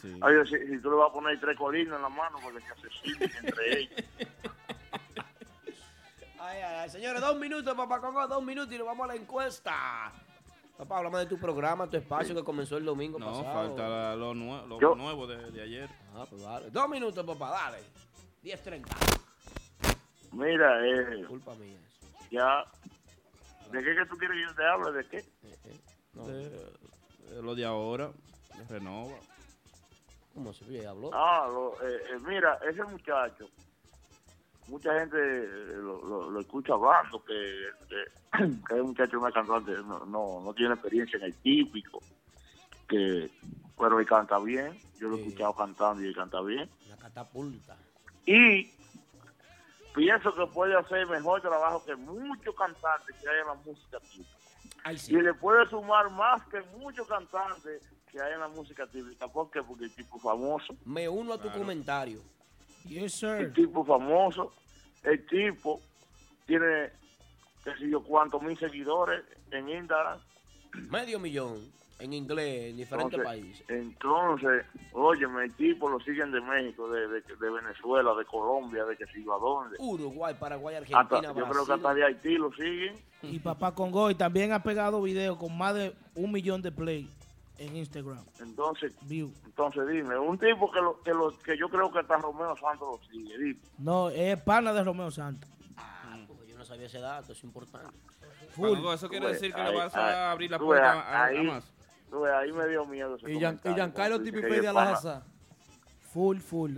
Sí. 0.02 0.20
Ay, 0.22 0.34
si, 0.46 0.58
si 0.68 0.80
tú 0.82 0.90
le 0.90 0.98
vas 0.98 1.10
a 1.10 1.14
poner 1.14 1.40
tres 1.40 1.58
colinas 1.58 1.96
en 1.98 2.02
la 2.02 2.10
mano 2.10 2.38
para 2.40 2.54
que 2.58 2.62
se 2.66 2.72
asesinen 2.74 3.32
entre 3.44 3.80
ellos. 3.80 4.04
Ay, 6.44 6.58
ay, 6.60 6.76
ay. 6.82 6.90
Señores, 6.90 7.22
dos 7.22 7.38
minutos, 7.38 7.74
papá 7.76 8.02
Congo, 8.02 8.28
dos 8.28 8.44
minutos 8.44 8.74
y 8.74 8.78
nos 8.80 8.88
vamos 8.88 9.06
a 9.06 9.08
la 9.10 9.16
encuesta. 9.16 10.12
Papá, 10.76 10.98
hablamos 10.98 11.20
de 11.20 11.28
tu 11.28 11.38
programa, 11.38 11.88
tu 11.88 11.98
espacio 11.98 12.34
que 12.34 12.44
comenzó 12.44 12.78
el 12.78 12.86
domingo 12.86 13.20
No, 13.20 13.28
pasado. 13.28 13.54
falta 13.54 13.88
la- 13.88 14.16
lo, 14.16 14.34
nue- 14.34 14.66
lo 14.68 14.80
Yo- 14.82 14.96
nuevo 14.96 15.28
de, 15.28 15.52
de 15.52 15.62
ayer. 15.62 15.88
Ah, 16.16 16.26
pues 16.28 16.42
dale. 16.42 16.72
Dos 16.72 16.90
minutos, 16.90 17.24
papá, 17.24 17.52
dale. 17.52 17.84
10.30. 18.44 18.88
Mira, 20.32 20.88
eh, 20.88 21.26
Culpa 21.28 21.54
mía. 21.56 21.78
ya. 22.32 22.66
¿De 23.72 23.84
qué 23.84 23.96
que 23.96 24.06
tú 24.10 24.18
quieres 24.18 24.38
que 24.38 24.44
yo 24.50 24.56
te 24.56 24.66
hable? 24.68 24.92
¿De 24.94 25.06
qué? 25.10 25.18
De- 26.14 26.34
de 26.34 26.72
lo 27.42 27.56
de 27.56 27.66
ahora, 27.66 28.12
de 28.58 28.64
Renova. 28.66 29.18
¿Cómo 30.34 30.54
se 30.54 30.66
ve? 30.66 30.86
Habló. 30.88 31.12
Ah, 31.14 31.48
lo- 31.52 31.82
eh, 31.82 32.02
eh, 32.12 32.20
mira, 32.20 32.58
ese 32.70 32.84
muchacho, 32.84 33.50
mucha 34.68 34.98
gente 35.00 35.18
eh, 35.18 35.74
lo, 35.76 36.02
lo- 36.06 36.30
lo 36.32 36.40
escucha 36.40 36.74
hablando, 36.74 37.24
que, 37.24 37.68
que, 37.90 38.38
que 38.68 38.74
el 38.76 38.84
muchacho 38.84 39.18
no 39.18 39.28
es 39.28 39.34
cantante, 39.34 39.72
no, 39.74 40.06
no, 40.06 40.42
no 40.42 40.54
tiene 40.54 40.74
experiencia 40.74 41.18
en 41.18 41.24
el 41.26 41.36
típico, 41.42 42.02
que 42.88 43.30
pero 43.78 44.00
él 44.00 44.06
canta 44.06 44.38
bien, 44.40 44.80
yo 45.00 45.10
lo 45.10 45.18
he 45.18 45.22
escuchado 45.22 45.56
cantando 45.56 46.04
y 46.04 46.08
él 46.08 46.16
canta 46.16 46.40
bien. 46.42 46.70
Una 46.86 46.98
catapulta. 46.98 47.76
Y 48.26 48.72
pienso 49.96 50.34
que 50.36 50.46
puede 50.54 50.78
hacer 50.78 51.08
mejor 51.08 51.42
trabajo 51.42 51.84
que 51.84 51.96
muchos 51.96 52.56
cantantes 52.56 53.16
que 53.20 53.28
hay 53.30 53.40
en 53.42 53.48
la 53.48 53.54
música 53.56 53.98
típica. 54.12 54.41
Ay, 54.84 54.98
Y 55.08 55.14
le 55.22 55.34
puede 55.34 55.68
sumar 55.70 56.10
más 56.12 56.42
que 56.48 56.62
muchos 56.78 57.08
cantantes 57.08 57.82
que 58.12 58.22
hay 58.22 58.34
en 58.34 58.40
la 58.40 58.48
música 58.48 58.86
típica. 58.88 59.28
¿Por 59.28 59.50
qué? 59.52 59.62
Porque 59.64 59.86
el 59.86 59.96
tipo 59.96 60.20
famoso. 60.20 60.76
Me 60.86 61.08
uno 61.08 61.34
a 61.34 61.38
tu 61.42 61.50
comentario. 61.52 62.22
Yes, 62.86 63.22
El 63.24 63.40
sir. 63.46 63.54
tipo 63.54 63.86
famoso. 63.86 64.54
El 65.04 65.26
tipo 65.28 65.80
tiene, 66.46 66.90
qué 67.64 67.76
sé 67.78 67.90
yo, 67.90 68.04
cuántos 68.04 68.42
mil 68.42 68.58
seguidores 68.58 69.24
en 69.52 69.70
Instagram. 69.70 70.20
Medio 70.90 71.20
millón 71.20 71.72
en 72.02 72.14
inglés 72.14 72.72
en 72.72 72.78
diferentes 72.78 73.20
Entonces, 73.20 73.42
países. 73.42 73.66
entonces, 73.70 74.66
óyeme, 74.94 75.44
el 75.46 75.54
tipo 75.56 75.88
lo 75.90 76.00
siguen 76.00 76.32
de 76.32 76.42
México, 76.42 76.90
de, 76.90 77.08
de, 77.08 77.22
de 77.22 77.50
Venezuela, 77.50 78.14
de 78.16 78.26
Colombia, 78.26 78.84
de 78.86 78.98
que 78.98 79.06
sé 79.06 79.24
yo 79.24 79.34
a 79.36 79.40
dónde. 79.40 79.78
Uruguay, 79.80 80.36
Paraguay, 80.40 80.76
Hasta- 80.76 80.98
Argentina, 81.00 81.34
yo 81.38 81.48
creo 81.50 81.66
que 81.66 81.74
hasta 81.74 81.94
de 81.94 82.04
Haití 82.06 82.38
lo 82.38 82.52
siguen. 82.54 82.96
Y 83.24 83.40
papá 83.40 83.74
Congo 83.76 84.10
y 84.10 84.16
también 84.16 84.52
ha 84.52 84.64
pegado 84.64 85.02
videos 85.02 85.38
con 85.38 85.56
más 85.58 85.76
de 85.76 85.94
un 86.16 86.32
millón 86.32 86.62
de 86.62 86.72
play 86.72 87.08
en 87.60 87.76
Instagram. 87.76 88.26
Entonces, 88.40 88.94
View. 89.08 89.32
entonces 89.46 89.88
dime, 89.88 90.18
un 90.18 90.40
tipo 90.40 90.72
que, 90.72 90.82
lo, 90.82 91.00
que, 91.04 91.12
lo, 91.14 91.30
que 91.40 91.56
yo 91.58 91.70
creo 91.70 91.92
que 91.92 92.00
hasta 92.00 92.18
Romeo 92.18 92.58
Santos 92.58 93.00
lo 93.00 93.08
sigue, 93.12 93.38
dime. 93.38 93.60
No, 93.78 94.10
es 94.10 94.42
pana 94.42 94.74
de 94.74 94.84
Romeo 94.84 95.12
Santos. 95.12 95.48
Ah, 95.78 96.18
pues 96.28 96.48
yo 96.50 96.58
no 96.58 96.66
sabía 96.66 96.88
ese 96.88 97.00
dato, 97.00 97.34
es 97.34 97.44
importante. 97.44 97.96
Paco, 98.56 98.92
eso 98.94 99.08
quiere 99.08 99.28
Tú 99.28 99.32
decir 99.34 99.54
que 99.54 99.64
le 99.64 99.76
vas 99.76 99.96
a 99.96 100.08
ahí- 100.08 100.32
abrir 100.34 100.52
la 100.52 100.60
puerta 100.60 100.92
a, 100.94 101.26
a- 101.26 101.28
a 101.28 101.44
más. 101.44 101.72
Tú 102.12 102.24
ahí 102.26 102.52
me 102.52 102.68
dio 102.68 102.86
miedo 102.86 103.16
ese 103.16 103.32
Y, 103.32 103.40
Gian- 103.40 103.60
y 103.64 103.74
Giancarlo 103.74 104.22
Tipipedia. 104.22 104.72
Full, 106.14 106.38
full. 106.40 106.78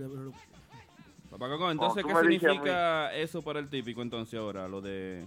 Papá 1.30 1.48
Coco, 1.48 1.70
entonces, 1.70 2.04
¿qué 2.04 2.14
significa 2.14 3.12
eso 3.12 3.42
para 3.42 3.58
el 3.58 3.68
típico 3.68 4.00
entonces 4.00 4.38
ahora? 4.38 4.68
Lo 4.68 4.80
de... 4.80 5.26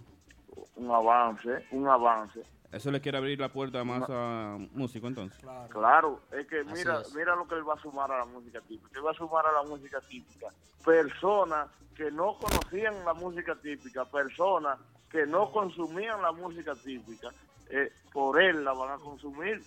Un 0.77 0.89
avance, 0.89 1.65
un 1.71 1.87
avance. 1.87 2.41
¿Eso 2.71 2.91
le 2.91 3.01
quiere 3.01 3.17
abrir 3.17 3.39
la 3.39 3.49
puerta 3.49 3.83
más 3.83 4.03
a 4.09 4.57
músico 4.73 5.07
entonces? 5.07 5.37
Claro, 5.69 6.21
es 6.31 6.47
que 6.47 6.59
Así 6.61 6.71
mira, 6.73 7.01
es. 7.01 7.13
mira 7.13 7.35
lo 7.35 7.47
que 7.47 7.55
él 7.55 7.67
va 7.67 7.73
a 7.73 7.81
sumar 7.81 8.11
a 8.11 8.19
la 8.19 8.25
música 8.25 8.61
típica. 8.61 8.97
Él 8.97 9.05
va 9.05 9.11
a 9.11 9.13
sumar 9.13 9.45
a 9.45 9.51
la 9.51 9.63
música 9.63 9.99
típica 10.01 10.47
personas 10.85 11.67
que 11.95 12.09
no 12.11 12.37
conocían 12.37 12.93
la 13.03 13.13
música 13.13 13.55
típica, 13.55 14.05
personas 14.05 14.79
que 15.09 15.25
no 15.25 15.51
consumían 15.51 16.21
la 16.21 16.31
música 16.31 16.73
típica, 16.75 17.29
eh, 17.69 17.91
por 18.13 18.41
él 18.41 18.63
la 18.63 18.71
van 18.73 18.91
a 18.91 18.97
consumir. 18.97 19.61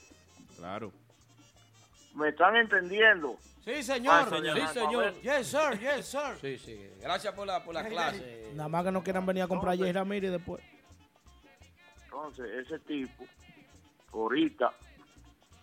Claro. 0.61 0.93
¿Me 2.15 2.29
están 2.29 2.55
entendiendo? 2.55 3.39
Sí, 3.65 3.83
señor. 3.83 4.15
Ah, 4.15 4.27
señor. 4.29 4.57
Sí, 4.59 4.67
señor. 4.75 5.21
Yes, 5.23 5.47
sir. 5.47 5.79
Yes, 5.81 6.07
sir. 6.07 6.37
Sí, 6.39 6.59
sí. 6.59 6.91
Gracias 7.01 7.33
por 7.33 7.47
la, 7.47 7.65
por 7.65 7.73
la 7.73 7.87
clase. 7.87 8.51
Nada 8.55 8.69
más 8.69 8.85
que 8.85 8.93
no 8.93 9.03
quieran 9.03 9.25
venir 9.25 9.45
a 9.45 9.49
comprar 9.49 9.79
Jay 9.79 9.91
Ramírez 9.91 10.31
después. 10.31 10.63
Entonces, 12.05 12.67
ese 12.67 12.79
tipo, 12.81 13.25
ahorita, 14.13 14.71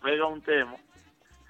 pega 0.02 0.26
un 0.26 0.42
tema, 0.42 0.76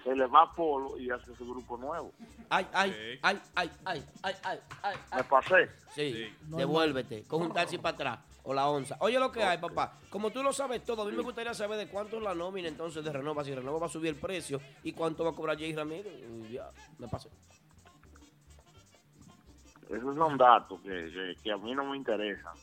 se 0.04 0.14
le 0.14 0.26
va 0.26 0.42
a 0.42 0.52
Polo 0.54 0.98
y 0.98 1.10
hace 1.10 1.34
su 1.38 1.48
grupo 1.50 1.78
nuevo. 1.78 2.12
Ay, 2.50 2.68
ay, 2.74 3.20
ay, 3.22 3.42
ay, 3.56 3.72
ay, 3.86 4.04
ay, 4.24 4.36
ay, 4.44 4.60
ay, 4.84 4.98
Me 5.16 5.24
pasé. 5.24 5.70
Sí, 5.96 6.36
No, 6.50 6.58
devuélvete, 6.58 7.24
con 7.24 7.44
un 7.44 7.54
taxi 7.54 7.78
para 7.78 7.96
atrás 7.96 8.20
o 8.48 8.54
la 8.54 8.70
onza. 8.70 8.96
Oye 9.02 9.20
lo 9.20 9.30
que 9.30 9.44
hay, 9.44 9.58
papá. 9.58 9.92
Como 10.10 10.32
tú 10.32 10.42
lo 10.42 10.54
sabes 10.54 10.82
todo, 10.86 11.02
a 11.02 11.06
mí 11.06 11.12
me 11.12 11.22
gustaría 11.22 11.54
saber 11.54 11.78
de 11.78 11.90
cuánto 11.90 12.16
es 12.16 12.24
la 12.24 12.34
nómina 12.34 12.70
entonces 12.70 13.04
de 13.04 13.12
Renova, 13.12 13.44
si 13.44 13.54
Renova 13.54 13.78
va 13.78 13.86
a 13.88 13.90
subir 13.90 14.10
el 14.10 14.16
precio 14.16 14.62
y 14.84 14.94
cuánto 14.94 15.26
va 15.26 15.32
a 15.32 15.34
cobrar 15.34 15.58
Jay 15.58 15.76
Ramírez. 15.76 16.14
Y 16.18 16.54
Ya, 16.54 16.72
me 16.98 17.10
pasé. 17.10 17.30
Esos 19.90 20.16
son 20.16 20.38
datos 20.38 20.80
que, 20.82 21.36
que, 21.44 21.52
a 21.52 21.58
mí 21.58 21.76
no 21.76 21.84
me 21.84 21.98
interesan. 21.98 22.54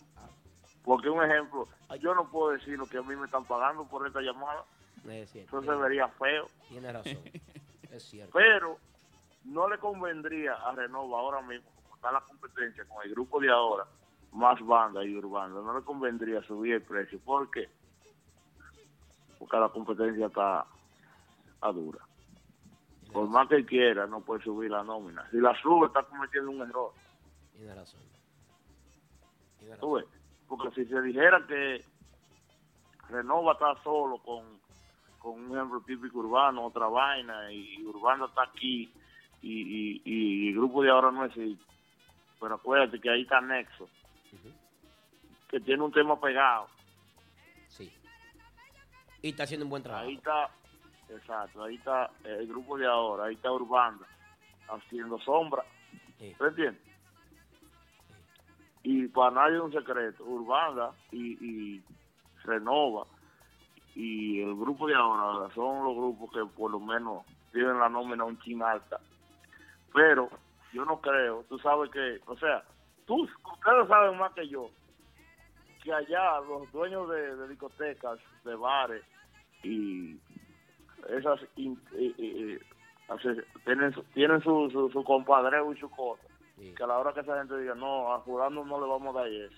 Porque 0.82 1.10
un 1.10 1.22
ejemplo, 1.22 1.68
yo 2.00 2.14
no 2.14 2.30
puedo 2.30 2.52
decir 2.52 2.78
lo 2.78 2.86
que 2.86 2.96
a 2.96 3.02
mí 3.02 3.14
me 3.14 3.26
están 3.26 3.44
pagando 3.44 3.84
por 3.84 4.06
esta 4.06 4.22
llamada. 4.22 4.64
Es 5.06 5.30
cierto. 5.32 5.60
Eso 5.60 5.70
se 5.70 5.78
vería 5.82 6.08
feo. 6.08 6.46
Tiene 6.68 6.92
razón. 6.92 7.20
Es 7.90 8.04
cierto. 8.04 8.32
Pero 8.32 8.78
no 9.44 9.68
le 9.68 9.78
convendría 9.78 10.54
a 10.54 10.72
Renova 10.72 11.18
ahora 11.18 11.42
mismo, 11.42 11.68
como 11.82 11.94
está 11.94 12.10
la 12.10 12.22
competencia 12.22 12.84
con 12.86 13.04
el 13.04 13.10
grupo 13.10 13.38
de 13.38 13.50
ahora, 13.50 13.84
más 14.34 14.60
banda 14.64 15.04
y 15.04 15.16
urbana, 15.16 15.54
no 15.54 15.78
le 15.78 15.84
convendría 15.84 16.42
subir 16.42 16.74
el 16.74 16.82
precio. 16.82 17.20
¿Por 17.20 17.50
qué? 17.50 17.68
Porque 19.38 19.56
la 19.56 19.68
competencia 19.68 20.26
está, 20.26 20.66
está 21.54 21.72
dura. 21.72 22.00
Por 23.12 23.28
más 23.28 23.48
que 23.48 23.64
quiera, 23.64 24.06
no 24.06 24.20
puede 24.22 24.42
subir 24.42 24.70
la 24.72 24.82
nómina. 24.82 25.28
Si 25.30 25.36
la 25.36 25.54
sube, 25.62 25.86
está 25.86 26.02
cometiendo 26.02 26.50
un 26.50 26.62
error. 26.62 26.92
Tiene 27.56 27.74
razón. 27.74 28.00
Tiene 29.60 29.76
Tú 29.76 29.92
ves, 29.92 30.06
Porque 30.48 30.70
si 30.74 30.84
se 30.86 31.00
dijera 31.00 31.46
que 31.46 31.84
Renova 33.08 33.52
está 33.52 33.80
solo 33.84 34.18
con, 34.18 34.58
con 35.20 35.44
un 35.44 35.56
ejemplo 35.56 35.80
típico 35.82 36.18
urbano, 36.18 36.66
otra 36.66 36.88
vaina, 36.88 37.52
y 37.52 37.84
Urbano 37.84 38.26
está 38.26 38.42
aquí, 38.42 38.92
y, 39.42 39.52
y, 39.52 40.02
y 40.04 40.48
el 40.48 40.56
grupo 40.56 40.82
de 40.82 40.90
ahora 40.90 41.12
no 41.12 41.24
existe. 41.24 41.64
Pero 42.40 42.56
acuérdate 42.56 43.00
que 43.00 43.10
ahí 43.10 43.22
está 43.22 43.40
Nexo, 43.40 43.88
que 45.48 45.60
tiene 45.60 45.82
un 45.82 45.92
tema 45.92 46.20
pegado. 46.20 46.68
Sí. 47.68 47.92
Y 49.22 49.30
está 49.30 49.44
haciendo 49.44 49.66
un 49.66 49.70
buen 49.70 49.82
trabajo. 49.82 50.06
Ahí 50.06 50.14
está, 50.14 50.50
exacto, 51.08 51.64
ahí 51.64 51.76
está 51.76 52.10
el 52.24 52.46
grupo 52.46 52.76
de 52.76 52.86
ahora, 52.86 53.24
ahí 53.24 53.34
está 53.34 53.50
Urbanda, 53.52 54.06
haciendo 54.68 55.18
sombra. 55.20 55.64
¿Tú 56.38 56.44
entiendes? 56.44 56.94
y 58.84 59.08
para 59.08 59.30
nadie 59.30 59.56
es 59.56 59.62
un 59.62 59.72
secreto, 59.72 60.22
Urbanda 60.24 60.92
y, 61.10 61.32
y 61.40 61.82
Renova 62.44 63.06
y 63.94 64.40
el 64.42 64.54
grupo 64.54 64.86
de 64.86 64.94
ahora 64.94 65.52
son 65.54 65.84
los 65.84 65.96
grupos 65.96 66.30
que 66.32 66.44
por 66.54 66.70
lo 66.70 66.78
menos 66.78 67.24
tienen 67.52 67.78
la 67.78 67.88
nómina 67.88 68.24
un 68.24 68.38
chin 68.40 68.62
alta. 68.62 69.00
Pero 69.92 70.28
yo 70.72 70.84
no 70.84 71.00
creo, 71.00 71.44
tú 71.48 71.58
sabes 71.60 71.90
que, 71.90 72.20
o 72.26 72.36
sea, 72.36 72.62
tú, 73.06 73.22
ustedes 73.24 73.88
saben 73.88 74.18
más 74.18 74.32
que 74.32 74.48
yo, 74.48 74.70
que 75.82 75.92
allá 75.92 76.40
los 76.40 76.70
dueños 76.72 77.08
de, 77.10 77.36
de 77.36 77.48
discotecas, 77.48 78.18
de 78.44 78.54
bares 78.54 79.02
y 79.62 80.16
esas 81.10 81.40
in- 81.56 81.80
eh, 81.94 82.14
eh, 82.18 82.58
hace- 83.08 83.44
tienen, 83.64 83.92
su- 83.92 84.02
tienen 84.14 84.40
su, 84.42 84.70
su, 84.70 84.90
su 84.90 85.04
compadreo 85.04 85.72
y 85.72 85.78
su 85.78 85.90
cosa. 85.90 86.22
Que 86.56 86.84
a 86.84 86.86
la 86.86 86.98
hora 86.98 87.12
que 87.12 87.20
esa 87.20 87.36
gente 87.38 87.58
diga, 87.58 87.74
no, 87.74 88.12
a 88.14 88.20
Jurando 88.20 88.64
no 88.64 88.80
le 88.80 88.86
vamos 88.86 89.14
a 89.14 89.20
dar 89.20 89.28
eso. 89.28 89.54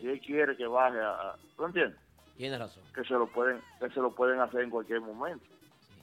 Si 0.00 0.08
él 0.08 0.20
quiere 0.20 0.56
que 0.56 0.66
baje 0.66 0.98
a... 1.00 1.34
¿Tú 1.56 1.66
entiendes? 1.66 1.98
Tienes 2.36 2.58
razón. 2.58 2.82
Que 2.94 3.04
se 3.04 3.12
lo 3.12 3.26
pueden 3.26 3.60
que 3.78 3.90
se 3.90 4.00
lo 4.00 4.10
pueden 4.14 4.40
hacer 4.40 4.62
en 4.62 4.70
cualquier 4.70 5.02
momento. 5.02 5.44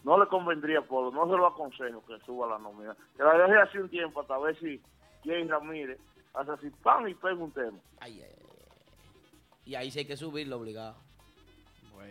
No 0.04 0.18
le 0.20 0.28
convendría, 0.28 0.82
Polo, 0.82 1.10
no 1.12 1.26
se 1.26 1.36
lo 1.36 1.48
aconsejo 1.48 2.06
que 2.06 2.20
suba 2.20 2.48
la 2.48 2.60
nómina. 2.60 2.96
Que 3.18 3.24
la 3.24 3.34
deje 3.34 3.58
así 3.60 3.78
un 3.80 3.90
tiempo 3.90 4.22
hasta 4.22 4.38
ver 4.38 4.56
si 4.60 4.80
Jay 5.26 5.46
Ramírez 5.48 6.00
hace 6.34 6.52
así, 6.52 6.70
¡pam! 6.84 7.08
y 7.08 7.14
pega 7.16 7.36
un 7.36 7.52
tema. 7.52 7.78
Ay, 8.00 8.22
ay, 8.22 8.32
ay. 8.32 8.46
Y 9.66 9.76
ahí 9.76 9.92
sí 9.92 10.00
hay 10.00 10.06
que 10.06 10.18
subirlo 10.18 10.58
obligado. 10.58 10.96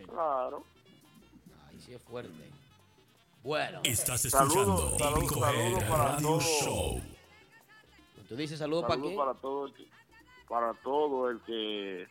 Claro. 0.08 0.64
Ahí 1.68 1.80
sí 1.80 1.94
es 1.94 2.02
fuerte. 2.02 2.50
Bueno. 3.42 3.80
Estás 3.84 4.24
escuchando 4.24 4.54
saludos, 4.76 4.98
saludos 4.98 5.84
para 5.84 6.12
Radio. 6.12 6.40
Show. 6.40 7.00
Tú 8.28 8.36
dices 8.36 8.58
saludos 8.58 8.82
para 8.82 8.94
Saludos 8.94 9.10
quién. 9.14 9.18
para 9.26 9.34
todo 9.40 9.66
el 9.66 9.72
que, 9.74 9.86
para 10.48 10.74
todo 10.74 11.30
el 11.30 11.40
que 11.40 12.06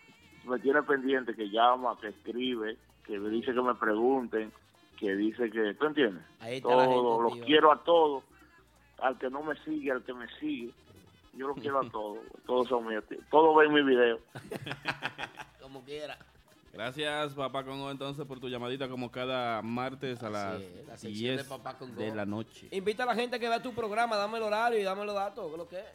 me 0.45 0.59
tiene 0.59 0.81
pendiente, 0.83 1.35
que 1.35 1.49
llama, 1.49 1.97
que 2.01 2.07
escribe, 2.07 2.77
que 3.05 3.19
me 3.19 3.29
dice 3.29 3.53
que 3.53 3.61
me 3.61 3.75
pregunten, 3.75 4.51
que 4.99 5.15
dice 5.15 5.49
que, 5.51 5.75
¿tú 5.75 5.85
entiendes? 5.85 6.23
Ahí 6.39 6.57
está 6.57 6.69
la 6.75 6.85
Todo, 6.85 7.17
gente, 7.17 7.23
los 7.23 7.33
tío. 7.33 7.45
quiero 7.45 7.71
a 7.71 7.83
todos, 7.83 8.23
al 8.99 9.17
que 9.19 9.29
no 9.29 9.43
me 9.43 9.55
sigue, 9.63 9.91
al 9.91 10.03
que 10.03 10.13
me 10.13 10.27
sigue, 10.39 10.73
yo 11.37 11.47
los 11.47 11.57
quiero 11.57 11.79
a 11.79 11.89
todos, 11.89 12.19
todos 12.45 12.67
son 12.67 12.87
míos, 12.87 13.03
todos 13.29 13.55
ven 13.57 13.73
mi 13.73 13.81
video. 13.83 14.19
Como 15.61 15.83
quiera. 15.83 16.17
Gracias, 16.73 17.33
papá 17.33 17.63
Congo, 17.63 17.89
entonces, 17.89 18.25
por 18.25 18.39
tu 18.39 18.49
llamadita 18.49 18.87
como 18.87 19.09
cada 19.11 19.63
martes 19.63 20.21
a 20.21 20.29
las 20.29 20.61
es, 20.61 20.87
la 20.87 20.97
sección 20.97 21.13
10 21.13 21.37
de 21.37 21.43
Papá 21.49 21.75
Congo. 21.77 21.95
de 21.95 22.13
la 22.13 22.25
noche. 22.25 22.67
Invita 22.71 23.01
a 23.03 23.07
la 23.07 23.15
gente 23.15 23.39
que 23.39 23.49
vea 23.49 23.61
tu 23.61 23.73
programa, 23.73 24.15
dame 24.15 24.37
el 24.37 24.43
horario 24.43 24.79
y 24.79 24.83
dame 24.83 25.03
los 25.03 25.15
datos, 25.15 25.45
¿qué 25.47 25.51
es 25.53 25.57
lo 25.57 25.67
que 25.67 25.79
es? 25.79 25.85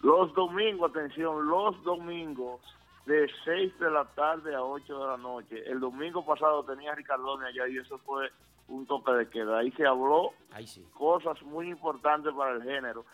Los 0.00 0.34
domingos, 0.34 0.90
atención, 0.90 1.48
los 1.48 1.82
domingos 1.84 2.60
de 3.06 3.30
6 3.44 3.78
de 3.78 3.90
la 3.90 4.04
tarde 4.14 4.54
a 4.54 4.62
8 4.62 4.98
de 4.98 5.06
la 5.06 5.16
noche. 5.16 5.62
El 5.66 5.80
domingo 5.80 6.24
pasado 6.24 6.64
tenía 6.64 6.94
Ricardone 6.94 7.46
allá 7.46 7.66
y 7.68 7.78
eso 7.78 7.96
fue 7.98 8.30
un 8.68 8.86
toque 8.86 9.12
de 9.12 9.28
queda. 9.30 9.58
Ahí 9.58 9.72
se 9.72 9.86
habló 9.86 10.32
Ahí 10.52 10.66
sí. 10.66 10.86
cosas 10.94 11.40
muy 11.42 11.68
importantes 11.70 12.32
para 12.34 12.56
el 12.56 12.62
género. 12.62 13.04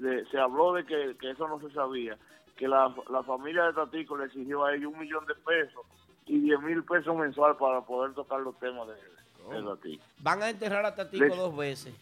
De- 0.00 0.24
se 0.30 0.38
habló 0.38 0.72
de 0.72 0.84
que, 0.84 1.16
que 1.20 1.30
eso 1.30 1.46
no 1.46 1.60
se 1.60 1.70
sabía, 1.74 2.16
que 2.56 2.66
la, 2.66 2.94
la 3.10 3.22
familia 3.22 3.64
de 3.64 3.72
Tatico 3.74 4.16
le 4.16 4.26
exigió 4.26 4.64
a 4.64 4.74
ellos 4.74 4.92
un 4.92 4.98
millón 4.98 5.24
de 5.26 5.34
pesos 5.34 5.84
y 6.26 6.38
10 6.40 6.60
mil 6.60 6.82
pesos 6.84 7.14
mensual 7.16 7.56
para 7.56 7.82
poder 7.82 8.14
tocar 8.14 8.40
los 8.40 8.58
temas 8.58 8.88
de, 8.88 8.94
de 8.94 9.62
Tatico. 9.62 10.04
Van 10.20 10.42
a 10.42 10.50
enterrar 10.50 10.84
a 10.86 10.94
Tatico 10.94 11.34
dos 11.36 11.56
veces. 11.56 11.94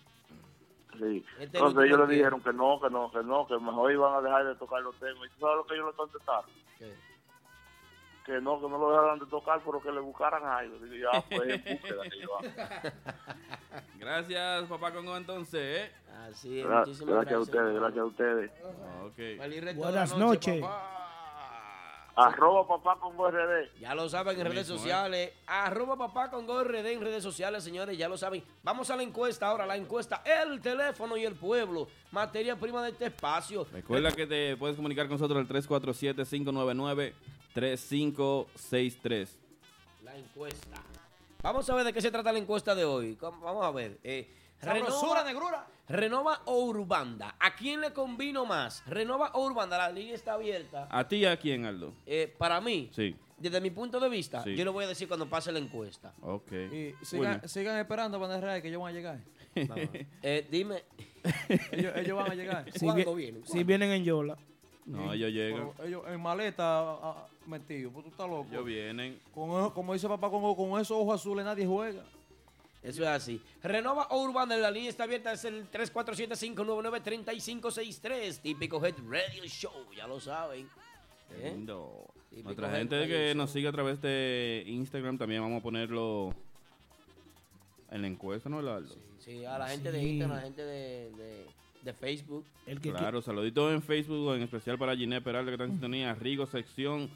Sí. 0.99 1.25
Este 1.39 1.59
Entonces 1.59 1.85
ellos 1.85 2.09
le 2.09 2.15
dijeron 2.17 2.41
que 2.41 2.53
no, 2.53 2.81
que 2.81 2.91
no, 2.91 3.11
que 3.13 3.23
no, 3.23 3.47
que 3.47 3.55
mejor 3.59 3.93
iban 3.93 4.15
a 4.15 4.21
dejar 4.21 4.47
de 4.47 4.55
tocar 4.57 4.83
los 4.83 4.97
temas. 4.97 5.27
¿Y 5.27 5.31
tú 5.35 5.41
sabes 5.41 5.57
lo 5.59 5.67
que 5.67 5.75
ellos 5.75 5.87
le 5.87 5.93
contestaron? 5.97 6.51
Que 8.29 8.43
no, 8.43 8.61
que 8.61 8.69
no 8.69 8.77
lo 8.77 8.91
dejaran 8.91 9.19
de 9.19 9.25
tocar, 9.25 9.59
pero 9.65 9.81
que 9.81 9.91
le 9.91 10.01
buscaran 10.01 10.45
algo. 10.45 10.77
Digo, 10.85 11.11
ya, 11.11 11.23
pues, 11.23 11.49
en 11.49 11.79
búsqueda 11.79 12.03
que 12.03 12.21
yo. 12.21 12.39
Gracias, 13.99 14.65
papá 14.69 14.93
Congo, 14.93 15.17
entonces. 15.17 15.89
¿eh? 15.89 15.93
Así 16.29 16.61
Gra- 16.63 16.85
gracias, 17.07 17.33
a 17.33 17.39
ustedes, 17.41 17.75
gracias 17.75 17.99
a 18.01 18.05
ustedes. 18.05 18.51
Buenas 19.77 20.15
noches. 20.19 20.63
Arroba 22.17 22.67
papá 22.69 22.99
con 23.01 23.13
RD. 23.17 23.79
Ya 23.81 23.95
lo 23.95 24.09
saben 24.11 24.37
en 24.37 24.45
Lo 24.45 24.51
redes 24.51 24.69
mismo, 24.69 24.75
¿eh? 24.75 24.79
sociales. 24.79 25.33
Arroba 25.47 25.97
papá 25.97 26.31
con 26.31 26.47
GRD 26.47 26.93
en 26.93 27.01
redes 27.01 27.23
sociales, 27.23 27.65
señores, 27.65 27.97
ya 27.97 28.09
lo 28.11 28.19
saben. 28.19 28.43
Vamos 28.63 28.91
a 28.91 28.97
la 28.97 29.05
encuesta 29.05 29.47
ahora, 29.47 29.65
la 29.65 29.77
encuesta, 29.77 30.23
el 30.25 30.61
teléfono 30.61 31.17
y 31.17 31.25
el 31.25 31.35
pueblo. 31.37 31.89
Materia 32.13 32.57
prima 32.57 32.83
de 32.83 32.91
este 32.91 33.07
espacio. 33.07 33.67
Recuerda 33.73 34.11
que 34.13 34.27
te 34.27 34.55
puedes 34.59 34.77
comunicar 34.77 35.07
con 35.07 35.15
nosotros 35.15 35.39
al 35.39 35.47
347-599-3563. 37.59 39.29
La 40.05 40.17
encuesta. 40.17 40.83
Vamos 41.43 41.69
a 41.71 41.75
ver 41.75 41.85
de 41.85 41.93
qué 41.93 42.01
se 42.01 42.11
trata 42.11 42.33
la 42.33 42.39
encuesta 42.39 42.75
de 42.75 42.85
hoy. 42.85 43.17
Vamos 43.21 43.65
a 43.65 43.71
ver. 43.71 43.99
Eh, 44.03 44.29
negrura. 45.25 45.67
Renova 45.89 46.43
o 46.47 46.65
Urbanda. 46.65 47.37
¿A 47.39 47.55
quién 47.55 47.81
le 47.81 47.93
convino 47.93 48.45
más? 48.45 48.83
Renova 48.87 49.31
o 49.35 49.45
Urbanda. 49.47 49.79
La 49.79 49.91
línea 49.91 50.15
está 50.15 50.35
abierta. 50.35 50.87
¿A 50.91 51.07
ti 51.09 51.17
y 51.17 51.25
a 51.25 51.37
quién, 51.39 51.65
Aldo? 51.65 51.93
Eh, 52.07 52.35
para 52.37 52.61
mí, 52.61 52.91
Sí. 52.93 53.15
desde 53.39 53.61
mi 53.61 53.71
punto 53.71 53.99
de 54.01 54.09
vista, 54.09 54.43
Sí. 54.43 54.55
yo 54.57 54.65
lo 54.65 54.73
voy 54.73 54.85
a 54.85 54.89
decir 54.89 55.09
cuando 55.09 55.29
pase 55.29 55.51
la 55.53 55.59
encuesta. 55.61 56.13
Ok. 56.23 56.53
Y 56.53 56.95
sigan, 57.05 57.49
sigan 57.49 57.79
esperando 57.79 58.21
para 58.21 58.39
Real 58.41 58.61
que 58.61 58.69
ellos 58.69 58.83
van 58.83 58.93
a 58.93 58.97
llegar. 58.97 59.19
Eh, 59.55 60.47
dime. 60.51 60.85
ellos, 61.73 61.93
ellos 61.97 62.17
van 62.19 62.31
a 62.33 62.35
llegar. 62.35 62.65
Si, 62.73 62.87
vi- 62.91 63.43
si 63.45 63.65
vienen 63.65 63.91
en 63.93 64.05
Yola. 64.05 64.37
No, 64.85 65.13
ellos 65.13 65.31
llegan. 65.33 65.71
Ellos 65.85 66.03
en 66.09 66.21
maleta 66.21 66.97
metidos. 67.49 67.93
Pues 67.93 68.05
tú 68.05 68.11
estás 68.11 68.29
loco. 68.29 68.47
Ellos 68.51 68.65
vienen. 68.65 69.19
Con, 69.35 69.51
eso- 69.51 69.75
como 69.75 69.93
dice 69.95 70.09
papá, 70.09 70.31
con, 70.31 70.55
con 70.55 70.81
esos 70.81 70.97
ojos 70.97 71.21
azules 71.21 71.45
nadie 71.45 71.67
juega. 71.67 72.03
Eso 72.83 73.03
es 73.03 73.09
así. 73.09 73.41
Renova 73.63 74.07
o 74.11 74.23
Urbana, 74.23 74.57
la 74.57 74.71
línea 74.71 74.89
está 74.91 75.05
abierta, 75.05 75.33
es 75.33 75.45
el 75.45 75.69
347-599-3563. 75.71 78.41
Típico 78.41 78.85
Head 78.85 78.95
Radio 79.09 79.45
Show, 79.47 79.87
ya 79.97 80.07
lo 80.07 80.21
saben. 80.21 80.69
¿Eh? 81.31 81.53
Lindo. 81.55 82.07
Típico 82.31 82.45
Nuestra 82.45 82.69
Head 82.71 82.79
gente 82.79 83.01
Radio 83.01 83.17
que 83.17 83.29
Show. 83.31 83.37
nos 83.37 83.51
sigue 83.51 83.69
a 83.69 83.73
través 83.73 84.01
de 84.01 84.65
Instagram 84.67 85.19
también 85.19 85.43
vamos 85.43 85.61
a 85.61 85.63
ponerlo 85.63 86.35
en 87.91 88.03
la 88.03 88.09
encuesta, 88.09 88.49
¿no, 88.49 88.59
Aldo? 88.59 88.95
Sí, 89.19 89.45
a 89.45 89.59
la 89.59 89.69
gente 89.69 89.91
de 89.93 90.01
Sí. 90.01 90.07
Instagram, 90.11 90.33
a 90.33 90.37
la 90.41 90.47
gente 90.47 90.63
de, 90.65 91.11
de, 91.17 91.47
de 91.83 91.93
Facebook. 91.95 92.45
El 92.67 92.81
que 92.81 92.91
Claro, 92.93 93.21
saluditos 93.23 93.73
en 93.73 93.83
Facebook, 93.83 94.35
en 94.37 94.43
especial 94.43 94.79
para 94.79 94.97
Ginette 94.97 95.25
Peralta 95.25 95.51
que 95.51 95.55
está 95.55 95.65
en 95.65 95.71
sintonía, 95.73 96.15
Rigo 96.15 96.47
Sección, 96.47 97.11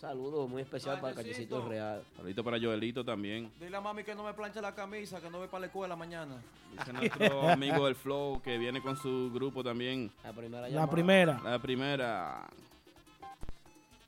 Saludos 0.01 0.49
muy 0.49 0.63
especial 0.63 0.99
para 0.99 1.15
Cachecito 1.15 1.69
Real. 1.69 2.03
Saludito 2.17 2.43
para 2.43 2.59
Joelito 2.59 3.05
también. 3.05 3.53
Dile 3.61 3.77
a 3.77 3.83
mami 3.83 4.03
que 4.03 4.15
no 4.15 4.25
me 4.25 4.33
planche 4.33 4.59
la 4.63 4.75
camisa, 4.75 5.21
que 5.21 5.29
no 5.29 5.37
voy 5.37 5.49
para 5.49 5.61
la 5.61 5.67
escuela 5.67 5.95
mañana. 5.95 6.43
Dice 6.73 6.91
nuestro 6.95 7.43
amigo 7.51 7.87
El 7.87 7.95
Flow 7.95 8.41
que 8.41 8.57
viene 8.57 8.81
con 8.81 8.97
su 8.97 9.31
grupo 9.31 9.63
también. 9.63 10.11
La 10.25 10.33
primera 10.33 10.69
La 10.71 10.89
primera. 10.89 11.41
La 11.45 11.59
primera. 11.59 12.47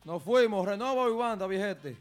Nos 0.07 0.23
fuimos, 0.23 0.67
renova 0.67 1.05
Urbanda, 1.05 1.47
viejete. 1.47 1.95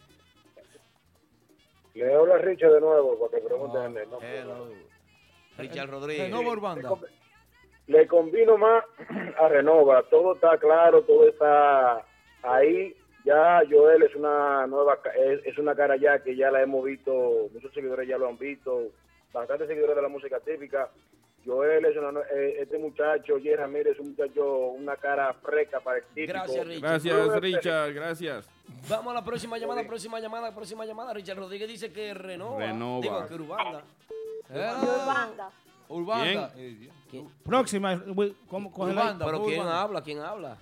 Le 1.94 2.16
habla 2.16 2.38
Richard 2.38 2.72
de 2.72 2.80
nuevo 2.80 3.20
para 3.20 3.42
que 3.42 3.46
pregunten 3.46 3.98
el 3.98 4.10
nombre. 4.10 4.40
Hello. 4.40 4.70
Richard 5.58 5.90
Rodríguez. 5.90 6.32
Renova 6.32 6.50
Urbanda. 6.50 6.92
Le 7.88 8.08
convino 8.08 8.58
más 8.58 8.86
a 9.38 9.50
Renova. 9.50 10.02
Todo 10.04 10.36
está 10.36 10.58
claro, 10.58 11.02
todo 11.02 11.28
está 11.28 12.06
ahí. 12.42 12.96
Ya 13.24 13.62
Joel 13.70 14.02
es 14.04 14.16
una 14.16 14.66
nueva, 14.68 14.98
es, 15.16 15.46
es 15.46 15.58
una 15.58 15.76
cara 15.76 15.96
ya 15.96 16.22
que 16.24 16.36
ya 16.36 16.50
la 16.50 16.62
hemos 16.62 16.84
visto, 16.84 17.12
muchos 17.54 17.72
seguidores 17.74 18.08
ya 18.08 18.18
lo 18.18 18.28
han 18.28 18.38
visto, 18.38 18.88
bastantes 19.32 19.68
seguidores 19.68 19.96
de 19.96 20.02
la 20.02 20.08
música 20.08 20.40
típica. 20.40 20.90
Joel 21.46 21.86
es 21.86 21.98
una- 21.98 22.20
eh, 22.36 22.58
este 22.62 22.78
muchacho, 22.78 23.36
Jerry 23.42 23.56
Ramírez, 23.56 23.94
es 23.94 24.00
un 24.00 24.10
muchacho, 24.10 24.58
una 24.70 24.96
cara 24.96 25.34
fresca 25.34 25.80
para 25.80 25.98
el 25.98 26.04
típico. 26.14 26.34
Gracias, 26.34 26.66
Richard. 26.68 26.82
Gracias, 26.90 27.42
Richard. 27.42 27.94
Gracias. 27.94 28.50
Vamos 28.90 29.12
a 29.12 29.16
la 29.16 29.26
próxima 29.26 29.58
llamada, 29.58 29.84
próxima 29.86 30.20
llamada, 30.20 30.54
próxima 30.54 30.86
llamada. 30.86 31.14
Richard 31.14 31.38
Rodríguez 31.38 31.68
dice 31.68 31.92
que 31.92 32.14
renova. 32.14 32.60
Renova. 32.60 33.02
Digo, 33.02 33.26
que 33.28 33.34
Urbanda. 33.36 33.84
Urbanda. 34.50 35.50
Urbanda. 35.90 36.54
¿Quién? 37.10 37.28
Próxima, 37.44 38.02
¿cómo 38.48 38.70
Urbanda, 38.76 39.26
¿Pero 39.26 39.44
quién 39.44 39.60
Urbanda. 39.60 39.82
habla? 39.82 40.02
¿Quién 40.02 40.20
habla? 40.20 40.58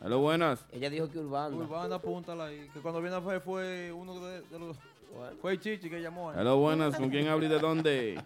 Hello, 0.00 0.18
buenas. 0.18 0.64
Ella 0.72 0.90
dijo 0.90 1.08
que 1.10 1.18
Urbanda. 1.18 1.56
Urbanda, 1.56 1.96
apúntala 1.96 2.46
ahí. 2.46 2.68
Que 2.74 2.80
cuando 2.80 3.00
viene 3.00 3.20
fue, 3.20 3.40
fue 3.40 3.92
uno 3.92 4.20
de, 4.20 4.42
de 4.42 4.58
los. 4.58 4.76
Fue 5.40 5.52
el 5.52 5.60
Chichi 5.60 5.88
que 5.88 6.00
llamó. 6.02 6.32
Hello, 6.32 6.58
buenas. 6.58 6.96
¿Con 6.96 7.08
quién 7.08 7.28
habla 7.28 7.46
y 7.46 7.48
de 7.48 7.58
dónde? 7.58 8.22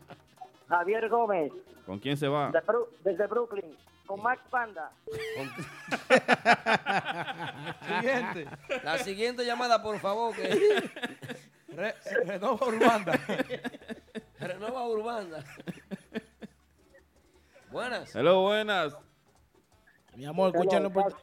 Javier 0.68 1.08
Gómez, 1.08 1.52
¿Con 1.86 1.98
quién 1.98 2.16
se 2.16 2.28
va? 2.28 2.50
de 2.50 2.60
Bru- 2.62 2.88
desde 3.02 3.26
Brooklyn, 3.26 3.74
con 4.06 4.22
Max 4.22 4.42
Panda. 4.50 4.90
Siguiente. 7.86 8.46
La 8.84 8.98
siguiente 8.98 9.44
llamada, 9.46 9.82
por 9.82 9.98
favor. 9.98 10.34
Que... 10.34 10.90
Re- 11.68 11.94
Renova 12.24 12.66
Urbanda. 12.66 13.12
Renova 14.40 14.88
Urbanda. 14.88 15.44
Buenas. 17.70 18.14
Hello, 18.14 18.42
buenas. 18.42 18.96
Mi 20.16 20.26
amor, 20.26 20.54
escúchalo 20.54 20.90
por... 20.90 21.14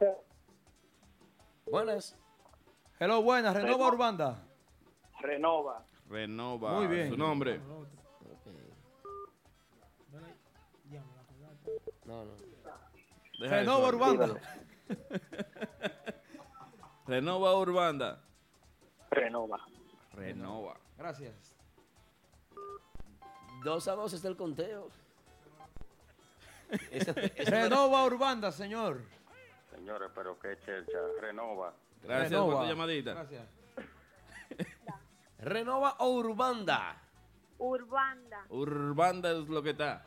Buenas. 1.70 2.16
Hello, 2.98 3.22
buenas. 3.22 3.54
Renova 3.54 3.72
Renova. 3.74 3.88
Urbanda. 3.92 4.42
Renova. 5.20 5.84
Renova. 6.08 6.72
Muy 6.72 6.86
bien. 6.86 7.10
Su 7.10 7.16
nombre. 7.16 7.60
No, 12.04 12.24
no. 12.24 12.32
Deja 13.40 13.56
Renova 13.56 13.88
eso. 13.88 13.96
Urbanda. 13.96 14.40
Renova 17.06 17.54
Urbanda. 17.58 18.20
Renova. 19.10 19.58
Renova. 20.14 20.76
Gracias. 20.96 21.54
Dos 23.64 23.88
a 23.88 23.94
dos 23.96 24.12
está 24.12 24.28
el 24.28 24.36
conteo. 24.36 24.88
Esa- 26.90 27.12
esa- 27.12 27.50
Renova 27.50 28.04
Urbanda, 28.04 28.52
señor. 28.52 29.02
Señores, 29.76 30.10
pero 30.14 30.38
qué 30.38 30.58
chelcha. 30.64 30.98
Renova. 31.20 31.72
Gracias 32.02 32.30
Renova. 32.30 32.52
por 32.54 32.62
tu 32.62 32.68
llamadita. 32.68 33.12
Gracias. 33.14 33.44
Renova 35.38 35.96
o 35.98 36.08
Urbanda. 36.10 36.96
Urbanda. 37.58 38.44
Urbanda 38.50 39.30
es 39.30 39.48
lo 39.48 39.62
que 39.62 39.70
está. 39.70 40.04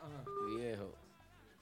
Viejo. 0.56 0.92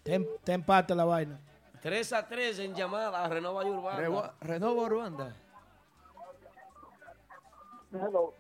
Te, 0.03 0.19
te 0.45 0.53
empate 0.53 0.95
la 0.95 1.05
vaina. 1.05 1.39
3 1.83 2.13
a 2.13 2.27
3 2.27 2.59
en 2.61 2.75
llamada. 2.75 3.29
Renova 3.29 3.65
y 3.65 3.71
Urbanda. 3.71 4.03
Revo- 4.03 4.33
Renova 4.41 4.83
Urbanda. 4.83 5.35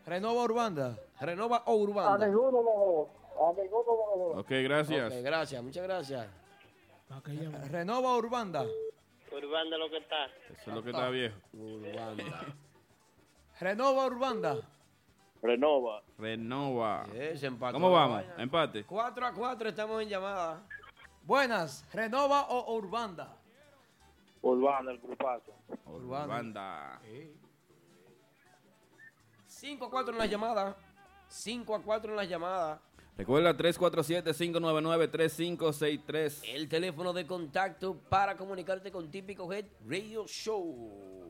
Renova 0.06 0.42
Urbanda. 0.42 0.96
Renova 1.20 1.62
o 1.66 1.74
Urbanda. 1.76 2.26
ninguno. 2.26 3.08
A 3.40 3.52
ninguno. 3.52 4.40
Ok, 4.40 4.48
gracias. 4.64 5.12
Ok, 5.12 5.18
gracias, 5.22 5.62
muchas 5.62 5.82
gracias. 5.84 6.26
Renova 7.70 8.16
Urbanda. 8.16 8.66
Urbanda 9.32 9.78
lo 9.78 9.90
que 9.90 9.98
está. 9.98 10.26
Eso 10.26 10.54
es 10.66 10.66
lo 10.68 10.82
que 10.82 10.90
está 10.90 11.08
viejo. 11.10 11.36
Urbanda. 11.52 12.46
Renova 13.60 14.06
Urbanda. 14.06 14.56
Renova. 15.42 16.02
Renova. 16.18 17.06
Eh, 17.14 17.36
se 17.36 17.46
empató 17.46 17.74
¿Cómo 17.74 17.90
la 17.90 17.94
vamos? 17.94 18.24
Empate. 18.38 18.84
4 18.84 19.26
a 19.26 19.32
4 19.32 19.68
estamos 19.68 20.02
en 20.02 20.08
llamada. 20.08 20.62
Buenas. 21.22 21.86
Renova 21.92 22.48
o 22.48 22.74
Urbanda. 22.74 23.36
Urbanda, 24.42 24.92
el 24.92 24.98
grupazo. 24.98 25.52
Urbanda. 25.86 27.00
5 29.46 29.84
a 29.84 29.90
4 29.90 30.12
en 30.12 30.18
las 30.18 30.30
llamadas. 30.30 30.76
5 31.28 31.74
a 31.74 31.82
4 31.82 32.10
en 32.10 32.16
las 32.16 32.28
llamadas. 32.28 32.80
Recuerda 33.18 33.54
347-599-3563. 33.56 36.42
El 36.54 36.68
teléfono 36.68 37.12
de 37.12 37.26
contacto 37.26 37.96
para 38.08 38.36
comunicarte 38.36 38.92
con 38.92 39.10
Típico 39.10 39.52
Head 39.52 39.64
Radio 39.88 40.24
Show. 40.28 41.26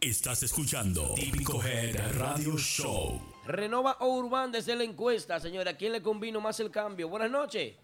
Estás 0.00 0.42
escuchando 0.42 1.12
Típico 1.14 1.62
Head 1.62 2.18
Radio 2.18 2.56
Show. 2.56 3.20
Renova 3.44 3.98
o 4.00 4.16
Urbanda 4.16 4.58
es 4.58 4.66
la 4.68 4.82
encuesta, 4.82 5.38
señora. 5.38 5.72
¿A 5.72 5.76
quién 5.76 5.92
le 5.92 6.00
convino 6.00 6.40
más 6.40 6.58
el 6.60 6.70
cambio? 6.70 7.10
Buenas 7.10 7.30
noches. 7.30 7.76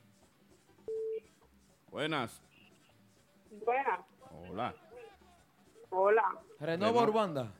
Buenas. 1.90 2.40
Buenas. 3.50 4.00
Hola. 4.48 4.74
Hola. 5.90 6.40
Renova 6.60 6.66
Renova. 6.66 7.02
Urbanda. 7.02 7.52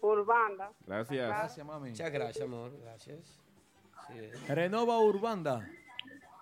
Urbanda. 0.00 0.72
Gracias. 0.86 1.28
Gracias, 1.28 1.66
mami. 1.66 1.90
Muchas 1.90 2.10
gracias, 2.10 2.42
amor. 2.42 2.72
Gracias. 2.80 3.41
Renova 4.48 4.98
Urbanda. 4.98 5.68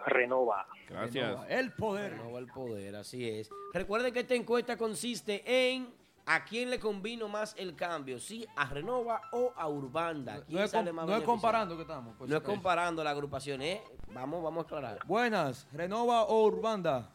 Renova. 0.06 0.66
Gracias. 0.88 1.26
Renova. 1.28 1.48
El 1.48 1.72
poder. 1.72 2.12
Renova 2.12 2.38
el 2.38 2.46
poder, 2.46 2.96
así 2.96 3.28
es. 3.28 3.50
Recuerden 3.72 4.12
que 4.12 4.20
esta 4.20 4.34
encuesta 4.34 4.76
consiste 4.76 5.42
en 5.46 5.92
a 6.26 6.44
quién 6.44 6.70
le 6.70 6.78
convino 6.78 7.28
más 7.28 7.54
el 7.58 7.74
cambio, 7.74 8.18
si 8.20 8.46
a 8.56 8.66
Renova 8.66 9.20
o 9.32 9.52
a 9.56 9.68
Urbanda. 9.68 10.42
¿Quién 10.44 10.58
No 10.58 10.64
es, 10.64 10.70
sale 10.70 10.90
com- 10.90 10.96
más 10.96 11.06
no 11.06 11.12
es 11.12 11.18
beneficiado? 11.18 11.32
comparando 11.32 11.76
que 11.76 11.82
estamos. 11.82 12.20
No 12.20 12.36
es 12.36 12.42
comparando 12.42 13.02
la 13.04 13.10
agrupación, 13.10 13.62
¿eh? 13.62 13.82
Vamos, 14.12 14.42
vamos 14.42 14.64
a 14.64 14.66
aclarar. 14.66 14.98
Buenas. 15.06 15.66
Renova 15.72 16.22
o 16.24 16.44
Urbanda. 16.46 17.10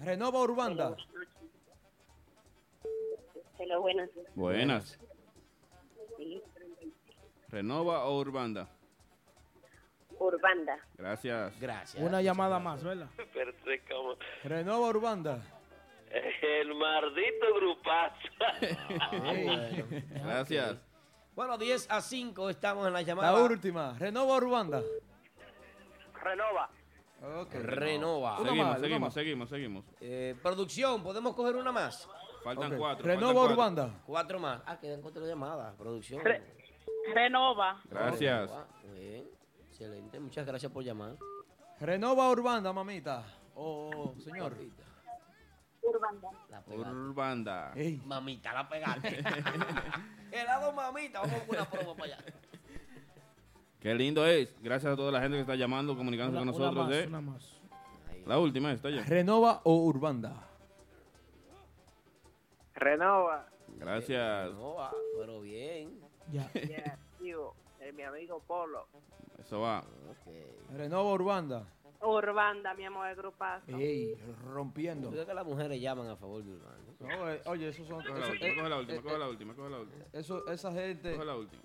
Renova 0.00 0.40
Urbanda. 0.40 0.96
Hello, 3.58 3.80
buenas. 3.82 4.08
Buenas. 4.34 4.98
Sí. 6.16 6.42
Renova 7.50 8.04
o 8.04 8.18
Urbanda. 8.20 8.68
Urbanda. 10.18 10.78
Gracias. 10.96 11.60
Gracias. 11.60 12.02
Una 12.02 12.22
llamada 12.22 12.58
más, 12.58 12.82
¿verdad? 12.82 13.08
Renova 14.44 14.88
Urbanda. 14.88 15.42
El 16.10 16.74
maldito 16.74 17.54
grupazo. 17.56 18.28
Gracias. 20.24 20.78
Bueno, 21.34 21.58
10 21.58 21.90
a 21.90 22.00
5 22.00 22.48
estamos 22.48 22.86
en 22.86 22.94
la 22.94 23.00
La 23.00 23.06
llamada. 23.06 23.42
última. 23.44 23.94
Renova 23.98 24.36
Urbanda. 24.38 24.82
Renova. 26.22 26.70
Renova. 27.20 28.38
Una 28.38 28.48
Seguimos, 28.50 28.70
más, 28.70 28.80
seguimos, 28.80 29.00
más. 29.00 29.14
seguimos, 29.14 29.48
seguimos. 29.48 29.84
Eh, 30.00 30.36
producción, 30.42 31.02
¿podemos 31.02 31.34
coger 31.34 31.56
una 31.56 31.72
más? 31.72 32.08
Faltan 32.44 32.76
cuatro. 32.76 33.04
Renova 33.04 33.32
cuatro. 33.32 33.52
Urbanda. 33.52 34.00
Cuatro 34.06 34.38
más. 34.38 34.62
Ah, 34.66 34.78
quedan 34.78 35.02
cuatro 35.02 35.26
llamadas. 35.26 35.74
Producción. 35.76 36.22
Renova. 37.12 37.80
Gracias. 37.90 38.50
Bien. 38.94 39.28
Excelente. 39.68 40.20
Muchas 40.20 40.46
gracias 40.46 40.70
por 40.70 40.84
llamar. 40.84 41.16
Renova 41.80 42.30
Urbanda, 42.30 42.72
mamita. 42.72 43.24
Oh, 43.54 44.14
señor. 44.18 44.56
Urbanda. 45.82 46.30
La. 46.48 46.62
Urbanda. 46.66 47.74
Mamita, 48.04 48.52
la 48.52 48.68
pegaste. 48.68 49.18
Helado 50.32 50.72
mamita, 50.72 51.20
vamos 51.20 51.42
con 51.42 51.56
una 51.56 51.64
promo 51.68 51.96
para 51.96 52.14
allá. 52.14 52.24
Qué 53.80 53.94
lindo 53.94 54.26
es. 54.26 54.54
Gracias 54.62 54.92
a 54.92 54.96
toda 54.96 55.12
la 55.12 55.20
gente 55.20 55.36
que 55.36 55.42
está 55.42 55.54
llamando, 55.54 55.96
comunicándose 55.96 56.42
Una- 56.42 56.52
con 56.52 56.60
una 56.60 56.66
nosotros. 56.66 56.88
más, 56.88 56.96
¿eh? 56.96 57.06
una 57.06 57.20
más. 57.20 57.58
La 58.26 58.38
última 58.38 58.72
está 58.72 58.90
ya. 58.90 59.02
¿Renova 59.04 59.60
o 59.64 59.76
Urbanda? 59.84 60.48
Renova. 62.74 63.48
Gracias. 63.76 64.52
No 64.52 64.74
va, 64.74 64.92
pero 65.18 65.40
bien. 65.40 65.98
Ya. 66.32 66.50
Yeah, 66.52 66.98
eh, 67.80 67.92
mi 67.92 68.02
amigo 68.02 68.40
Polo. 68.46 68.86
Eso 69.38 69.60
va. 69.60 69.84
¿Renova 70.76 71.10
o 71.10 71.14
Urbanda? 71.14 71.64
Urbanda, 72.00 72.74
mi 72.74 72.84
amor, 72.84 73.08
de 73.08 73.14
grupazo. 73.14 73.76
Ey, 73.76 74.14
rompiendo. 74.44 75.10
Creo 75.10 75.26
que 75.26 75.34
las 75.34 75.44
mujeres 75.46 75.80
llaman 75.80 76.08
a 76.08 76.16
favor 76.16 76.44
de 76.44 76.52
Urbano. 76.52 76.78
No, 77.00 77.30
eh, 77.30 77.40
oye, 77.46 77.68
esos 77.68 77.86
son... 77.86 78.04
Coge 78.04 78.20
la 78.20 78.28
última, 78.28 78.46
eh, 78.48 78.54
coge 78.56 78.68
la 78.68 78.78
última, 78.78 78.98
eh, 78.98 79.02
coge 79.02 79.18
la 79.18 79.24
eh, 79.24 79.30
última, 79.30 79.54
coge 79.54 79.70
la 79.70 79.78
última. 79.78 80.04
Eso, 80.12 80.46
esa 80.48 80.72
gente... 80.72 81.12
Coge 81.14 81.24
la 81.24 81.36
última. 81.36 81.62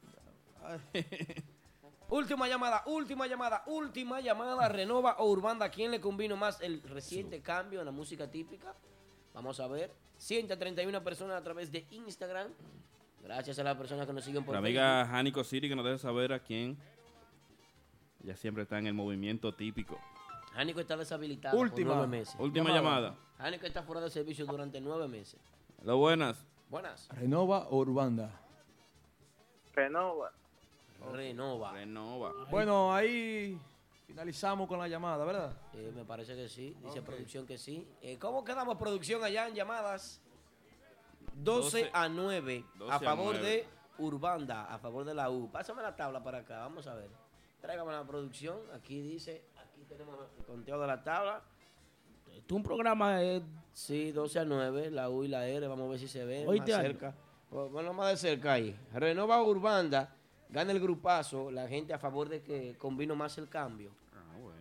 Última 2.10 2.48
llamada, 2.48 2.84
última 2.86 3.28
llamada, 3.28 3.64
última 3.66 4.20
llamada. 4.22 4.70
Renova 4.70 5.16
o 5.20 5.30
Urbanda. 5.30 5.70
¿Quién 5.70 5.92
le 5.92 6.00
combino 6.00 6.36
más 6.36 6.62
el 6.62 6.82
reciente 6.84 7.42
cambio 7.42 7.80
en 7.80 7.86
la 7.86 7.92
música 7.92 8.30
típica? 8.30 8.76
Vamos 9.34 9.60
a 9.60 9.68
ver. 9.68 9.92
131 10.18 11.04
personas 11.04 11.38
a 11.38 11.44
través 11.44 11.72
de 11.72 11.86
Instagram. 11.92 12.50
Gracias 13.24 13.58
a 13.58 13.64
las 13.64 13.76
personas 13.78 14.06
que 14.06 14.14
nos 14.14 14.24
siguen 14.24 14.44
por 14.44 14.54
La 14.54 14.60
amiga 14.60 15.02
Hanico 15.04 15.44
City 15.44 15.70
que 15.70 15.76
nos 15.76 15.86
deje 15.86 15.98
saber 15.98 16.34
a 16.34 16.40
quién. 16.40 16.78
Ella 18.24 18.36
siempre 18.36 18.64
está 18.64 18.78
en 18.80 18.88
el 18.88 18.94
movimiento 18.94 19.54
típico. 19.54 19.96
Facebook. 19.96 20.54
Jánico 20.54 20.80
está 20.82 20.96
deshabilitado 20.98 21.58
Última. 21.58 21.90
por 21.90 21.98
nueve 21.98 22.18
meses. 22.18 22.36
Última 22.38 22.70
llamada. 22.70 23.16
Jánico 23.38 23.66
está 23.66 23.82
fuera 23.84 24.02
de 24.02 24.10
servicio 24.10 24.46
durante 24.46 24.80
nueve 24.80 25.08
meses. 25.08 25.40
Lo 25.84 25.98
buenas. 25.98 26.46
Buenas. 26.70 27.08
¿Renova 27.10 27.68
o 27.70 27.78
Urbanda? 27.78 28.40
Renova. 29.74 30.32
Renova. 31.12 31.72
Renova. 31.74 32.32
Bueno, 32.50 32.94
ahí 32.94 33.60
finalizamos 34.06 34.68
con 34.68 34.80
la 34.80 34.88
llamada, 34.88 35.24
¿verdad? 35.26 35.54
Eh, 35.74 35.92
me 35.96 36.06
parece 36.06 36.36
que 36.36 36.48
sí. 36.48 36.76
Dice 36.84 37.02
producción 37.02 37.46
que 37.46 37.58
sí. 37.58 37.88
Eh, 38.02 38.18
¿Cómo 38.20 38.44
quedamos 38.44 38.78
producción 38.78 39.24
allá 39.24 39.48
en 39.48 39.56
llamadas? 39.56 40.22
12 41.36 41.80
12 41.80 41.92
a 41.94 42.10
9 42.10 42.66
12 42.78 42.92
a 42.92 42.96
a 42.96 43.00
favor 43.00 43.36
9. 43.36 43.48
de 43.48 43.68
Urbanda, 43.98 44.66
a 44.66 44.78
favor 44.78 45.04
de 45.06 45.14
la 45.14 45.30
U. 45.30 45.50
Pásame 45.52 45.82
la 45.82 45.96
tabla 45.96 46.24
para 46.24 46.40
acá, 46.40 46.60
vamos 46.60 46.88
a 46.88 46.96
ver. 46.96 47.10
Tráigame 47.62 47.92
la 47.92 48.06
producción. 48.06 48.60
Aquí 48.74 49.02
dice, 49.02 49.46
aquí 49.58 49.86
tenemos 49.88 50.16
el 50.38 50.46
conteo 50.46 50.80
de 50.80 50.88
la 50.88 51.04
tabla. 51.04 51.42
Tú 52.46 52.58
un 52.58 52.64
programa 52.64 53.20
Sí, 53.72 54.12
12 54.12 54.40
a 54.40 54.46
9, 54.46 54.92
la 54.92 55.10
U 55.10 55.24
y 55.24 55.28
la 55.28 55.48
R. 55.48 55.68
Vamos 55.68 55.88
a 55.88 55.90
ver 55.92 56.00
si 56.00 56.08
se 56.08 56.26
ve 56.26 56.46
Oíste 56.46 56.74
más 56.74 56.82
cerca. 56.82 57.16
Bueno, 57.50 57.94
más 57.94 58.10
de 58.10 58.18
cerca 58.18 58.54
ahí. 58.54 58.78
Renova 58.94 59.42
Urbanda, 59.44 60.14
gana 60.54 60.72
el 60.72 60.80
grupazo. 60.80 61.52
La 61.52 61.68
gente 61.68 61.94
a 61.94 62.00
favor 62.00 62.30
de 62.30 62.42
que 62.42 62.76
combino 62.78 63.16
más 63.16 63.38
el 63.38 63.50
cambio. 63.50 63.92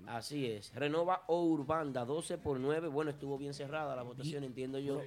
Así 0.08 0.46
es. 0.46 0.74
Renova 0.74 1.22
o 1.28 1.44
Urbanda, 1.44 2.04
12 2.04 2.38
por 2.38 2.58
9. 2.58 2.88
Bueno, 2.88 3.10
estuvo 3.10 3.38
bien 3.38 3.54
cerrada 3.54 3.94
la 3.94 4.02
votación, 4.02 4.42
entiendo 4.44 4.78
yo. 4.80 5.00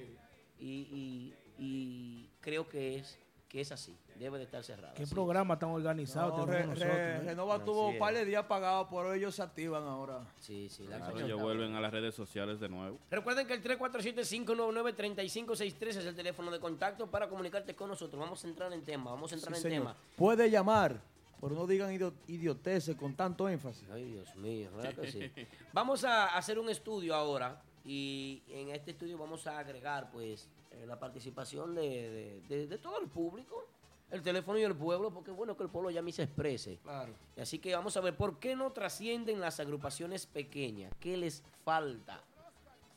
Y, 0.58 0.64
y- 0.68 1.34
y 1.58 2.30
creo 2.40 2.68
que 2.68 2.96
es, 2.96 3.18
que 3.48 3.60
es 3.60 3.70
así. 3.72 3.96
Debe 4.16 4.38
de 4.38 4.44
estar 4.44 4.62
cerrada. 4.64 4.92
¿Qué 4.94 5.02
así 5.04 5.14
programa 5.14 5.58
tan 5.58 5.70
organizado 5.70 6.36
No, 6.36 6.46
tenemos 6.46 6.78
Re- 6.78 6.86
Re- 6.86 6.94
nosotros? 6.94 6.98
eh? 6.98 7.20
Renova 7.28 7.64
tuvo 7.64 7.88
un 7.88 7.98
par 7.98 8.14
de 8.14 8.24
días 8.24 8.44
pagados, 8.46 8.88
pero 8.90 9.12
ellos 9.14 9.34
se 9.34 9.42
activan 9.42 9.84
ahora. 9.84 10.20
Sí, 10.40 10.68
sí. 10.68 10.86
La 10.88 10.98
Claro, 10.98 11.20
ellos 11.20 11.40
vuelven 11.40 11.74
a 11.74 11.80
las 11.80 11.92
redes 11.92 12.14
sociales 12.14 12.58
de 12.58 12.68
nuevo. 12.68 12.98
Recuerden 13.10 13.46
que 13.46 13.54
el 13.54 13.62
347-599-3563 13.62 15.86
es 15.88 15.96
el 16.06 16.14
teléfono 16.16 16.50
de 16.50 16.58
contacto 16.60 17.08
para 17.10 17.28
comunicarte 17.28 17.74
con 17.74 17.88
nosotros. 17.88 18.18
Vamos 18.20 18.44
a 18.44 18.48
entrar 18.48 18.72
en 18.72 18.82
tema, 18.84 19.10
vamos 19.10 19.32
a 19.32 19.34
entrar 19.36 19.52
Sí, 19.54 19.58
en 19.58 19.62
señor. 19.62 19.78
tema. 19.88 19.96
Puede 20.16 20.50
llamar, 20.50 21.00
pero 21.40 21.54
no 21.54 21.66
digan 21.66 21.92
idio- 21.92 22.14
idioteces 22.26 22.96
con 22.96 23.14
tanto 23.14 23.48
énfasis. 23.48 23.88
Ay, 23.90 24.04
Dios 24.06 24.34
mío, 24.36 24.70
¿verdad 24.76 24.94
que 25.02 25.12
sí? 25.12 25.20
Vamos 25.72 26.04
a 26.04 26.36
hacer 26.36 26.58
un 26.58 26.68
estudio 26.70 27.14
ahora 27.14 27.60
y 27.86 28.42
en 28.48 28.70
este 28.70 28.90
estudio 28.90 29.16
vamos 29.16 29.46
a 29.46 29.58
agregar 29.58 30.10
pues 30.10 30.48
eh, 30.72 30.84
la 30.86 30.98
participación 30.98 31.74
de, 31.74 31.82
de- 31.82 32.40
de- 32.48 32.66
de 32.66 32.78
todo 32.78 33.00
el 33.00 33.08
público, 33.08 33.64
el 34.10 34.22
teléfono 34.22 34.58
y 34.58 34.62
el 34.62 34.74
pueblo, 34.76 35.12
porque 35.12 35.30
es 35.30 35.36
bueno 35.36 35.56
que 35.56 35.62
el 35.62 35.68
pueblo 35.70 35.90
ya 35.90 36.02
me 36.02 36.12
se 36.12 36.24
exprese. 36.24 36.78
Claro. 36.82 37.12
Así 37.40 37.58
que 37.58 37.74
vamos 37.74 37.96
a 37.96 38.00
ver 38.00 38.16
por 38.16 38.38
qué 38.38 38.54
no 38.56 38.72
trascienden 38.72 39.40
las 39.40 39.58
agrupaciones 39.60 40.26
pequeñas, 40.26 40.92
qué 41.00 41.16
les 41.16 41.42
falta. 41.64 42.22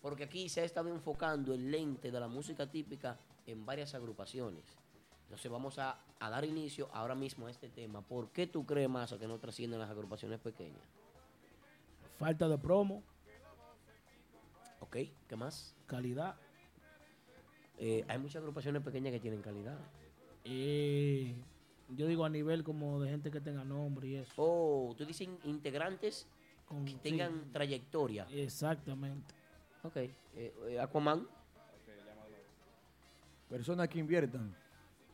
Porque 0.01 0.23
aquí 0.23 0.47
se 0.49 0.61
ha 0.61 0.63
estado 0.63 0.89
enfocando 0.89 1.53
el 1.53 1.69
lente 1.71 2.09
de 2.11 2.19
la 2.19 2.27
música 2.27 2.69
típica 2.69 3.17
en 3.45 3.65
varias 3.65 3.93
agrupaciones. 3.95 4.63
Entonces 5.23 5.51
vamos 5.51 5.77
a, 5.77 5.99
a 6.19 6.29
dar 6.29 6.45
inicio 6.45 6.89
ahora 6.93 7.15
mismo 7.15 7.47
a 7.47 7.51
este 7.51 7.69
tema. 7.69 8.01
¿Por 8.01 8.29
qué 8.29 8.47
tú 8.47 8.65
crees, 8.65 8.89
más 8.89 9.13
que 9.13 9.27
no 9.27 9.37
trascienden 9.39 9.79
las 9.79 9.89
agrupaciones 9.89 10.39
pequeñas? 10.39 10.81
Falta 12.17 12.47
de 12.47 12.57
promo, 12.57 13.03
¿Ok? 14.79 14.97
¿Qué 15.27 15.35
más? 15.35 15.75
calidad. 15.85 16.35
Eh, 17.77 18.03
hay 18.07 18.17
muchas 18.19 18.37
agrupaciones 18.41 18.81
pequeñas 18.83 19.11
que 19.13 19.19
tienen 19.19 19.41
calidad. 19.41 19.77
Eh, 20.43 21.33
yo 21.89 22.05
digo 22.07 22.25
a 22.25 22.29
nivel 22.29 22.63
como 22.63 23.01
de 23.01 23.09
gente 23.09 23.31
que 23.31 23.41
tenga 23.41 23.63
nombre 23.63 24.07
y 24.07 24.15
eso. 24.15 24.33
Oh, 24.37 24.93
tú 24.95 25.05
dices 25.05 25.21
in- 25.27 25.39
integrantes 25.45 26.27
Con- 26.67 26.85
que 26.85 26.93
tengan 26.95 27.43
sí. 27.45 27.49
trayectoria. 27.51 28.27
Exactamente. 28.29 29.33
Ok. 29.83 29.95
Eh, 29.97 30.13
eh, 30.35 30.79
Aquaman, 30.79 31.27
Personas 33.49 33.87
que 33.89 33.97
inviertan. 33.99 34.55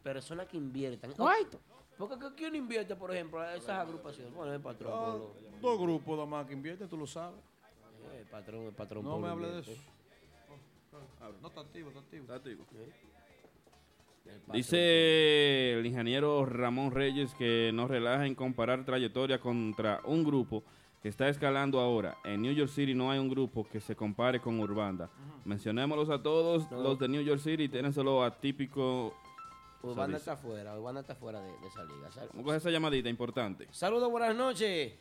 personas 0.04 0.46
que 0.48 0.58
inviertan. 0.58 1.14
Cuarto. 1.14 1.60
Porque 1.98 2.20
¿qué- 2.20 2.36
¿quién 2.36 2.56
invierte, 2.56 2.96
por 2.96 3.14
ejemplo, 3.14 3.40
a 3.40 3.56
esas 3.56 3.80
agrupaciones? 3.80 4.34
Bueno, 4.34 4.54
el 4.54 4.60
patrón 4.62 4.92
Ah, 4.94 5.18
dos 5.62 5.80
grupos 5.80 6.16
nada 6.18 6.26
más 6.28 6.46
que 6.46 6.52
invierten, 6.54 6.90
tú 6.90 6.98
lo 6.98 7.08
sabes. 7.08 7.40
Eh, 8.26 8.38
El 8.38 8.44
patrón, 8.44 8.66
el 8.66 8.74
patrón 8.74 9.04
No 9.04 9.20
me 9.20 9.28
hable 9.30 9.48
de 9.48 9.58
invierte. 9.60 9.72
eso. 9.74 9.82
No, 11.42 11.48
está 11.48 11.62
activo, 11.62 11.90
está 11.90 12.00
activo. 12.02 12.26
El 14.26 14.40
patrón 14.40 14.54
Dice 14.54 15.74
el 15.80 15.86
ingeniero 15.86 16.46
Ramón 16.46 16.92
Reyes 16.92 17.34
que 17.36 17.72
no 17.74 17.88
relaja 17.88 18.26
en 18.26 18.34
comparar 18.36 18.84
trayectoria 18.86 19.40
contra 19.40 20.02
un 20.06 20.24
grupo 20.24 20.64
que 21.04 21.10
está 21.10 21.30
escalando 21.30 21.80
ahora. 21.80 22.18
En 22.24 22.42
New 22.42 22.54
York 22.54 22.70
City 22.72 22.96
no 22.96 23.12
hay 23.12 23.20
un 23.20 23.30
grupo 23.30 23.68
que 23.68 23.80
se 23.80 23.96
compare 23.96 24.40
con 24.42 24.60
Urbanda. 24.60 25.10
Mencionémoslos 25.44 26.10
a 26.10 26.22
todos, 26.24 26.70
No. 26.72 26.82
los 26.82 26.98
de 26.98 27.08
New 27.08 27.22
York 27.22 27.40
City 27.40 27.70
tienen 27.70 27.94
solo 27.94 28.24
atípico. 28.24 29.16
Urbana 29.84 30.18
está 30.18 30.36
fuera, 30.36 30.76
Urbana 30.76 31.02
está 31.02 31.14
fuera 31.14 31.40
de, 31.42 31.52
de 31.60 31.68
esa 31.68 31.84
liga. 31.84 32.12
Sal- 32.12 32.30
Vamos 32.30 32.42
a 32.42 32.44
coger 32.46 32.58
esa 32.58 32.72
llamadita 32.72 33.08
importante. 33.10 33.68
Saludos, 33.72 34.10
buenas 34.10 34.36
noches. 34.36 34.94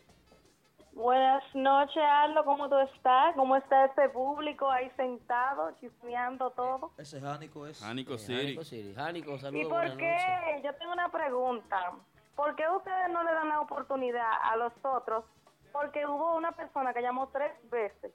Buenas 0.95 1.43
noches, 1.55 2.03
Aldo. 2.03 2.45
¿Cómo 2.45 2.69
tú 2.69 2.79
estás? 2.79 3.35
¿Cómo 3.35 3.57
está 3.57 3.87
este 3.87 4.09
público 4.11 4.71
ahí 4.71 4.91
sentado, 4.97 5.73
chismeando 5.81 6.51
todo? 6.51 6.93
Ese 6.99 7.21
Jánico 7.21 7.67
es. 7.67 7.81
Jánico 7.81 8.15
Eh, 8.15 8.19
City. 8.19 8.95
Jánico. 8.95 9.01
Jánico, 9.01 9.35
¿Y 9.35 9.39
saludos, 9.41 9.69
por 9.69 9.73
buenas 9.79 9.97
qué? 9.99 10.11
noches. 10.47 10.63
Yo 10.63 10.75
tengo 10.77 10.93
una 10.93 11.09
pregunta. 11.11 11.93
¿Por 12.37 12.55
qué 12.55 12.69
ustedes 12.69 13.09
no 13.11 13.23
le 13.25 13.33
dan 13.33 13.49
la 13.49 13.61
oportunidad 13.61 14.31
a 14.45 14.57
los 14.57 14.73
otros? 14.85 15.25
Porque 15.73 16.07
hubo 16.07 16.37
una 16.37 16.53
persona 16.53 16.95
que 16.95 17.03
llamó 17.03 17.29
tres 17.29 17.53
veces 17.71 18.13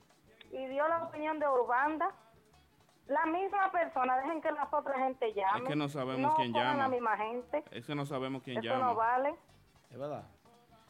y 0.51 0.65
dio 0.67 0.87
la 0.87 1.03
opinión 1.03 1.37
de 1.39 1.47
Urbanda. 1.49 2.11
La 3.07 3.25
misma 3.25 3.71
persona, 3.71 4.17
dejen 4.17 4.41
que 4.41 4.51
las 4.51 4.71
otras 4.71 4.95
gente 4.97 5.33
llame. 5.33 5.59
Es 5.63 5.67
que 5.67 5.75
no 5.75 5.89
sabemos 5.89 6.31
no 6.31 6.35
quién 6.37 6.53
llama. 6.53 6.75
la 6.83 6.87
misma 6.87 7.17
gente. 7.17 7.63
Es 7.71 7.85
que 7.85 7.95
no 7.95 8.05
sabemos 8.05 8.41
quién 8.43 8.59
Eso 8.59 8.67
llama. 8.69 8.85
no 8.85 8.95
vale. 8.95 9.35
Es 9.89 9.97
verdad. 9.97 10.23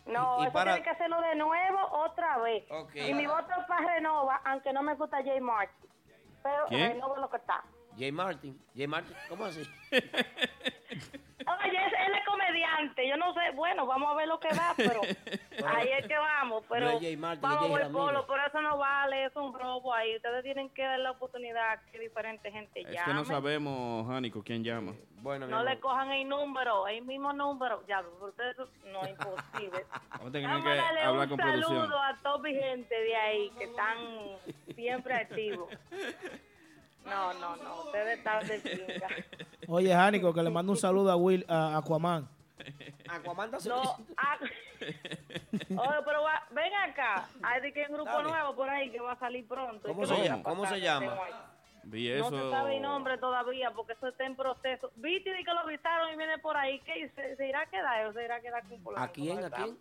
No, 0.10 0.38
Y- 0.40 0.41
y 0.41 0.44
eso 0.45 0.53
para- 0.53 0.73
tiene 0.73 0.84
que 0.84 0.90
hacerlo 0.90 1.22
de 1.22 1.36
nuevo 1.36 1.80
otra 1.91 2.38
vez. 2.40 2.64
Ok. 2.72 2.95
Y 2.95 3.14
mi 3.14 3.26
voto 3.27 3.48
es 3.60 3.65
para 3.68 3.86
Renova, 3.95 4.41
aunque 4.45 4.73
no 4.73 4.81
me 4.84 4.95
gusta 4.95 5.18
J. 5.23 5.40
Martin. 5.41 5.90
Pero 6.44 6.65
¿Quién? 6.68 6.94
Renova 6.94 7.15
es 7.15 7.22
lo 7.22 7.30
que 7.30 7.38
está. 7.38 7.64
J. 7.98 8.11
Martin. 8.11 8.61
J. 8.76 8.88
Martin, 8.88 9.15
¿cómo 9.30 9.45
así? 9.45 9.64
Oye, 11.65 11.77
él 11.77 12.13
es 12.15 12.26
comediante. 12.26 13.07
Yo 13.07 13.17
no 13.17 13.34
sé, 13.34 13.39
bueno, 13.55 13.85
vamos 13.85 14.11
a 14.11 14.15
ver 14.15 14.27
lo 14.27 14.39
que 14.39 14.49
da, 14.49 14.73
pero 14.77 15.01
ahí 15.67 15.89
es 15.97 16.07
que 16.07 16.17
vamos. 16.17 16.63
Pero 16.69 16.85
No. 16.85 16.99
Martin, 17.17 17.41
vamos, 17.41 17.69
Ramírez. 17.69 17.88
polo, 17.89 18.26
pero 18.27 18.45
eso 18.45 18.61
no 18.61 18.77
vale, 18.77 19.26
es 19.26 19.35
un 19.35 19.53
robo 19.53 19.93
ahí. 19.93 20.15
Ustedes 20.15 20.43
tienen 20.43 20.69
que 20.69 20.84
dar 20.84 20.99
la 20.99 21.11
oportunidad 21.11 21.81
que 21.91 21.99
diferente 21.99 22.51
gente 22.51 22.81
Es 22.81 22.88
que 22.88 22.93
llame. 22.93 23.13
no 23.13 23.26
sabemos, 23.26 24.07
Jánico, 24.07 24.43
quién 24.43 24.63
llama. 24.63 24.93
Bueno, 25.21 25.47
No 25.47 25.63
le 25.63 25.80
cojan 25.80 26.11
el 26.11 26.27
número, 26.30 26.88
el 26.88 27.01
mismo 27.03 27.34
número. 27.34 27.84
Ya, 27.88 28.01
ustedes 28.21 28.55
no 28.85 29.03
es 29.03 29.09
imposible. 29.09 29.85
Vamos 30.11 30.27
a 30.27 30.31
tener 30.31 30.47
Vamos 30.49 30.63
que 30.63 30.80
hablar 30.80 31.23
un 31.23 31.27
con 31.30 31.38
producción. 31.38 31.77
saludo 31.81 32.01
a 32.01 32.17
toda 32.23 32.38
mi 32.39 32.53
gente 32.53 32.95
de 33.01 33.15
ahí 33.15 33.49
que 33.57 33.63
están 33.65 33.97
siempre 34.76 35.13
activos. 35.15 35.69
No, 37.10 37.34
no, 37.34 37.56
no, 37.57 37.81
ustedes 37.84 38.18
están 38.19 38.48
de 38.48 38.60
pinga. 38.60 39.07
Oye, 39.68 39.94
Jánico, 39.94 40.34
que 40.34 40.44
le 40.44 40.49
mando 40.49 40.72
un 40.72 40.77
saludo 40.77 41.11
a 41.11 41.15
Will, 41.15 41.45
a 41.48 41.77
Aquaman. 41.77 42.27
Aquaman 43.10 43.53
está 43.53 43.69
No, 43.69 43.81
Oye, 43.81 46.02
pero 46.06 46.23
va- 46.23 46.44
ven 46.52 46.73
acá. 46.73 47.27
Hay 47.44 47.61
de 47.61 47.73
que 47.73 47.81
hay 47.81 47.86
un 47.90 47.94
grupo 47.95 48.11
Dale. 48.11 48.30
nuevo 48.30 48.56
por 48.56 48.69
ahí 48.69 48.90
que 48.91 48.99
va 48.99 49.14
a 49.14 49.19
salir 49.19 49.48
pronto. 49.48 49.88
¿Cómo 49.88 50.02
¿Qué 50.02 50.07
se 50.07 50.23
llama? 50.23 50.44
¿Cómo 50.44 50.65
se 50.65 50.81
llama? 50.81 51.18
Vi 51.84 52.10
No 52.18 52.30
se 52.30 52.36
eso. 52.36 52.52
sabe 52.52 52.76
el 52.76 52.81
nombre 52.81 53.18
todavía 53.18 53.72
porque 53.72 53.94
eso 53.94 54.07
está 54.10 54.26
en 54.26 54.36
proceso. 54.36 54.91
Viste 54.95 55.34
di 55.34 55.44
que 55.44 55.53
lo 55.53 55.60
avisaron 55.61 56.14
y 56.14 56.18
viene 56.18 56.38
por 56.40 56.56
ahí. 56.57 56.80
¿Qué? 56.81 57.10
¿Se, 57.15 57.36
se 57.36 57.48
irá 57.48 57.61
a 57.61 57.65
quedar 57.68 58.06
o 58.07 58.14
se 58.14 58.23
irá 58.26 58.36
a 58.36 58.41
quedar 58.41 58.64
con 58.84 58.98
¿A 58.98 59.07
quién? 59.07 59.44
¿A 59.44 59.49
quién? 59.49 59.77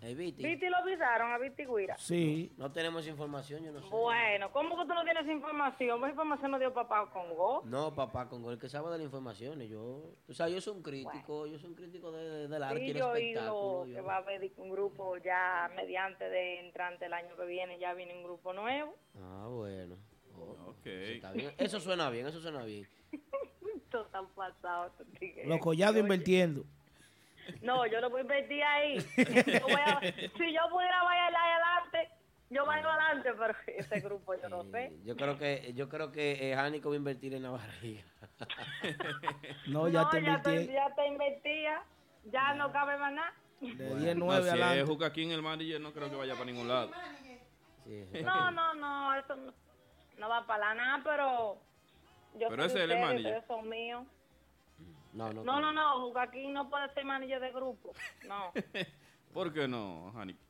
Viti. 0.00 0.42
Viti 0.42 0.68
lo 0.68 0.76
avisaron 0.78 1.32
a 1.32 1.38
Viti 1.38 1.64
Guira. 1.66 1.96
Sí. 1.98 2.52
No 2.56 2.70
tenemos 2.72 3.06
información, 3.06 3.64
yo 3.64 3.72
no 3.72 3.82
sé. 3.82 3.88
Bueno, 3.88 4.50
¿cómo 4.52 4.76
que 4.76 4.82
tú 4.86 4.94
no 4.94 5.02
tienes 5.04 5.26
información? 5.28 6.00
¿Qué 6.02 6.08
información 6.10 6.50
no 6.52 6.58
dio 6.58 6.72
papá 6.72 7.10
Congo? 7.10 7.62
No, 7.64 7.94
papá, 7.94 8.28
con 8.28 8.44
el 8.46 8.58
que 8.58 8.68
sabe 8.68 8.90
de 8.92 8.98
las 8.98 9.04
informaciones, 9.04 9.68
yo, 9.68 10.12
o 10.28 10.32
sea, 10.32 10.48
yo 10.48 10.60
soy 10.60 10.76
un 10.76 10.82
crítico, 10.82 11.46
yo 11.46 11.58
soy 11.58 11.70
un 11.70 11.74
crítico 11.76 12.12
de, 12.12 12.22
de- 12.28 12.48
del 12.48 12.62
arte 12.62 12.80
y 12.80 12.84
Sí, 12.86 12.90
el 12.92 12.96
yo 12.98 13.14
he 13.14 13.18
espectáculo. 13.30 13.56
oído 13.80 13.86
yo- 13.86 13.94
que 13.96 14.00
va 14.00 14.14
a 14.14 14.18
haber 14.18 14.50
un 14.56 14.70
grupo 14.70 15.16
ya 15.18 15.70
mediante 15.74 16.28
de 16.28 16.60
entrante 16.60 17.06
el 17.06 17.12
año 17.12 17.36
que 17.36 17.44
viene, 17.46 17.78
ya 17.78 17.92
viene 17.94 18.14
un 18.16 18.22
grupo 18.22 18.52
nuevo. 18.52 18.94
Ah, 19.16 19.48
bueno. 19.50 19.96
Oh, 20.36 20.70
ok. 20.70 20.86
Está 20.86 21.32
bien. 21.32 21.52
Eso 21.58 21.80
suena 21.80 22.08
bien, 22.10 22.26
eso 22.28 22.40
suena 22.40 22.62
bien. 22.64 22.86
Esto 23.76 24.02
está 24.02 24.22
pasado. 24.34 24.86
estos 24.88 25.06
tigres. 25.18 25.48
Los 25.48 25.58
collados 25.60 25.96
invirtiendo. 25.98 26.64
No, 27.62 27.86
yo 27.86 28.00
lo 28.00 28.10
voy 28.10 28.20
a 28.20 28.22
invertir 28.22 28.62
ahí. 28.62 28.98
Yo 29.16 29.66
voy 29.66 29.80
a- 29.84 30.00
si 30.00 30.52
yo 30.52 30.60
pudiera 30.70 31.02
bailar 31.02 31.34
adelante, 31.36 32.10
yo 32.50 32.64
bailo 32.66 32.88
adelante, 32.90 33.30
pero 33.38 33.54
ese 33.66 34.00
grupo 34.00 34.34
yo 34.40 34.48
no 34.48 34.62
sé. 34.70 34.92
Yo 35.04 35.16
creo 35.16 35.38
que, 35.38 35.72
yo 35.74 35.88
creo 35.88 36.10
que 36.12 36.50
eh, 36.50 36.54
Jánico 36.54 36.88
va 36.90 36.94
a 36.94 36.98
invertir 36.98 37.34
en 37.34 37.42
la 37.42 37.50
barriga. 37.50 38.02
No, 39.66 39.88
ya 39.88 40.08
te 40.08 40.22
ya, 40.22 40.40
te, 40.40 40.66
ya 40.72 40.94
te 40.94 41.06
invertía, 41.06 41.82
ya 42.24 42.54
no 42.54 42.72
cabe 42.72 42.96
más 42.98 43.12
nada. 43.12 43.34
De 43.60 43.94
10 43.96 44.16
No, 44.16 44.26
9 44.26 44.42
si 44.44 44.48
adelante. 44.50 44.80
es 44.80 44.88
Jucaquín 44.88 45.30
el 45.32 45.42
manager, 45.42 45.80
no 45.80 45.92
creo 45.92 46.08
que 46.10 46.16
vaya 46.16 46.34
para 46.34 46.46
ningún 46.46 46.68
lado. 46.68 46.90
No, 48.22 48.50
no, 48.50 48.74
no, 48.74 49.14
eso 49.14 49.34
no, 49.36 49.52
no 50.18 50.28
va 50.28 50.46
para 50.46 50.68
la 50.68 50.74
nada, 50.74 51.00
pero 51.04 51.58
yo 52.38 52.48
Pero 52.48 52.64
ese 52.64 52.84
es 52.84 52.90
el 52.90 53.00
manager. 53.00 53.16
ustedes 53.38 53.44
son 53.46 53.68
míos. 53.68 54.04
No, 55.18 55.32
no. 55.32 55.42
No, 55.44 55.60
no, 55.60 55.72
no, 55.72 56.10
Joaquín 56.12 56.52
no 56.52 56.70
puede 56.70 56.88
ser 56.94 57.04
manager 57.04 57.40
de 57.40 57.50
grupo. 57.52 57.92
No, 58.26 58.52
¿Por 59.34 59.52
qué 59.52 59.66
no, 59.68 60.12
Jánico? 60.14 60.40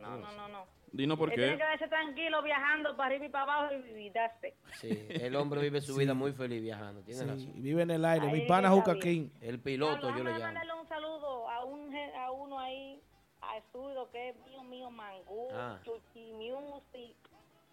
no, 0.00 0.16
no, 0.16 0.32
no. 0.32 0.48
no. 0.48 0.66
Dinos 0.92 1.18
por 1.18 1.28
Él 1.30 1.34
tiene 1.34 1.50
qué. 1.52 1.56
que 1.58 1.62
quedarse 1.64 1.88
tranquilo 1.88 2.40
viajando 2.42 2.96
para 2.96 3.08
arriba 3.08 3.26
y 3.26 3.28
para 3.28 3.42
abajo 3.52 3.74
y 3.74 3.82
vivirse. 3.82 4.54
Sí, 4.80 5.06
el 5.10 5.34
hombre 5.34 5.60
vive 5.60 5.80
su 5.80 5.96
vida 5.96 6.14
muy 6.14 6.32
feliz 6.32 6.62
viajando, 6.62 7.00
tiene 7.02 7.20
Sí, 7.20 7.26
razón. 7.26 7.52
vive 7.62 7.82
en 7.82 7.90
el 7.90 8.04
aire. 8.04 8.26
Mi 8.28 8.40
Ahí 8.42 8.46
pana 8.46 8.70
Juca 8.70 8.92
bien. 8.92 9.02
King. 9.02 9.28
El 9.40 9.58
piloto, 9.58 10.08
yo 10.16 10.22
le 10.22 10.30
llamo. 10.30 10.44
mandarle 10.44 10.72
un 10.74 10.86
saludo 10.88 11.50
a, 11.50 11.64
un, 11.64 11.92
a 11.96 12.30
uno 12.30 12.60
ahí, 12.60 13.02
a 13.42 13.56
Estudio, 13.58 14.08
que 14.12 14.28
es 14.28 14.36
mío, 14.46 14.62
mío, 14.62 14.90
Mangú, 14.90 15.48
Ah. 15.52 15.80
Chuchi 15.84 16.32
Music, 16.34 17.16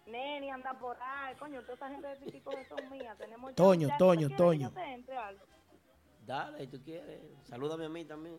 Neni 0.06 0.50
anda 0.50 0.72
por 0.74 0.96
ahí. 1.00 1.36
Coño, 1.36 1.60
toda 1.62 1.74
esa 1.74 1.88
gente 1.90 2.08
de 2.08 2.16
típico 2.16 2.50
que 2.50 2.64
son 2.64 2.90
mías. 2.90 3.16
Tenemos 3.18 3.54
Toño. 3.54 3.86
Toño, 3.98 4.26
¿Quieres 4.26 4.30
que 4.32 4.36
Toño. 4.36 4.68
yo 4.68 4.74
te 4.74 4.92
entre, 4.94 5.16
Aldo? 5.16 5.44
Dale, 6.26 6.58
si 6.58 6.66
tú 6.68 6.82
quieres. 6.82 7.20
Salúdame 7.44 7.86
a 7.86 7.88
mí 7.88 8.04
también. 8.04 8.38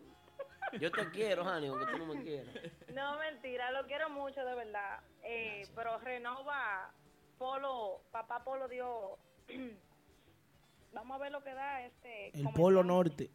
Yo 0.80 0.90
te 0.90 1.10
quiero, 1.10 1.44
Jánico, 1.44 1.76
aunque 1.76 1.92
tú 1.92 1.98
no 1.98 2.06
me 2.14 2.22
quieras. 2.22 2.54
No, 2.94 3.18
mentira, 3.18 3.70
lo 3.70 3.86
quiero 3.86 4.08
mucho, 4.10 4.44
de 4.44 4.54
verdad. 4.54 5.00
Eh, 5.22 5.68
pero 5.74 5.98
renova 5.98 6.90
Polo, 7.38 8.00
papá 8.10 8.42
Polo 8.42 8.66
dio. 8.68 9.18
Vamos 10.92 11.16
a 11.16 11.18
ver 11.22 11.32
lo 11.32 11.42
que 11.42 11.52
da 11.54 11.82
este. 11.84 12.28
El 12.38 12.48
Polo 12.54 12.82
Norte. 12.82 13.30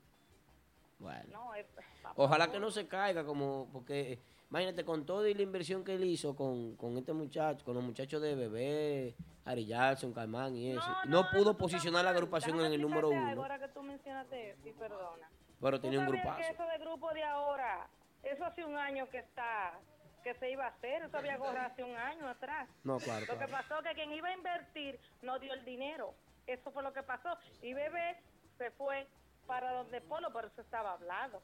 Bueno. 0.98 1.30
No, 1.32 1.56
es- 1.56 1.68
Ojalá 2.16 2.52
que 2.52 2.60
no 2.60 2.72
se 2.72 2.88
caiga, 2.88 3.24
como 3.26 3.70
porque 3.72 4.14
eh, 4.14 4.20
imagínate 4.50 4.84
con 4.84 5.06
toda 5.06 5.24
la 5.30 5.42
inversión 5.42 5.84
que 5.84 5.94
él 5.96 6.04
hizo 6.06 6.36
con, 6.36 6.76
con 6.76 6.98
este 6.98 7.14
muchacho, 7.14 7.64
con 7.66 7.76
los 7.76 7.84
muchachos 7.84 8.22
de 8.22 8.36
Bebé, 8.36 9.16
Ari 9.46 9.66
Jackson, 9.66 10.14
Caimán 10.14 10.56
y 10.56 10.72
eso, 10.72 10.88
no, 11.08 11.30
pudo 11.32 11.58
posicionar 11.58 12.04
la 12.06 12.12
agrupación 12.12 12.60
en 12.62 12.74
el 12.74 12.82
número 12.82 13.10
uno, 13.10 13.42
Ahora 13.42 13.60
que 13.60 13.68
tú 13.70 13.82
mencionaste, 13.84 14.56
sí, 14.64 14.72
perdona. 14.78 15.30
pero 15.62 15.78
¿Tú 15.78 15.84
tenía 15.84 16.00
un 16.00 16.08
grupazo. 16.08 16.38
que 16.38 16.48
eso 16.50 16.64
de 16.66 16.78
grupo 16.80 17.14
de 17.14 17.24
ahora, 17.24 17.88
eso 18.24 18.46
hace 18.46 18.66
un 18.66 18.76
año 18.76 19.08
que 19.10 19.20
está, 19.20 19.80
que 20.24 20.34
se 20.36 20.52
iba 20.52 20.66
a 20.66 20.70
hacer, 20.70 21.04
eso 21.04 21.18
había 21.18 21.38
corrido 21.38 21.62
hace 21.62 21.84
un 21.84 21.96
año 21.96 22.28
atrás. 22.28 22.68
No, 22.84 22.98
claro, 22.98 23.26
Lo 23.28 23.38
que 23.40 23.48
pasó 23.48 23.82
que 23.84 23.94
quien 23.94 24.12
iba 24.14 24.30
a 24.30 24.34
invertir 24.34 25.00
no 25.22 25.40
dio 25.40 25.54
el 25.54 25.64
dinero. 25.64 26.14
Eso 26.48 26.72
fue 26.72 26.82
lo 26.82 26.92
que 26.92 27.04
pasó. 27.04 27.38
Y 27.62 27.74
Bebé 27.74 28.18
se 28.58 28.72
fue 28.72 29.08
para 29.46 29.72
donde 29.74 30.02
Polo, 30.02 30.30
pero 30.34 30.48
eso 30.48 30.62
estaba 30.62 30.94
hablado. 30.94 31.42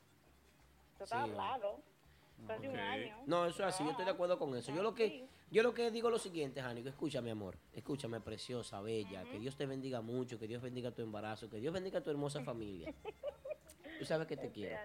Eso 0.96 1.04
estaba 1.04 1.26
Sí. 1.26 1.32
hablado. 1.32 1.80
Un 2.40 2.52
año. 2.80 3.16
No, 3.26 3.46
eso 3.46 3.64
es 3.64 3.74
así, 3.74 3.84
yo 3.84 3.92
estoy 3.92 4.06
de 4.06 4.12
acuerdo 4.12 4.38
con 4.38 4.56
eso. 4.56 4.74
Yo 4.74 4.84
lo 4.84 4.94
que 4.94 5.28
yo 5.52 5.64
lo 5.64 5.74
que 5.74 5.90
digo 5.92 6.10
es 6.10 6.12
lo 6.14 6.20
siguiente, 6.20 6.62
Jánico, 6.62 6.90
escúchame, 6.90 7.32
amor, 7.32 7.58
escúchame, 7.72 8.20
preciosa, 8.20 8.82
bella, 8.82 9.24
que 9.24 9.40
Dios 9.40 9.56
te 9.56 9.66
bendiga 9.66 10.02
mucho, 10.02 10.38
que 10.40 10.48
Dios 10.48 10.62
bendiga 10.62 10.92
tu 10.92 11.02
embarazo, 11.02 11.50
que 11.50 11.60
Dios 11.60 11.74
bendiga 11.74 12.02
tu 12.02 12.10
hermosa 12.10 12.42
familia. 12.44 12.94
Tú 14.00 14.06
sabes 14.06 14.28
que 14.28 14.36
te 14.36 14.52
quiero. 14.52 14.76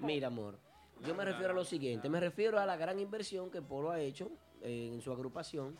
Mira, 0.00 0.26
amor, 0.28 0.58
yo 1.06 1.14
me 1.14 1.24
refiero 1.24 1.52
a 1.52 1.54
lo 1.54 1.64
siguiente, 1.64 2.08
me 2.08 2.18
refiero 2.18 2.58
a 2.58 2.66
la 2.66 2.76
gran 2.76 2.98
inversión 2.98 3.50
que 3.50 3.62
Polo 3.62 3.90
ha 3.90 4.00
hecho 4.00 4.30
eh, 4.62 4.90
en 4.92 5.00
su 5.00 5.12
agrupación 5.12 5.78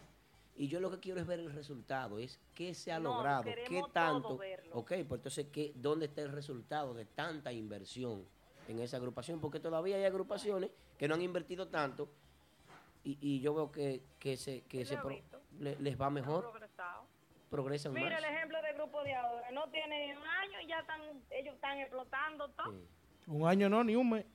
y 0.55 0.68
yo 0.68 0.80
lo 0.80 0.90
que 0.90 0.98
quiero 1.00 1.20
es 1.20 1.26
ver 1.26 1.40
el 1.40 1.52
resultado, 1.52 2.18
es 2.18 2.38
qué 2.55 2.74
se 2.74 2.92
ha 2.92 2.98
No, 3.00 3.14
logrado, 3.14 3.44
qué 3.44 3.82
tanto. 3.92 4.28
todo 4.28 4.38
verlo. 4.38 4.74
Ok, 4.76 4.92
pues 5.09 5.18
entonces, 5.20 5.46
¿qué, 5.50 5.72
¿dónde 5.74 6.06
está 6.06 6.20
el 6.22 6.30
resultado 6.30 6.94
de 6.94 7.05
tanta 7.05 7.52
inversión 7.52 8.24
en 8.69 8.78
esa 8.81 8.99
agrupación? 8.99 9.40
Porque 9.40 9.59
todavía 9.61 9.97
hay 9.97 10.05
agrupaciones 10.05 10.70
que 10.99 11.09
no 11.09 11.15
han 11.15 11.23
invertido 11.23 11.69
tanto 11.69 12.09
y, 13.05 13.19
y 13.20 13.40
yo 13.40 13.55
veo 13.55 13.73
que, 13.73 14.03
que, 14.19 14.36
se, 14.36 14.62
que 14.62 14.85
se 14.85 14.97
pro- 14.99 15.19
le- 15.59 15.77
les 15.81 16.01
va 16.01 16.11
mejor, 16.11 16.53
progresan 17.51 17.93
más. 17.95 18.03
Mira 18.03 18.19
el 18.19 18.24
ejemplo 18.24 18.61
del 18.62 18.74
grupo 18.77 19.03
de 19.03 19.15
ahora. 19.15 19.51
No 19.53 19.69
tiene 19.70 20.07
ni 20.09 20.12
un 20.12 20.27
año 20.27 20.61
y 20.62 20.66
ya 20.69 20.81
están, 20.81 21.01
ellos 21.31 21.55
están 21.55 21.78
explotando 21.78 22.49
todo. 22.51 22.74
Un 23.27 23.47
año 23.49 23.69
no, 23.69 23.82
ni 23.85 23.97
un 23.97 24.11
mes. 24.11 24.27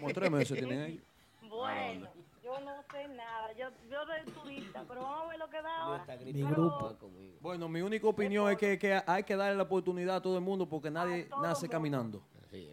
Como 0.00 0.12
tres 0.12 0.30
meses 0.30 0.58
tienen 0.58 0.80
ellos. 0.80 1.04
Bueno, 1.50 2.06
yo 2.44 2.60
no 2.60 2.80
sé 2.92 3.08
nada. 3.08 3.52
Yo, 3.54 3.70
yo 3.90 3.98
soy 4.06 4.32
turista, 4.34 4.84
pero 4.86 5.00
vamos 5.00 5.24
a 5.24 5.28
ver 5.30 5.38
lo 5.40 5.50
que 5.50 5.60
da 5.60 5.76
ahora. 5.78 6.06
Mi 6.24 6.42
grupo. 6.44 6.96
Bueno, 7.40 7.68
mi 7.68 7.80
única 7.82 8.06
opinión 8.06 8.48
es 8.52 8.56
que, 8.56 8.78
que 8.78 9.02
hay 9.04 9.24
que 9.24 9.34
darle 9.34 9.56
la 9.56 9.64
oportunidad 9.64 10.16
a 10.16 10.22
todo 10.22 10.36
el 10.36 10.44
mundo 10.44 10.68
porque 10.68 10.92
nadie 10.92 11.28
nace 11.42 11.68
caminando. 11.68 12.22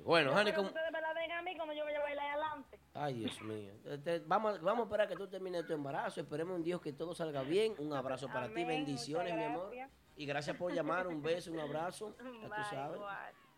Bueno, 0.04 0.34
quiero 0.34 0.56
como- 0.56 0.68
ustedes 0.70 0.92
me 0.92 1.02
la 1.02 1.14
den 1.14 1.32
a 1.32 1.42
mí 1.42 1.56
cuando 1.56 1.74
yo 1.74 1.84
vaya 1.84 2.00
a 2.00 2.04
bailar 2.04 2.26
adelante. 2.32 2.80
Ay, 2.94 3.14
Dios 3.20 3.42
mío. 3.42 3.74
Este, 3.86 4.20
vamos, 4.20 4.60
vamos 4.62 4.82
a 4.82 4.84
esperar 4.86 5.08
que 5.08 5.16
tú 5.16 5.28
termines 5.28 5.66
tu 5.68 5.74
embarazo. 5.74 6.20
Esperemos 6.22 6.56
un 6.56 6.64
Dios 6.64 6.82
que 6.82 6.94
todo 6.94 7.14
salga 7.14 7.44
bien. 7.44 7.76
Un 7.78 7.94
abrazo 7.94 8.28
para 8.28 8.48
ti. 8.52 8.64
Bendiciones, 8.64 9.36
mi 9.36 9.44
amor. 9.44 9.72
Y 10.16 10.26
gracias 10.26 10.58
por 10.58 10.74
llamar. 10.74 11.08
Un 11.08 11.22
beso, 11.22 11.52
un 11.52 11.60
abrazo. 11.60 12.16
Ya 12.42 12.48
tú 12.56 12.64
sabes. 12.70 13.02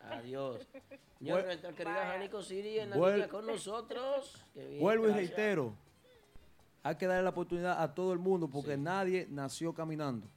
Adiós. 0.02 0.68
Señor, 1.20 1.44
nuestra 1.46 1.74
querida 1.74 2.06
Janico 2.06 2.41
Siri 2.41 2.80
en 2.80 2.90
la 2.91 2.96
Vuel- 2.96 3.14
línea 3.14 3.28
con 3.30 3.46
nosotros. 3.46 4.46
Qué 4.54 4.66
bien, 4.66 4.82
Vuelvo 4.82 5.10
y 5.10 5.12
reitero, 5.14 5.74
hay 6.84 6.96
que 6.96 7.06
darle 7.08 7.24
la 7.24 7.30
oportunidad 7.32 7.82
a 7.82 7.94
todo 7.94 8.14
el 8.14 8.20
mundo 8.20 8.50
porque 8.50 8.78
nadie 8.78 9.28
nació 9.30 9.74
caminando. 9.74 10.28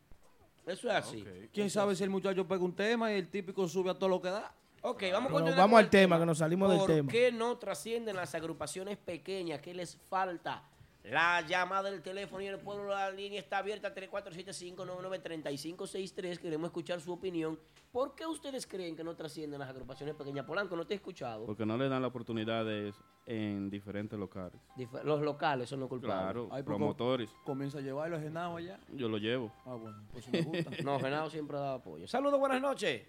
Eso 0.66 0.88
es 0.88 0.94
así. 0.94 1.24
¿Quién 1.52 1.70
sabe 1.70 1.94
si 1.96 2.02
el 2.04 2.10
muchacho 2.10 2.46
pega 2.46 2.62
un 2.64 2.74
tema 2.74 3.12
y 3.12 3.16
el 3.16 3.28
típico 3.28 3.66
sube 3.68 3.90
a 3.90 3.94
todo 3.94 4.09
lo 4.09 4.20
que 4.20 4.30
da? 4.30 4.52
Ok, 4.84 5.02
vamos 5.12 5.30
a 5.30 5.34
Pero 5.34 5.34
continuar 5.34 5.59
vamos 5.59 5.78
al 5.78 5.90
tema, 5.90 6.18
que 6.18 6.26
nos 6.26 6.38
salimos 6.38 6.68
del 6.70 6.78
¿Por 6.78 6.88
tema. 6.88 7.10
qué 7.12 7.30
no 7.32 7.56
trascienden 7.56 8.16
las 8.16 8.34
agrupaciones 8.34 8.98
pequeñas? 8.98 9.60
¿Qué 9.60 9.74
les 9.74 9.96
falta? 10.09 10.64
La 11.04 11.40
llamada 11.40 11.90
del 11.90 12.00
teléfono 12.00 12.42
y 12.42 12.46
el 12.46 12.59
pueblo, 12.60 12.90
la 12.90 13.10
línea 13.10 13.40
está 13.40 13.59
abierta 13.59 13.92
3475993563. 13.92 16.38
Queremos 16.38 16.68
escuchar 16.68 17.00
su 17.00 17.12
opinión. 17.12 17.59
¿Por 17.90 18.14
qué 18.14 18.24
ustedes 18.26 18.66
creen 18.66 18.94
que 18.96 19.02
no 19.04 19.14
trascienden 19.16 19.59
las 19.60 19.68
agrupaciones 19.68 20.14
pequeñas? 20.14 20.46
Polanco, 20.46 20.76
no 20.76 20.86
te 20.86 20.94
he 20.94 20.96
escuchado. 20.96 21.44
Porque 21.46 21.66
no 21.66 21.76
le 21.76 21.88
dan 21.88 22.02
la 22.02 22.09
oportunidad 22.09 22.64
de 22.64 22.92
en 23.26 23.68
diferentes 23.70 24.16
locales. 24.18 24.60
Dif- 24.76 25.02
Los 25.04 25.20
locales 25.22 25.68
son 25.68 25.80
los 25.80 25.88
culpables. 25.88 26.16
Claro, 26.22 26.42
Ay, 26.44 26.62
pues, 26.62 26.64
promotores. 26.64 27.30
Comienza 27.44 27.78
a 27.78 27.82
llevarlo 27.82 28.16
a 28.16 28.20
Genao 28.20 28.56
allá. 28.56 28.78
Yo 28.92 29.09
lo 29.09 29.18
llevo. 29.18 29.52
Ah, 29.66 29.74
bueno, 29.74 29.98
pues 30.12 30.28
me 30.28 30.42
gusta. 30.42 30.70
No, 30.84 30.98
Genao 31.00 31.28
siempre 31.30 31.56
ha 31.56 31.60
dado 31.60 31.74
apoyo. 31.76 32.06
Saludos, 32.09 32.38
buenas 32.40 32.60
noches. 32.60 33.02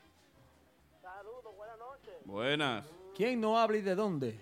Buenas. 2.25 2.85
¿Quién 3.15 3.41
no 3.41 3.59
habla 3.59 3.77
y 3.77 3.81
de 3.81 3.95
dónde? 3.95 4.39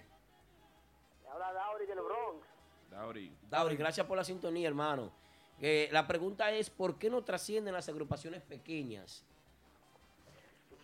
Habla 1.29 1.51
Dauri 1.53 1.85
del 1.85 1.99
Bronx. 2.01 2.47
Dauri. 2.89 3.35
Dauri, 3.49 3.75
gracias 3.75 4.05
por 4.05 4.17
la 4.17 4.23
sintonía, 4.23 4.67
hermano. 4.67 5.11
Eh, 5.59 5.89
la 5.91 6.07
pregunta 6.07 6.51
es, 6.51 6.69
¿por 6.69 6.97
qué 6.97 7.09
no 7.09 7.23
trascienden 7.23 7.73
las 7.73 7.87
agrupaciones 7.89 8.41
pequeñas? 8.41 9.25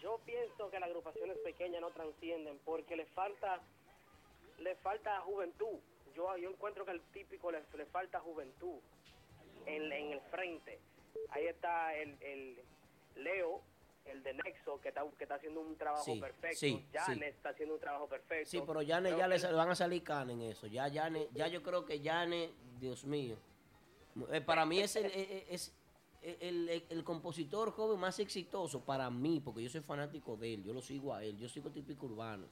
Yo 0.02 0.19
pienso 0.26 0.69
que 0.69 0.80
las 0.80 0.90
agrupaciones 0.90 1.38
pequeñas 1.40 1.82
no 1.82 1.90
transcienden 1.90 2.60
porque 2.64 2.95
le 2.95 3.06
falta 3.06 3.60
le 4.60 4.76
falta 4.76 5.19
juventud. 5.22 5.80
Yo, 6.15 6.36
yo 6.38 6.49
encuentro 6.49 6.84
que 6.84 6.91
al 6.91 7.02
típico 7.11 7.52
le, 7.52 7.64
le 7.76 7.86
falta 7.86 8.19
juventud 8.19 8.80
en, 9.65 9.91
en 9.91 10.11
el 10.14 10.22
frente. 10.32 10.80
Ahí 11.30 11.45
está 11.45 11.95
el, 11.95 12.18
el 12.22 12.60
Leo, 13.15 13.61
el 14.12 14.24
de 14.24 14.34
Nexo, 14.34 14.80
que 14.82 14.90
está, 14.90 15.04
que 15.18 15.24
está 15.24 15.36
haciendo 15.36 15.62
un 15.62 15.76
trabajo 15.78 16.04
Sí, 16.04 16.20
perfecto. 16.20 16.58
sí, 16.58 16.86
Janet 16.94 17.20
sí. 17.20 17.26
está 17.38 17.50
haciendo 17.50 17.76
un 17.76 17.80
trabajo 17.82 18.08
perfecto. 18.08 18.50
Sí, 18.50 18.62
pero 18.66 18.82
Yane 18.82 19.10
Creo 19.10 19.20
ya 19.20 19.30
que 19.30 19.48
le 19.48 19.54
van 19.54 19.70
a 19.70 19.76
salir 19.76 20.04
canas 20.04 20.34
en 20.34 20.42
eso. 20.42 20.68
Ya 20.68 20.88
Yane, 20.88 21.28
ya 21.34 21.48
yo 21.48 21.62
creo 21.64 21.86
que 21.86 22.00
Yane, 22.00 22.52
Dios 22.80 23.06
mío. 23.06 23.38
Eh, 24.32 24.42
para 24.42 24.66
mí 24.66 24.80
es, 24.80 24.96
el- 24.96 25.06
eh, 25.06 25.12
eh, 25.16 25.46
es 25.50 25.74
el, 26.22 26.68
el- 26.70 26.84
el 26.90 27.04
compositor 27.04 27.72
joven 27.72 28.00
más 28.00 28.18
exitoso 28.20 28.84
para 28.84 29.10
mí, 29.10 29.40
porque 29.40 29.62
yo 29.64 29.70
soy 29.70 29.82
fanático 29.82 30.36
de 30.36 30.56
él, 30.56 30.64
yo 30.64 30.74
lo 30.74 30.82
sigo 30.82 31.14
a 31.14 31.24
él, 31.24 31.38
yo 31.38 31.48
sigo 31.48 31.70
típico 31.70 32.06
urbano. 32.08 32.48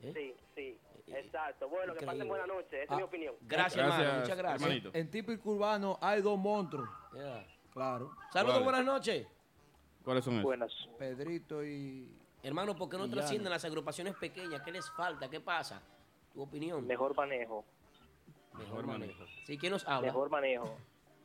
¿Eh? 0.00 0.12
Sí, 0.14 0.34
sí, 0.54 0.78
exacto. 1.14 1.68
Bueno, 1.68 1.94
que 1.94 2.04
pasen 2.04 2.28
buena 2.28 2.46
noche, 2.46 2.82
esa 2.82 2.92
Ah, 2.92 2.96
es 2.96 2.98
mi 2.98 3.02
opinión. 3.04 3.34
Gracias, 3.40 3.76
hermano, 3.82 4.20
muchas 4.20 4.36
gracias. 4.36 4.94
En 4.94 5.10
típico 5.10 5.50
urbano 5.52 5.98
hay 6.02 6.20
dos 6.20 6.38
monstruos. 6.38 6.88
Claro. 7.72 8.12
Saludos, 8.32 8.62
buenas 8.62 8.84
noches. 8.84 9.26
¿Cuáles 10.04 10.24
son 10.24 10.34
esos? 10.34 10.44
Buenas. 10.44 10.88
Pedrito 10.98 11.64
y... 11.64 12.08
Hermano, 12.42 12.76
¿por 12.76 12.90
qué 12.90 12.98
no 12.98 13.08
trascienden 13.08 13.50
las 13.50 13.64
agrupaciones 13.64 14.14
pequeñas? 14.16 14.60
¿Qué 14.62 14.70
les 14.70 14.90
falta? 14.90 15.30
¿Qué 15.30 15.40
pasa? 15.40 15.82
¿Tu 16.34 16.42
opinión? 16.42 16.86
Mejor 16.86 17.16
manejo. 17.16 17.64
Mejor 18.58 18.86
manejo. 18.86 19.24
Sí, 19.46 19.56
¿quién 19.56 19.72
nos 19.72 19.86
habla? 19.88 20.08
Mejor 20.08 20.28
manejo. 20.28 20.76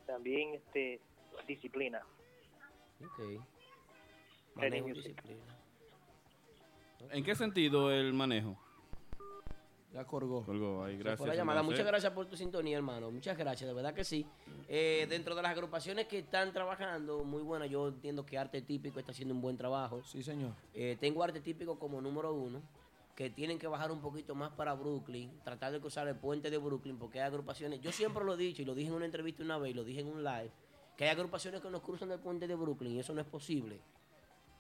También 0.07 0.55
este 0.55 1.01
disciplina. 1.45 2.01
Ok. 3.03 3.43
Manejo, 4.55 4.87
disciplina. 4.87 5.43
¿En 7.11 7.23
qué 7.23 7.35
sentido 7.35 7.91
el 7.91 8.13
manejo? 8.13 8.57
Ya 9.93 10.05
colgó. 10.05 10.43
Colgó 10.43 10.83
ahí, 10.83 10.97
gracias. 10.97 11.17
fue 11.17 11.27
la 11.27 11.35
llamada. 11.35 11.63
Muchas 11.63 11.85
gracias 11.85 12.13
por 12.13 12.27
tu 12.27 12.35
sintonía, 12.35 12.77
hermano. 12.77 13.09
Muchas 13.09 13.37
gracias, 13.37 13.67
de 13.67 13.73
verdad 13.73 13.93
que 13.93 14.03
sí. 14.03 14.25
Eh, 14.67 15.07
dentro 15.09 15.33
de 15.35 15.41
las 15.41 15.51
agrupaciones 15.51 16.07
que 16.07 16.19
están 16.19 16.53
trabajando, 16.53 17.23
muy 17.23 17.41
buena, 17.41 17.65
yo 17.65 17.87
entiendo 17.87 18.25
que 18.25 18.37
Arte 18.37 18.61
Típico 18.61 18.99
está 18.99 19.11
haciendo 19.11 19.33
un 19.33 19.41
buen 19.41 19.57
trabajo. 19.57 20.03
Sí, 20.03 20.21
señor. 20.21 20.51
Eh, 20.73 20.95
tengo 20.99 21.23
Arte 21.23 21.41
Típico 21.41 21.79
como 21.79 22.01
número 22.01 22.33
uno, 22.33 22.61
que 23.15 23.31
tienen 23.31 23.57
que 23.57 23.67
bajar 23.67 23.91
un 23.91 23.99
poquito 23.99 24.35
más 24.35 24.51
para 24.51 24.73
Brooklyn, 24.75 25.31
tratar 25.43 25.71
de 25.71 25.79
cruzar 25.81 26.07
el 26.07 26.15
puente 26.15 26.51
de 26.51 26.57
Brooklyn, 26.57 26.97
porque 26.97 27.19
hay 27.19 27.25
agrupaciones, 27.25 27.81
yo 27.81 27.91
siempre 27.91 28.23
lo 28.23 28.35
he 28.35 28.37
dicho 28.37 28.61
y 28.61 28.65
lo 28.65 28.75
dije 28.75 28.89
en 28.89 28.95
una 28.95 29.05
entrevista 29.05 29.43
una 29.43 29.57
vez 29.57 29.71
y 29.71 29.73
lo 29.73 29.83
dije 29.83 30.01
en 30.01 30.07
un 30.07 30.23
live, 30.23 30.51
que 30.95 31.03
hay 31.03 31.09
agrupaciones 31.09 31.61
que 31.61 31.69
nos 31.69 31.81
cruzan 31.81 32.11
el 32.11 32.19
puente 32.19 32.47
de 32.47 32.55
Brooklyn 32.55 32.93
y 32.93 32.99
eso 32.99 33.13
no 33.13 33.21
es 33.21 33.27
posible. 33.27 33.81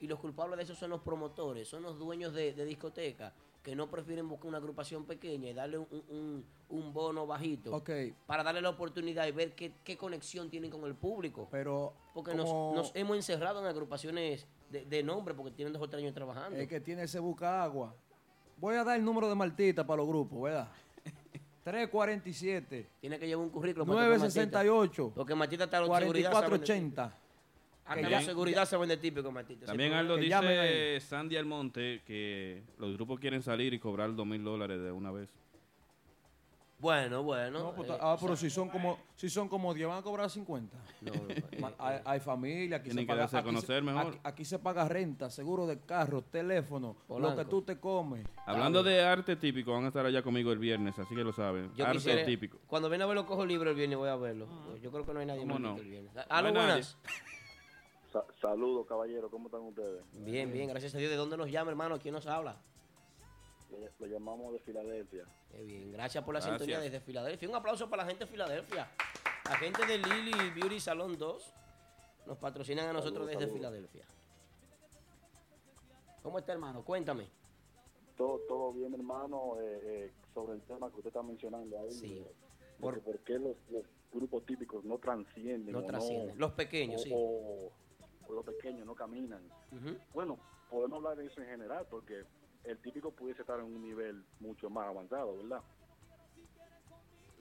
Y 0.01 0.07
los 0.07 0.19
culpables 0.19 0.57
de 0.57 0.63
eso 0.63 0.75
son 0.75 0.89
los 0.89 1.01
promotores, 1.01 1.67
son 1.67 1.83
los 1.83 1.99
dueños 1.99 2.33
de, 2.33 2.53
de 2.53 2.65
discotecas, 2.65 3.31
que 3.63 3.75
no 3.75 3.89
prefieren 3.89 4.27
buscar 4.29 4.47
una 4.47 4.57
agrupación 4.57 5.05
pequeña 5.05 5.49
y 5.49 5.53
darle 5.53 5.77
un, 5.79 5.87
un- 6.09 6.45
un 6.69 6.93
bono 6.93 7.25
bajito 7.27 7.71
para 8.27 8.43
darle 8.43 8.61
la 8.61 8.69
oportunidad 8.69 9.25
y 9.27 9.31
ver 9.31 9.53
qué, 9.55 9.73
qué 9.83 9.97
conexión 9.97 10.49
tienen 10.49 10.69
con 10.71 10.83
el 10.85 10.95
público. 10.95 11.47
Pero 11.51 11.93
Porque 12.13 12.33
nos, 12.33 12.45
como- 12.49 12.73
nos 12.75 12.91
hemos 12.95 13.15
encerrado 13.17 13.59
en 13.59 13.65
agrupaciones 13.65 14.45
de, 14.69 14.85
de 14.85 15.03
nombre 15.03 15.33
porque 15.33 15.51
tienen 15.51 15.73
dos 15.73 15.81
o 15.81 15.89
tres 15.89 16.01
años 16.03 16.13
trabajando. 16.13 16.57
El 16.57 16.67
que 16.67 16.79
tiene 16.79 17.03
ese 17.03 17.19
busca 17.19 17.63
agua. 17.63 17.93
Voy 18.57 18.75
a 18.75 18.83
dar 18.83 18.97
el 18.97 19.03
número 19.05 19.27
de 19.29 19.35
Martita 19.35 19.85
para 19.85 19.97
los 19.97 20.07
grupos, 20.07 20.41
¿verdad? 20.43 20.69
347. 21.63 22.89
Tiene 23.01 23.19
que 23.19 23.27
llevar 23.27 23.45
un 23.45 23.51
currículum. 23.51 23.87
para 23.87 23.99
tocar 23.99 24.19
968. 24.19 25.11
Porque 25.15 25.35
Matita 25.35 25.63
está 25.65 25.77
en 25.79 25.85
seguridad. 25.85 26.31
saben 26.31 26.49
de- 26.51 26.57
4480. 26.57 27.17
Que 27.95 28.01
la 28.03 28.09
ya- 28.09 28.21
seguridad 28.21 28.65
se 28.65 28.77
vende 28.77 28.97
típico, 28.97 29.31
Matita. 29.31 29.65
También 29.65 29.93
Aldo 29.93 30.15
que 30.15 30.21
dice 30.21 30.99
Sandy 31.01 31.37
Almonte 31.37 32.01
que 32.05 32.63
los 32.77 32.93
grupos 32.93 33.19
quieren 33.19 33.41
salir 33.41 33.73
y 33.73 33.79
cobrar 33.79 34.15
dos 34.15 34.25
mil 34.25 34.43
dólares 34.43 34.79
de 34.81 34.91
una 34.91 35.11
vez. 35.11 35.29
Bueno, 36.81 37.23
bueno. 37.23 37.59
No, 37.59 37.75
pues, 37.75 37.89
eh, 37.89 37.97
ah, 37.99 38.15
pero 38.21 38.37
si 38.37 38.49
son 38.49 38.69
como 38.69 38.97
si 39.17 39.29
son 39.29 39.49
como 39.49 39.73
10 39.73 39.85
van 39.89 39.97
a 39.97 40.01
cobrar 40.01 40.29
50. 40.29 40.77
No, 41.01 41.11
Ma- 41.59 41.73
hay, 41.77 41.99
hay 42.05 42.19
familia, 42.21 42.77
aquí 42.77 42.85
Tienen 42.85 43.01
se 43.03 43.05
que 43.05 43.07
paga, 43.07 43.19
darse 43.23 43.35
a 43.35 43.39
aquí 43.39 43.45
conocer 43.49 43.75
se, 43.79 43.81
mejor. 43.81 44.07
Aquí, 44.07 44.19
aquí 44.23 44.45
se 44.45 44.59
paga 44.59 44.87
renta, 44.87 45.29
seguro 45.29 45.67
de 45.67 45.77
carro, 45.81 46.21
teléfono, 46.21 46.95
lo 47.09 47.35
que 47.35 47.43
tú 47.43 47.63
te 47.63 47.77
comes. 47.81 48.25
Hablando 48.45 48.81
de 48.81 49.01
arte 49.03 49.35
típico, 49.35 49.73
van 49.73 49.83
a 49.83 49.87
estar 49.89 50.05
allá 50.05 50.21
conmigo 50.21 50.53
el 50.53 50.59
viernes, 50.59 50.97
así 50.97 51.13
que 51.13 51.21
lo 51.25 51.33
saben. 51.33 51.69
Yo 51.75 51.83
arte 51.85 51.97
quisiera- 51.97 52.25
típico. 52.25 52.59
Cuando 52.65 52.87
viene 52.87 53.03
a 53.03 53.07
verlo, 53.07 53.25
cojo 53.25 53.43
el 53.43 53.49
libro 53.49 53.69
el 53.71 53.75
viernes, 53.75 53.97
voy 53.97 54.07
a 54.07 54.15
verlo. 54.15 54.47
Yo 54.81 54.89
creo 54.89 55.05
que 55.05 55.13
no 55.13 55.19
hay 55.19 55.25
nadie 55.25 55.41
¿Cómo 55.41 55.55
más 55.55 55.61
no? 55.61 55.75
que 55.75 55.81
el 55.81 55.89
viernes. 55.89 56.13
No 56.15 56.21
Aló, 56.29 56.47
hay 56.47 56.53
nadie. 56.53 56.83
Saludos, 58.41 58.87
caballero, 58.87 59.29
¿cómo 59.29 59.47
están 59.47 59.61
ustedes? 59.61 60.03
Bien, 60.13 60.51
bien, 60.51 60.67
gracias 60.69 60.93
a 60.95 60.97
Dios. 60.97 61.09
¿De 61.11 61.17
dónde 61.17 61.37
nos 61.37 61.49
llama, 61.51 61.69
hermano? 61.71 61.99
¿Quién 61.99 62.13
nos 62.13 62.25
habla? 62.27 62.57
Lo 63.99 64.07
llamamos 64.07 64.53
de 64.53 64.59
Filadelfia. 64.59 65.25
Qué 65.51 65.63
bien, 65.63 65.91
gracias 65.91 66.23
por 66.23 66.33
la 66.33 66.39
Gracias. 66.39 66.57
sintonía 66.59 66.79
desde 66.79 66.99
Filadelfia. 66.99 67.49
Un 67.49 67.55
aplauso 67.55 67.89
para 67.89 68.03
la 68.03 68.09
gente 68.09 68.25
de 68.25 68.31
Filadelfia. 68.31 68.89
La 69.45 69.55
gente 69.57 69.85
de 69.85 69.97
Lily 69.99 70.49
Beauty 70.55 70.79
Salon 70.79 71.17
2 71.17 71.53
nos 72.25 72.37
patrocinan 72.37 72.87
a 72.87 72.93
nosotros 72.93 73.25
Saludos, 73.27 73.27
desde 73.31 73.41
saludos. 73.41 73.57
Filadelfia. 73.57 74.05
¿Cómo 76.23 76.39
está, 76.39 76.53
hermano? 76.53 76.83
Cuéntame. 76.83 77.27
Todo, 78.17 78.39
todo 78.47 78.73
bien, 78.73 78.93
hermano, 78.93 79.55
eh, 79.61 79.79
eh, 79.83 80.11
sobre 80.33 80.53
el 80.53 80.61
tema 80.63 80.89
que 80.89 80.97
usted 80.97 81.07
está 81.07 81.23
mencionando 81.23 81.79
ahí. 81.79 81.91
Sí. 81.91 82.07
que 82.09 82.81
¿Por 82.81 83.19
qué 83.19 83.33
los, 83.39 83.55
los 83.69 83.83
grupos 84.11 84.45
típicos 84.45 84.83
no 84.83 84.97
transcienden? 84.97 85.71
No 85.71 85.79
o 85.79 85.83
trascienden. 85.83 86.37
Los 86.37 86.51
pequeños, 86.53 87.01
o- 87.01 87.03
sí. 87.03 87.11
O, 87.13 87.71
o 88.29 88.33
los 88.33 88.45
pequeños 88.45 88.85
no 88.85 88.95
caminan. 88.95 89.41
Bueno, 90.13 90.37
podemos 90.69 90.97
hablar 90.97 91.17
de 91.17 91.25
eso 91.25 91.41
en 91.41 91.47
general, 91.47 91.85
porque 91.89 92.23
el 92.63 92.77
típico 92.79 93.11
pudiese 93.11 93.41
estar 93.41 93.59
en 93.59 93.65
un 93.65 93.81
nivel 93.81 94.23
mucho 94.39 94.69
más 94.69 94.87
avanzado, 94.87 95.35
¿verdad? 95.37 95.61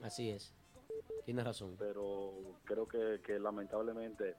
Así 0.01 0.29
es. 0.31 0.53
Tienes 1.25 1.45
razón. 1.45 1.75
Pero 1.77 2.31
creo 2.65 2.87
que, 2.87 3.21
que 3.23 3.37
lamentablemente 3.39 4.35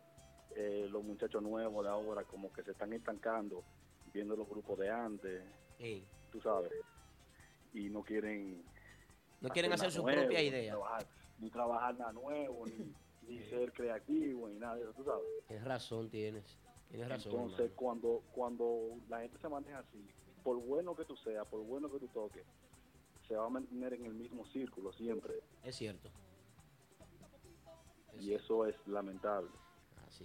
eh, 0.57 0.89
los 0.91 1.05
muchachos 1.05 1.43
nuevos 1.43 1.85
de 1.85 1.91
ahora 1.91 2.25
como 2.25 2.53
que 2.53 2.63
se 2.65 2.73
están 2.73 2.93
estancando 2.93 3.63
viendo 4.13 4.35
los 4.37 4.49
grupos 4.49 4.79
de 4.79 4.91
antes, 4.91 5.43
Sí. 5.79 6.05
tú 6.33 6.41
sabes, 6.41 6.73
y 7.73 7.89
no 7.89 8.03
quieren... 8.03 8.65
No 9.41 9.49
quieren 9.51 9.73
hacer 9.73 9.91
su 9.93 10.03
nuevo, 10.03 10.21
propia 10.23 10.41
ni 10.41 10.47
idea. 10.49 10.73
trabajar- 10.73 11.07
ni 11.39 11.51
trabajar 11.51 11.95
nada 11.97 12.13
nuevo, 12.13 12.67
ni, 12.67 12.73
ni 13.31 13.43
ser 13.45 13.73
creativo, 13.73 14.49
ni 14.49 14.59
nada 14.59 14.77
de 14.77 14.83
eso, 14.83 14.93
tú 14.93 15.05
sabes. 15.05 15.25
Tienes 15.47 15.65
razón, 15.65 16.11
tienes. 16.11 16.59
Tienes 16.89 17.09
razón. 17.09 17.33
Entonces, 17.33 17.61
hermano. 17.61 17.77
cuando 17.77 18.23
cuando 18.33 18.99
la 19.09 19.21
gente 19.21 19.39
se 19.39 19.49
maneja 19.49 19.79
así, 19.79 20.07
por 20.43 20.57
bueno 20.59 20.95
que 20.97 21.05
tú 21.05 21.17
seas, 21.17 21.47
por 21.47 21.61
bueno 21.63 21.91
que 21.91 21.99
tú 21.99 22.09
toques, 22.09 22.45
se 23.29 23.37
va 23.37 23.47
a 23.47 23.49
mantener 23.49 23.95
en 23.95 24.07
el 24.07 24.15
mismo 24.15 24.45
círculo 24.47 24.93
siempre. 24.93 25.35
Es 25.63 25.77
cierto. 25.77 26.11
y 28.19 28.35
eso 28.35 28.67
es 28.67 28.75
lamentable. 28.87 29.51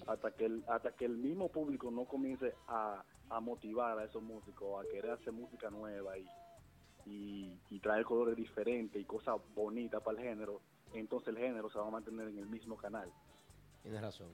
Hasta 0.08 0.32
que 0.32 0.46
el, 0.46 0.64
hasta 0.68 0.92
que 0.96 1.06
el 1.06 1.16
mismo 1.18 1.50
público 1.50 1.92
no 1.92 2.06
comience 2.06 2.54
a, 2.68 3.04
a 3.30 3.40
motivar 3.40 3.98
a 4.00 4.06
esos 4.06 4.22
músicos 4.22 4.84
a 4.84 4.90
querer 4.90 5.12
hacer 5.12 5.32
música 5.32 5.70
nueva 5.70 6.18
y, 6.18 6.26
y, 7.06 7.60
y 7.70 7.80
traer 7.80 8.04
colores 8.04 8.36
diferentes 8.36 9.00
y 9.00 9.06
cosas 9.06 9.36
bonitas 9.54 10.02
para 10.02 10.20
el 10.20 10.24
género, 10.28 10.62
entonces 11.00 11.30
el 11.30 11.38
género 11.38 11.70
se 11.70 11.80
va 11.80 11.88
a 11.88 11.92
mantener 11.92 12.28
en 12.28 12.40
el 12.40 12.48
mismo 12.48 12.78
canal. 12.78 13.12
Tienes 13.82 14.02
razón. 14.02 14.30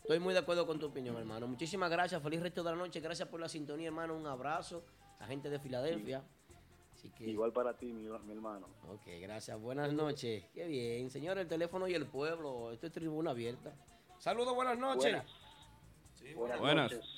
Estoy 0.00 0.20
muy 0.20 0.34
de 0.34 0.40
acuerdo 0.40 0.66
con 0.66 0.78
tu 0.78 0.86
opinión, 0.86 1.16
hermano. 1.16 1.46
Muchísimas 1.48 1.90
gracias. 1.90 2.22
Feliz 2.22 2.40
resto 2.40 2.62
de 2.62 2.70
la 2.70 2.76
noche. 2.76 3.00
Gracias 3.00 3.28
por 3.28 3.40
la 3.40 3.48
sintonía, 3.48 3.88
hermano. 3.88 4.14
Un 4.16 4.26
abrazo. 4.26 4.84
La 5.18 5.26
gente 5.26 5.50
de 5.50 5.58
Filadelfia. 5.58 6.22
Así 6.94 7.10
que... 7.10 7.24
Igual 7.28 7.52
para 7.52 7.76
ti, 7.76 7.92
mi, 7.92 8.08
mi 8.08 8.32
hermano. 8.32 8.68
Ok, 8.88 9.02
gracias. 9.20 9.60
Buenas 9.60 9.92
noches. 9.92 10.44
Qué 10.54 10.66
bien. 10.66 11.10
Señor, 11.10 11.38
el 11.38 11.48
teléfono 11.48 11.88
y 11.88 11.94
el 11.94 12.06
pueblo. 12.06 12.70
Esto 12.72 12.86
es 12.86 12.92
tribuna 12.92 13.32
abierta. 13.32 13.74
Saludos, 14.18 14.54
buenas 14.54 14.78
noches. 14.78 15.12
Buenas. 15.12 16.36
buenas, 16.36 16.60
Buenas. 16.60 16.92
noches. 16.92 17.10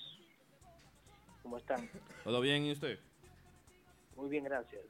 ¿Cómo 1.42 1.58
están? 1.58 1.88
¿Todo 2.24 2.40
bien 2.40 2.64
y 2.64 2.72
usted? 2.72 2.98
Muy 4.16 4.28
bien, 4.28 4.44
gracias. 4.44 4.82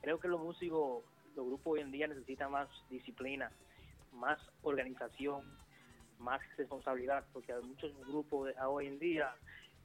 Creo 0.00 0.18
que 0.18 0.28
los 0.28 0.40
músicos, 0.40 1.02
los 1.38 1.46
grupos 1.46 1.74
hoy 1.74 1.80
en 1.80 1.92
día 1.92 2.08
necesitan 2.08 2.50
más 2.50 2.68
disciplina, 2.90 3.50
más 4.12 4.38
organización, 4.62 5.42
más 6.18 6.40
responsabilidad, 6.56 7.24
porque 7.32 7.52
hay 7.52 7.62
muchos 7.62 7.96
grupos 8.06 8.48
de- 8.48 8.60
hoy 8.62 8.88
en 8.88 8.98
día 8.98 9.32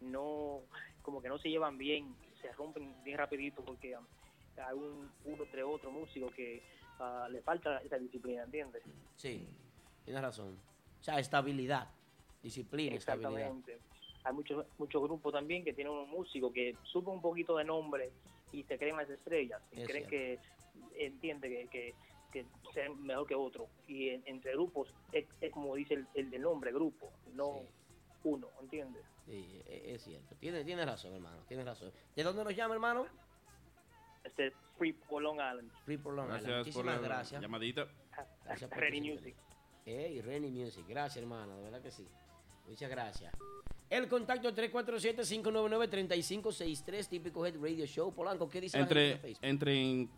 no, 0.02 0.62
como 1.04 1.22
que 1.22 1.30
no 1.30 1.38
se 1.38 1.50
llevan 1.50 1.78
bien, 1.78 2.16
se 2.42 2.52
rompen 2.54 2.96
bien 3.04 3.20
rapidito 3.20 3.64
porque 3.64 3.96
hay 3.96 4.76
un 4.76 5.12
uno 5.26 5.44
entre 5.44 5.64
otro 5.64 5.92
músico 5.92 6.28
que 6.32 6.64
ah, 7.00 7.28
le 7.32 7.42
falta 7.44 7.78
esa 7.80 7.98
disciplina, 8.00 8.44
¿entiendes? 8.44 8.82
Sí, 9.16 9.48
tienes 10.04 10.24
razón. 10.24 10.58
O 11.00 11.04
sea, 11.04 11.20
estabilidad, 11.20 11.88
disciplina, 12.42 12.96
estabilidad. 12.96 13.32
Exactamente. 13.42 13.78
Hay 14.24 14.34
muchos 14.34 14.66
muchos 14.80 15.04
grupos 15.04 15.34
también 15.34 15.64
que 15.64 15.74
tienen 15.74 15.94
unos 15.94 16.08
músicos 16.08 16.52
que 16.52 16.76
suben 16.84 17.16
un 17.16 17.22
poquito 17.22 17.58
de 17.58 17.64
nombre 17.66 18.12
y 18.52 18.64
se 18.64 18.78
creen 18.80 18.98
las 18.98 19.10
estrellas, 19.10 19.62
y 19.72 19.82
Es 19.82 19.88
creen 19.88 20.08
que 20.08 20.40
entiende 20.96 21.50
que, 21.50 21.68
que, 21.68 21.96
que 22.32 22.46
sean 22.74 23.02
mejor 23.04 23.28
que 23.28 23.36
otro. 23.36 23.68
Y 23.88 24.10
en- 24.10 24.24
entre 24.26 24.54
grupos 24.54 24.94
es, 25.12 25.26
es 25.42 25.52
como 25.52 25.76
dice 25.76 25.96
el, 25.96 26.08
el 26.16 26.30
del 26.30 26.42
nombre, 26.42 26.72
grupo, 26.72 27.12
no 27.34 27.62
uno, 28.24 28.48
¿entiendes? 28.62 29.04
Sí, 29.26 29.62
e- 29.68 29.94
es 29.96 30.04
cierto. 30.04 30.36
Tienes, 30.40 30.66
tienes 30.66 30.86
razón, 30.86 31.14
hermano. 31.14 31.42
Tienes 31.48 31.66
razón. 31.66 31.92
¿De 32.16 32.24
dónde 32.24 32.44
nos 32.44 32.56
llama, 32.56 32.74
hermano? 32.76 33.06
Este 34.24 34.52
Free 34.78 34.94
por 34.94 35.22
Long 35.22 35.36
Island. 35.36 35.70
Free 35.86 35.98
por 35.98 36.14
Long 36.14 36.28
Island. 36.28 36.46
Gracias 36.46 36.76
por 36.76 36.86
Muchísimas 36.86 37.02
la 37.02 37.08
gracias. 37.08 37.42
llamadita. 37.42 37.88
Gracias 38.46 38.70
por 38.70 38.80
Ready 38.80 39.02
tu 39.02 39.08
Music. 39.14 39.36
Ey, 39.86 40.22
Renny 40.22 40.50
Music. 40.50 40.86
Gracias, 40.88 41.22
hermano. 41.22 41.58
De 41.58 41.64
verdad 41.64 41.82
que 41.82 41.92
sí. 41.92 42.08
Muchas 42.68 42.90
gracias. 42.90 43.34
El 43.90 44.08
contacto 44.08 44.54
347-599-3563, 44.56 47.08
típico 47.10 47.46
Head 47.46 47.60
Radio 47.62 47.86
Show. 47.86 48.14
Polanco, 48.14 48.50
¿qué 48.50 48.62
dice 48.62 48.78
la 48.80 48.86
gente 48.86 49.02
Entre, 49.02 49.14
de 49.16 49.20
Facebook? 49.20 49.46
entre 49.46 49.82
en 49.82 50.10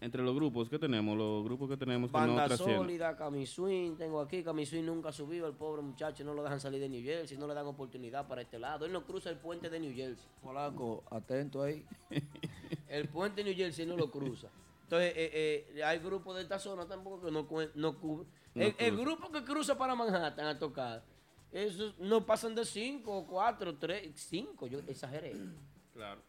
entre 0.00 0.22
los 0.22 0.34
grupos 0.34 0.68
que 0.68 0.78
tenemos, 0.78 1.16
los 1.16 1.42
grupos 1.44 1.68
que 1.68 1.76
tenemos 1.76 2.10
que 2.10 2.18
no 2.18 2.36
Banda 2.36 2.56
sólida, 2.56 3.16
Camiswing, 3.16 3.96
tengo 3.96 4.20
aquí, 4.20 4.44
Camiswing 4.44 4.86
nunca 4.86 5.08
ha 5.08 5.12
subido, 5.12 5.46
el 5.48 5.54
pobre 5.54 5.82
muchacho 5.82 6.24
no 6.24 6.34
lo 6.34 6.42
dejan 6.42 6.60
salir 6.60 6.80
de 6.80 6.88
New 6.88 7.02
Jersey, 7.02 7.36
no 7.36 7.48
le 7.48 7.54
dan 7.54 7.66
oportunidad 7.66 8.28
para 8.28 8.42
este 8.42 8.58
lado, 8.58 8.86
él 8.86 8.92
no 8.92 9.04
cruza 9.04 9.30
el 9.30 9.38
puente 9.38 9.68
de 9.68 9.80
New 9.80 9.94
Jersey. 9.94 10.24
Polaco, 10.42 11.02
atento 11.10 11.62
ahí. 11.62 11.84
El 12.88 13.06
puente 13.08 13.42
de 13.42 13.50
New 13.50 13.58
Jersey 13.58 13.84
no 13.84 13.98
lo 13.98 14.10
cruza. 14.10 14.48
Entonces, 14.84 15.12
eh, 15.14 15.66
eh, 15.76 15.84
hay 15.84 15.98
grupos 15.98 16.36
de 16.36 16.42
esta 16.42 16.58
zona 16.58 16.86
tampoco 16.86 17.26
que 17.26 17.30
no, 17.30 17.46
no 17.74 17.98
cubren. 17.98 18.26
No 18.54 18.62
el, 18.62 18.74
el 18.78 18.96
grupo 18.96 19.30
que 19.30 19.44
cruza 19.44 19.76
para 19.76 19.94
Manhattan 19.94 20.46
a 20.46 20.58
tocar, 20.58 21.04
esos 21.52 21.98
no 21.98 22.24
pasan 22.24 22.54
de 22.54 22.64
5, 22.64 23.26
4, 23.26 23.76
3, 23.76 24.12
5, 24.14 24.66
yo 24.68 24.78
exageré. 24.86 25.34
Claro. 25.92 26.22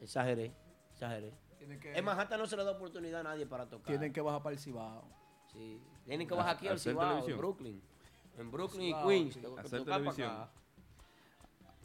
Exageré, 0.00 0.52
exageré. 0.92 1.32
Que- 1.80 1.96
En 1.96 2.04
Manhattan 2.04 2.38
no 2.40 2.46
se 2.46 2.56
le 2.56 2.64
da 2.64 2.72
oportunidad 2.72 3.20
a 3.20 3.24
nadie 3.24 3.46
para 3.46 3.68
tocar. 3.68 3.86
Tienen 3.86 4.12
que 4.12 4.20
bajar 4.20 4.42
para 4.42 4.54
el 4.54 4.58
Cibao. 4.60 5.04
Sí. 5.52 5.80
Tienen 6.04 6.26
que 6.26 6.34
bajar 6.34 6.56
aquí 6.56 6.68
al 6.68 6.78
Cibao, 6.78 7.02
en 7.04 7.08
televisión. 7.10 7.38
Brooklyn. 7.38 7.82
En 8.38 8.50
Brooklyn 8.50 8.82
y 8.96 9.02
Queens. 9.06 9.34
sí. 9.34 9.40
Hacer 9.58 9.80
tocar 9.80 9.98
televisión. 9.98 10.30
acá. 10.30 10.50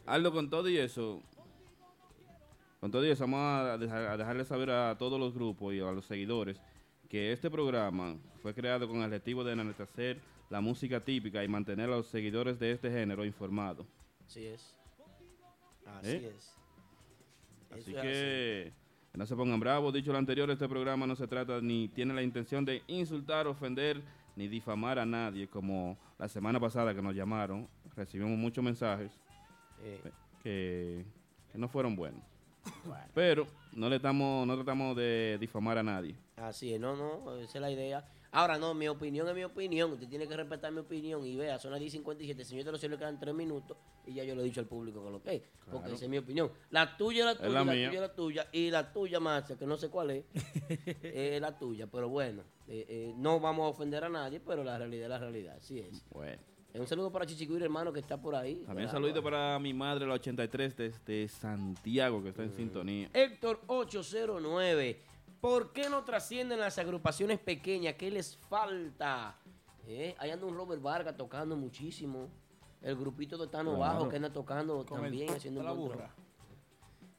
Aldo, 0.06 0.32
con 0.32 0.50
todo 0.50 0.70
y 0.70 0.78
eso, 0.78 1.22
con 2.80 2.92
todo 2.92 3.06
y 3.06 3.10
eso, 3.10 3.26
vamos 3.26 3.40
a, 3.42 3.78
dejar, 3.78 4.06
a 4.06 4.18
dejarle 4.18 4.46
saber 4.46 4.70
a 4.72 4.98
todos 4.98 5.20
los 5.20 5.34
grupos 5.34 5.74
y 5.74 5.80
a 5.82 5.92
los 5.92 6.06
seguidores 6.06 6.62
que 7.10 7.34
este 7.34 7.50
programa 7.52 8.16
fue 8.42 8.54
creado 8.54 8.88
con 8.88 8.98
el 8.98 9.04
objetivo 9.06 9.44
de 9.44 9.54
enaltecer 9.54 10.22
la 10.50 10.62
música 10.62 11.04
típica 11.04 11.44
y 11.44 11.48
mantener 11.50 11.90
a 11.90 11.98
los 11.98 12.08
seguidores 12.08 12.58
de 12.58 12.72
este 12.72 12.90
género 12.90 13.26
informados. 13.26 13.86
Así 14.26 14.46
es. 14.46 14.76
Así 15.86 16.12
¿Eh? 16.12 16.34
es. 16.36 16.54
Así 17.72 17.92
Eso 17.92 17.98
es 18.00 18.02
que 18.04 18.74
que 19.18 19.20
no 19.20 19.26
se 19.26 19.36
pongan 19.36 19.60
bravos. 19.60 19.92
Dicho 19.94 20.12
lo 20.12 20.20
anterior, 20.20 20.50
este 20.52 20.70
programa 20.70 21.08
no 21.08 21.16
se 21.16 21.28
trata 21.28 21.60
ni 21.60 21.88
tiene 21.88 22.14
la 22.14 22.22
intención 22.22 22.64
de 22.64 22.84
insultar, 22.88 23.48
ofender 23.48 24.00
ni 24.36 24.48
difamar 24.48 25.00
a 25.00 25.06
nadie, 25.08 25.48
como 25.48 25.98
la 26.20 26.28
semana 26.28 26.60
pasada 26.60 26.94
que 26.94 27.02
nos 27.02 27.16
llamaron. 27.16 27.68
Recibimos 27.96 28.38
muchos 28.38 28.64
mensajes 28.64 29.12
Eh. 29.84 30.00
que, 30.44 31.04
que 31.52 31.58
no 31.58 31.68
fueron 31.68 31.96
buenos. 31.96 32.22
Pero 33.16 33.48
no 33.74 33.90
le 33.90 33.96
estamos, 33.96 34.46
no 34.46 34.56
tratamos 34.56 34.96
de 34.96 35.38
difamar 35.40 35.80
a 35.80 35.84
nadie. 35.84 36.16
Así 36.36 36.72
es, 36.74 36.80
no, 36.80 36.96
no, 36.96 37.36
esa 37.38 37.58
es 37.58 37.62
la 37.62 37.72
idea. 37.72 38.06
Ahora, 38.32 38.58
no, 38.58 38.74
mi 38.74 38.88
opinión 38.88 39.28
es 39.30 39.36
mi 39.36 39.44
opinión. 39.44 39.92
Usted 39.94 40.08
tiene 40.08 40.28
que 40.28 40.36
respetar 40.36 40.72
mi 40.72 40.80
opinión. 40.80 41.26
Y 41.26 41.36
vea, 41.36 41.58
son 41.60 41.72
las 41.72 41.80
10.57. 41.82 42.44
Señor 42.44 42.66
de 42.66 42.72
los 42.72 42.80
cielos, 42.80 43.00
quedan 43.00 43.20
3 43.20 43.34
minutos. 43.34 43.78
Y 44.06 44.14
ya 44.14 44.24
yo 44.24 44.36
le 44.36 44.42
he 44.42 44.46
dicho 44.46 44.60
al 44.60 44.68
público 44.68 45.04
que 45.04 45.12
lo 45.12 45.22
que 45.22 45.36
es. 45.36 45.42
Porque 45.72 45.94
esa 45.94 46.06
es 46.06 46.10
mi 46.10 46.18
opinión. 46.18 46.52
La 46.70 46.96
tuya 46.98 47.20
es 47.20 47.26
la 47.26 47.32
Es 47.32 47.38
tuya, 47.40 47.52
la 47.54 47.66
la, 47.66 47.72
tuya 47.72 47.92
es 47.92 48.00
la 48.02 48.14
tuya. 48.16 48.48
Y 48.52 48.70
la 48.72 48.94
tuya, 48.94 49.20
Marcia, 49.20 49.58
que 49.58 49.66
no 49.66 49.78
sé 49.78 49.90
cuál 49.90 50.12
es, 50.12 50.26
es 51.04 51.42
la 51.42 51.58
tuya. 51.58 51.88
Pero 51.88 52.10
bueno, 52.10 52.44
eh, 52.68 52.86
eh, 52.88 53.14
no 53.18 53.40
vamos 53.40 53.66
a 53.66 53.70
ofender 53.70 54.04
a 54.04 54.10
nadie, 54.10 54.40
pero 54.40 54.64
la 54.64 54.78
realidad 54.78 55.04
es 55.06 55.10
la 55.10 55.18
realidad. 55.20 55.56
Así 55.58 55.80
es. 55.80 56.04
Bueno. 56.10 56.42
Eh, 56.74 56.80
Un 56.82 56.86
saludo 56.88 57.12
para 57.12 57.26
Chichicuir, 57.26 57.64
hermano, 57.64 57.92
que 57.94 58.02
está 58.02 58.22
por 58.22 58.36
ahí. 58.36 58.56
También 58.66 58.88
Claro. 58.90 58.92
saludito 58.92 59.24
para 59.24 59.58
mi 59.58 59.74
madre, 59.74 60.06
la 60.06 60.14
83, 60.16 60.76
desde 60.76 61.28
Santiago, 61.30 62.22
que 62.22 62.30
está 62.30 62.44
en 62.44 62.52
sintonía. 62.52 63.10
Héctor 63.14 63.62
809. 63.68 65.02
¿Por 65.42 65.72
qué 65.72 65.90
no 65.90 66.04
trascienden 66.04 66.60
las 66.60 66.78
agrupaciones 66.78 67.40
pequeñas? 67.40 67.96
¿Qué 67.96 68.10
les 68.12 68.36
falta? 68.36 69.38
Eh, 69.86 70.16
Ahí 70.18 70.32
anda 70.32 70.46
un 70.46 70.56
Robert 70.56 70.82
Vargas 70.82 71.16
tocando 71.16 71.56
muchísimo. 71.56 72.30
El 72.82 72.96
grupito 72.96 73.38
de 73.38 73.48
Tano 73.48 73.76
Claro. 73.76 73.94
Bajo 73.94 74.10
que 74.10 74.16
anda 74.18 74.32
tocando 74.32 74.86
Con 74.86 75.02
también, 75.02 75.30
haciendo 75.30 75.62
un 75.62 75.66
la 75.66 75.72
burra. 75.72 76.14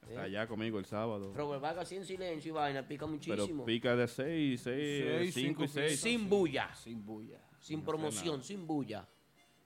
Está 0.08 0.22
allá 0.22 0.46
conmigo 0.46 0.78
el 0.78 0.86
sábado. 0.86 1.32
Robert 1.34 1.60
Vargas 1.60 1.82
así 1.84 1.96
en 1.96 2.04
silencio 2.04 2.50
y 2.50 2.52
vaina, 2.52 2.86
pica 2.86 3.06
muchísimo. 3.06 3.36
Pero 3.46 3.64
pica 3.64 3.94
de 3.94 4.08
6, 4.08 4.60
6, 4.62 5.34
5 5.34 5.64
y 5.64 5.68
6. 5.68 6.00
Sin 6.00 6.28
bulla. 6.28 6.74
Sin 6.74 7.04
bulla. 7.04 7.38
Sin 7.60 7.80
No 7.80 7.84
promoción, 7.84 8.42
sin 8.42 8.66
bulla. 8.66 9.06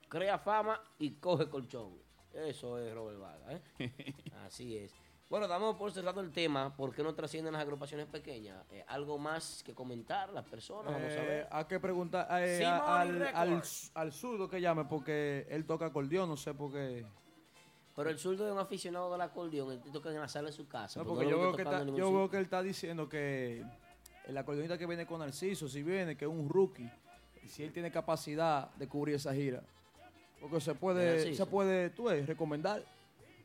Crea 0.09 0.39
fama 0.39 0.83
y 0.99 1.13
coge 1.13 1.49
colchón. 1.49 1.93
Eso 2.33 2.79
es 2.79 2.93
Robert 2.95 3.21
Vargas. 3.21 3.61
¿eh? 3.79 4.15
Así 4.47 4.77
es. 4.77 4.93
Bueno, 5.33 5.49
damos 5.49 5.77
por 5.77 5.91
cerrado 5.91 6.21
el 6.21 6.31
tema. 6.31 6.77
¿Por 6.77 6.95
qué 6.95 7.03
no 7.03 7.15
trascienden 7.15 7.55
las 7.55 7.63
agrupaciones 7.63 8.05
pequeñas? 8.07 8.67
Eh, 8.71 8.85
¿Algo 8.87 9.17
más 9.17 9.63
que 9.65 9.73
comentar 9.73 10.31
las 10.31 10.45
personas? 10.45 10.93
Vamos 10.93 11.11
a 11.11 11.23
Eh, 11.23 11.27
ver. 11.27 11.49
hay 11.51 11.65
que 11.65 11.81
preguntar 11.81 12.27
eh, 12.43 12.63
a- 12.67 13.01
al, 13.01 13.23
al, 13.35 13.63
al 13.95 14.13
zurdo 14.13 14.47
que 14.47 14.61
llame 14.61 14.85
porque 14.85 15.47
él 15.49 15.65
toca 15.65 15.87
acordeón, 15.87 16.29
no 16.29 16.37
sé 16.37 16.53
por 16.53 16.71
qué. 16.71 17.07
Pero 17.97 18.11
el 18.11 18.19
zurdo 18.19 18.47
es 18.47 18.53
un 18.53 18.59
aficionado 18.59 19.11
del 19.11 19.23
acordeón. 19.23 19.73
Él 19.73 19.81
toca 19.91 20.11
en 20.11 20.21
la 20.21 20.29
sala 20.29 20.49
de 20.49 20.53
su 20.53 20.69
casa. 20.69 21.01
No, 21.01 21.07
porque 21.07 21.25
no 21.25 21.31
yo, 21.31 21.39
veo 21.41 21.57
que, 21.57 21.63
está- 21.63 21.83
yo 21.87 22.13
veo 22.13 22.31
él 22.37 22.45
está 22.45 22.63
diciendo 22.63 23.09
que 23.09 23.65
el 24.27 24.37
acordeonista 24.37 24.77
que 24.77 24.85
viene 24.85 25.07
con 25.07 25.21
Narciso, 25.21 25.67
si 25.67 25.83
viene, 25.83 26.15
que 26.15 26.27
es 26.27 26.31
un 26.31 26.47
rookie, 26.51 26.91
si 27.49 27.63
él 27.63 27.73
tiene 27.73 27.91
capacidad 27.91 28.69
de 28.75 28.87
cubrir 28.87 29.15
esa 29.15 29.33
gira. 29.33 29.63
Porque 30.43 30.61
se 30.61 30.75
puede, 30.75 31.35
se 31.35 31.47
puede, 31.47 31.89
tú 31.89 32.05
ves, 32.05 32.27
recomendar. 32.27 32.85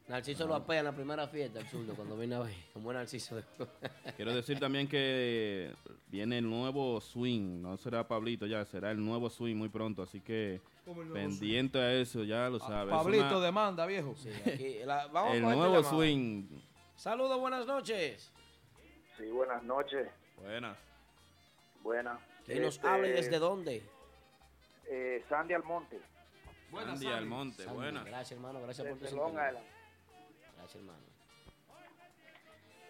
Narciso 0.07 0.47
lo 0.47 0.55
apea 0.55 0.79
en 0.79 0.85
la 0.85 0.93
primera 0.93 1.27
fiesta, 1.27 1.59
el 1.59 1.67
zurdo, 1.67 1.93
cuando 1.93 2.15
viene 2.15 2.35
a 2.35 2.39
ver. 2.39 2.55
Como 2.73 2.91
es 2.91 2.97
Narciso. 2.97 3.41
Quiero 4.15 4.33
decir 4.33 4.57
también 4.57 4.87
que 4.87 5.73
viene 6.07 6.37
el 6.37 6.49
nuevo 6.49 7.01
swing, 7.01 7.61
no 7.61 7.75
será 7.77 8.07
Pablito 8.07 8.45
ya, 8.45 8.63
será 8.65 8.91
el 8.91 9.03
nuevo 9.03 9.29
swing 9.29 9.55
muy 9.57 9.67
pronto, 9.67 10.03
así 10.03 10.21
que 10.21 10.61
¿Cómo 10.85 11.01
el 11.01 11.09
nuevo 11.09 11.27
pendiente 11.27 11.77
a 11.77 11.93
eso, 11.93 12.23
ya 12.23 12.49
lo 12.49 12.57
sabes. 12.59 12.93
Es 12.93 12.97
Pablito 12.97 13.25
una- 13.37 13.45
demanda, 13.45 13.85
viejo. 13.85 14.15
Aquí, 14.45 14.77
la- 14.85 15.07
vamos 15.07 15.33
el 15.35 15.43
este 15.43 15.55
nuevo 15.55 15.83
swing. 15.83 16.45
Saludos, 16.95 17.37
buenas 17.39 17.65
noches. 17.67 18.31
Sí, 19.17 19.25
buenas 19.29 19.61
noches. 19.63 20.07
Buenas. 20.37 20.77
Buenas. 21.83 22.19
¿Quién 22.45 22.61
nos 22.61 22.75
Este, 22.75 22.87
habla 22.87 23.07
y 23.07 23.11
desde 23.11 23.39
dónde? 23.39 23.83
Eh, 24.89 25.25
Sandy 25.27 25.53
Almonte. 25.53 25.99
Sandy 26.71 27.07
Almonte, 27.07 27.63
Sandy, 27.63 27.75
buenas. 27.77 28.05
Gracias, 28.05 28.31
hermano. 28.31 28.61
Gracias 28.61 28.87
por 28.87 28.97
tu 28.99 29.05
Hermano. 30.75 30.99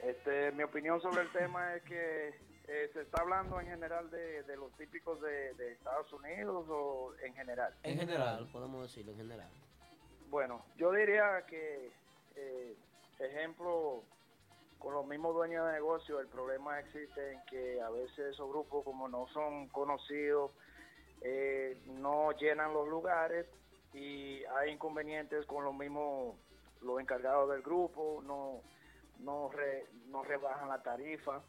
Este, 0.03 0.51
mi 0.51 0.63
opinión 0.63 1.01
sobre 1.01 1.21
el 1.21 1.31
tema 1.31 1.75
es 1.75 1.83
que 1.83 2.29
eh, 2.67 2.89
se 2.93 3.01
está 3.01 3.21
hablando 3.21 3.59
en 3.59 3.67
general 3.67 4.09
de, 4.09 4.43
de 4.43 4.55
los 4.57 4.71
típicos 4.77 5.19
de, 5.21 5.53
de 5.55 5.71
Estados 5.73 6.11
Unidos 6.13 6.65
o 6.69 7.13
en 7.23 7.33
general. 7.33 7.73
En 7.83 7.97
general, 7.97 8.47
podemos 8.51 8.83
decirlo 8.83 9.11
en 9.13 9.17
general. 9.17 9.49
Bueno, 10.29 10.65
yo 10.75 10.91
diría 10.91 11.45
que, 11.47 11.91
eh, 12.35 12.75
ejemplo, 13.19 14.03
con 14.77 14.93
los 14.93 15.07
mismos 15.07 15.33
dueños 15.33 15.65
de 15.65 15.73
negocio, 15.73 16.19
el 16.19 16.27
problema 16.27 16.79
existe 16.79 17.33
en 17.33 17.39
que 17.49 17.81
a 17.81 17.89
veces 17.89 18.19
esos 18.33 18.49
grupos, 18.49 18.83
como 18.83 19.07
no 19.07 19.27
son 19.29 19.69
conocidos, 19.69 20.51
eh, 21.21 21.77
no 21.85 22.31
llenan 22.33 22.73
los 22.73 22.87
lugares 22.87 23.47
y 23.93 24.43
hay 24.43 24.71
inconvenientes 24.71 25.45
con 25.45 25.63
los 25.63 25.73
mismos, 25.73 26.35
los 26.81 26.99
encargados 26.99 27.49
del 27.51 27.61
grupo, 27.61 28.21
no, 28.25 28.61
no, 29.19 29.49
re- 29.49 29.87
no 30.07 30.23
rebajan 30.23 30.69
la 30.69 30.81
tarifa 30.83 31.41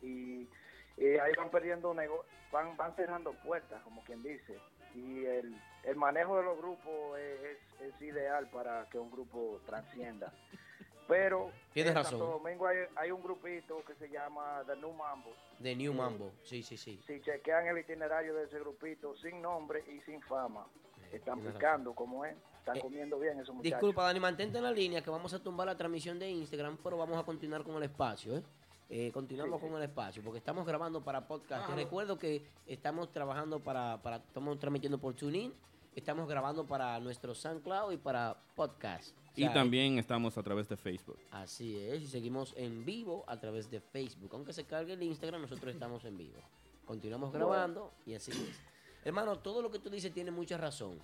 y, 0.00 0.48
y 0.96 1.06
ahí 1.20 1.32
van 1.36 1.50
perdiendo 1.50 1.92
nego- 1.94 2.24
van, 2.50 2.76
van 2.76 2.94
cerrando 2.96 3.32
puertas, 3.44 3.82
como 3.82 4.02
quien 4.04 4.22
dice. 4.22 4.58
Y 4.94 5.24
el, 5.24 5.56
el 5.84 5.96
manejo 5.96 6.36
de 6.36 6.42
los 6.44 6.58
grupos 6.58 7.18
es, 7.18 7.40
es- 7.42 7.80
es 7.94 8.02
ideal 8.02 8.48
para 8.50 8.88
que 8.90 8.98
un 8.98 9.10
grupo 9.10 9.60
transcienda. 9.66 10.32
Pero 11.08 11.50
en 11.74 11.94
razón. 11.94 12.18
Santo 12.20 12.26
Domingo 12.38 12.66
hay, 12.66 12.78
hay 12.96 13.10
un 13.10 13.22
grupito 13.22 13.84
que 13.84 13.94
se 13.96 14.08
llama 14.08 14.62
The 14.66 14.76
New 14.76 14.92
Mambo. 14.92 15.30
De 15.58 15.74
New 15.74 15.92
Mambo. 15.92 16.32
Sí, 16.44 16.62
sí, 16.62 16.76
sí. 16.76 17.02
Si 17.06 17.20
chequean 17.20 17.66
el 17.66 17.78
itinerario 17.78 18.34
de 18.34 18.44
ese 18.44 18.58
grupito, 18.60 19.14
sin 19.16 19.42
nombre 19.42 19.84
y 19.88 20.00
sin 20.02 20.22
fama, 20.22 20.64
están 21.12 21.36
tienes 21.40 21.54
picando 21.54 21.92
como 21.94 22.24
es, 22.24 22.36
están 22.62 22.76
Eh, 22.76 22.80
comiendo 22.80 23.18
bien 23.18 23.38
esos 23.40 23.54
muchachos. 23.54 23.78
Disculpa, 23.80 24.04
Dani, 24.04 24.20
mantente 24.20 24.58
en 24.58 24.64
la 24.64 24.70
línea 24.72 25.02
que 25.02 25.10
vamos 25.10 25.34
a 25.34 25.38
tumbar 25.42 25.66
la 25.66 25.76
transmisión 25.76 26.18
de 26.18 26.30
Instagram, 26.30 26.78
pero 26.82 26.96
vamos 26.96 27.18
a 27.18 27.24
continuar 27.24 27.62
con 27.64 27.74
el 27.76 27.82
espacio, 27.82 28.36
¿eh? 28.36 28.42
Eh, 28.88 29.10
continuamos 29.12 29.58
Sí, 29.60 29.66
sí. 29.66 29.70
con 29.72 29.82
el 29.82 29.88
espacio, 29.88 30.22
porque 30.22 30.38
estamos 30.38 30.66
grabando 30.66 31.02
para 31.02 31.26
podcast. 31.26 31.66
Te 31.66 31.72
Ah. 31.72 31.76
recuerdo 31.76 32.18
que 32.18 32.46
estamos 32.66 33.10
trabajando 33.10 33.58
para, 33.58 34.00
para, 34.02 34.16
estamos 34.16 34.58
transmitiendo 34.58 34.98
por 34.98 35.14
TuneIn, 35.14 35.52
estamos 35.96 36.28
grabando 36.28 36.66
para 36.66 37.00
nuestro 37.00 37.34
SoundCloud 37.34 37.92
y 37.92 37.96
para 37.96 38.36
podcast. 38.54 39.16
O 39.16 39.32
Y 39.34 39.48
también 39.48 39.98
estamos 39.98 40.36
a 40.36 40.42
través 40.42 40.68
de 40.68 40.76
Facebook. 40.76 41.18
Así 41.30 41.76
es, 41.78 42.02
y 42.02 42.06
seguimos 42.06 42.52
en 42.56 42.84
vivo 42.84 43.24
a 43.26 43.40
través 43.40 43.70
de 43.70 43.80
Facebook. 43.80 44.30
Aunque 44.34 44.52
se 44.52 44.64
cargue 44.64 44.92
el 44.92 45.02
Instagram, 45.02 45.40
nosotros 45.40 45.72
estamos 45.72 46.04
en 46.04 46.18
vivo. 46.18 46.38
Continuamos 46.84 47.30
Bueno. 47.30 47.48
grabando 47.48 47.92
y 48.04 48.14
así 48.14 48.30
es. 48.30 48.60
Hermano, 49.04 49.38
todo 49.38 49.62
lo 49.62 49.70
que 49.70 49.78
tú 49.78 49.88
dices 49.90 50.12
tiene 50.12 50.30
mucha 50.30 50.58
razón. 50.58 50.98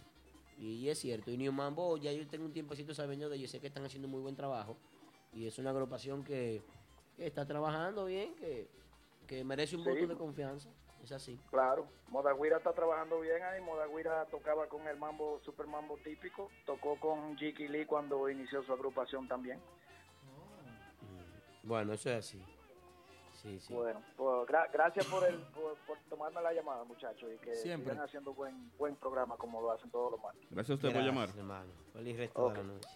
Y 0.58 0.88
es 0.88 0.98
cierto. 0.98 1.30
Y 1.30 1.36
New 1.36 1.52
Mambo, 1.52 1.96
ya 1.96 2.12
yo 2.12 2.26
tengo 2.26 2.44
un 2.44 2.52
tiempecito 2.52 2.92
sabiendo 2.94 3.28
de 3.28 3.36
ellos, 3.36 3.50
sé 3.50 3.60
que 3.60 3.68
están 3.68 3.84
haciendo 3.84 4.08
muy 4.08 4.20
buen 4.20 4.34
trabajo. 4.34 4.76
Y 5.32 5.46
es 5.46 5.58
una 5.58 5.70
agrupación 5.70 6.24
que, 6.24 6.62
que 7.16 7.26
está 7.26 7.46
trabajando 7.46 8.06
bien, 8.06 8.34
que, 8.34 8.68
que 9.26 9.44
merece 9.44 9.76
un 9.76 9.84
Sí. 9.84 9.90
voto 9.90 10.06
de 10.06 10.16
confianza. 10.16 10.68
Es 11.02 11.12
así. 11.12 11.38
Claro, 11.50 11.86
Modaguira 12.08 12.56
está 12.56 12.72
trabajando 12.72 13.20
bien 13.20 13.40
ahí. 13.44 13.60
Modaguira 13.60 14.26
tocaba 14.26 14.66
con 14.68 14.86
el 14.88 14.96
mambo, 14.96 15.40
super 15.44 15.66
mambo 15.68 15.96
típico. 15.98 16.50
Tocó 16.66 16.98
con 16.98 17.36
Jiki 17.36 17.68
Lee 17.68 17.86
cuando 17.86 18.28
inició 18.28 18.64
su 18.64 18.72
agrupación 18.72 19.28
también. 19.28 19.60
Bueno, 21.62 21.92
eso 21.92 22.10
es 22.10 22.16
así. 22.16 22.42
Sí, 23.42 23.58
sí. 23.60 23.72
Bueno, 23.72 24.00
pues 24.16 24.48
gra- 24.48 24.68
gracias 24.72 25.06
por, 25.06 25.24
el, 25.24 25.36
por, 25.36 25.76
por 25.86 25.96
tomarme 26.10 26.42
la 26.42 26.52
llamada, 26.52 26.82
muchachos, 26.84 27.30
y 27.34 27.38
que 27.38 27.54
Siempre. 27.54 27.92
sigan 27.92 28.04
haciendo 28.04 28.34
buen 28.34 28.70
buen 28.76 28.96
programa 28.96 29.36
como 29.36 29.60
lo 29.60 29.70
hacen 29.70 29.90
todos 29.90 30.10
los 30.12 30.20
martes. 30.20 30.42
Gracias 30.50 30.70
a 30.70 30.74
usted 30.74 30.92
por 30.92 31.02
llamar. 31.02 31.28
hermano. 31.36 31.70
Feliz 31.92 32.16
resto 32.16 32.48
de 32.50 32.56
la 32.56 32.62
noche. 32.64 32.88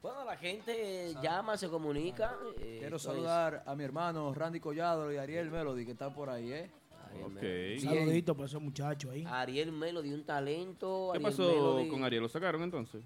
Bueno, 0.00 0.24
la 0.24 0.36
gente 0.36 1.14
llama, 1.22 1.56
se 1.56 1.68
comunica. 1.68 2.36
eh, 2.58 2.76
Quiero 2.80 2.96
es- 2.96 3.02
saludar 3.02 3.62
a 3.66 3.74
mi 3.74 3.84
hermano 3.84 4.32
Randy 4.34 4.60
Collado 4.60 5.10
y 5.12 5.16
Ariel 5.16 5.50
Melody, 5.50 5.86
que 5.86 5.92
están 5.92 6.12
por 6.14 6.28
ahí, 6.28 6.52
¿eh? 6.52 6.70
Ariel 7.08 7.24
Ok. 7.24 7.32
Melody. 7.42 7.74
Un 7.74 7.80
saludito 7.94 8.34
para 8.34 8.46
esos 8.46 8.60
muchachos 8.62 9.10
ahí. 9.10 9.24
Ariel 9.26 9.72
Melody, 9.72 10.12
un 10.12 10.24
talento. 10.24 11.08
¿Qué 11.12 11.16
Ariel 11.18 11.22
pasó 11.32 11.42
Melody- 11.48 11.88
con 11.88 12.04
Ariel? 12.04 12.22
¿Lo 12.22 12.28
sacaron 12.28 12.62
entonces? 12.62 13.02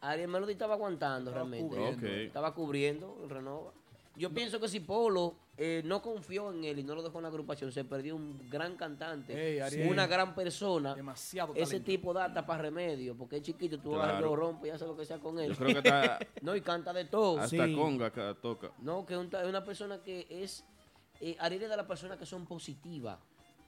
Ariel 0.00 0.28
Melody 0.28 0.52
estaba 0.52 0.74
aguantando 0.74 1.32
realmente. 1.32 1.68
cubriendo. 1.76 2.06
Estaba 2.06 2.54
cubriendo 2.54 3.18
el 3.24 3.30
Renova. 3.30 3.72
Yo 4.18 4.30
pienso 4.30 4.58
que 4.60 4.68
si 4.68 4.80
Polo 4.80 5.36
eh, 5.56 5.82
no 5.84 6.02
confió 6.02 6.50
en 6.52 6.64
él 6.64 6.80
y 6.80 6.82
no 6.82 6.94
lo 6.94 7.02
dejó 7.02 7.18
en 7.18 7.22
la 7.22 7.28
agrupación, 7.28 7.70
se 7.72 7.84
perdió 7.84 8.16
un 8.16 8.48
gran 8.50 8.76
cantante, 8.76 9.58
Ey, 9.60 9.88
una 9.88 10.06
gran 10.06 10.34
persona. 10.34 10.94
Demasiado 10.94 11.54
Ese 11.54 11.80
tipo 11.80 12.12
da 12.12 12.26
hasta 12.26 12.44
para 12.44 12.62
remedio, 12.62 13.16
porque 13.16 13.36
es 13.36 13.42
chiquito, 13.42 13.78
tú 13.78 13.92
vas 13.92 14.06
a 14.08 14.10
Claro. 14.10 14.26
lo 14.26 14.36
rompe 14.36 14.68
y 14.68 14.70
hace 14.70 14.84
lo 14.86 14.96
que 14.96 15.04
sea 15.04 15.18
con 15.18 15.38
él. 15.38 15.50
Yo 15.50 15.56
creo 15.56 15.82
que 15.82 15.88
está- 15.88 16.18
no, 16.42 16.54
y 16.56 16.60
canta 16.60 16.92
de 16.92 17.04
todo. 17.04 17.38
Hasta 17.40 17.72
conga 17.72 18.10
ca- 18.10 18.34
toca. 18.34 18.72
No, 18.78 19.06
que 19.06 19.14
es 19.14 19.20
un 19.20 19.30
una 19.46 19.64
persona 19.64 20.02
que 20.02 20.26
es. 20.30 20.64
Eh, 21.20 21.36
Ariel 21.40 21.62
es 21.64 21.70
de 21.70 21.76
las 21.76 21.86
personas 21.86 22.18
que 22.18 22.26
son 22.26 22.46
positivas, 22.46 23.18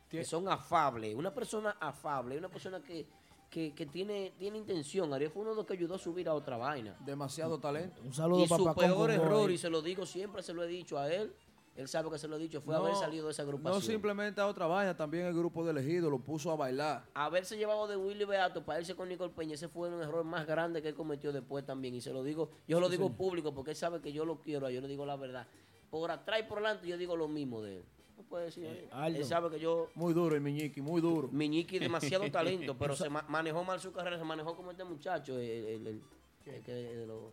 que 0.09 0.25
son 0.25 0.49
afables. 0.49 1.15
Una 1.15 1.33
persona 1.33 1.77
afable, 1.81 2.37
una 2.39 2.49
persona 2.49 2.81
que, 2.81 3.07
que, 3.51 3.75
que 3.75 3.85
tiene, 3.87 4.33
tiene 4.39 4.59
intención. 4.59 5.13
Ariel 5.13 5.31
fue 5.31 5.43
uno 5.43 5.51
de 5.51 5.57
los 5.57 5.67
que 5.67 5.73
ayudó 5.75 5.97
a 5.97 5.99
subir 5.99 6.29
a 6.29 6.35
otra 6.35 6.57
vaina. 6.57 6.97
Demasiado 7.05 7.59
talento. 7.59 8.01
Un 8.03 8.15
saludo 8.15 8.45
y 8.45 8.49
para 8.49 8.63
su 8.63 8.75
peor 8.75 9.11
error, 9.11 9.49
ahí. 9.49 9.55
y 9.55 9.59
se 9.59 9.69
lo 9.69 9.83
digo 9.83 10.07
siempre, 10.07 10.43
se 10.43 10.55
lo 10.55 10.63
he 10.63 10.69
dicho 10.69 10.99
a 10.99 11.13
él. 11.13 11.35
Él 11.77 11.89
sabe 11.89 12.11
que 12.11 12.19
se 12.19 12.29
lo 12.29 12.37
he 12.37 12.39
dicho, 12.39 12.61
fue 12.61 12.75
No, 12.75 12.81
haber 12.81 12.95
salido 12.97 13.27
de 13.27 13.33
esa 13.33 13.43
agrupación. 13.43 13.75
No 13.75 13.81
simplemente 13.81 14.41
a 14.41 14.47
otra 14.47 14.67
vaina, 14.67 14.97
también 14.97 15.27
el 15.27 15.33
grupo 15.35 15.65
de 15.65 15.71
elegidos 15.71 16.11
lo 16.11 16.19
puso 16.19 16.51
a 16.51 16.57
bailar. 16.57 17.05
haberse 17.15 17.57
llevado 17.57 17.87
de 17.87 17.97
Willy 17.97 18.25
Beato 18.25 18.65
para 18.65 18.81
irse 18.81 18.95
con 18.95 19.09
Nicole 19.09 19.33
Peña, 19.33 19.55
ese 19.55 19.69
fue 19.69 19.89
un 19.89 20.03
error 20.03 20.25
más 20.25 20.47
grande 20.47 20.83
que 20.83 20.89
él 20.89 20.95
cometió 20.95 21.33
después 21.33 21.65
también. 21.65 21.95
Y 21.95 22.01
se 22.01 22.13
lo 22.13 22.23
digo, 22.23 22.51
yo 22.69 22.77
se 22.77 22.81
lo 22.81 22.87
Sí, 22.89 22.93
digo 22.93 23.05
señor. 23.05 23.17
público 23.17 23.55
porque 23.55 23.71
él 23.71 23.77
sabe 23.77 24.01
que 24.01 24.13
yo 24.13 24.25
lo 24.25 24.41
quiero, 24.41 24.69
yo 24.69 24.81
le 24.81 24.89
digo 24.89 25.07
la 25.07 25.17
verdad. 25.17 25.47
Por 25.91 26.11
atrás 26.11 26.41
y 26.41 26.43
por 26.43 26.59
delante 26.59 26.87
yo 26.87 26.99
digo 26.99 27.17
lo 27.17 27.29
mismo 27.29 27.63
de 27.63 27.79
él. 27.79 27.85
No 28.21 28.27
puede 28.29 28.45
decir 28.47 28.65
él. 28.67 28.87
Aldo. 28.93 29.19
Él 29.19 29.25
sabe 29.25 29.51
que 29.51 29.59
yo. 29.61 29.89
Muy 29.95 30.13
duro 30.13 30.35
el 30.37 30.43
Miñiqui, 30.43 30.83
muy 30.83 31.01
duro. 31.01 31.29
Miñiqui 31.33 31.79
demasiado 31.89 32.31
talento, 32.31 32.77
pero 32.77 32.95
se 32.95 33.09
ma- 33.09 33.25
manejó 33.29 33.65
mal 33.65 33.81
su 33.81 33.93
carrera, 33.93 34.19
se 34.19 34.25
manejó 34.25 34.55
como 34.55 34.71
este 34.73 34.85
muchacho, 34.85 35.39
el, 35.39 35.49
el, 35.49 35.87
el- 35.87 36.03
el 36.47 36.63
que, 36.63 36.73
de 36.73 37.07
los- 37.07 37.33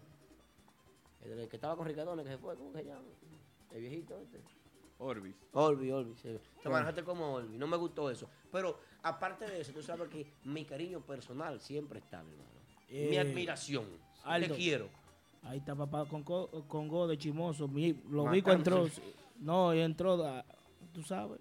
el 1.25 1.47
que 1.49 1.55
estaba 1.57 1.75
con 1.75 1.85
Ricardones, 1.85 2.25
que 2.25 2.31
se 2.31 2.37
fue, 2.37 2.55
¿cómo 2.55 2.71
que 2.71 2.79
se 2.79 2.85
llama? 2.85 3.01
El 3.71 3.81
viejito 3.81 4.17
este. 4.21 4.39
Sí. 6.21 6.29
Te 6.63 6.69
manejaste 6.69 7.03
como 7.03 7.33
Olvi. 7.33 7.57
No 7.57 7.67
me 7.67 7.77
gustó 7.77 8.09
eso. 8.09 8.29
Pero 8.51 8.79
aparte 9.03 9.45
de 9.45 9.61
eso, 9.61 9.71
tú 9.73 9.81
sabes 9.83 10.07
que 10.09 10.25
mi 10.45 10.63
cariño 10.65 11.01
personal 11.01 11.59
siempre 11.59 11.99
está, 11.99 12.23
mi 12.23 12.31
hermano. 12.31 12.49
mi 12.89 13.15
Eh, 13.15 13.19
admiración. 13.19 13.85
Aldo. 14.23 14.47
Te 14.47 14.55
quiero. 14.55 14.89
Ahí 15.43 15.59
está 15.59 15.75
papá 15.75 16.05
con, 16.05 16.23
co- 16.23 16.49
con 16.67 16.87
go 16.87 17.07
de 17.07 17.17
chimoso. 17.17 17.67
Mi, 17.67 17.93
lo 18.09 18.23
Matando. 18.25 18.31
Vico 18.31 18.51
entró. 18.51 18.87
No, 19.39 19.73
y 19.75 19.79
entró, 19.81 20.17
tú 20.97 21.03
sabes, 21.03 21.39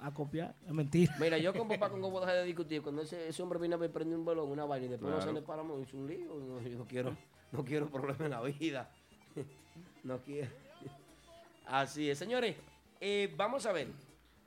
a 0.00 0.14
copiar. 0.14 0.54
Es 0.64 0.72
mentira. 0.72 1.12
Mira, 1.18 1.36
yo 1.38 1.52
con 1.52 1.66
papá 1.66 1.90
con 1.90 2.00
Gobo 2.00 2.20
dejé 2.20 2.34
de 2.34 2.44
discutir. 2.44 2.82
Cuando 2.82 3.02
ese, 3.02 3.26
ese 3.28 3.42
hombre 3.42 3.58
vino 3.58 3.74
a 3.74 3.78
ver 3.78 3.90
prender 3.90 4.16
un 4.16 4.24
balón, 4.24 4.48
una 4.48 4.64
vaina, 4.64 4.86
y 4.86 4.88
después 4.90 5.10
no 5.10 5.16
se 5.18 5.24
Claro. 5.24 5.40
le 5.40 5.44
paramos, 5.44 5.80
hizo 5.82 5.96
un 5.96 6.06
lío. 6.06 6.32
No, 6.34 6.60
yo 6.62 6.78
no 6.78 6.84
quiero, 6.86 7.16
no 7.50 7.64
quiero 7.64 7.90
problemas 7.90 8.20
en 8.20 8.30
la 8.30 8.40
vida. 8.42 8.88
no 10.04 10.18
quiero. 10.18 10.48
Así 11.66 12.08
es, 12.08 12.16
señores. 12.18 12.54
eh, 13.00 13.34
vamos 13.36 13.66
a 13.66 13.72
ver. 13.72 13.88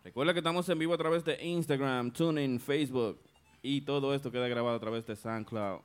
Recuerda 0.05 0.31
que 0.33 0.39
estamos 0.39 0.67
en 0.69 0.79
vivo 0.79 0.93
a 0.93 0.97
través 0.97 1.23
de 1.25 1.37
Instagram, 1.45 2.11
TuneIn, 2.11 2.59
Facebook 2.61 3.19
y 3.61 3.81
todo 3.81 4.13
esto 4.15 4.31
queda 4.31 4.47
grabado 4.47 4.77
a 4.77 4.79
través 4.79 5.05
de 5.05 5.15
SoundCloud, 5.17 5.81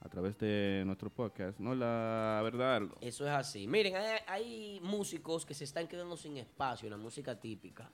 a 0.00 0.08
través 0.08 0.38
de 0.38 0.82
nuestro 0.86 1.10
podcast, 1.10 1.58
¿no? 1.58 1.74
La 1.74 2.40
verdad. 2.42 2.82
Eso 3.00 3.24
es 3.24 3.32
así. 3.32 3.66
Miren, 3.66 3.96
hay, 3.96 4.18
hay 4.26 4.80
músicos 4.82 5.44
que 5.44 5.54
se 5.54 5.64
están 5.64 5.88
quedando 5.88 6.16
sin 6.16 6.36
espacio 6.36 6.86
en 6.86 6.92
la 6.92 6.96
música 6.96 7.38
típica. 7.38 7.90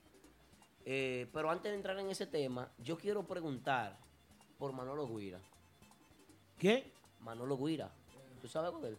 Eh, 0.85 1.29
pero 1.33 1.51
antes 1.51 1.71
de 1.71 1.77
entrar 1.77 1.99
en 1.99 2.11
ese 2.11 2.27
tema, 2.27 2.71
yo 2.79 2.99
quiero 2.99 3.27
preguntar 3.27 3.99
por 4.59 4.73
Manolo 4.73 5.07
Guira. 5.09 5.41
¿Qué? 6.59 6.93
Manolo 7.21 7.57
Guira. 7.57 7.91
¿Tú 8.41 8.49
sabes 8.49 8.69
algo 8.69 8.81
de 8.81 8.91
él? 8.91 8.99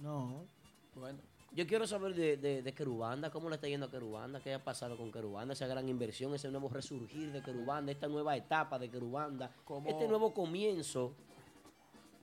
No. 0.00 0.46
Bueno. 0.94 1.18
Yo 1.54 1.66
quiero 1.66 1.86
saber 1.86 2.14
de, 2.14 2.38
de, 2.38 2.62
de 2.62 2.72
Querubanda, 2.72 3.30
cómo 3.30 3.50
le 3.50 3.56
está 3.56 3.68
yendo 3.68 3.84
a 3.84 3.90
Querubanda, 3.90 4.40
qué 4.40 4.54
ha 4.54 4.64
pasado 4.64 4.96
con 4.96 5.12
Querubanda, 5.12 5.52
esa 5.52 5.66
gran 5.66 5.86
inversión, 5.86 6.34
ese 6.34 6.50
nuevo 6.50 6.70
resurgir 6.70 7.30
de 7.30 7.42
Querubanda, 7.42 7.92
esta 7.92 8.08
nueva 8.08 8.34
etapa 8.34 8.78
de 8.78 8.88
Querubanda, 8.88 9.54
¿Cómo? 9.66 9.86
este 9.86 10.08
nuevo 10.08 10.32
comienzo. 10.32 11.14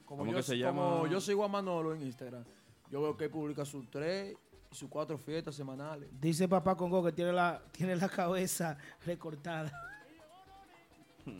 Como 0.10 0.22
¿Cómo 0.24 0.32
yo, 0.32 0.38
que 0.38 0.44
se 0.44 0.60
como 0.64 0.96
llama? 1.04 1.10
yo 1.12 1.22
sigo 1.22 1.44
a 1.44 1.48
Manolo 1.48 1.94
en 1.94 2.02
Instagram, 2.02 2.44
yo 2.90 3.00
veo 3.04 3.16
que 3.16 3.26
él 3.26 3.30
publica 3.30 3.64
sus 3.64 3.88
tres 3.92 4.36
y 4.72 4.76
sus 4.76 4.90
cuatro 4.90 5.20
fiestas 5.20 5.54
semanales. 5.54 6.10
Dice 6.20 6.48
papá 6.48 6.76
con 6.76 6.90
go 6.90 7.04
que 7.04 7.12
tiene 7.12 7.32
la, 7.32 7.62
tiene 7.72 7.96
la 7.96 8.10
cabeza 8.10 8.76
recortada. 9.06 9.72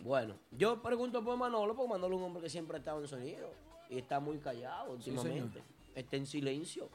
Bueno, 0.04 0.36
yo 0.52 0.80
pregunto 0.80 1.24
por 1.24 1.36
Manolo, 1.36 1.74
porque 1.74 1.90
Manolo 1.90 2.14
es 2.14 2.20
un 2.20 2.26
hombre 2.26 2.42
que 2.44 2.48
siempre 2.48 2.76
ha 2.76 2.78
estado 2.78 3.00
en 3.00 3.08
sonido 3.08 3.50
y 3.88 3.98
está 3.98 4.20
muy 4.20 4.38
callado 4.38 5.00
Sí, 5.00 5.10
últimamente. 5.10 5.64
está 5.96 6.16
en 6.16 6.26
silencio. 6.26 6.88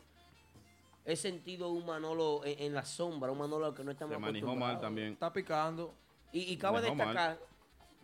He 1.03 1.17
sentido 1.17 1.69
un 1.71 1.85
Manolo 1.85 2.41
en, 2.45 2.57
en 2.59 2.73
la 2.73 2.85
sombra, 2.85 3.31
un 3.33 3.37
Manolo 3.37 3.73
que 3.73 3.83
no 3.83 3.91
estamos 3.91 4.15
Se 4.15 4.19
manejó 4.19 4.55
mal 4.55 4.79
también. 4.79 5.11
Está 5.13 5.33
picando. 5.33 5.93
Y, 6.31 6.53
y 6.53 6.57
cabe 6.57 6.79
mal. 6.81 6.97
destacar, 6.97 7.39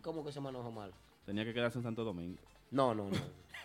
¿cómo 0.02 0.22
que 0.22 0.30
se 0.30 0.40
manejó 0.40 0.70
mal? 0.70 0.92
Tenía 1.24 1.44
que 1.44 1.54
quedarse 1.54 1.78
en 1.78 1.84
Santo 1.84 2.04
Domingo. 2.04 2.38
No, 2.70 2.94
no, 2.94 3.08
no. 3.08 3.16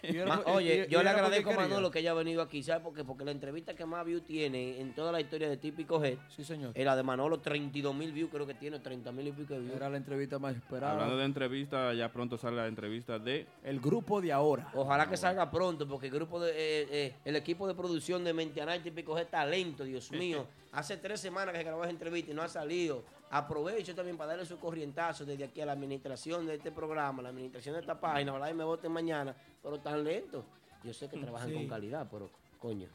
Y 0.04 0.14
Ma- 0.18 0.42
Oye, 0.46 0.86
y- 0.88 0.92
yo 0.92 1.02
y 1.02 1.04
le 1.04 1.10
porque 1.10 1.10
agradezco 1.10 1.52
a. 1.52 1.56
Manolo 1.56 1.92
que 1.92 2.00
haya 2.00 2.14
venido 2.14 2.42
aquí, 2.42 2.62
¿sabes 2.64 2.82
por 2.84 2.94
qué? 2.94 3.04
Porque 3.04 3.26
la 3.26 3.32
entrevista 3.32 3.74
que 3.76 3.86
más 3.86 4.06
views 4.06 4.24
tiene 4.24 4.80
en 4.80 4.94
toda 4.94 5.12
la 5.12 5.20
historia 5.22 5.50
de 5.50 5.58
Típico 5.58 6.00
G 6.00 6.18
Sí, 6.36 6.44
señor. 6.44 6.72
es 6.76 6.86
la 6.86 6.96
de 6.96 7.04
Manolo, 7.04 7.40
32 7.40 7.94
mil 7.96 8.12
views, 8.12 8.30
creo 8.32 8.46
que 8.46 8.54
tiene 8.54 8.80
30 8.80 9.12
mil 9.12 9.28
y 9.28 9.32
pico 9.32 9.54
de 9.54 9.60
views. 9.62 9.76
Era 9.76 9.90
la 9.90 9.98
entrevista 9.98 10.40
más 10.40 10.56
esperada. 10.56 10.94
Hablando 10.94 11.18
de 11.18 11.26
entrevista, 11.26 11.94
ya 11.94 12.12
pronto 12.12 12.38
sale 12.38 12.58
la 12.58 12.68
entrevista 12.68 13.20
de... 13.20 13.46
El 13.64 13.80
grupo 13.80 14.22
de 14.22 14.32
ahora. 14.32 14.70
Ojalá 14.74 15.10
que 15.10 15.18
salga 15.18 15.50
pronto, 15.50 15.88
porque 15.88 16.08
el 16.08 16.14
grupo 16.14 16.40
de, 16.40 16.52
eh, 16.52 16.88
eh, 16.92 17.16
el 17.26 17.36
equipo 17.36 17.68
de 17.68 17.74
producción 17.76 18.24
de 18.24 18.34
Mentianay 18.34 18.82
Típico 18.82 19.18
es 19.18 19.28
talento, 19.30 19.84
Dios 19.84 20.12
mío. 20.12 20.46
Hace 20.72 20.98
tres 20.98 21.20
semanas 21.20 21.54
que 21.54 21.60
se 21.60 21.64
grabó 21.64 21.84
esa 21.84 21.92
entrevista 21.92 22.32
y 22.32 22.34
no 22.36 22.44
ha 22.44 22.48
salido. 22.48 23.04
Aprovecho 23.30 23.94
también 23.94 24.18
para 24.18 24.30
darle 24.32 24.46
su 24.46 24.58
corrientazo 24.58 25.26
desde 25.26 25.44
aquí 25.44 25.60
a 25.62 25.66
la 25.66 25.74
administración 25.74 26.46
de 26.46 26.56
este 26.56 26.72
programa, 26.72 27.22
la 27.22 27.30
administración 27.30 27.76
de 27.76 27.82
esta 27.82 28.00
página. 28.00 28.32
Ojalá 28.32 28.50
y 28.50 28.54
me 28.54 28.64
voten 28.64 28.92
mañana, 28.92 29.36
pero 29.62 29.80
tan 29.80 30.04
lento. 30.04 30.46
Yo 30.84 30.94
sé 30.94 31.10
que 31.10 31.18
trabajan 31.18 31.50
Sí. 31.50 31.56
con 31.56 31.68
calidad, 31.68 32.08
pero 32.10 32.30
coño. 32.60 32.88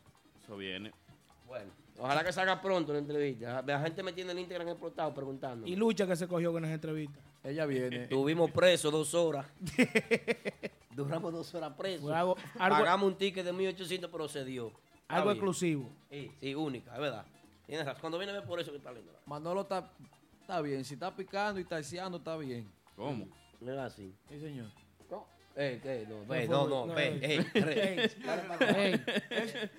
Eso 0.43 0.57
viene. 0.57 0.91
Bueno, 1.47 1.71
ojalá 1.99 2.25
que 2.25 2.33
salga 2.33 2.61
pronto 2.63 2.93
la 2.95 3.01
entrevista. 3.01 3.61
La 3.67 3.81
gente 3.81 4.03
me 4.03 4.13
tiene 4.15 4.33
el 4.33 4.39
Instagram 4.39 4.69
explotado 4.69 5.13
preguntando. 5.13 5.67
Y 5.67 5.77
lucha 5.77 6.07
que 6.07 6.17
se 6.17 6.27
cogió 6.27 6.51
con 6.51 6.63
las 6.63 6.71
entrevistas. 6.71 7.23
Ella 7.45 7.67
viene. 7.67 7.97
Estuvimos 8.05 8.51
presos 8.53 8.91
dos 8.91 9.13
horas. 9.15 9.45
Duramos 10.91 11.33
dos 11.33 11.55
horas 11.55 11.73
presos. 11.75 12.03
Fue 12.07 12.15
algo- 12.17 12.37
algo- 12.59 12.79
Pagamos 12.79 13.07
un 13.09 13.17
ticket 13.17 13.45
de 13.45 13.53
1800, 13.53 14.11
pero 14.11 14.29
se 14.29 14.45
dio. 14.45 14.73
Algo 15.09 15.27
bien. 15.27 15.37
exclusivo. 15.37 15.91
Sí, 16.11 16.31
sí, 16.41 16.55
única, 16.55 16.95
es 16.95 17.01
verdad. 17.01 17.25
Tienes 17.67 17.87
razón. 17.87 18.01
Cuando 18.01 18.19
viene 18.19 18.33
a 18.33 18.37
ver 18.41 18.45
por 18.49 18.61
eso 18.61 18.71
que 18.71 18.79
está 18.79 18.93
lindo. 18.93 19.13
Manolo 19.27 19.63
está, 19.63 19.91
está 20.43 20.61
bien. 20.61 20.85
Si 20.85 20.95
está 20.95 21.15
picando 21.15 21.59
y 21.61 21.65
taseando, 21.65 22.19
está 22.19 22.37
bien. 22.37 22.71
¿Cómo? 22.97 23.27
No 23.61 23.73
es 23.73 23.79
así. 23.79 24.15
Sí, 24.29 24.39
señor. 24.41 24.67
Eh, 25.55 25.81
¿qué? 25.83 26.07
No, 26.09 26.25
ve, 26.27 26.49
No, 26.49 26.67
no, 26.67 26.69
no, 26.69 26.87
no, 26.87 26.95
ve, 26.95 27.09
ey, 27.21 27.47
ey, 27.53 28.11
ey. 28.73 29.01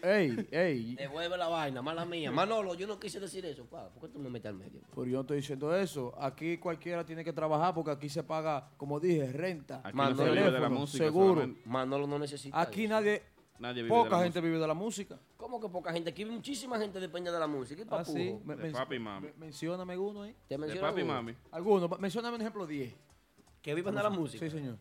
Ey, 0.03 0.47
ey. 0.51 0.95
Devuelve 0.95 1.35
la 1.35 1.47
vaina, 1.47 1.81
mala 1.81 2.05
mía. 2.05 2.31
Manolo, 2.31 2.75
yo 2.75 2.85
no 2.85 2.99
quise 2.99 3.19
decir 3.19 3.43
eso, 3.47 3.65
pa. 3.65 3.89
¿Por 3.89 4.03
qué 4.03 4.13
tú 4.13 4.19
me 4.19 4.29
metes 4.29 4.49
al 4.49 4.55
medio? 4.55 4.81
Pero 4.91 5.05
yo 5.05 5.13
no 5.13 5.21
estoy 5.21 5.37
diciendo 5.37 5.75
eso. 5.75 6.13
Aquí 6.21 6.59
cualquiera 6.59 7.03
tiene 7.03 7.23
que 7.23 7.33
trabajar 7.33 7.73
porque 7.73 7.89
aquí 7.89 8.07
se 8.07 8.21
paga, 8.21 8.69
como 8.77 8.99
dije, 8.99 9.31
renta. 9.31 9.81
Aquí 9.83 9.97
no 9.97 10.15
se 10.15 10.23
vive 10.25 10.35
de 10.35 10.41
la 10.41 10.45
teléfono, 10.57 10.79
música 10.81 11.03
seguro. 11.05 11.33
solamente. 11.33 11.61
Manolo 11.65 12.05
no 12.05 12.19
necesita 12.19 12.61
Aquí 12.61 12.83
eso. 12.83 12.93
nadie, 12.93 13.23
Nadie 13.59 13.83
vive 13.83 13.89
poca 13.95 14.09
de 14.09 14.15
la 14.17 14.23
gente 14.23 14.41
vive 14.41 14.57
de 14.59 14.67
la 14.67 14.73
música. 14.73 15.17
¿Cómo 15.37 15.59
que 15.61 15.69
poca 15.69 15.93
gente? 15.93 16.09
Aquí 16.09 16.25
muchísima 16.25 16.77
gente 16.79 16.99
depende 16.99 17.31
de 17.31 17.39
la 17.39 17.47
música. 17.47 17.81
¿Y 17.81 17.85
Ah, 17.85 17.89
papujo? 17.89 18.17
sí. 18.17 18.39
Me- 18.43 18.55
De 18.55 18.63
men- 18.63 18.71
papi 18.73 18.95
y 18.95 18.99
mami. 18.99 19.27
me- 19.27 19.33
Mencióname 19.37 19.97
uno 19.97 20.23
ahí. 20.23 20.35
¿Te 20.47 20.57
De 20.57 20.75
papi 20.77 21.01
y 21.01 21.03
mami. 21.03 21.35
Algunos. 21.51 21.99
Mencióname 21.99 22.35
un 22.35 22.41
ejemplo 22.41 22.65
10. 22.67 22.93
Que 23.61 23.73
vivan 23.75 23.95
de 23.95 24.03
la 24.03 24.09
música. 24.09 24.43
Sí, 24.45 24.51
señor. 24.51 24.77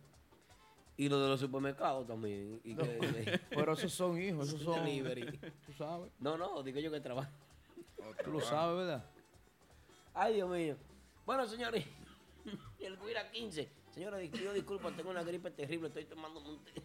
Y 0.97 1.09
lo 1.09 1.20
de 1.20 1.28
los 1.28 1.40
supermercados 1.40 2.07
también. 2.07 2.61
Y 2.65 2.74
No, 2.74 2.82
que, 2.82 3.40
pero 3.51 3.73
esos 3.74 3.93
son 3.93 4.20
hijos, 4.20 4.49
esos 4.49 4.62
son- 4.62 4.85
Delivery. 4.85 5.27
Tú 5.66 5.73
sabes. 5.74 6.11
No, 6.19 6.36
no, 6.36 6.62
digo 6.62 6.81
yo 6.81 6.90
que 6.90 7.01
trabajo. 7.01 7.31
Tú 8.24 8.32
lo 8.32 8.40
sabes, 8.40 8.77
¿verdad? 8.78 9.05
Ay, 10.15 10.35
Dios 10.35 10.51
mío. 10.51 10.77
Bueno, 11.24 11.47
señores, 11.47 11.85
el 12.81 12.97
Guira 12.99 13.31
15. 13.31 13.69
Señores, 13.93 14.28
pido 14.31 14.53
disculpas, 14.53 14.97
tengo 14.97 15.11
una 15.11 15.23
gripe 15.23 15.51
terrible, 15.51 15.89
estoy 15.89 16.05
tomando 16.07 16.40
un 16.40 16.59
té. 16.65 16.73
Habla 16.73 16.82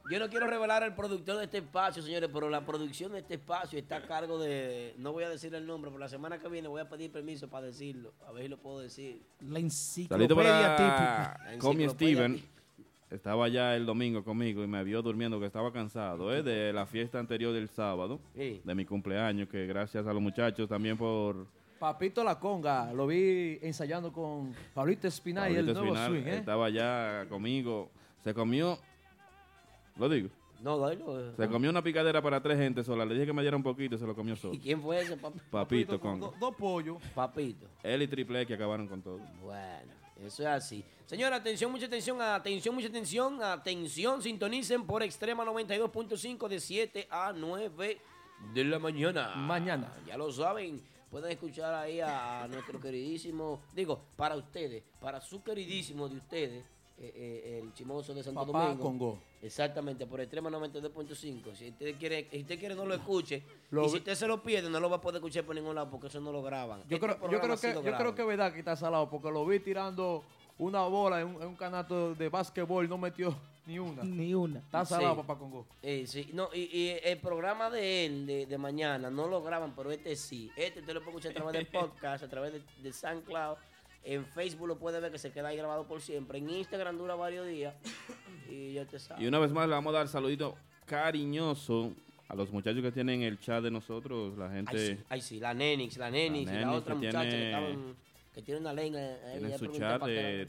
Yo 0.08 0.20
no 0.20 0.28
quiero 0.28 0.46
revelar 0.46 0.84
al 0.84 0.94
productor 0.94 1.38
de 1.38 1.44
este 1.46 1.58
espacio, 1.58 2.00
señores, 2.00 2.30
pero 2.32 2.48
la 2.48 2.64
producción 2.64 3.10
de 3.10 3.18
este 3.18 3.34
espacio 3.34 3.76
está 3.76 3.96
a 3.96 4.02
cargo 4.02 4.38
de. 4.38 4.94
No 4.98 5.10
voy 5.12 5.24
a 5.24 5.28
decir 5.28 5.52
el 5.52 5.66
nombre, 5.66 5.90
pero 5.90 5.98
la 5.98 6.08
semana 6.08 6.38
que 6.38 6.46
viene 6.48 6.68
voy 6.68 6.80
a 6.80 6.88
pedir 6.88 7.10
permiso 7.10 7.48
para 7.50 7.66
decirlo. 7.66 8.14
A 8.24 8.30
ver 8.30 8.44
si 8.44 8.48
lo 8.48 8.56
puedo 8.56 8.78
decir. 8.78 9.20
La 9.40 9.58
enciclopedia 9.58 10.76
típica. 10.76 11.40
Comi 11.58 11.88
Steven. 11.88 12.40
Estaba 13.10 13.48
ya 13.48 13.76
el 13.76 13.86
domingo 13.86 14.24
conmigo 14.24 14.64
y 14.64 14.66
me 14.66 14.82
vio 14.82 15.00
durmiendo 15.00 15.38
que 15.38 15.46
estaba 15.46 15.72
cansado 15.72 16.34
¿eh? 16.34 16.42
de 16.42 16.72
la 16.72 16.86
fiesta 16.86 17.20
anterior 17.20 17.52
del 17.52 17.68
sábado, 17.68 18.18
Sí. 18.34 18.60
de 18.64 18.74
mi 18.74 18.84
cumpleaños, 18.84 19.48
que 19.48 19.66
gracias 19.66 20.06
a 20.06 20.12
los 20.12 20.20
muchachos 20.20 20.68
también 20.68 20.96
por 20.96 21.46
Papito 21.78 22.24
La 22.24 22.38
Conga, 22.40 22.92
lo 22.92 23.06
vi 23.06 23.58
ensayando 23.62 24.12
con 24.12 24.52
Pablito 24.74 25.06
Espinal 25.06 25.52
y 25.52 25.56
el 25.56 25.66
nuevo 25.66 25.82
Espinal, 25.84 26.10
swing, 26.10 26.22
¿eh? 26.26 26.36
Estaba 26.38 26.68
ya 26.70 27.26
conmigo, 27.28 27.90
se 28.24 28.34
comió, 28.34 28.76
lo 29.96 30.08
digo, 30.08 30.28
No, 30.62 30.88
dilo. 30.88 31.32
se 31.36 31.48
comió 31.48 31.70
una 31.70 31.82
picadera 31.82 32.20
para 32.20 32.42
tres 32.42 32.58
gente 32.58 32.82
sola, 32.82 33.04
le 33.04 33.14
dije 33.14 33.26
que 33.26 33.32
me 33.32 33.42
diera 33.42 33.56
un 33.56 33.62
poquito 33.62 33.94
y 33.94 33.98
se 33.98 34.06
lo 34.06 34.16
comió 34.16 34.34
solo. 34.34 34.54
¿Y 34.54 34.58
quién 34.58 34.80
fue 34.82 35.00
ese, 35.00 35.16
papi? 35.16 35.38
Papito 35.48 36.00
con 36.00 36.18
Dos 36.18 36.54
pollos. 36.58 36.96
Papito. 37.14 37.66
él 37.84 38.02
y 38.02 38.08
Triple 38.08 38.40
X 38.40 38.48
que 38.48 38.54
acabaron 38.54 38.88
con 38.88 39.00
todo. 39.02 39.18
Bueno, 39.44 39.92
eso 40.24 40.42
es 40.42 40.48
así. 40.48 40.84
Señora, 41.06 41.36
atención, 41.36 41.70
mucha 41.70 41.86
atención, 41.86 42.20
atención, 42.20 42.74
mucha 42.74 42.88
atención, 42.88 43.42
atención, 43.42 44.22
sintonicen 44.22 44.86
por 44.86 45.02
Extrema 45.02 45.44
92.5 45.44 46.48
de 46.48 46.60
7 46.60 47.08
a 47.10 47.32
9 47.32 48.00
de 48.54 48.64
la 48.64 48.78
mañana. 48.78 49.34
Mañana. 49.36 49.96
Ya 50.06 50.16
lo 50.16 50.32
saben, 50.32 50.82
pueden 51.10 51.30
escuchar 51.30 51.74
ahí 51.74 52.00
a 52.00 52.46
nuestro 52.48 52.80
queridísimo, 52.80 53.62
digo, 53.72 54.02
para 54.16 54.36
ustedes, 54.36 54.82
para 55.00 55.20
su 55.20 55.42
queridísimo 55.42 56.08
de 56.08 56.16
ustedes, 56.16 56.64
eh, 56.98 57.12
eh, 57.14 57.60
el 57.62 57.72
chimoso 57.74 58.14
de 58.14 58.22
Santo 58.22 58.46
Papá 58.46 58.64
Domingo. 58.68 58.82
Congo. 58.82 59.18
Exactamente, 59.42 60.06
por 60.06 60.20
Extrema 60.20 60.50
92.5. 60.50 61.54
Si 61.54 61.68
usted 61.68 61.94
quiere, 61.98 62.26
si 62.30 62.40
usted 62.40 62.58
quiere 62.58 62.74
no 62.74 62.86
lo 62.86 62.94
escuche, 62.94 63.42
Lo 63.70 63.86
y 63.86 63.88
si 63.90 63.96
usted 63.98 64.14
se 64.14 64.26
lo 64.26 64.42
pierde, 64.42 64.70
no 64.70 64.80
lo 64.80 64.88
va 64.88 64.96
a 64.96 65.00
poder 65.00 65.16
escuchar 65.16 65.44
por 65.44 65.54
ningún 65.54 65.74
lado 65.74 65.90
porque 65.90 66.06
eso 66.06 66.20
no 66.20 66.32
lo 66.32 66.42
graban. 66.42 66.80
Yo 66.88 66.96
Este 66.96 67.06
creo, 67.06 67.30
yo 67.30 67.40
creo 67.40 67.56
que 67.58 67.74
yo 67.74 67.96
creo 67.96 68.14
que 68.14 68.22
es 68.22 68.28
verdad 68.28 68.52
que 68.52 68.58
está 68.60 68.76
salado 68.76 69.08
porque 69.10 69.30
lo 69.30 69.44
vi 69.46 69.60
tirando 69.60 70.24
una 70.58 70.82
bola 70.86 71.20
en 71.20 71.28
un, 71.28 71.42
en 71.42 71.48
un 71.48 71.54
canasto 71.56 72.14
de 72.14 72.28
básquetbol, 72.30 72.88
no 72.88 72.96
metió 72.96 73.36
ni 73.66 73.78
una. 73.78 74.02
Ni 74.04 74.32
una. 74.34 74.60
Está 74.60 74.84
salado, 74.86 75.16
Sí. 75.16 75.20
papá 75.20 75.38
Congo. 75.38 75.66
Eh, 75.82 76.06
sí, 76.06 76.30
no, 76.32 76.48
y, 76.54 76.60
y 76.72 76.96
el 77.04 77.18
programa 77.18 77.68
de 77.68 78.06
él 78.06 78.26
de, 78.26 78.46
de 78.46 78.58
mañana 78.58 79.10
no 79.10 79.26
lo 79.28 79.42
graban, 79.42 79.74
pero 79.76 79.90
este 79.90 80.16
sí. 80.16 80.50
Este 80.56 80.80
usted 80.80 80.94
lo 80.94 81.00
puede 81.02 81.18
escuchar 81.18 81.32
a 81.32 81.34
través 81.34 81.52
del 81.52 81.66
podcast, 81.80 82.24
a 82.24 82.28
través 82.28 82.52
de, 82.54 82.62
de 82.82 82.92
SoundCloud. 82.92 83.56
En 84.08 84.24
Facebook 84.24 84.68
lo 84.68 84.78
puede 84.78 85.00
ver 85.00 85.10
que 85.10 85.18
se 85.18 85.32
queda 85.32 85.48
ahí 85.48 85.56
grabado 85.56 85.84
por 85.86 86.00
siempre. 86.00 86.38
En 86.38 86.48
Instagram 86.48 86.96
dura 86.96 87.16
varios 87.16 87.46
días. 87.46 87.74
Y 88.48 88.74
ya 88.74 88.84
te 88.86 88.98
sabes. 89.00 89.22
Y 89.22 89.26
una 89.26 89.40
vez 89.40 89.50
más 89.52 89.66
le 89.68 89.74
vamos 89.74 89.92
a 89.94 89.98
dar 89.98 90.08
saludito 90.08 90.54
cariñoso 90.86 91.92
a 92.28 92.34
los 92.34 92.50
muchachos 92.52 92.82
que 92.82 92.92
tienen 92.92 93.22
el 93.22 93.38
chat 93.40 93.62
de 93.62 93.70
nosotros, 93.70 94.36
la 94.38 94.46
Ay, 94.48 94.54
gente 94.56 94.86
sí, 94.96 95.04
ay, 95.08 95.20
sí, 95.20 95.40
la 95.40 95.54
Nenix, 95.54 95.96
la 95.96 96.10
Nenix, 96.10 96.50
y 96.50 96.54
la 96.54 96.72
otra 96.72 96.94
que 96.94 96.98
muchacha 97.06 97.22
que, 97.22 97.28
tiene- 97.30 97.46
estaban- 97.46 97.96
que 98.34 98.42
tiene 98.42 98.60
una 98.60 98.72
lengua. 98.72 99.00
eh, 99.00 99.18
tiene 99.38 99.48
ya 99.50 99.58
su 99.58 99.66
chat 99.68 100.02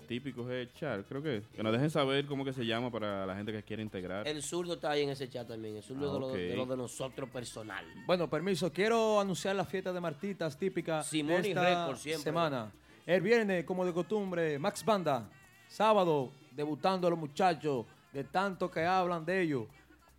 típico 0.08 0.50
Head 0.52 0.70
chat, 0.74 1.08
creo 1.08 1.22
que 1.24 1.44
que 1.56 1.64
nos 1.64 1.72
dejen 1.72 1.90
saber 1.90 2.26
cómo 2.26 2.44
que 2.46 2.52
se 2.54 2.66
llama 2.66 2.92
para 2.92 3.26
la 3.26 3.36
gente 3.36 3.52
que 3.52 3.64
quiere 3.64 3.82
integrar. 3.84 4.28
El 4.28 4.42
zurdo 4.44 4.74
está 4.74 4.92
ahí 4.92 5.04
en 5.04 5.10
ese 5.10 5.30
chat 5.30 5.48
también. 5.48 5.78
El 5.78 5.84
zurdo 5.84 6.10
Ah, 6.10 6.14
de, 6.14 6.20
lo, 6.20 6.28
ok. 6.28 6.34
de 6.36 6.56
lo 6.56 6.66
de 6.66 6.78
nosotros 6.78 7.30
personal. 7.30 7.86
Bueno, 8.08 8.28
permiso, 8.30 8.72
quiero 8.74 9.20
anunciar 9.20 9.56
la 9.56 9.66
fiesta 9.66 9.94
de 9.94 10.00
Martitas 10.02 10.58
típica 10.58 11.02
Simón 11.04 11.42
de 11.44 11.48
y 11.48 11.52
esta 11.52 11.84
Record 11.86 11.98
siempre. 11.98 12.24
semana. 12.24 12.72
El 13.08 13.22
viernes, 13.22 13.64
como 13.66 13.86
de 13.86 13.94
costumbre, 13.94 14.60
Max 14.60 14.84
Banda. 14.84 15.28
Sábado, 15.70 16.32
debutando 16.52 17.10
los 17.10 17.18
muchachos, 17.18 17.86
de 18.14 18.24
tanto 18.26 18.70
que 18.70 18.84
hablan 18.86 19.24
de 19.26 19.42
ellos. 19.42 19.66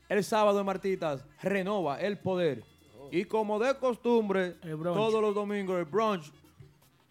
El 0.09 0.25
sábado 0.25 0.57
de 0.59 0.65
Martitas, 0.65 1.23
renova 1.43 2.01
el 2.01 2.19
poder. 2.19 2.65
Y 3.11 3.25
como 3.27 3.59
de 3.59 3.75
costumbre, 3.79 4.53
todos 4.83 5.21
los 5.21 5.35
domingos, 5.35 5.79
el 5.79 5.85
brunch, 5.85 6.33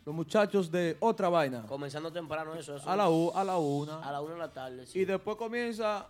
los 0.03 0.15
muchachos 0.15 0.71
de 0.71 0.97
otra 0.99 1.29
vaina. 1.29 1.63
Comenzando 1.67 2.11
temprano 2.11 2.55
eso. 2.55 2.75
eso 2.77 2.89
A 2.89 2.95
la, 2.95 3.07
u- 3.09 3.31
a 3.35 3.43
la 3.43 3.57
una. 3.57 3.99
A 3.99 4.11
la 4.11 4.21
una 4.21 4.33
de 4.33 4.39
la 4.39 4.51
tarde. 4.51 4.85
sí. 4.87 4.99
Y 4.99 5.05
después 5.05 5.37
comienza 5.37 6.07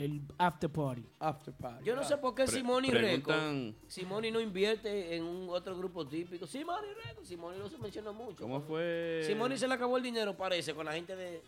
El 0.00 0.20
after 0.38 0.70
party. 0.70 1.04
after 1.20 1.52
party. 1.54 1.84
Yo 1.84 1.96
no 1.96 2.04
sé 2.04 2.16
por 2.18 2.34
qué 2.34 2.44
Pre- 2.44 2.52
Simoni 2.52 2.88
preguntan- 2.90 3.66
Reco, 3.72 3.78
Simoni 3.88 4.30
no 4.30 4.40
invierte 4.40 5.16
en 5.16 5.24
un 5.24 5.48
otro 5.50 5.76
grupo 5.76 6.06
típico. 6.06 6.46
Simoni 6.46 6.88
Reco, 7.04 7.24
Simoni 7.24 7.58
no 7.58 7.68
se 7.68 7.78
menciona 7.78 8.12
mucho. 8.12 8.42
¿Cómo 8.42 8.60
fue? 8.60 9.22
Simoni 9.26 9.56
se 9.56 9.66
le 9.66 9.74
acabó 9.74 9.96
el 9.96 10.02
dinero, 10.02 10.36
parece, 10.36 10.74
con 10.74 10.86
la 10.86 10.92
gente 10.92 11.16
de 11.16 11.40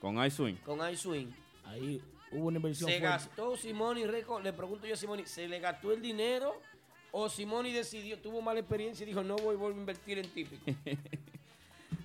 Con 0.00 0.22
iSwing. 0.24 0.56
con 0.64 0.80
iSwing. 0.90 1.34
Ahí 1.64 2.00
hubo 2.32 2.46
una 2.48 2.56
inversión 2.56 2.90
Se 2.90 2.98
fuerte. 2.98 3.08
gastó 3.16 3.56
Simoni 3.56 4.04
Reco, 4.06 4.40
le 4.40 4.52
pregunto 4.52 4.86
yo 4.86 4.94
a 4.94 4.96
Simoni, 4.96 5.26
¿se 5.26 5.46
le 5.48 5.58
gastó 5.60 5.92
el 5.92 6.00
dinero 6.02 6.60
o 7.12 7.28
Simoni 7.28 7.72
decidió, 7.72 8.18
tuvo 8.18 8.42
mala 8.42 8.60
experiencia 8.60 9.04
y 9.04 9.06
dijo, 9.06 9.22
no 9.22 9.36
voy, 9.36 9.56
voy 9.56 9.72
a 9.72 9.76
invertir 9.76 10.18
en 10.18 10.28
típico? 10.28 10.62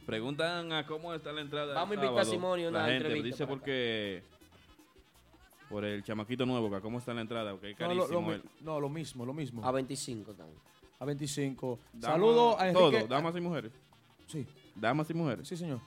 Preguntan 0.06 0.74
a 0.74 0.86
cómo 0.86 1.14
está 1.14 1.32
la 1.32 1.42
entrada. 1.42 1.74
Vamos 1.74 1.92
a 1.92 1.94
invitar 1.96 2.20
a 2.28 2.60
y 2.60 2.66
una 2.66 2.80
La 2.80 2.86
gente 2.86 2.98
entrevista 2.98 3.28
dice 3.28 3.48
porque 3.48 4.24
por 5.72 5.86
el 5.86 6.04
chamaquito 6.04 6.46
nuevo, 6.46 6.70
que 6.70 6.82
cómo 6.82 7.00
está 7.00 7.14
la 7.14 7.22
entrada, 7.22 7.52
porque 7.52 7.72
es 7.72 7.80
No, 7.80 7.88
lo, 7.94 8.02
carísimo. 8.08 8.22
lo 8.22 8.28
mi- 8.28 8.34
el- 8.34 8.44
no, 8.62 8.80
lo 8.80 8.90
mismo, 8.90 9.26
lo 9.26 9.34
mismo. 9.34 9.66
A 9.66 9.72
25 9.72 10.34
también. 10.34 10.60
A 11.00 11.06
25. 11.06 11.80
Damas- 11.94 12.06
Saludo 12.16 12.60
a 12.60 12.68
Enrique. 12.70 12.98
Todo, 13.00 13.08
damas 13.08 13.36
y 13.36 13.42
mujeres. 13.42 13.72
Sí. 14.28 14.46
Damas 14.76 15.10
y 15.10 15.14
mujeres. 15.14 15.48
Sí, 15.48 15.58
señor. 15.58 15.80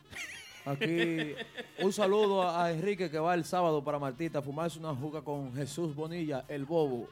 Aquí 0.66 1.34
un 1.82 1.92
saludo 1.92 2.48
a, 2.48 2.72
Enrique 2.72 3.10
que 3.10 3.18
va 3.18 3.34
el 3.34 3.44
sábado 3.44 3.84
para 3.84 3.98
Martita 3.98 4.38
a 4.38 4.42
fumarse 4.42 4.78
una 4.78 4.94
juca 4.94 5.20
con 5.20 5.54
Jesús 5.54 5.94
Bonilla, 5.94 6.44
el 6.48 6.64
bobo. 6.64 7.06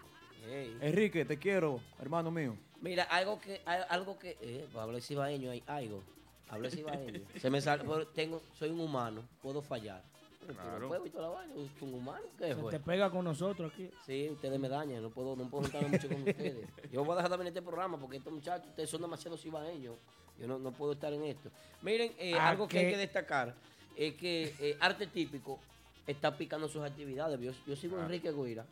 Enrique, 0.80 1.24
te 1.24 1.38
quiero, 1.38 1.80
hermano 2.00 2.30
mío. 2.30 2.56
Mira, 2.80 3.04
algo 3.04 3.38
que, 3.40 3.60
algo 3.64 4.18
que, 4.18 4.36
eh, 4.40 4.66
pues 4.72 4.82
hablé 4.82 5.00
cibaeño, 5.00 5.50
hay 5.50 5.62
algo. 5.66 6.02
Hablé 6.48 6.70
cibaeño. 6.70 7.20
Se 7.40 7.48
me 7.50 7.60
sale, 7.60 7.84
pero 7.84 8.06
tengo, 8.08 8.42
soy 8.58 8.70
un 8.70 8.80
humano, 8.80 9.22
puedo 9.42 9.62
fallar. 9.62 10.02
Claro. 10.46 10.80
no 10.80 10.88
puedo 10.88 11.06
y 11.06 11.10
toda 11.10 11.28
la 11.28 11.34
vaina, 11.34 11.54
soy 11.54 11.70
un 11.88 11.94
humano, 11.94 12.26
¿qué 12.38 12.48
Se 12.48 12.54
fue? 12.56 12.70
te 12.70 12.80
pega 12.80 13.10
con 13.10 13.24
nosotros 13.24 13.72
aquí. 13.72 13.90
Sí, 14.04 14.28
ustedes 14.30 14.58
me 14.58 14.68
dañan, 14.68 15.02
no 15.02 15.10
puedo, 15.10 15.36
no 15.36 15.48
puedo 15.48 15.64
juntarme 15.64 15.88
mucho 15.88 16.08
con 16.08 16.18
ustedes. 16.18 16.68
Yo 16.92 17.04
voy 17.04 17.12
a 17.18 17.22
dejar 17.22 17.40
a 17.40 17.48
este 17.48 17.62
programa 17.62 17.98
porque 17.98 18.16
estos 18.16 18.32
muchachos, 18.32 18.68
ustedes 18.68 18.90
son 18.90 19.02
demasiado 19.02 19.36
cibaeños. 19.36 19.96
Yo 20.38 20.46
no, 20.46 20.58
no 20.58 20.72
puedo 20.72 20.92
estar 20.92 21.12
en 21.12 21.24
esto. 21.24 21.50
Miren, 21.82 22.12
eh, 22.18 22.34
¿A 22.34 22.48
algo 22.48 22.66
que 22.66 22.78
hay 22.78 22.90
que 22.90 22.96
destacar 22.96 23.54
es 23.96 24.14
que 24.14 24.54
eh, 24.58 24.76
Arte 24.80 25.06
Típico 25.06 25.58
está 26.06 26.36
picando 26.36 26.68
sus 26.68 26.82
actividades. 26.82 27.38
Yo, 27.40 27.52
yo 27.66 27.76
sigo 27.76 27.96
a 27.98 28.02
Enrique 28.02 28.32
Guira. 28.32 28.64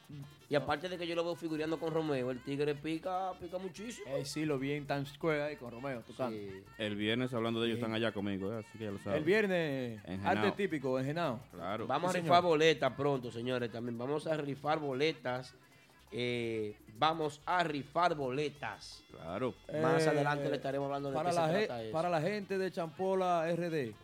Y 0.48 0.55
aparte 0.57 0.89
de 0.89 0.98
que 0.98 1.07
yo 1.07 1.15
lo 1.15 1.23
veo 1.24 1.36
figureando 1.36 1.78
con 1.78 1.94
Romeo, 1.94 2.31
el 2.32 2.43
tigre 2.43 2.74
pica, 2.74 3.32
pica 3.40 3.57
muchísimo. 3.59 4.07
Eh, 4.16 4.24
sí, 4.24 4.44
lo 4.44 4.59
vi 4.59 4.73
en 4.73 4.86
Times 4.86 5.11
Square 5.11 5.43
ahí 5.43 5.57
con 5.57 5.70
Romeo 5.70 6.01
tocando. 6.02 6.36
Sí. 6.36 6.62
El 6.78 6.97
viernes, 6.97 7.32
hablando 7.32 7.61
de 7.61 7.66
ellos, 7.69 7.77
Sí. 7.78 7.82
están 7.85 7.94
allá 7.94 8.11
conmigo, 8.12 8.52
¿eh? 8.52 8.65
así 8.66 8.78
que 8.78 8.85
ya 8.85 8.90
lo 8.90 8.98
saben. 8.98 9.19
El 9.19 9.24
viernes, 9.24 10.01
arte 10.24 10.51
típico, 10.52 10.98
en 10.98 11.05
Genao. 11.07 11.40
Claro. 11.52 11.86
Vamos 11.86 12.11
Sí, 12.12 12.19
a 12.19 12.20
rifar 12.23 12.39
señor. 12.39 12.51
boletas 12.51 12.93
pronto, 12.94 13.31
señores. 13.31 13.70
También 13.70 13.97
vamos 13.97 14.27
a 14.27 14.36
rifar 14.36 14.78
boletas. 14.81 15.55
eh, 16.12 16.74
vamos 16.98 17.40
a 17.47 17.62
rifar 17.62 18.16
boletas. 18.16 19.05
Claro. 19.12 19.55
Más 19.81 20.05
Eh, 20.05 20.09
adelante 20.09 20.48
le 20.51 20.57
estaremos 20.57 20.86
hablando 20.86 21.11
de 21.11 21.15
para 21.15 21.31
qué 21.31 21.36
la, 21.36 21.47
se 21.47 21.52
ge- 21.61 21.66
trata 21.66 21.82
eso. 21.85 21.93
para 21.93 22.09
la 22.11 22.20
gente 22.20 22.59
de 22.59 22.73
Champola 22.73 23.47
RD, 23.55 23.94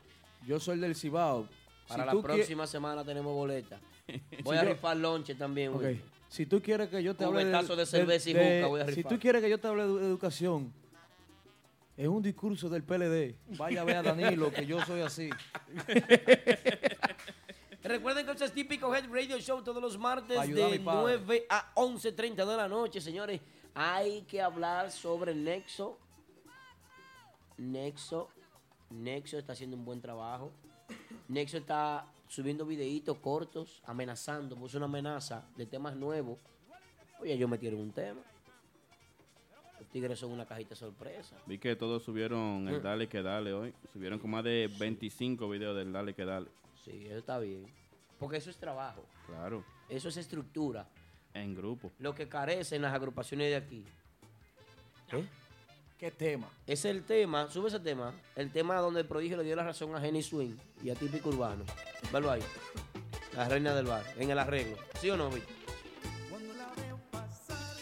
yo 0.46 0.60
soy 0.60 0.78
del 0.78 0.94
Cibao. 0.94 1.48
Para 1.88 2.02
Si 2.02 2.06
la 2.06 2.12
qui- 2.14 2.22
próxima 2.22 2.66
semana 2.66 3.04
tenemos 3.04 3.34
boletas. 3.34 3.80
Voy 4.44 4.56
Si 4.56 4.60
a 4.60 4.64
yo- 4.64 4.70
rifar 4.70 4.96
lonche 4.96 5.34
también. 5.34 5.72
Güey. 5.72 6.00
Si 6.28 6.46
tú 6.46 6.60
quieres 6.60 6.88
que 6.88 7.02
yo 7.02 7.14
te 7.14 7.24
hable 7.24 7.44
de 7.44 7.86
cerveza 7.86 8.30
y 8.30 8.34
juca 8.34 8.66
voy 8.66 8.80
a 8.80 8.86
Si 8.92 9.04
tú 9.04 9.18
quieres 9.18 9.42
que 9.42 9.48
yo 9.48 9.58
te 9.60 9.68
hable 9.68 9.86
de 9.86 10.06
educación, 10.06 10.72
es 11.96 12.08
un 12.08 12.22
discurso 12.22 12.68
del 12.68 12.82
PLD. 12.82 13.36
Vaya 13.56 13.82
a 13.82 13.84
ver 13.84 13.96
a 13.96 14.02
Danilo, 14.02 14.52
que 14.52 14.66
yo 14.66 14.84
soy 14.84 15.00
así. 15.02 15.30
Recuerden 17.82 18.26
que 18.26 18.32
este 18.32 18.44
es 18.46 18.52
típico 18.52 18.92
Head 18.94 19.08
Radio 19.10 19.38
Show 19.38 19.62
todos 19.62 19.80
los 19.80 19.96
martes 19.96 20.36
de 20.48 20.68
mi 20.70 20.78
padre. 20.80 21.18
9 21.20 21.46
a 21.48 21.72
11.30 21.76 22.44
de 22.44 22.56
la 22.56 22.68
noche, 22.68 23.00
señores. 23.00 23.40
Hay 23.74 24.22
que 24.22 24.42
hablar 24.42 24.90
sobre 24.90 25.34
Nexo. 25.34 25.96
Nexo. 27.58 28.28
Nexo 28.90 29.38
está 29.38 29.52
haciendo 29.52 29.76
un 29.76 29.84
buen 29.84 30.00
trabajo. 30.00 30.50
Nexo 31.28 31.58
está 31.58 32.06
subiendo 32.28 32.66
videitos 32.66 33.18
cortos, 33.18 33.82
amenazando, 33.86 34.56
puso 34.56 34.76
una 34.78 34.86
amenaza 34.86 35.44
de 35.56 35.66
temas 35.66 35.96
nuevos. 35.96 36.38
Oye, 37.20 37.36
yo 37.38 37.48
metieron 37.48 37.80
un 37.80 37.92
tema. 37.92 38.20
Los 39.78 39.88
tigres 39.88 40.18
son 40.18 40.32
una 40.32 40.46
cajita 40.46 40.74
sorpresa. 40.74 41.36
Vi 41.46 41.58
que 41.58 41.76
todos 41.76 42.02
subieron 42.02 42.66
el 42.68 42.80
Mm. 42.80 42.82
Dale 42.82 43.08
que 43.08 43.22
Dale 43.22 43.52
hoy. 43.52 43.74
Subieron 43.92 44.18
con 44.18 44.30
más 44.30 44.44
de 44.44 44.70
25 44.78 45.48
videos 45.48 45.76
del 45.76 45.92
Dale 45.92 46.14
que 46.14 46.24
Dale. 46.24 46.48
Sí, 46.84 47.06
eso 47.06 47.18
está 47.18 47.38
bien. 47.38 47.66
Porque 48.18 48.36
eso 48.38 48.50
es 48.50 48.56
trabajo. 48.56 49.04
Claro. 49.26 49.64
Eso 49.88 50.08
es 50.08 50.16
estructura. 50.16 50.88
En 51.34 51.54
grupo. 51.54 51.92
Lo 51.98 52.14
que 52.14 52.28
carecen 52.28 52.80
las 52.82 52.94
agrupaciones 52.94 53.48
de 53.50 53.56
aquí. 53.56 53.84
¿Eh? 55.12 55.26
¿Qué 55.98 56.10
tema? 56.10 56.50
Es 56.66 56.84
el 56.84 57.04
tema, 57.04 57.50
sube 57.50 57.68
ese 57.68 57.80
tema, 57.80 58.12
el 58.34 58.52
tema 58.52 58.76
donde 58.80 59.00
el 59.00 59.06
prodigio 59.06 59.38
le 59.38 59.44
dio 59.44 59.56
la 59.56 59.64
razón 59.64 59.94
a 59.94 60.00
Jenny 60.00 60.22
Swing 60.22 60.54
y 60.82 60.90
a 60.90 60.94
Típico 60.94 61.30
Urbano. 61.30 61.64
Velo 62.12 62.30
ahí. 62.30 62.42
La 63.34 63.48
reina 63.48 63.74
del 63.74 63.86
bar, 63.86 64.04
en 64.18 64.30
el 64.30 64.38
arreglo. 64.38 64.76
¿Sí 65.00 65.08
o 65.08 65.16
no, 65.16 65.30
Vic? 65.30 65.44
Cuando 66.28 66.52
la 66.52 66.70
veo 66.82 66.98
pasar, 67.10 67.76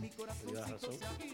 mi 0.00 0.08
corazón 0.10 0.46
Dio 0.46 0.60
la 0.60 0.66
razón. 0.68 0.92
se 0.92 1.33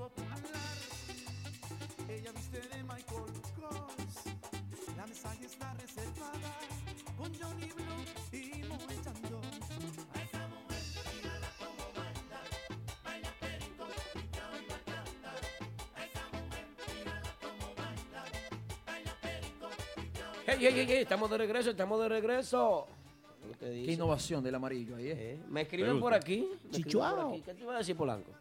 Hey, 20.45 20.57
hey, 20.59 20.71
hey, 20.73 20.85
hey, 20.87 20.97
estamos 21.01 21.29
de 21.29 21.37
regreso, 21.37 21.69
estamos 21.71 21.99
de 22.01 22.09
regreso. 22.09 22.87
¿Qué 23.49 23.55
te 23.57 23.69
dice? 23.71 23.87
Qué 23.87 23.93
innovación 23.93 24.43
del 24.43 24.55
amarillo 24.55 24.95
ahí, 24.95 25.07
¿eh? 25.09 25.39
Me 25.49 25.61
escriben 25.61 25.99
por 25.99 26.13
aquí. 26.13 26.37
me 26.39 26.45
escriben 26.45 26.59
por 26.71 26.81
Chichuao. 26.81 27.29
aquí. 27.31 27.41
¿Qué 27.41 27.53
te 27.53 27.61
iba 27.61 27.75
a 27.75 27.77
decir, 27.77 27.95
Polanco? 27.95 28.31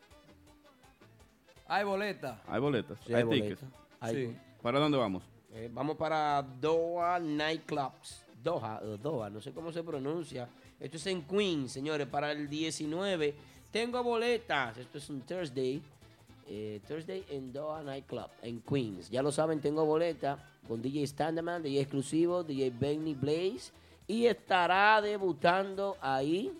Hay 1.66 1.84
boleta. 1.84 2.42
Hay 2.48 2.60
boletas. 2.60 2.98
Sí, 3.06 3.14
hay 3.14 3.22
hay 3.22 3.28
tickets. 3.28 3.60
boletas. 3.62 3.80
Hay- 4.00 4.14
Sí. 4.28 4.36
¿Para 4.62 4.78
dónde 4.78 4.98
vamos? 4.98 5.22
Eh, 5.52 5.68
vamos 5.72 5.96
para 5.96 6.42
Doha 6.42 7.18
Nightclubs. 7.18 8.24
Doha, 8.42 8.80
o 8.82 8.96
Doha, 8.96 9.28
no 9.30 9.40
sé 9.40 9.52
cómo 9.52 9.70
se 9.72 9.82
pronuncia. 9.82 10.48
Esto 10.78 10.96
es 10.96 11.06
en 11.06 11.22
Queens, 11.22 11.72
señores, 11.72 12.06
para 12.06 12.32
el 12.32 12.48
19. 12.48 13.34
Tengo 13.70 14.02
boletas. 14.02 14.78
Esto 14.78 14.98
es 14.98 15.08
un 15.10 15.20
Thursday. 15.22 15.80
Eh, 16.48 16.80
Thursday 16.86 17.24
en 17.30 17.52
Doha 17.52 17.82
Nightclub, 17.82 18.28
en 18.42 18.60
Queens. 18.60 19.10
Ya 19.10 19.22
lo 19.22 19.30
saben, 19.32 19.60
tengo 19.60 19.84
boletas 19.84 20.38
con 20.68 20.80
DJ 20.82 21.06
Standardman, 21.06 21.62
DJ 21.62 21.80
exclusivo, 21.82 22.42
DJ 22.44 22.70
Benny 22.70 23.14
Blaze. 23.14 23.72
Y 24.06 24.26
estará 24.26 25.00
debutando 25.00 25.96
ahí 26.00 26.52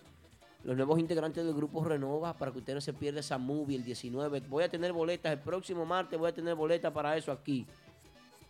los 0.63 0.77
nuevos 0.77 0.99
integrantes 1.01 1.45
del 1.45 1.55
grupo 1.55 1.83
Renova 1.83 2.33
para 2.35 2.53
que 2.53 2.59
usted 2.59 2.75
no 2.75 2.81
se 2.81 2.93
pierda 2.93 3.21
esa 3.21 3.39
movie 3.39 3.77
el 3.77 3.85
19. 3.85 4.41
Voy 4.49 4.63
a 4.65 4.69
tener 4.69 4.93
boletas 4.93 5.33
el 5.33 5.39
próximo 5.41 5.85
martes, 5.85 6.19
voy 6.19 6.29
a 6.31 6.35
tener 6.35 6.55
boletas 6.55 6.93
para 6.93 7.17
eso 7.17 7.33
aquí. 7.33 7.67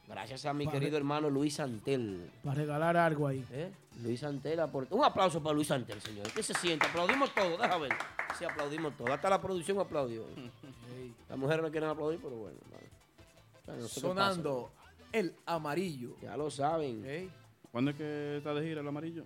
Gracias 0.09 0.45
a 0.45 0.53
mi 0.53 0.65
Para- 0.65 0.79
querido 0.81 0.97
hermano 0.99 1.31
Luis 1.31 1.55
Santel. 1.55 2.29
Para 2.43 2.57
regalar 2.57 2.97
algo 2.97 3.27
ahí. 3.29 3.45
¿Eh? 3.53 3.71
Luis 4.03 4.19
Santel 4.21 4.59
aporta- 4.61 4.95
Un 4.95 5.05
aplauso 5.05 5.41
para 5.43 5.55
Luis 5.55 5.69
Santel, 5.69 6.01
señores. 6.01 6.33
¿Qué 6.33 6.43
se 6.43 6.53
siente? 6.55 6.85
Aplaudimos 6.87 7.33
todos, 7.33 7.59
déjame 7.61 7.89
ver. 7.89 7.97
Sí, 8.39 8.45
aplaudimos 8.45 8.97
todos. 8.97 9.11
Hasta 9.11 9.31
la 9.31 9.41
producción 9.41 9.79
aplaudió. 9.79 10.25
Las 11.29 11.39
mujeres 11.39 11.63
no 11.63 11.71
quieren 11.71 11.89
aplaudir, 11.91 12.21
pero 12.21 12.37
bueno. 12.37 12.59
vale. 12.73 13.81
No 13.81 13.89
sé 13.89 14.01
Sonando 14.01 14.71
el 15.13 15.35
amarillo. 15.47 16.17
Ya 16.21 16.37
lo 16.37 16.51
saben. 16.51 17.31
¿Cuándo 17.71 17.93
es 17.93 17.97
que 17.97 18.37
está 18.39 18.53
de 18.55 18.67
gira 18.67 18.81
el 18.81 18.89
amarillo? 18.89 19.25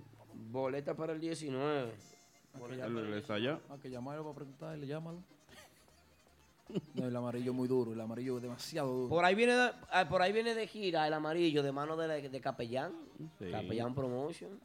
Boleta 0.50 0.94
para 0.94 1.12
el 1.12 1.20
19. 1.20 1.92
¿El, 2.70 2.98
el 2.98 3.14
está 3.14 3.34
allá? 3.34 3.58
Hay 3.70 3.78
que 3.78 3.90
llamarlo 3.90 4.22
para 4.22 4.34
preguntarle, 4.34 4.86
llámalo. 4.86 5.18
No, 6.94 7.06
el 7.06 7.14
amarillo 7.14 7.50
es 7.50 7.56
muy 7.56 7.68
duro, 7.68 7.92
el 7.92 8.00
amarillo 8.00 8.38
es 8.38 8.42
demasiado 8.42 8.88
duro. 8.88 9.08
Por 9.10 9.24
ahí 9.24 9.34
viene 9.34 9.54
de, 9.54 9.70
ah, 9.90 10.08
por 10.08 10.22
ahí 10.22 10.32
viene 10.32 10.54
de 10.54 10.66
gira 10.66 11.06
el 11.06 11.12
amarillo 11.12 11.62
de 11.62 11.72
mano 11.72 11.94
de, 11.94 12.28
de 12.28 12.40
Capellán. 12.40 12.92
Sí. 13.38 13.50
Capellán 13.50 13.94
Promotion. 13.94 14.58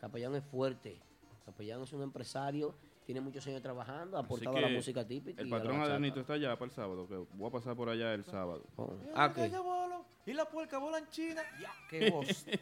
Capellán 0.00 0.36
es 0.36 0.44
fuerte. 0.44 1.00
Capellán 1.44 1.82
es 1.82 1.92
un 1.92 2.02
empresario, 2.02 2.74
tiene 3.04 3.20
muchos 3.20 3.46
años 3.46 3.62
trabajando, 3.62 4.16
ha 4.16 4.20
aportado 4.20 4.56
a 4.56 4.60
la 4.60 4.68
música 4.68 5.06
típica. 5.06 5.42
El 5.42 5.48
patrón. 5.48 5.80
Adenito 5.80 6.20
está 6.20 6.34
allá 6.34 6.54
para 6.56 6.66
el 6.66 6.70
sábado. 6.74 7.06
Que 7.08 7.16
voy 7.34 7.48
a 7.48 7.52
pasar 7.52 7.76
por 7.76 7.88
allá 7.88 8.14
el 8.14 8.24
sábado. 8.24 8.62
Ah, 9.14 9.32
Calla, 9.32 9.60
bolo, 9.60 10.04
y 10.24 10.32
la 10.32 10.44
puerca 10.44 10.78
bola 10.78 10.98
en 10.98 11.08
China. 11.08 11.42
Ya, 11.60 11.72
qué 11.88 12.10
voz. 12.14 12.46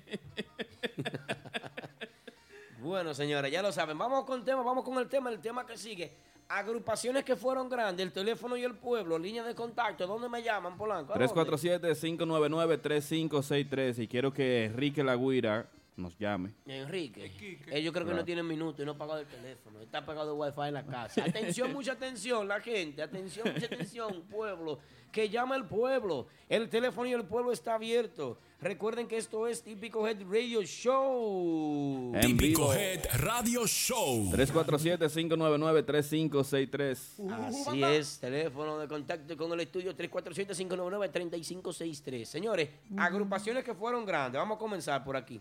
Bueno, 2.83 3.12
señores, 3.12 3.53
ya 3.53 3.61
lo 3.61 3.71
saben. 3.73 3.99
Vamos 3.99 4.25
con 4.25 4.39
el 4.39 4.45
tema, 4.45 4.62
vamos 4.62 4.83
con 4.85 4.97
el 4.99 5.07
tema, 5.07 5.29
el 5.31 5.39
tema 5.39 5.67
que 5.67 5.77
sigue. 5.77 6.17
Agrupaciones 6.49 7.25
que 7.25 7.37
fueron 7.37 7.69
grandes, 7.69 8.07
el 8.07 8.11
teléfono 8.12 8.57
y 8.57 8.65
el 8.65 8.75
pueblo, 8.75 9.19
línea 9.19 9.45
de 9.45 9.55
contacto, 9.55 10.07
¿dónde 10.07 10.31
me 10.31 10.43
llaman, 10.43 10.79
Polanco? 10.79 11.12
¿A 11.12 11.19
dónde? 11.19 11.35
347-599-3563. 11.35 13.99
Y 14.03 14.09
quiero 14.09 14.33
que 14.33 14.65
Enrique 14.65 15.05
Laguira 15.05 15.69
nos 15.97 16.17
llame. 16.19 16.53
Enrique, 16.67 17.25
ellos 17.71 17.93
creo 17.93 18.05
que 18.05 18.11
Claro. 18.11 18.17
no 18.17 18.25
tienen 18.25 18.47
minuto 18.47 18.83
y 18.83 18.87
no 18.87 18.93
ha 18.93 18.99
pagado 18.99 19.21
el 19.21 19.27
teléfono. 19.27 19.81
Está 19.81 20.05
pagado 20.05 20.33
el 20.33 20.39
wifi 20.41 20.69
en 20.69 20.75
la 20.75 20.87
casa. 20.87 21.25
Atención, 21.27 21.73
mucha 21.73 21.93
atención, 21.93 22.49
la 22.49 22.61
gente. 22.61 23.03
Atención, 23.03 23.53
mucha 23.53 23.67
atención, 23.67 24.23
pueblo. 24.31 24.79
Que 25.12 25.28
llama 25.28 25.57
el 25.57 25.65
pueblo. 25.65 26.27
El 26.49 26.69
teléfono 26.69 27.09
y 27.09 27.12
el 27.12 27.24
pueblo 27.24 27.53
está 27.53 27.74
abierto. 27.74 28.39
Recuerden 28.61 29.09
que 29.09 29.16
esto 29.16 29.47
es 29.47 29.62
Típico 29.62 30.07
Head 30.07 30.19
Radio 30.31 30.62
Show. 30.62 32.12
En 32.15 32.37
vivo. 32.37 32.74
Head 32.74 33.07
Radio 33.15 33.66
Show. 33.66 34.31
347-599-3563. 34.32 37.32
Así 37.32 37.82
es, 37.82 38.20
teléfono 38.20 38.78
de 38.78 38.87
contacto 38.87 39.35
con 39.37 39.51
el 39.53 39.61
estudio 39.61 39.97
347-599-3563. 39.97 42.24
Señores, 42.24 42.69
agrupaciones 42.99 43.65
que 43.65 43.74
fueron 43.74 44.05
grandes. 44.05 44.39
Vamos 44.39 44.57
a 44.57 44.59
comenzar 44.59 45.03
por 45.03 45.16
aquí. 45.16 45.41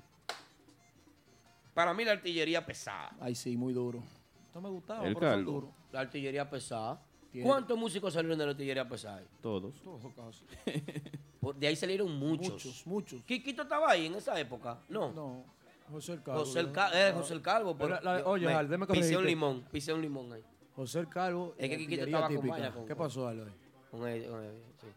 Para 1.73 1.93
mí 1.93 2.05
la 2.05 2.13
artillería 2.13 2.65
pesada. 2.65 3.11
Ay, 3.19 3.35
sí, 3.35 3.57
muy 3.57 3.73
duro. 3.73 4.01
Esto 4.47 4.61
me 4.61 4.69
gustaba, 4.69 5.05
El 5.05 5.17
caldo. 5.17 5.69
La 5.91 5.99
artillería 5.99 6.49
pesada. 6.49 7.01
Tiene- 7.31 7.47
¿Cuántos 7.47 7.77
músicos 7.77 8.13
salieron 8.13 8.37
de 8.39 8.45
la 8.45 8.51
artillería 8.51 8.87
pesada? 8.87 9.21
Todos. 9.41 9.75
Todos 9.83 10.01
casi. 10.15 10.45
Por- 11.39 11.55
De 11.55 11.67
ahí 11.67 11.75
salieron 11.75 12.11
muchos. 12.17 12.51
Muchos, 12.53 12.87
muchos. 12.87 13.23
¿Quiquito 13.23 13.61
estaba 13.63 13.91
ahí 13.91 14.07
en 14.07 14.15
esa 14.15 14.39
época? 14.39 14.79
No. 14.89 15.11
No, 15.13 15.43
José 15.91 16.13
el 16.13 16.23
Calvo. 16.23 16.39
José 16.39 16.59
el, 16.59 16.71
Ca- 16.71 16.91
eh, 17.09 17.13
José 17.13 17.33
el 17.35 17.41
Calvo. 17.41 17.75
pero 17.77 17.99
La- 18.01 18.01
la- 18.19 18.25
oye, 18.25 18.45
me- 18.47 18.53
Al, 18.53 18.67
déjame 18.67 18.85
Pisé 18.87 18.97
un 18.97 19.01
corregirte. 19.01 19.25
limón, 19.27 19.65
pisé 19.71 19.93
un 19.93 20.01
limón 20.01 20.33
ahí. 20.33 20.43
José 20.75 20.99
el 20.99 21.07
Calvo. 21.09 21.55
Es 21.57 21.69
que 21.69 21.77
Quiquito 21.77 22.01
artillería 22.01 22.05
estaba 22.17 22.27
con 22.27 22.35
típica. 22.37 22.53
valla, 22.53 22.71
con- 22.73 22.85
¿Qué 22.87 22.95
pasó, 22.95 23.27
Aloy? 23.27 23.49
Con 23.91 24.07
el, 24.07 24.27
con 24.29 24.43
el, 24.43 24.51
sí, 24.81 24.87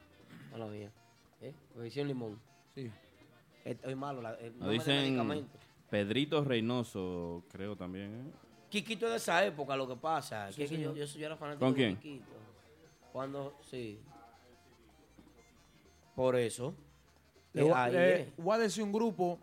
no 0.51 0.59
lo 0.59 0.65
había. 0.65 0.91
¿Eh? 1.41 1.55
Edición 1.79 2.09
limón. 2.09 2.39
Sí. 2.75 2.91
Estoy 3.65 3.95
malo, 3.95 4.21
la, 4.23 4.31
Nos 4.33 4.41
nombre 4.53 4.67
de 4.69 4.73
dicen 4.75 4.97
medicamento. 5.03 5.59
Pedrito 5.91 6.45
Reynoso, 6.45 7.45
creo 7.51 7.77
también. 7.77 8.15
¿eh? 8.15 8.33
Quiquito 8.73 9.07
de 9.11 9.17
esa 9.17 9.45
época, 9.45 9.77
lo 9.77 9.87
que 9.87 9.97
pasa. 9.97 10.51
Sí, 10.51 10.63
que, 10.63 10.69
que 10.69 10.75
yo, 10.81 10.93
señor. 10.93 10.95
yo, 10.95 11.19
yo 11.19 11.27
era 11.27 11.37
fanático 11.37 11.67
¿Con 11.67 11.75
de 11.75 11.77
quién? 11.77 11.97
Quiquito. 11.97 12.33
Cuando, 13.13 13.59
sí. 13.71 14.01
Por 16.17 16.37
eso. 16.37 16.75
Le, 17.53 17.61
Eh, 17.61 17.65
voy- 17.65 17.73
ahí 17.75 17.93
le 17.93 18.21
es. 18.23 18.37
voy 18.39 18.55
a 18.55 18.59
decir 18.59 18.83
un 18.83 18.91
grupo 18.93 19.39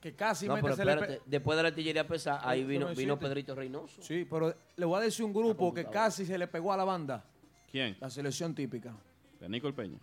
que 0.00 0.14
casi 0.14 0.46
No, 0.46 0.54
pero 0.54 0.68
le 0.68 0.72
espérate, 0.74 1.20
después 1.26 1.56
de 1.56 1.62
la 1.64 1.68
artillería 1.70 2.06
pesada, 2.06 2.48
ahí 2.48 2.62
vino, 2.62 2.88
no 2.88 2.94
vino. 2.94 3.18
Pedrito 3.18 3.52
Reynoso. 3.56 4.00
Sí, 4.00 4.24
pero 4.30 4.54
le 4.76 4.84
voy 4.86 4.96
a 4.98 5.02
decir 5.02 5.24
un 5.24 5.32
grupo 5.32 5.74
que 5.74 5.84
casi 5.84 6.24
se 6.24 6.38
le 6.38 6.46
pegó 6.46 6.72
a 6.72 6.76
la 6.76 6.84
banda. 6.84 7.24
¿Quién? 7.72 7.96
La 8.00 8.08
selección 8.10 8.54
típica. 8.54 8.94
De 9.40 9.48
Nicole 9.48 9.74
Peña. 9.74 9.98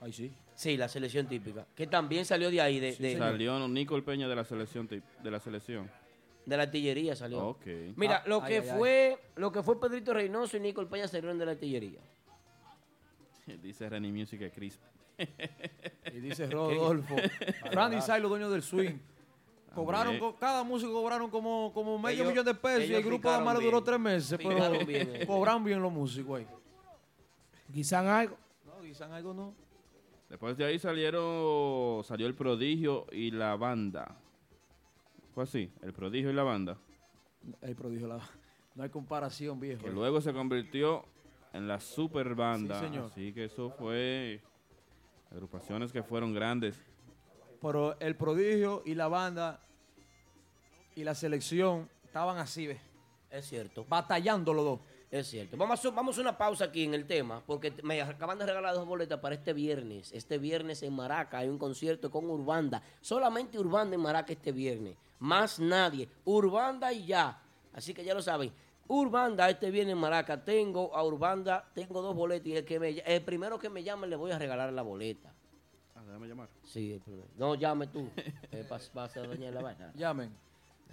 Ahí 0.00 0.12
sí. 0.12 0.32
Sí, 0.56 0.76
la 0.76 0.88
selección 0.88 1.28
típica. 1.28 1.64
Que 1.76 1.86
también 1.86 2.24
salió 2.24 2.50
de 2.50 2.60
ahí, 2.60 2.80
de, 2.80 2.96
de, 2.96 3.16
Salió 3.16 3.68
Nicole 3.68 4.02
Peña 4.02 4.26
de 4.26 4.34
la 4.34 4.44
selección. 4.44 4.88
De 4.88 5.30
la 5.30 5.38
selección. 5.38 5.88
De 6.46 6.56
la 6.56 6.64
artillería 6.64 7.14
salió. 7.16 7.58
Mira, 7.96 8.16
Ah, 8.24 8.28
lo 8.28 8.42
ay, 8.42 8.48
que 8.48 8.58
ay, 8.58 8.68
ay. 8.70 8.78
fue 8.78 9.18
lo 9.36 9.52
que 9.52 9.62
fue 9.62 9.78
Pedrito 9.80 10.12
Reynoso 10.12 10.56
y 10.56 10.60
Nicole 10.60 10.88
Peña 10.88 11.06
salieron 11.08 11.38
de 11.38 11.46
la 11.46 11.52
artillería. 11.52 12.00
Dice 13.62 13.88
Renny 13.88 14.12
Music 14.12 14.38
que 14.38 14.50
Crisp. 14.50 14.80
Y 16.14 16.18
dice 16.20 16.46
Rodolfo. 16.50 17.16
Randy 17.70 18.00
Silo, 18.02 18.28
dueño 18.28 18.50
del 18.50 18.62
swing. 18.62 18.98
Cobraron, 19.74 20.14
También. 20.14 20.32
co- 20.32 20.38
cada 20.38 20.62
músico 20.64 20.92
cobraron 20.92 21.30
como, 21.30 21.70
como 21.72 21.98
medio 21.98 22.16
Ellos- 22.24 22.28
millón 22.32 22.44
de 22.44 22.54
pesos 22.54 22.90
y 22.90 22.94
el 22.94 23.02
grupo 23.02 23.30
más 23.40 23.58
le 23.58 23.64
duró 23.64 23.82
tres 23.82 23.98
meses. 23.98 24.38
Pero 24.42 24.84
bien, 24.84 25.10
eh. 25.14 25.26
cobran 25.26 25.64
bien 25.64 25.80
los 25.80 25.90
músicos 25.92 26.40
ahí. 26.40 26.46
Guisan 27.68 28.06
algo. 28.06 28.36
No, 28.66 28.82
guisan 28.82 29.12
algo 29.12 29.32
no. 29.32 29.54
Después 30.28 30.56
de 30.58 30.64
ahí 30.66 30.78
salieron, 30.78 32.04
salió 32.04 32.26
el 32.26 32.34
prodigio 32.34 33.06
y 33.12 33.30
la 33.30 33.56
banda. 33.56 34.16
Fue 35.34 35.44
así, 35.44 35.70
el 35.82 35.92
prodigio 35.92 36.30
y 36.30 36.34
la 36.34 36.42
banda. 36.42 36.76
El 37.60 37.74
prodigio, 37.74 38.06
la- 38.08 38.20
no 38.74 38.82
hay 38.82 38.90
comparación, 38.90 39.58
viejo. 39.60 39.82
Que 39.82 39.90
luego 39.90 40.20
se 40.20 40.32
convirtió 40.32 41.04
en 41.52 41.66
la 41.68 41.80
super 41.80 42.34
banda. 42.34 42.78
Sí, 42.80 42.86
señor. 42.86 43.10
Así 43.10 43.32
que 43.32 43.44
eso 43.46 43.70
fue 43.70 44.40
agrupaciones 45.30 45.92
que 45.92 46.02
fueron 46.02 46.32
grandes. 46.34 46.78
Pero 47.60 47.98
el 48.00 48.16
prodigio 48.16 48.82
y 48.84 48.94
la 48.94 49.08
banda 49.08 49.60
y 50.94 51.04
la 51.04 51.14
selección 51.14 51.88
estaban 52.04 52.38
así, 52.38 52.66
¿ves? 52.66 52.80
Es 53.30 53.46
cierto. 53.46 53.86
Batallando 53.88 54.52
los 54.52 54.64
dos. 54.64 54.80
Es 55.12 55.26
cierto. 55.28 55.58
Vamos 55.58 55.78
a, 55.78 55.80
hacer- 55.80 55.92
vamos 55.94 56.16
a 56.16 56.20
una 56.22 56.38
pausa 56.38 56.64
aquí 56.64 56.84
en 56.84 56.94
el 56.94 57.06
tema, 57.06 57.42
porque 57.46 57.70
me 57.82 58.00
acaban 58.00 58.38
de 58.38 58.46
regalar 58.46 58.74
dos 58.74 58.86
boletas 58.86 59.20
para 59.20 59.34
este 59.34 59.52
viernes. 59.52 60.10
Este 60.12 60.38
viernes 60.38 60.82
en 60.82 60.94
Maraca 60.94 61.36
hay 61.38 61.48
un 61.50 61.58
concierto 61.58 62.10
con 62.10 62.24
Urbanda. 62.30 62.82
Solamente 63.02 63.58
Urbanda 63.58 63.94
en 63.94 64.00
Maraca 64.00 64.32
este 64.32 64.52
viernes. 64.52 64.96
Más 65.18 65.60
nadie. 65.60 66.08
Urbanda 66.24 66.90
y 66.94 67.04
ya. 67.04 67.38
Así 67.74 67.92
que 67.92 68.02
ya 68.02 68.14
lo 68.14 68.22
saben. 68.22 68.50
Urbanda 68.88 69.50
este 69.50 69.70
viernes 69.70 69.92
en 69.92 69.98
Maraca. 69.98 70.42
Tengo 70.42 70.96
a 70.96 71.04
Urbanda, 71.04 71.70
tengo 71.74 72.00
dos 72.00 72.16
boletas 72.16 72.46
y 72.48 72.56
el, 72.56 72.64
que 72.64 72.80
me, 72.80 72.88
el 72.88 73.22
primero 73.22 73.58
que 73.58 73.68
me 73.68 73.82
llame 73.82 74.06
le 74.06 74.16
voy 74.16 74.30
a 74.30 74.38
regalar 74.38 74.72
la 74.72 74.80
boleta. 74.82 75.30
Ah, 75.94 76.00
déjame 76.06 76.26
llamar. 76.26 76.48
Sí, 76.64 76.90
el 76.94 77.00
primero. 77.02 77.28
No, 77.36 77.54
llame 77.54 77.86
tú. 77.88 78.08
Eh, 78.50 78.66
a 78.70 79.08
ser 79.10 79.28
doña 79.28 79.50
la 79.50 79.60
vaina. 79.60 79.92
Llamen. 79.94 80.34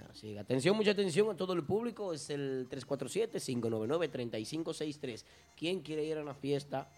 Así, 0.09 0.37
atención, 0.37 0.75
mucha 0.75 0.91
atención 0.91 1.29
a 1.29 1.35
todo 1.35 1.53
el 1.53 1.63
público. 1.63 2.13
Es 2.13 2.29
el 2.29 2.67
347-599-3563. 2.69 5.23
¿Quién 5.57 5.81
quiere 5.81 6.03
ir 6.03 6.17
a 6.17 6.21
una 6.21 6.33
fiesta? 6.33 6.89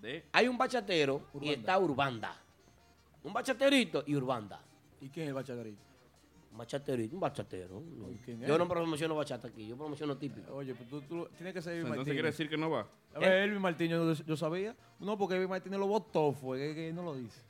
De 0.00 0.24
Hay 0.32 0.48
un 0.48 0.58
bachatero 0.58 1.22
y 1.40 1.50
está 1.50 1.78
Urbanda. 1.78 2.36
Un 3.24 3.32
bachaterito 3.32 4.02
y 4.06 4.16
Urbanda. 4.16 4.60
¿Y 5.00 5.08
quién 5.08 5.24
es 5.24 5.28
el 5.28 5.34
bachagarito? 5.34 5.80
Un 6.50 6.58
bachaterito, 6.58 7.14
un 7.14 7.20
bachatero. 7.20 7.82
Yo 8.46 8.58
no 8.58 8.68
promociono 8.68 9.14
bachata 9.14 9.48
aquí, 9.48 9.66
yo 9.68 9.76
promociono 9.76 10.16
típico. 10.18 10.54
Oye, 10.56 10.74
pues 10.74 10.88
tú, 10.88 11.00
tú 11.02 11.28
tienes 11.36 11.54
que 11.54 11.62
ser 11.62 11.74
Elvis 11.74 11.84
Entonces 11.86 11.98
Martínez. 11.98 12.14
quiere 12.14 12.28
decir 12.28 12.48
que 12.50 12.56
no 12.58 12.70
va. 12.70 12.86
A 13.14 13.18
ver, 13.20 13.32
Elvis 13.44 13.60
Martínez, 13.60 14.18
yo, 14.18 14.24
yo 14.26 14.36
sabía. 14.36 14.76
No, 15.00 15.16
porque 15.16 15.36
Elvis 15.36 15.48
Martínez 15.48 15.78
lo 15.78 15.86
votó, 15.86 16.32
fue 16.32 16.58
que, 16.58 16.74
que 16.74 16.92
no 16.92 17.02
lo 17.02 17.14
dice. 17.14 17.40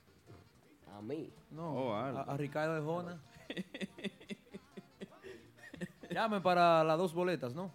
A 0.96 1.00
mí. 1.02 1.30
No, 1.50 1.74
Oh, 1.74 1.94
a, 1.94 2.20
a 2.22 2.36
Ricardo 2.36 2.74
de 2.74 2.80
Jona. 2.82 3.20
Llamen 6.12 6.42
para 6.42 6.84
las 6.84 6.98
dos 6.98 7.14
boletas, 7.14 7.54
¿no? 7.54 7.70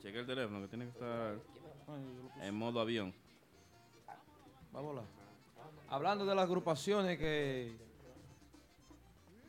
Cheque 0.00 0.20
el 0.20 0.26
teléfono 0.26 0.60
que 0.62 0.68
tiene 0.68 0.84
que 0.86 0.90
estar 0.92 1.38
en 2.42 2.54
modo 2.54 2.80
avión. 2.80 3.12
Vámonos. 4.72 5.04
Hablando 5.88 6.24
de 6.24 6.34
las 6.34 6.44
agrupaciones 6.44 7.18
que 7.18 7.76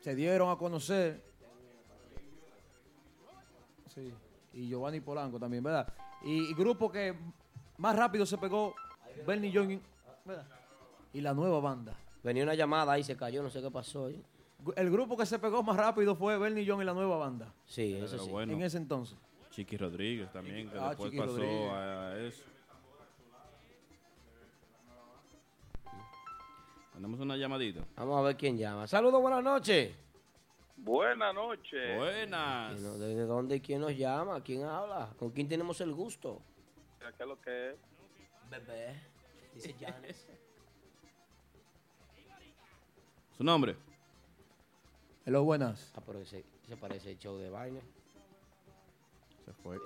se 0.01 0.15
dieron 0.15 0.49
a 0.49 0.55
conocer. 0.57 1.23
Sí. 3.93 4.13
Y 4.53 4.67
Giovanni 4.67 4.99
Polanco 4.99 5.39
también, 5.39 5.63
¿verdad? 5.63 5.93
Y, 6.23 6.49
y 6.49 6.53
grupo 6.53 6.91
que 6.91 7.15
más 7.77 7.95
rápido 7.95 8.25
se 8.25 8.37
pegó, 8.37 8.75
Bernie 9.25 9.51
Young, 9.51 9.79
¿verdad? 10.25 10.47
Y 11.13 11.21
la 11.21 11.33
nueva 11.33 11.59
banda. 11.59 11.95
Venía 12.23 12.43
una 12.43 12.53
llamada 12.53 12.93
ahí, 12.93 13.03
se 13.03 13.15
cayó, 13.15 13.41
no 13.41 13.49
sé 13.49 13.61
qué 13.61 13.71
pasó. 13.71 14.09
¿eh? 14.09 14.21
El 14.75 14.91
grupo 14.91 15.17
que 15.17 15.25
se 15.25 15.39
pegó 15.39 15.63
más 15.63 15.75
rápido 15.77 16.15
fue 16.15 16.37
Bernie 16.37 16.63
Young 16.65 16.81
y 16.81 16.85
la 16.85 16.93
nueva 16.93 17.17
banda. 17.17 17.53
Sí, 17.65 17.91
Pero 17.93 18.05
eso 18.05 18.19
sí. 18.19 18.29
bueno. 18.29 18.53
En 18.53 18.61
ese 18.61 18.77
entonces. 18.77 19.17
Chiqui 19.51 19.75
Rodríguez 19.77 20.31
también, 20.31 20.69
que 20.69 20.77
Ah, 20.77 20.89
después 20.89 21.09
Chiqui 21.11 21.19
pasó 21.21 21.37
Rodríguez. 21.37 21.71
a 21.71 22.19
eso. 22.19 22.43
Tenemos 26.93 27.19
una 27.19 27.35
llamadita. 27.37 27.81
Vamos 27.95 28.19
a 28.19 28.21
ver 28.21 28.37
quién 28.37 28.57
llama. 28.57 28.85
Saludos, 28.87 29.21
buenas 29.21 29.43
noches. 29.43 29.95
Buenas 30.77 31.33
noches. 31.33 31.97
Buenas. 31.97 32.99
¿De 32.99 33.15
de 33.15 33.25
dónde 33.25 33.55
y 33.57 33.59
quién 33.61 33.81
nos 33.81 33.95
llama? 33.95 34.41
¿Quién 34.41 34.63
habla? 34.63 35.09
¿Con 35.17 35.31
quién 35.31 35.47
tenemos 35.47 35.79
el 35.81 35.93
gusto? 35.93 36.41
¿Qué 36.99 37.23
es 37.23 37.27
lo 37.27 37.39
que 37.39 37.71
es? 37.71 37.75
Bebé. 38.49 39.01
Dice 39.55 39.75
Janes. 39.79 40.27
¿Su 43.37 43.43
nombre? 43.43 43.75
Hello, 45.25 45.43
buenas. 45.43 45.91
Ah, 45.95 46.01
pero 46.05 46.19
ese, 46.21 46.43
ese 46.63 46.77
parece 46.77 47.11
el 47.11 47.17
show 47.19 47.37
de 47.37 47.49
vaina. 47.49 47.79
Se 49.45 49.53
fue. 49.53 49.77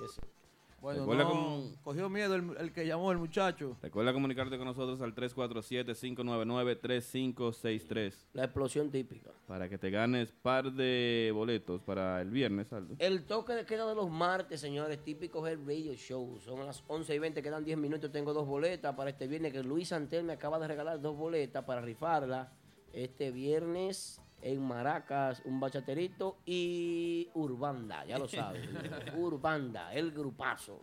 Bueno, 0.82 1.00
Recuerda 1.02 1.24
no, 1.24 1.64
cogió 1.84 2.10
miedo 2.10 2.36
el, 2.36 2.56
el 2.60 2.72
que 2.72 2.86
llamó 2.86 3.12
el 3.12 3.18
muchacho. 3.18 3.76
Recuerda 3.82 4.14
comunicarte 4.14 4.56
con 4.58 4.68
nosotros 4.68 5.02
al 5.02 5.16
347-599-3563 5.16 8.14
La 8.34 8.44
explosión 8.44 8.92
típica. 8.92 9.32
para 9.48 9.68
que 9.68 9.80
te 9.80 9.90
ganes 9.90 10.32
par 10.32 10.72
de 10.72 11.32
boletos 11.34 11.82
para 11.82 12.22
el 12.22 12.30
viernes, 12.30 12.72
Aldo. 12.72 12.96
El 13.00 13.26
toque 13.26 13.54
de 13.54 13.66
queda 13.66 13.88
de 13.90 13.96
los 13.96 14.12
martes, 14.12 14.62
señores, 14.62 15.04
típico 15.04 15.46
Head 15.48 15.58
Radio 15.66 15.96
Show. 15.96 16.40
Son 16.40 16.64
las 16.66 16.84
11 16.88 17.16
y 17.16 17.20
20, 17.20 17.42
quedan 17.42 17.66
10 17.66 17.78
minutos. 17.80 18.12
Tengo 18.12 18.32
dos 18.34 18.46
boletas 18.46 18.94
para 18.96 19.10
este 19.10 19.26
viernes 19.28 19.54
que 19.54 19.64
Luis 19.64 19.92
Antel 19.92 20.24
me 20.24 20.34
acaba 20.34 20.60
de 20.60 20.68
regalar 20.68 21.02
dos 21.02 21.18
boletas 21.18 21.64
para 21.66 21.82
rifarla. 21.82 22.54
Este 22.94 23.32
viernes 23.32 24.22
en 24.42 24.62
Maracas, 24.62 25.42
un 25.46 25.60
bachaterito 25.60 26.38
y 26.46 27.30
Urbanda, 27.34 28.06
ya 28.06 28.20
lo 28.20 28.28
saben. 28.28 28.70
Urbanda, 29.18 29.94
el 29.94 30.12
grupazo. 30.12 30.80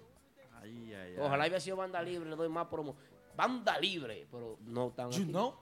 Ay, 0.61 0.93
ay, 0.95 0.95
ay. 0.95 1.15
Ojalá 1.19 1.45
hubiera 1.45 1.61
sido 1.61 1.77
banda 1.77 2.03
libre, 2.03 2.29
le 2.31 2.37
doy 2.37 2.49
más 2.49 2.67
promo. 2.67 2.97
Banda 3.37 3.79
libre, 3.79 4.27
pero 4.31 4.59
no 4.67 4.91
tan 4.91 5.11
You 5.11 5.23
aquí. 5.23 5.31
know? 5.33 5.55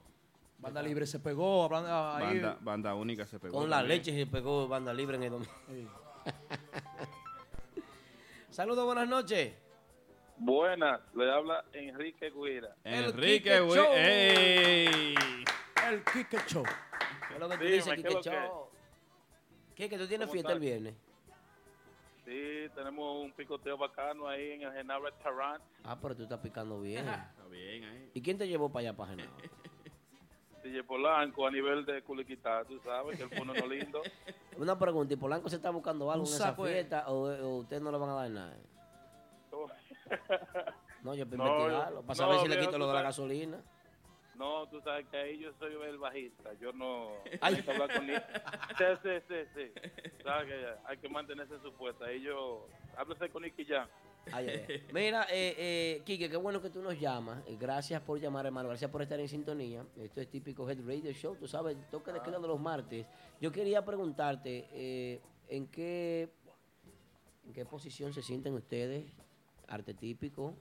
Banda 0.58 0.82
Libre 0.82 1.06
se 1.06 1.18
pegó, 1.20 1.64
hablando 1.64 1.88
ahí. 1.90 2.38
Banda, 2.38 2.58
banda 2.60 2.94
única 2.94 3.26
se 3.26 3.38
pegó. 3.38 3.56
Con 3.56 3.70
la 3.70 3.78
también. 3.78 3.98
leche 3.98 4.12
se 4.14 4.26
pegó 4.26 4.68
banda 4.68 4.92
libre 4.92 5.16
en 5.16 5.22
el 5.22 5.30
domingo. 5.30 5.50
Saludos, 8.50 8.84
buenas 8.84 9.08
noches. 9.08 9.54
Buenas, 10.36 11.00
le 11.14 11.32
habla 11.32 11.64
Enrique 11.72 12.30
Guira. 12.30 12.76
Enrique. 12.84 13.56
¡Ey! 13.94 15.14
El 15.88 16.04
Kike 16.04 16.38
Show. 16.46 16.64
¿Qué 17.30 17.34
es 17.34 17.40
lo 17.40 17.48
que 17.48 17.56
tú 17.56 17.62
Dime, 17.64 17.76
dices, 17.76 17.94
¿qué 17.94 18.02
Quique 18.02 18.14
lo 18.14 18.20
que. 18.22 19.88
¿Que 19.88 19.98
tú 19.98 20.06
tienes 20.08 20.26
¿Cómo 20.26 20.32
fiesta 20.32 20.52
el 20.52 20.60
viernes? 20.60 20.94
Sí, 22.24 22.68
tenemos 22.74 23.24
un 23.24 23.32
picoteo 23.32 23.78
bacano 23.78 24.28
ahí 24.28 24.52
en 24.52 24.62
el 24.62 24.72
Genal 24.72 25.02
Restaurant. 25.02 25.62
Ah, 25.84 25.96
pero 26.00 26.14
tú 26.14 26.24
estás 26.24 26.38
picando 26.40 26.80
bien. 26.80 27.08
Está 27.08 27.46
bien 27.50 27.84
ahí. 27.84 28.10
¿Y 28.12 28.20
quién 28.20 28.36
te 28.36 28.46
llevó 28.46 28.70
para 28.70 28.88
allá, 28.88 28.96
para 28.96 29.10
Genao? 29.10 29.32
DJ 30.62 30.84
Polanco 30.84 31.46
a 31.46 31.50
nivel 31.50 31.86
de 31.86 32.02
Culiquitá, 32.02 32.64
tú 32.64 32.78
sabes 32.84 33.16
que 33.16 33.22
el 33.24 33.30
fondo 33.30 33.54
no 33.54 33.66
lindo. 33.66 34.02
Una 34.58 34.78
pregunta, 34.78 35.14
¿y 35.14 35.16
Polanco 35.16 35.48
se 35.48 35.56
está 35.56 35.70
buscando 35.70 36.10
algo 36.12 36.26
en 36.26 36.32
esa 36.34 36.54
fiesta 36.54 37.08
o, 37.08 37.30
o 37.30 37.56
ustedes 37.60 37.80
no 37.80 37.90
le 37.90 37.96
van 37.98 38.10
a 38.10 38.14
dar 38.14 38.30
nada? 38.30 38.56
No, 41.02 41.14
yo 41.14 41.24
para 41.26 41.36
No, 41.38 41.46
investigarlo, 41.56 42.02
para 42.02 42.08
no, 42.08 42.14
saber 42.14 42.40
si 42.40 42.48
le 42.48 42.60
quito 42.60 42.76
lo 42.78 42.86
de 42.88 42.92
la 42.92 42.98
sabes. 42.98 43.04
gasolina. 43.04 43.62
No, 44.40 44.66
tú 44.68 44.80
sabes 44.80 45.06
que 45.08 45.16
ahí 45.18 45.38
yo 45.38 45.52
soy 45.58 45.74
el 45.86 45.98
bajista. 45.98 46.54
Yo 46.54 46.72
no. 46.72 47.10
Ay. 47.42 47.56
Hay 47.56 47.62
que 47.62 47.70
hablar 47.70 47.94
con 47.94 48.06
ni- 48.06 48.14
Sí, 48.14 48.84
sí, 49.02 49.10
sí, 49.28 49.34
sí. 49.54 50.12
Sabes 50.24 50.46
que 50.48 50.66
hay 50.86 50.96
que 50.96 51.08
mantenerse 51.10 51.54
en 51.56 51.62
su 51.62 51.72
puesta. 51.74 52.06
Ahí 52.06 52.22
yo. 52.22 52.66
Háblese 52.96 53.28
con 53.28 53.42
Nicky 53.42 53.66
Jam. 53.66 53.86
Ay, 54.32 54.48
ay, 54.48 54.64
ay. 54.66 54.86
Mira, 54.94 55.26
eh, 55.30 55.54
eh, 55.58 56.02
Quique, 56.06 56.30
qué 56.30 56.36
bueno 56.38 56.62
que 56.62 56.70
tú 56.70 56.80
nos 56.80 56.98
llamas. 56.98 57.42
Eh, 57.46 57.56
Gracias 57.60 58.00
por 58.00 58.18
llamar, 58.18 58.46
hermano. 58.46 58.68
Gracias 58.70 58.90
por 58.90 59.02
estar 59.02 59.20
en 59.20 59.28
sintonía. 59.28 59.84
Esto 59.98 60.22
es 60.22 60.28
típico 60.30 60.68
Head 60.68 60.78
Radio 60.86 61.12
Show. 61.12 61.36
Tú 61.36 61.46
sabes, 61.46 61.76
toque 61.90 62.10
de 62.10 62.22
queda 62.22 62.38
de 62.38 62.48
los 62.48 62.58
martes. 62.58 63.06
Yo 63.42 63.52
quería 63.52 63.84
preguntarte, 63.84 64.66
eh, 64.72 65.20
¿en 65.48 65.66
qué 65.66 66.30
en 67.46 67.52
qué 67.52 67.64
posición 67.66 68.14
se 68.14 68.22
sienten 68.22 68.54
ustedes? 68.54 69.04
Arte 69.68 69.92
típico. 69.92 70.54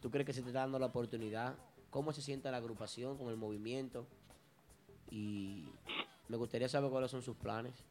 ¿Tú 0.00 0.10
crees 0.10 0.24
que 0.26 0.32
se 0.32 0.40
te 0.40 0.48
está 0.48 0.60
dando 0.60 0.78
la 0.78 0.86
oportunidad? 0.86 1.56
¿Cómo 1.90 2.12
se 2.12 2.20
siente 2.22 2.50
la 2.50 2.58
agrupación 2.58 3.16
con 3.16 3.28
el 3.28 3.36
movimiento? 3.36 4.06
Y 5.10 5.66
me 6.28 6.36
gustaría 6.36 6.68
saber 6.68 6.90
cuáles 6.90 7.10
son 7.10 7.22
sus 7.22 7.36
planes. 7.36 7.84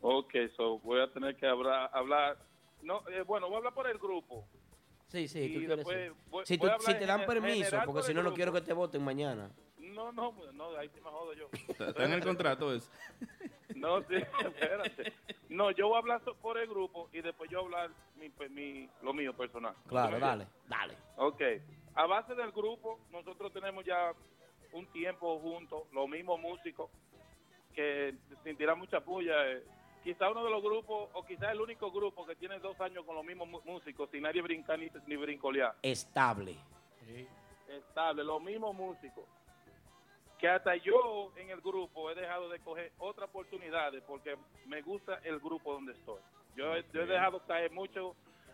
Ok, 0.00 0.34
so 0.56 0.78
voy 0.80 1.00
a 1.00 1.12
tener 1.12 1.36
que 1.36 1.46
hablar. 1.46 1.90
hablar 1.92 2.36
no, 2.82 3.02
eh, 3.08 3.22
bueno, 3.22 3.46
voy 3.46 3.54
a 3.54 3.58
hablar 3.58 3.74
por 3.74 3.88
el 3.88 3.98
grupo. 3.98 4.44
Sí, 5.08 5.28
sí, 5.28 5.40
Y 5.40 5.52
tú 5.54 5.58
quieres 5.66 5.84
voy- 5.84 5.94
si, 5.94 6.30
voy 6.30 6.44
tú- 6.58 6.68
si 6.86 6.94
te 6.94 7.06
dan 7.06 7.26
permiso, 7.26 7.76
porque 7.84 7.92
por 7.92 8.02
si 8.02 8.14
no, 8.14 8.22
no 8.22 8.32
quiero 8.34 8.52
que 8.52 8.60
te 8.62 8.72
voten 8.72 9.02
mañana. 9.04 9.50
No, 9.78 10.10
no, 10.10 10.32
no, 10.52 10.76
ahí 10.76 10.88
sí 10.94 11.00
me 11.00 11.10
jodo 11.10 11.32
yo. 11.34 11.48
Está 11.68 12.04
en 12.04 12.12
el 12.12 12.22
contrato 12.24 12.72
eso. 12.72 12.90
No, 13.74 14.00
sí, 14.02 14.14
espérate. 14.14 15.12
No, 15.48 15.70
yo 15.70 15.88
voy 15.88 15.96
a 15.96 15.98
hablar 16.00 16.20
por 16.42 16.58
el 16.58 16.68
grupo 16.68 17.08
y 17.10 17.22
después 17.22 17.50
yo 17.50 17.62
voy 17.62 17.72
a 17.74 17.80
hablar 17.84 17.96
mi, 18.50 18.88
lo 19.02 19.14
mío 19.14 19.34
personal. 19.34 19.74
Claro, 19.88 20.08
¿Sí 20.08 20.14
me 20.14 20.20
dale, 20.20 20.46
dale. 20.68 20.94
Ok. 21.16 21.40
A 21.94 22.06
base 22.06 22.34
del 22.34 22.52
grupo, 22.52 22.98
nosotros 23.10 23.52
tenemos 23.52 23.84
ya 23.84 24.12
un 24.72 24.86
tiempo 24.86 25.38
juntos, 25.40 25.82
los 25.92 26.08
mismos 26.08 26.40
músicos, 26.40 26.90
que 27.74 28.14
sin 28.44 28.56
tirar 28.56 28.76
mucha 28.76 29.00
puya. 29.00 29.34
eh, 29.50 29.62
quizá 30.02 30.30
uno 30.30 30.42
de 30.44 30.50
los 30.50 30.62
grupos, 30.62 31.10
o 31.12 31.24
quizá 31.24 31.52
el 31.52 31.60
único 31.60 31.90
grupo 31.92 32.26
que 32.26 32.34
tiene 32.34 32.58
dos 32.58 32.80
años 32.80 33.04
con 33.04 33.14
los 33.14 33.24
mismos 33.24 33.48
músicos, 33.64 34.10
sin 34.10 34.22
nadie 34.22 34.42
brincar 34.42 34.78
ni, 34.78 34.90
ni 35.06 35.16
brincolear. 35.16 35.76
Estable. 35.82 36.56
Estable, 37.68 38.24
los 38.24 38.42
mismos 38.42 38.74
músicos. 38.74 39.24
Que 40.38 40.48
hasta 40.48 40.74
yo 40.76 41.30
en 41.36 41.50
el 41.50 41.60
grupo 41.60 42.10
he 42.10 42.14
dejado 42.16 42.48
de 42.48 42.58
coger 42.60 42.90
otras 42.98 43.28
oportunidades 43.28 44.02
porque 44.06 44.36
me 44.66 44.82
gusta 44.82 45.20
el 45.22 45.38
grupo 45.38 45.72
donde 45.74 45.92
estoy. 45.92 46.20
Yo, 46.56 46.74
he- 46.74 46.84
yo 46.92 47.02
he 47.02 47.06
dejado 47.06 47.40
caer 47.46 47.70
muchas 47.70 48.02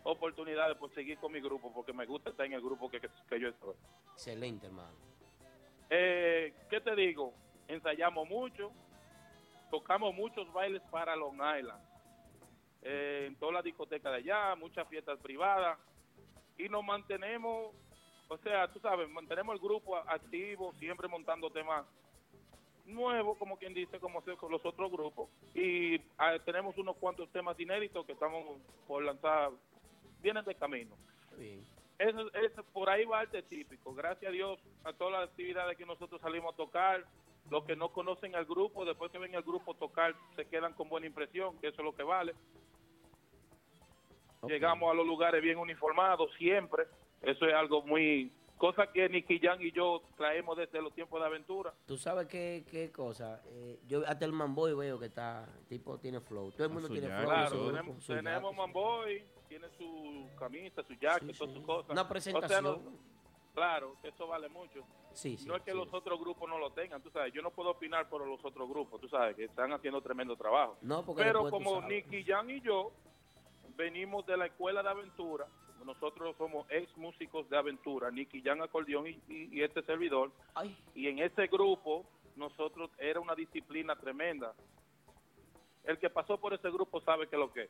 oportunidades 0.03 0.77
por 0.77 0.93
seguir 0.93 1.17
con 1.19 1.31
mi 1.31 1.39
grupo 1.41 1.71
porque 1.73 1.93
me 1.93 2.05
gusta 2.05 2.29
estar 2.29 2.45
en 2.45 2.53
el 2.53 2.61
grupo 2.61 2.89
que, 2.89 2.99
que, 3.01 3.09
que 3.29 3.39
yo 3.39 3.49
estoy. 3.49 3.75
Excelente, 4.13 4.67
hermano. 4.67 4.95
Eh, 5.89 6.53
¿Qué 6.69 6.81
te 6.81 6.95
digo? 6.95 7.33
Ensayamos 7.67 8.27
mucho, 8.27 8.71
tocamos 9.71 10.13
muchos 10.15 10.51
bailes 10.53 10.81
para 10.91 11.15
Long 11.15 11.35
Island, 11.35 11.83
eh, 12.81 13.25
en 13.27 13.35
toda 13.35 13.51
la 13.53 13.61
discoteca 13.61 14.09
de 14.11 14.17
allá, 14.17 14.55
muchas 14.55 14.87
fiestas 14.87 15.19
privadas, 15.19 15.77
y 16.57 16.67
nos 16.69 16.83
mantenemos, 16.83 17.73
o 18.27 18.37
sea, 18.39 18.67
tú 18.71 18.79
sabes, 18.79 19.09
mantenemos 19.09 19.53
el 19.55 19.61
grupo 19.61 19.95
a- 19.95 20.03
activo, 20.13 20.73
siempre 20.79 21.07
montando 21.07 21.49
temas 21.51 21.85
nuevos, 22.85 23.37
como 23.37 23.57
quien 23.57 23.73
dice, 23.73 23.99
como 23.99 24.21
con 24.23 24.51
los 24.51 24.65
otros 24.65 24.91
grupos, 24.91 25.29
y 25.53 25.99
ah, 26.17 26.37
tenemos 26.43 26.75
unos 26.77 26.97
cuantos 26.97 27.29
temas 27.31 27.59
inéditos 27.59 28.05
que 28.05 28.13
estamos 28.13 28.59
por 28.87 29.03
lanzar, 29.03 29.51
vienen 30.21 30.45
de 30.45 30.55
camino. 30.55 30.95
Bien. 31.37 31.63
Eso, 31.97 32.33
eso, 32.33 32.63
por 32.71 32.89
ahí 32.89 33.03
va 33.05 33.19
arte 33.19 33.41
típico. 33.43 33.93
Gracias 33.93 34.29
a 34.29 34.33
Dios 34.33 34.59
a 34.85 34.93
todas 34.93 35.19
las 35.19 35.29
actividades 35.29 35.77
que 35.77 35.85
nosotros 35.85 36.21
salimos 36.21 36.53
a 36.53 36.57
tocar. 36.57 37.05
Los 37.49 37.65
que 37.65 37.75
no 37.75 37.91
conocen 37.91 38.35
al 38.35 38.45
grupo, 38.45 38.85
después 38.85 39.11
que 39.11 39.17
ven 39.17 39.35
al 39.35 39.43
grupo 39.43 39.73
tocar, 39.73 40.15
se 40.35 40.45
quedan 40.45 40.73
con 40.73 40.87
buena 40.87 41.07
impresión, 41.07 41.57
que 41.59 41.67
eso 41.67 41.81
es 41.81 41.85
lo 41.85 41.95
que 41.95 42.03
vale. 42.03 42.35
Llegamos 44.43 44.89
a 44.91 44.93
los 44.93 45.05
lugares 45.05 45.41
bien 45.41 45.57
uniformados 45.57 46.31
siempre. 46.37 46.85
Eso 47.21 47.45
es 47.45 47.53
algo 47.53 47.81
muy... 47.81 48.31
Cosa 48.55 48.91
que 48.91 49.07
Nicky 49.07 49.39
Jan 49.39 49.61
y 49.61 49.71
yo 49.71 50.01
traemos 50.17 50.57
desde 50.57 50.81
los 50.81 50.93
tiempos 50.93 51.19
de 51.21 51.25
aventura. 51.25 51.73
Tú 51.85 51.97
sabes 51.97 52.27
qué, 52.27 52.65
qué 52.69 52.91
cosa. 52.91 53.41
Eh, 53.47 53.79
yo 53.87 54.03
hasta 54.05 54.25
el 54.25 54.33
Manboy 54.33 54.73
veo 54.73 54.99
que 54.99 55.05
está, 55.05 55.47
tipo 55.69 55.97
tiene 55.97 56.19
flow. 56.19 56.51
Todo 56.51 56.67
el 56.67 56.73
mundo 56.73 56.89
tiene 56.89 57.07
flow. 57.07 57.25
Claro, 57.25 57.67
tenemos, 57.67 58.05
tenemos. 58.05 58.55
Manboy, 58.55 59.23
tiene 59.49 59.67
su 59.77 60.29
camisa, 60.37 60.83
su 60.83 60.93
jacket, 60.93 61.35
todas 61.37 61.53
sus 61.53 61.65
cosas. 61.65 61.89
Una 61.89 62.01
O 62.01 62.05
sea, 62.05 62.09
presentación. 62.09 62.63
no- 62.63 62.81
claro, 63.53 63.95
eso 64.03 64.27
vale 64.27 64.47
mucho. 64.47 64.85
Sí, 65.11 65.35
sí, 65.37 65.47
no 65.47 65.55
es 65.55 65.63
que 65.63 65.71
sí. 65.71 65.77
los 65.77 65.91
otros 65.91 66.19
grupos 66.19 66.47
no 66.47 66.59
lo 66.59 66.71
tengan, 66.71 67.01
tú 67.01 67.09
sabes, 67.09 67.33
yo 67.33 67.41
no 67.41 67.49
puedo 67.49 67.71
opinar 67.71 68.07
por 68.07 68.25
los 68.25 68.39
otros 68.45 68.69
grupos, 68.69 69.01
tú 69.01 69.09
sabes, 69.09 69.35
que 69.35 69.45
están 69.45 69.73
haciendo 69.73 70.01
tremendo 70.01 70.35
trabajo. 70.37 70.77
No, 70.81 71.03
porque 71.03 71.23
Pero 71.23 71.49
como. 71.49 71.81
Nicky 71.81 72.23
Jan 72.23 72.49
y 72.51 72.61
yo 72.61 72.91
venimos 73.75 74.25
de 74.27 74.37
la 74.37 74.45
escuela 74.45 74.83
de 74.83 74.89
aventura, 74.89 75.47
nosotros 75.83 76.35
somos 76.37 76.67
ex 76.69 76.95
músicos 76.95 77.49
de 77.49 77.57
aventura, 77.57 78.11
Nicky 78.11 78.43
Jan 78.43 78.61
acordeón 78.61 79.07
y, 79.07 79.19
y- 79.27 79.49
y 79.51 79.63
este 79.63 79.81
servidor, 79.81 80.31
y 80.93 81.07
en 81.07 81.17
ese 81.19 81.47
grupo 81.47 82.05
nosotros 82.35 82.91
era 82.99 83.19
una 83.19 83.33
disciplina 83.33 83.95
tremenda. 83.95 84.53
El 85.85 85.97
que 85.97 86.09
pasó 86.11 86.37
por 86.39 86.53
ese 86.53 86.69
grupo 86.69 87.01
sabe 87.01 87.27
que 87.27 87.35
lo 87.35 87.51
que 87.51 87.63
es. 87.63 87.69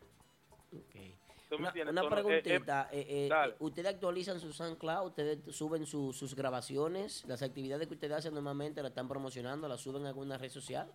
¿Tú 1.50 1.56
me 1.56 1.62
Una, 1.62 1.70
entiendes? 1.70 1.92
una 1.94 2.02
Entonces, 2.04 2.26
eh, 2.26 2.38
eh, 2.38 2.42
preguntita. 2.44 2.90
eh, 2.92 3.06
eh, 3.10 3.28
dale. 3.28 3.54
eh, 3.54 3.56
¿Ustedes 3.60 3.88
actualizan 3.94 4.40
su 4.40 4.54
SoundCloud? 4.54 5.08
¿Ustedes 5.08 5.56
suben 5.56 5.86
su- 5.88 6.14
sus 6.14 6.36
grabaciones? 6.36 7.26
¿Las 7.28 7.42
actividades 7.42 7.88
que 7.88 7.96
ustedes 7.96 8.14
hacen 8.18 8.34
normalmente 8.36 8.82
las 8.84 8.92
están 8.92 9.08
promocionando? 9.08 9.68
¿Las 9.68 9.82
suben 9.82 10.06
a 10.06 10.10
alguna 10.10 10.38
red 10.38 10.50
social? 10.50 10.92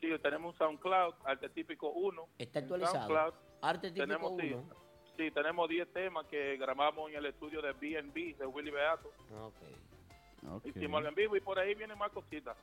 Sí, 0.00 0.08
tenemos 0.22 0.52
un 0.54 0.58
SoundCloud, 0.58 1.14
Arte 1.24 1.48
Típico 1.48 1.90
1. 1.90 2.28
¿Está 2.38 2.60
actualizado? 2.60 3.08
SoundCloud. 3.08 3.34
Arte 3.62 3.90
Típico 3.90 4.06
tenemos, 4.06 4.32
sí, 4.40 4.52
1. 4.54 4.76
Sí, 5.16 5.30
tenemos 5.32 5.68
10 5.68 5.92
temas 5.92 6.26
que 6.28 6.56
grabamos 6.56 7.10
en 7.10 7.16
el 7.16 7.26
estudio 7.26 7.60
de 7.60 7.72
B&B 7.72 8.36
de 8.38 8.46
Willy 8.46 8.70
Beato. 8.70 9.10
Hicimos 10.64 10.98
algo 10.98 11.08
en 11.08 11.14
vivo 11.16 11.36
y 11.36 11.40
por 11.40 11.58
ahí 11.58 11.74
vienen 11.74 11.98
más 11.98 12.12
cositas. 12.12 12.56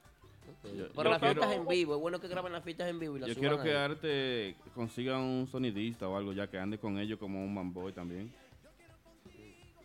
Yo- 0.46 0.88
Pero 0.90 1.04
yo 1.04 1.04
las 1.10 1.20
quiero- 1.20 1.34
fiestas 1.42 1.52
en 1.58 1.68
vivo, 1.68 1.96
es 1.96 2.02
bueno 2.02 2.20
que 2.20 2.28
graben 2.28 2.52
las 2.54 2.64
fiestas 2.64 2.90
en 2.90 3.00
vivo 3.00 3.18
y 3.18 3.20
las 3.22 3.30
Yo 3.30 3.36
suban 3.36 3.50
quiero 3.50 3.64
que 3.64 3.70
ahí. 3.72 3.76
Arte 3.92 4.56
consiga 4.74 5.18
un 5.20 5.48
sonidista 5.52 6.08
o 6.08 6.16
algo 6.18 6.34
ya 6.34 6.48
que 6.48 6.58
ande 6.58 6.78
con 6.78 6.98
ellos 7.00 7.18
como 7.20 7.44
un 7.44 7.54
manboy 7.54 7.92
también. 7.94 8.34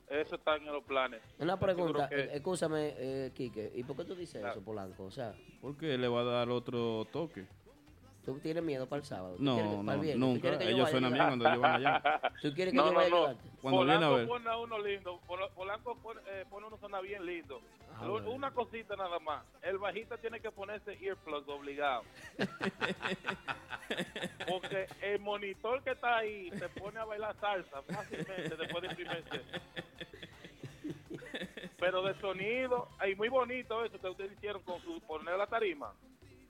Eso 0.09 0.35
está 0.35 0.57
en 0.57 0.67
los 0.67 0.83
planes. 0.83 1.21
Una 1.39 1.57
seguro 1.57 1.75
pregunta, 1.77 2.09
que- 2.09 2.17
eh, 2.21 2.31
escúchame, 2.35 2.95
eh, 2.97 3.31
Quique, 3.33 3.71
¿y 3.77 3.85
por 3.85 3.97
qué 3.97 4.05
tú 4.05 4.17
dices 4.17 4.41
Claro. 4.41 4.55
eso, 4.57 4.65
Polanco? 4.65 5.05
O 5.05 5.11
sea, 5.11 5.35
Porque 5.61 5.97
le 5.97 6.09
va 6.09 6.23
a 6.23 6.25
dar 6.25 6.51
otro 6.51 7.07
toque. 7.13 7.47
¿Tú 8.25 8.39
tienes 8.41 8.63
miedo 8.63 8.89
para 8.89 9.01
el 9.01 9.07
sábado? 9.07 9.35
¿Tú 9.37 9.43
No, 9.43 9.83
para 9.85 9.99
no, 9.99 10.15
nunca. 10.17 10.59
que 10.59 10.65
yo 10.65 10.71
Ellos 10.71 10.91
suenan 10.91 11.13
bien 11.13 11.27
cuando 11.27 11.49
ellos 11.49 11.61
van 11.61 11.75
allá. 11.87 12.03
¿Tú 12.43 12.53
quieres 12.55 12.73
que 12.73 12.77
No, 12.79 12.87
yo 12.89 12.95
vaya 12.95 13.11
no. 13.11 13.35
Cuando 13.63 13.85
viene 13.85 13.95
a 13.95 13.99
Polanco 14.09 14.17
ver. 14.17 14.29
pone 14.29 14.51
a 14.51 14.57
uno 14.57 14.79
lindo. 14.79 15.21
Pol- 15.27 15.51
Polanco 15.55 15.95
pone, 15.97 16.21
eh, 16.29 16.45
pone 16.49 16.67
uno 16.67 16.79
suena 16.79 17.01
bien 17.01 17.25
lindo. 17.27 17.61
Ah, 17.97 18.05
Lo- 18.07 18.13
bueno. 18.13 18.31
Una 18.31 18.51
cosita 18.53 18.97
nada 18.97 19.19
más. 19.19 19.45
El 19.63 19.79
bajista 19.79 20.17
tiene 20.19 20.41
que 20.41 20.51
ponerse 20.51 20.97
earplugs 21.05 21.49
obligado. 21.49 22.03
Porque 24.49 24.87
el 25.03 25.21
monitor 25.21 25.83
que 25.83 25.91
está 25.91 26.19
ahí 26.19 26.51
se 26.59 26.69
pone 26.71 26.99
a 26.99 27.05
bailar 27.05 27.37
salsa 27.41 27.83
fácilmente 27.83 28.57
después 28.57 28.83
de 28.83 28.95
primerse. 28.95 29.41
Pero 31.79 32.03
de 32.03 32.15
sonido, 32.21 32.89
ay, 32.99 33.15
muy 33.15 33.29
bonito 33.29 33.85
eso 33.85 33.99
que 33.99 34.09
ustedes 34.09 34.33
hicieron 34.33 34.63
con 34.63 34.81
su 34.83 35.01
poner 35.03 35.37
la 35.37 35.47
tarima. 35.47 35.93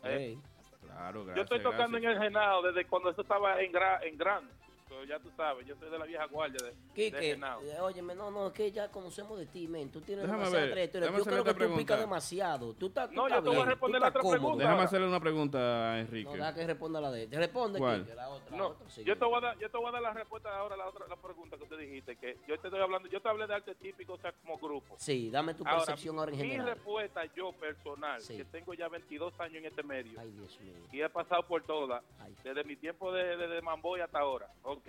Eh, 0.04 0.36
Claro, 0.80 1.24
gracias. 1.24 1.36
yo 1.36 1.42
estoy 1.42 1.58
tocando 1.62 1.98
gracias. 1.98 2.16
en 2.16 2.22
el 2.22 2.22
Genao 2.22 2.62
desde 2.62 2.86
cuando 2.86 3.10
eso 3.10 3.22
estaba 3.22 3.60
en, 3.60 3.72
gra, 3.72 4.00
en 4.02 4.16
Gran. 4.16 4.48
So, 4.90 5.04
ya 5.04 5.20
tú 5.20 5.30
sabes, 5.36 5.64
yo 5.68 5.76
soy 5.76 5.88
de 5.88 5.98
la 6.00 6.04
vieja 6.04 6.26
guardia 6.26 6.58
de, 6.66 6.72
de 6.72 6.76
Quique, 6.94 7.20
Genao. 7.34 7.62
eh, 7.62 7.78
óyeme, 7.80 8.12
no, 8.12 8.28
no, 8.28 8.48
es 8.48 8.52
que 8.52 8.72
ya 8.72 8.90
conocemos 8.90 9.38
de 9.38 9.46
ti, 9.46 9.68
men. 9.68 9.88
Tú 9.88 10.00
tienes 10.00 10.24
Déjame 10.24 10.40
demasiada 10.46 10.70
trayectoria. 10.72 11.10
Yo 11.16 11.24
creo 11.24 11.44
que 11.44 11.54
tú 11.54 11.76
picas 11.76 12.00
demasiado. 12.00 12.74
Tú 12.74 12.86
estás, 12.88 13.08
tú 13.08 13.14
No, 13.14 13.22
yo 13.22 13.36
estás 13.36 13.44
te 13.44 13.48
voy 13.50 13.60
a 13.60 13.64
responder 13.66 14.00
tú 14.00 14.02
la 14.02 14.08
otra 14.08 14.20
cómodo. 14.20 14.38
pregunta. 14.40 14.64
Déjame 14.64 14.82
hacerle 14.82 15.06
una 15.06 15.20
pregunta 15.20 15.92
a 15.92 16.00
Enrique. 16.00 16.24
No, 16.28 16.32
deja 16.32 16.54
que 16.54 16.66
responda 16.66 17.00
la 17.00 17.10
de 17.12 17.22
él. 17.22 17.30
Responde, 17.30 17.78
¿Cuál? 17.78 18.02
Quique, 18.02 18.14
la 18.16 18.28
otra. 18.30 18.50
la 18.50 18.56
No, 18.56 18.66
otra, 18.66 18.90
sí. 18.90 19.04
yo 19.04 19.16
te 19.16 19.24
voy 19.24 19.34
a 19.36 19.40
dar, 19.40 19.58
yo 19.60 19.70
te 19.70 19.76
voy 19.78 19.86
a 19.88 19.92
dar 19.92 20.02
la 20.02 20.12
respuesta 20.12 20.58
ahora 20.58 20.74
a 20.74 20.78
la 20.78 20.88
otra 20.88 21.06
la 21.06 21.16
pregunta 21.16 21.56
que 21.56 21.62
usted 21.62 21.78
dijiste 21.78 22.16
que 22.16 22.36
yo 22.48 22.58
te 22.58 22.66
estoy 22.66 22.80
hablando, 22.80 23.08
yo 23.08 23.22
te 23.22 23.28
hablé 23.28 23.46
de 23.46 23.54
arte 23.54 23.74
típico, 23.76 24.14
o 24.14 24.18
sea, 24.18 24.32
como 24.32 24.58
grupo. 24.58 24.96
Sí, 24.98 25.30
dame 25.30 25.54
tu 25.54 25.62
Ahora, 25.64 25.84
percepción 25.84 26.18
ahora 26.18 26.32
en 26.32 26.38
Mi 26.40 26.58
respuesta 26.58 27.22
yo 27.36 27.52
personal, 27.52 28.20
Sí. 28.20 28.36
que 28.38 28.44
tengo 28.46 28.74
ya 28.74 28.88
22 28.88 29.38
años 29.38 29.58
en 29.58 29.66
este 29.66 29.84
medio 29.84 30.18
Ay, 30.18 30.32
Dios 30.32 30.58
mío. 30.60 30.74
y 30.90 31.00
he 31.00 31.08
pasado 31.08 31.46
por 31.46 31.62
todas, 31.62 32.02
desde 32.42 32.64
mi 32.64 32.74
tiempo 32.74 33.12
de, 33.12 33.36
de, 33.36 33.46
de 33.46 33.62
Mamboy 33.62 34.00
hasta 34.00 34.18
ahora. 34.18 34.48
Ok. 34.64 34.79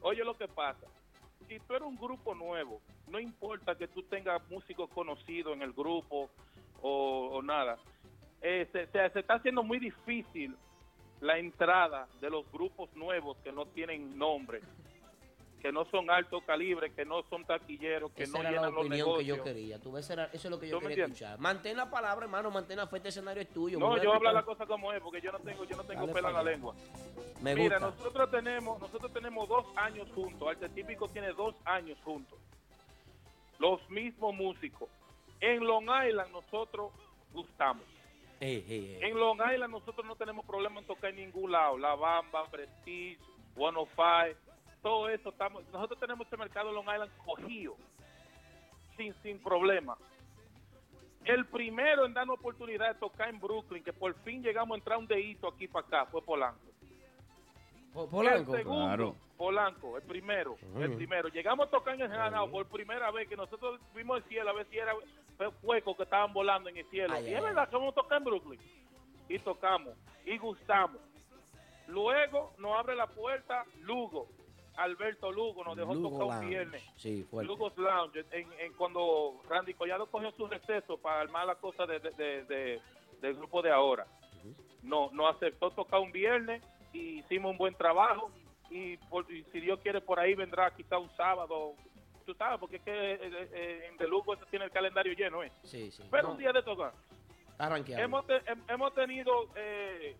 Oye 0.00 0.24
lo 0.24 0.34
que 0.34 0.48
pasa. 0.48 0.86
Si 1.48 1.58
tú 1.60 1.74
eres 1.74 1.86
un 1.86 1.96
grupo 1.96 2.34
nuevo, 2.34 2.80
no 3.08 3.20
importa 3.20 3.76
que 3.76 3.88
tú 3.88 4.02
tengas 4.04 4.40
músicos 4.50 4.88
conocidos 4.90 5.54
en 5.54 5.62
el 5.62 5.72
grupo 5.72 6.30
o, 6.80 7.40
nada, 7.42 7.78
eh, 8.40 8.68
se 8.72 8.82
está 8.82 9.34
haciendo 9.34 9.62
muy 9.62 9.78
difícil 9.78 10.56
la 11.20 11.38
entrada 11.38 12.08
de 12.20 12.30
los 12.30 12.50
grupos 12.52 12.94
nuevos 12.94 13.36
que 13.38 13.52
no 13.52 13.66
tienen 13.66 14.18
nombre 14.18 14.60
que 15.64 15.72
no 15.72 15.86
son 15.86 16.10
alto 16.10 16.42
calibre, 16.42 16.92
que 16.92 17.06
no 17.06 17.22
son 17.30 17.42
taquilleros, 17.46 18.12
que 18.12 18.24
Esa 18.24 18.36
no 18.36 18.46
era 18.46 18.60
la 18.60 18.68
los 18.68 18.84
opinión 18.84 19.16
que 19.16 19.24
yo 19.24 19.42
quería. 19.42 19.78
Tú 19.80 19.92
ves, 19.92 20.10
era- 20.10 20.26
eso 20.26 20.36
es 20.36 20.50
lo 20.50 20.60
que 20.60 20.68
yo 20.68 20.76
¿Tú 20.76 20.82
me 20.82 20.88
quería 20.90 21.04
entiendes? 21.06 21.22
escuchar. 21.22 21.40
Mantén 21.40 21.74
la 21.78 21.88
palabra, 21.90 22.26
hermano, 22.26 22.50
mantén 22.50 22.76
la 22.76 22.86
fe, 22.86 22.98
este 22.98 23.08
escenario 23.08 23.40
es 23.42 23.48
tuyo. 23.48 23.78
No, 23.78 23.96
yo 23.96 24.12
hablo 24.12 24.30
la 24.30 24.42
cosa 24.44 24.66
como 24.66 24.92
es, 24.92 25.00
porque 25.00 25.22
yo 25.22 25.32
no 25.32 25.38
tengo, 25.38 25.64
yo 25.64 25.74
no 25.78 25.84
tengo 25.84 26.12
pelo 26.12 26.28
en 26.28 26.34
la 26.34 26.42
lengua. 26.42 26.74
Me 27.40 27.54
Mira, 27.54 27.78
gusta. 27.78 27.96
nosotros 27.96 28.30
tenemos, 28.30 28.78
nosotros 28.78 29.10
tenemos 29.10 29.48
dos 29.48 29.64
años 29.76 30.06
juntos. 30.14 30.46
Arte 30.46 30.68
Típico 30.68 31.08
tiene 31.08 31.32
dos 31.32 31.54
años 31.64 31.96
juntos. 32.04 32.38
Los 33.58 33.88
mismos 33.88 34.34
músicos. 34.34 34.90
En 35.40 35.64
Long 35.64 35.84
Island 36.06 36.30
nosotros 36.30 36.92
gustamos. 37.32 37.84
Ey, 38.38 38.62
ey, 38.68 38.98
ey. 39.00 39.10
En 39.10 39.18
Long 39.18 39.40
Island 39.50 39.70
nosotros 39.72 40.04
no 40.06 40.14
tenemos 40.16 40.44
problema 40.44 40.80
en 40.80 40.86
tocar 40.86 41.08
en 41.08 41.16
ningún 41.16 41.52
lado. 41.52 41.78
La 41.78 41.94
Bamba, 41.94 42.44
Prestige, 42.50 43.18
105, 43.54 44.43
todo 44.84 45.08
eso. 45.08 45.30
Estamos, 45.30 45.64
nosotros 45.72 45.98
tenemos 45.98 46.26
este 46.26 46.36
mercado 46.36 46.70
Long 46.70 46.84
Island 46.86 47.10
cogido, 47.24 47.74
sin, 48.96 49.14
sin 49.22 49.38
problema. 49.42 49.96
El 51.24 51.46
primero 51.46 52.04
en 52.04 52.12
darnos 52.12 52.38
oportunidad 52.38 52.92
de 52.92 53.00
tocar 53.00 53.30
en 53.30 53.40
Brooklyn, 53.40 53.82
que 53.82 53.94
por 53.94 54.14
fin 54.22 54.42
llegamos 54.42 54.74
a 54.74 54.78
entrar 54.78 54.98
un 54.98 55.06
dedito 55.06 55.48
aquí 55.48 55.66
para 55.66 55.86
acá, 55.86 56.06
fue 56.06 56.20
Polanco. 56.22 56.60
Polanco. 58.10 58.54
El 58.54 58.58
segundo, 58.62 58.84
Claro. 58.86 59.16
Polanco, 59.38 59.96
el 59.96 60.02
primero, 60.04 60.56
el 60.76 60.92
primero. 60.94 61.28
Llegamos 61.28 61.66
a 61.66 61.70
tocar 61.70 61.94
en 61.94 62.02
el 62.02 62.08
Granado 62.08 62.50
por 62.50 62.66
primera 62.66 63.10
vez 63.10 63.26
que 63.28 63.36
nosotros 63.36 63.80
vimos 63.94 64.18
el 64.18 64.24
cielo 64.24 64.50
a 64.50 64.52
ver 64.52 64.66
si 64.68 64.78
era 64.78 64.94
fuego 65.62 65.96
que 65.96 66.02
estaban 66.04 66.32
volando 66.32 66.68
en 66.68 66.76
el 66.76 66.86
cielo. 66.90 67.14
Ay, 67.14 67.24
y 67.24 67.26
ay, 67.28 67.32
es 67.34 67.38
ay. 67.40 67.44
verdad 67.46 67.68
que 67.68 67.76
vamos 67.76 67.92
a 67.92 67.94
tocar 67.94 68.18
en 68.18 68.24
Brooklyn. 68.24 68.60
Y 69.28 69.38
tocamos, 69.38 69.94
y 70.26 70.36
gustamos. 70.36 71.00
Luego 71.88 72.52
nos 72.58 72.76
abre 72.78 72.94
la 72.94 73.06
puerta 73.06 73.64
Lugo, 73.80 74.28
Alberto 74.76 75.30
Lugo, 75.32 75.64
nos 75.64 75.76
dejó 75.76 75.94
Lugo 75.94 76.18
tocar 76.18 76.38
un 76.42 76.48
viernes. 76.48 76.82
Sí. 76.96 77.26
Lugo's 77.32 77.76
Lounge, 77.76 78.24
en, 78.32 78.52
en 78.58 78.72
cuando 78.74 79.40
Randy 79.48 79.74
Collado 79.74 80.06
cogió 80.06 80.30
su 80.32 80.46
receso 80.46 80.98
para 80.98 81.20
armar 81.20 81.46
la 81.46 81.54
cosa 81.56 81.86
de, 81.86 81.98
de- 82.00 82.10
de- 82.10 82.44
de- 82.44 82.80
del 83.20 83.34
grupo 83.34 83.62
de 83.62 83.70
ahora. 83.70 84.06
No, 84.82 85.08
nos 85.12 85.34
aceptó 85.36 85.70
tocar 85.70 86.00
un 86.00 86.12
viernes 86.12 86.62
y 86.92 87.20
hicimos 87.20 87.52
un 87.52 87.58
buen 87.58 87.74
trabajo 87.74 88.30
y, 88.70 88.96
por- 88.96 89.30
y 89.32 89.44
si 89.44 89.60
Dios 89.60 89.80
quiere 89.80 90.00
por 90.00 90.18
ahí 90.20 90.34
vendrá 90.34 90.70
quizá 90.74 90.98
un 90.98 91.10
sábado. 91.16 91.74
Tú 92.26 92.34
sabes, 92.34 92.58
porque 92.58 92.76
es 92.76 92.82
que 92.82 93.12
eh, 93.12 93.18
eh, 93.22 93.86
en 93.90 93.96
De 93.96 94.08
Lugo 94.08 94.34
eso 94.34 94.44
tiene 94.50 94.64
el 94.66 94.70
calendario 94.70 95.12
lleno, 95.14 95.42
¿eh? 95.42 95.52
Sí, 95.62 95.90
sí. 95.90 96.02
Pero 96.10 96.24
No, 96.24 96.32
un 96.32 96.38
día 96.38 96.52
de 96.52 96.62
tocar. 96.62 96.92
te- 98.26 98.42
hemos 98.68 98.92
tenido 98.94 99.48
eh, 99.56 100.16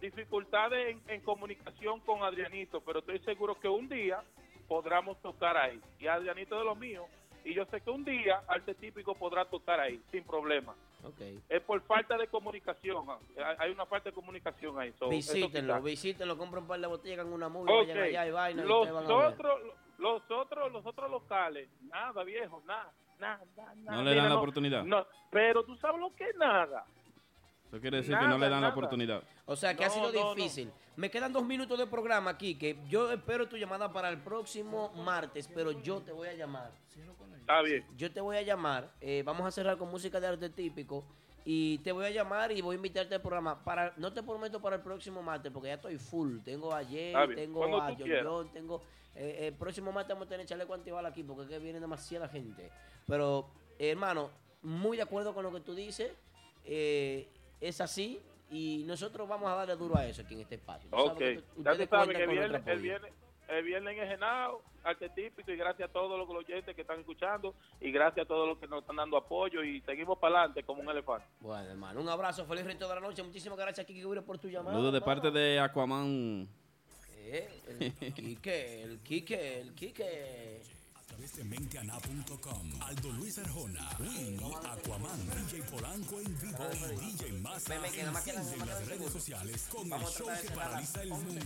dificultades 0.00 0.88
en, 0.88 1.02
en 1.08 1.20
comunicación 1.22 2.00
con 2.00 2.22
Adrianito, 2.22 2.80
pero 2.80 3.00
estoy 3.00 3.18
seguro 3.20 3.58
que 3.58 3.68
un 3.68 3.88
día 3.88 4.22
podremos 4.68 5.20
tocar 5.22 5.56
ahí. 5.56 5.80
Y 5.98 6.06
Adrianito 6.06 6.58
de 6.58 6.64
lo 6.64 6.74
mío, 6.74 7.06
y 7.44 7.54
yo 7.54 7.64
sé 7.66 7.80
que 7.80 7.90
un 7.90 8.04
día 8.04 8.42
Arte 8.48 8.74
Típico 8.74 9.14
podrá 9.14 9.44
tocar 9.46 9.80
ahí, 9.80 10.00
sin 10.10 10.24
problema. 10.24 10.74
Ok. 11.04 11.20
Es 11.48 11.62
por 11.62 11.80
falta 11.82 12.16
de 12.18 12.26
comunicación, 12.26 13.06
ah, 13.08 13.18
hay- 13.58 13.70
una 13.70 13.86
falta 13.86 14.10
de 14.10 14.14
comunicación 14.14 14.78
ahí. 14.78 14.92
so, 14.98 15.08
Visítenlo, 15.08 15.80
visítenlo, 15.80 16.36
compren 16.36 16.62
un 16.64 16.68
par 16.68 16.80
de 16.80 16.86
botellas, 16.88 17.20
hagan 17.20 17.32
una 17.32 17.48
movie, 17.48 17.72
Ok, 17.72 17.86
vayan 17.88 17.98
allá 18.02 18.26
y 18.26 18.30
vaina. 18.32 18.64
los 18.64 18.92
van 18.92 19.10
otros, 19.10 19.60
los 19.98 20.22
otros, 20.30 20.72
los 20.72 20.84
otros 20.84 21.10
locales, 21.10 21.68
nada 21.82 22.24
viejo, 22.24 22.62
nada, 22.66 22.92
nada, 23.20 23.44
nada. 23.54 23.96
No 23.96 24.02
le 24.02 24.10
Mira, 24.10 24.22
dan 24.22 24.32
la 24.32 24.38
oportunidad. 24.38 24.82
no, 24.84 25.06
pero 25.30 25.64
tú 25.64 25.76
sabes 25.76 26.00
lo 26.00 26.14
que 26.14 26.24
es 26.28 26.36
nada. 26.36 26.84
Eso 27.68 27.80
quiere 27.80 27.98
decir 27.98 28.16
que 28.18 28.26
no 28.26 28.38
le 28.38 28.48
dan 28.48 28.62
la 28.62 28.70
oportunidad. 28.70 29.22
O 29.46 29.54
sea, 29.54 29.74
que 29.76 29.84
ha 29.84 29.90
sido 29.90 30.10
no, 30.12 30.20
no. 30.30 30.34
difícil. 30.34 30.70
Me 30.96 31.10
quedan 31.10 31.32
dos 31.32 31.44
minutos 31.44 31.78
de 31.78 31.86
programa 31.86 32.30
aquí, 32.30 32.54
que 32.56 32.78
yo 32.88 33.12
espero 33.12 33.46
tu 33.48 33.56
llamada 33.56 33.92
para 33.92 34.08
el 34.08 34.18
próximo 34.18 34.90
martes, 35.04 35.48
pero 35.54 35.70
yo 35.72 36.00
te 36.00 36.10
voy 36.12 36.28
a 36.28 36.34
llamar. 36.34 36.72
Está 37.40 37.62
bien. 37.62 37.84
Yo 37.96 38.10
te 38.10 38.20
voy 38.20 38.36
a 38.36 38.42
llamar. 38.42 38.90
eh, 39.00 39.22
vamos 39.24 39.46
a 39.46 39.50
cerrar 39.50 39.76
con 39.76 39.90
música 39.90 40.18
de 40.18 40.26
arte 40.26 40.48
típico. 40.50 41.04
Y 41.44 41.78
te 41.78 41.92
voy 41.92 42.04
a 42.04 42.10
llamar 42.10 42.52
y 42.52 42.60
voy 42.60 42.74
a 42.74 42.76
invitarte 42.76 43.14
al 43.14 43.22
programa. 43.22 43.62
Para, 43.64 43.94
no 43.96 44.12
te 44.12 44.22
prometo 44.22 44.60
para 44.60 44.76
el 44.76 44.82
próximo 44.82 45.22
martes, 45.22 45.50
porque 45.52 45.68
ya 45.68 45.74
estoy 45.74 45.96
full. 45.98 46.40
Tengo 46.44 46.74
a 46.74 46.84
Jay, 46.84 47.08
Está 47.08 47.24
bien. 47.26 47.36
tengo 47.40 47.64
a 47.80 47.94
John 48.22 48.50
tengo... 48.52 48.82
eh, 49.14 49.46
el 49.46 49.54
próximo 49.54 49.90
martes 49.92 50.14
vamos 50.14 50.26
a 50.26 50.30
tener 50.30 50.44
chaleco 50.46 50.74
antibala 50.74 51.08
aquí, 51.08 51.22
porque 51.22 51.42
es 51.44 51.48
que 51.48 51.58
viene 51.58 51.80
demasiada 51.80 52.28
gente. 52.28 52.70
Pero, 53.06 53.48
eh, 53.78 53.90
hermano, 53.90 54.30
muy 54.62 54.96
de 54.98 55.04
acuerdo 55.04 55.32
con 55.32 55.42
lo 55.42 55.52
que 55.52 55.60
tú 55.60 55.74
dices. 55.74 56.12
eh, 56.64 57.28
es 57.60 57.80
así. 57.80 58.20
Y 58.50 58.84
nosotros 58.86 59.28
vamos 59.28 59.50
a 59.50 59.54
darle 59.56 59.76
duro 59.76 59.98
a 59.98 60.06
eso 60.06 60.22
aquí 60.22 60.32
en 60.32 60.40
este 60.40 60.54
espacio. 60.54 60.88
Ok, 60.90 61.18
que 61.18 61.44
ya 61.58 61.76
tú 61.76 61.86
sabes 61.86 62.16
que 62.16 62.26
viene, 62.26 62.62
el 62.64 62.78
viernes, 62.80 63.12
el 63.46 63.62
viernes 63.62 63.98
en 63.98 64.08
Genao, 64.08 64.62
arte 64.82 65.10
típico, 65.10 65.50
y 65.50 65.56
gracias 65.56 65.90
a 65.90 65.92
todos 65.92 66.18
los 66.18 66.26
oyentes 66.30 66.74
que 66.74 66.80
están 66.80 66.98
escuchando, 67.00 67.54
y 67.78 67.92
gracias 67.92 68.24
a 68.24 68.26
todos 68.26 68.48
los 68.48 68.56
que 68.58 68.66
nos 68.66 68.80
están 68.80 68.96
dando 68.96 69.18
apoyo, 69.18 69.62
y 69.62 69.82
seguimos 69.82 70.18
para 70.18 70.38
adelante 70.38 70.62
como 70.62 70.80
un 70.80 70.88
elefante. 70.88 71.26
Bueno, 71.40 71.68
hermano, 71.68 72.00
un 72.00 72.08
abrazo, 72.08 72.46
feliz 72.46 72.64
resto 72.64 72.88
de 72.88 72.94
la 72.94 73.00
noche. 73.02 73.22
Muchísimas 73.22 73.58
gracias, 73.58 73.86
Kiki 73.86 74.02
Guiro, 74.02 74.24
por 74.24 74.38
tu 74.38 74.48
llamada. 74.48 74.72
Saludos 74.72 74.94
de 74.94 75.00
parte 75.02 75.30
de 75.30 75.60
Aquaman. 75.60 76.48
Eh, 77.18 77.48
el 78.00 78.14
Quique, 78.14 78.82
el 78.82 79.00
Quique, 79.00 79.60
el 79.60 79.74
Quique. 79.74 80.62
Través 81.18 81.36
de 81.36 81.42
menteana.com. 81.44 82.70
Aldo 82.80 83.10
Luis 83.18 83.38
Arjona, 83.38 83.80
Winnie, 83.98 84.38
Aquaman, 84.38 85.18
DJ 85.48 85.64
Polanco 85.64 86.20
en 86.20 86.38
vivo, 86.38 86.64
DJ 87.00 87.32
Massa 87.40 87.72
Ven, 87.74 87.82
ven, 87.82 87.90
que 87.92 87.98
nada 88.02 88.12
más 88.12 88.22
quedan- 88.24 88.38
enciende 88.42 88.64
nada 88.64 88.80
más 88.80 88.80
las 88.80 88.88
redes 88.88 89.12
sociales 89.12 89.68
con 89.68 89.88
Vamos 89.90 90.08
a 90.08 90.10
el 90.10 90.24
show 90.38 90.42
que 90.48 90.50
paraliza 90.54 91.02
el 91.02 91.08
mundo. 91.08 91.40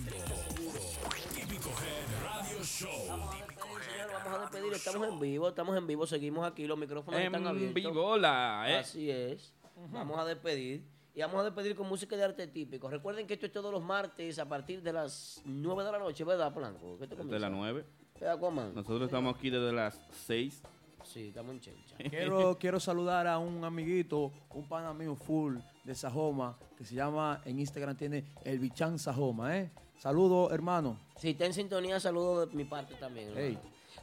Típico 1.34 1.70
Head 1.70 2.22
Radio 2.22 2.62
Show. 2.62 2.90
Señor, 2.92 4.12
vamos 4.12 4.38
a 4.38 4.40
despedir, 4.42 4.72
estamos 4.74 5.08
en 5.08 5.20
vivo, 5.20 5.48
estamos 5.48 5.76
en 5.78 5.86
vivo, 5.86 6.06
seguimos 6.06 6.46
aquí, 6.46 6.66
los 6.66 6.76
micrófonos 6.78 7.18
En 7.18 7.26
están 7.26 7.46
abiertos. 7.46 7.74
vivola, 7.74 8.64
¿eh? 8.68 8.76
Así 8.76 9.10
es. 9.10 9.54
Vamos 9.90 10.18
a 10.18 10.26
despedir. 10.26 10.84
Y 11.14 11.20
vamos 11.22 11.40
a 11.40 11.44
despedir 11.44 11.74
con 11.76 11.88
música 11.88 12.14
de 12.14 12.24
arte 12.24 12.46
típico. 12.46 12.90
Recuerden 12.90 13.26
que 13.26 13.34
esto 13.34 13.46
es 13.46 13.52
todos 13.52 13.72
los 13.72 13.82
martes 13.82 14.38
a 14.38 14.46
partir 14.48 14.82
de 14.82 14.92
las 14.92 15.40
9 15.46 15.82
de 15.84 15.92
la 15.92 15.98
noche, 15.98 16.24
¿verdad, 16.24 16.52
Polanco? 16.52 16.98
¿Qué 16.98 17.06
te 17.06 17.16
De 17.16 17.38
las 17.38 17.50
9. 17.50 17.84
Aquaman. 18.28 18.74
Nosotros 18.74 19.02
estamos 19.02 19.36
aquí 19.36 19.50
desde 19.50 19.72
las 19.72 20.00
6. 20.26 20.62
Sí, 21.04 21.28
estamos 21.28 21.52
en 21.54 21.60
chencha. 21.60 21.96
Quiero, 22.10 22.56
quiero 22.58 22.78
saludar 22.78 23.26
a 23.26 23.38
un 23.38 23.64
amiguito, 23.64 24.30
un 24.54 24.68
pana 24.68 24.94
mío 24.94 25.16
full 25.16 25.56
de 25.84 25.94
Sajoma, 25.94 26.56
que 26.78 26.84
se 26.84 26.94
llama, 26.94 27.40
en 27.44 27.58
Instagram 27.58 27.96
tiene 27.96 28.24
el 28.44 28.58
Bichán 28.60 28.98
Sajoma, 28.98 29.58
¿eh? 29.58 29.70
Saludos, 29.98 30.52
hermano. 30.52 30.96
Si 31.16 31.30
está 31.30 31.46
en 31.46 31.54
sintonía, 31.54 31.98
saludo 32.00 32.46
de 32.46 32.54
mi 32.56 32.64
parte 32.64 32.94
también. 32.94 33.28
hermano. 33.28 33.46
Ey, 33.46 33.58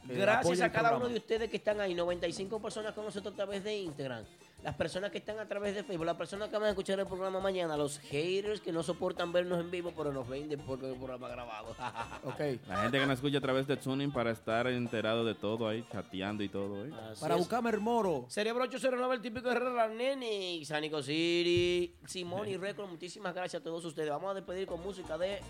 eh, 0.08 0.14
Gracias 0.18 0.60
a 0.60 0.70
cada 0.70 0.88
programa. 0.90 0.96
uno 0.98 1.08
de 1.08 1.18
ustedes 1.18 1.50
que 1.50 1.56
están 1.56 1.80
ahí, 1.80 1.94
95 1.94 2.60
personas 2.60 2.92
con 2.94 3.04
nosotros 3.04 3.32
a 3.32 3.36
través 3.36 3.64
de 3.64 3.76
Instagram, 3.78 4.24
las 4.62 4.74
personas 4.74 5.10
que 5.10 5.18
están 5.18 5.38
a 5.38 5.48
través 5.48 5.74
de 5.74 5.82
Facebook, 5.82 6.04
las 6.04 6.16
personas 6.16 6.48
que 6.48 6.56
van 6.56 6.64
a 6.64 6.68
escuchar 6.70 7.00
el 7.00 7.06
programa 7.06 7.40
mañana, 7.40 7.76
los 7.76 7.98
haters 7.98 8.60
que 8.60 8.72
no 8.72 8.82
soportan 8.82 9.32
vernos 9.32 9.58
en 9.60 9.70
vivo, 9.70 9.92
pero 9.96 10.12
nos 10.12 10.28
ven 10.28 10.48
después 10.48 10.80
del 10.80 10.96
programa 10.96 11.28
grabado. 11.28 11.74
La 12.68 12.82
gente 12.82 12.98
que 12.98 13.06
nos 13.06 13.14
escucha 13.14 13.38
a 13.38 13.40
través 13.40 13.66
de 13.66 13.76
Tuning 13.76 14.12
para 14.12 14.30
estar 14.30 14.66
enterado 14.66 15.24
de 15.24 15.34
todo 15.34 15.66
ahí, 15.66 15.84
chateando 15.90 16.42
y 16.42 16.48
todo, 16.48 16.84
¿eh? 16.84 16.90
Para 17.20 17.36
buscarme 17.36 17.70
el 17.70 17.80
moro. 17.80 18.26
Cerebro 18.28 18.64
809, 18.64 19.14
el 19.14 19.22
típico 19.22 19.50
Herrera 19.50 19.88
Nene, 19.88 20.62
Sanico 20.64 21.02
City, 21.02 21.96
Simón 22.06 22.48
y 22.48 22.56
Record, 22.56 22.90
muchísimas 22.90 23.34
gracias 23.34 23.60
a 23.60 23.64
todos 23.64 23.84
ustedes. 23.84 24.10
Vamos 24.10 24.30
a 24.32 24.34
despedir 24.34 24.66
con 24.66 24.82
música 24.82 25.16
de... 25.16 25.40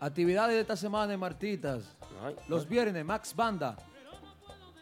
Actividades 0.00 0.54
de 0.54 0.60
esta 0.60 0.76
semana 0.76 1.14
en 1.14 1.20
Martitas. 1.20 1.84
Los 2.48 2.68
viernes, 2.68 3.04
Max 3.04 3.34
Banda. 3.34 3.76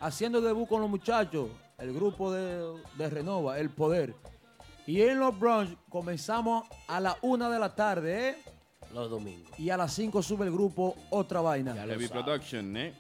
Haciendo 0.00 0.40
debut 0.40 0.66
con 0.66 0.80
los 0.80 0.88
muchachos. 0.88 1.50
El 1.80 1.92
grupo 1.94 2.32
de, 2.32 2.74
de 2.98 3.10
Renova, 3.10 3.58
El 3.58 3.70
Poder. 3.70 4.14
Y 4.86 5.02
en 5.02 5.18
los 5.20 5.38
brunch 5.38 5.76
comenzamos 5.88 6.66
a 6.88 7.00
la 7.00 7.16
una 7.22 7.48
de 7.50 7.58
la 7.58 7.74
tarde, 7.74 8.30
¿eh? 8.30 8.36
Los 8.92 9.08
domingos. 9.08 9.50
Y 9.58 9.70
a 9.70 9.76
las 9.76 9.92
5 9.94 10.22
sube 10.22 10.46
el 10.46 10.52
grupo 10.52 10.96
Otra 11.10 11.40
Vaina. 11.40 11.74
Heavy 11.74 12.08
Production, 12.08 12.76
¿eh? 12.76 12.92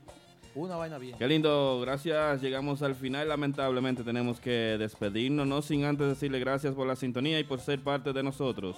Una 0.54 0.76
vaina 0.76 0.98
bien. 0.98 1.16
Qué 1.16 1.28
lindo, 1.28 1.78
gracias. 1.80 2.40
Llegamos 2.42 2.82
al 2.82 2.94
final. 2.96 3.28
Lamentablemente 3.28 4.02
tenemos 4.02 4.40
que 4.40 4.76
despedirnos, 4.78 5.46
no 5.46 5.62
sin 5.62 5.84
antes 5.84 6.08
decirle 6.08 6.40
gracias 6.40 6.74
por 6.74 6.86
la 6.88 6.96
sintonía 6.96 7.38
y 7.38 7.44
por 7.44 7.60
ser 7.60 7.82
parte 7.82 8.12
de 8.12 8.22
nosotros. 8.22 8.76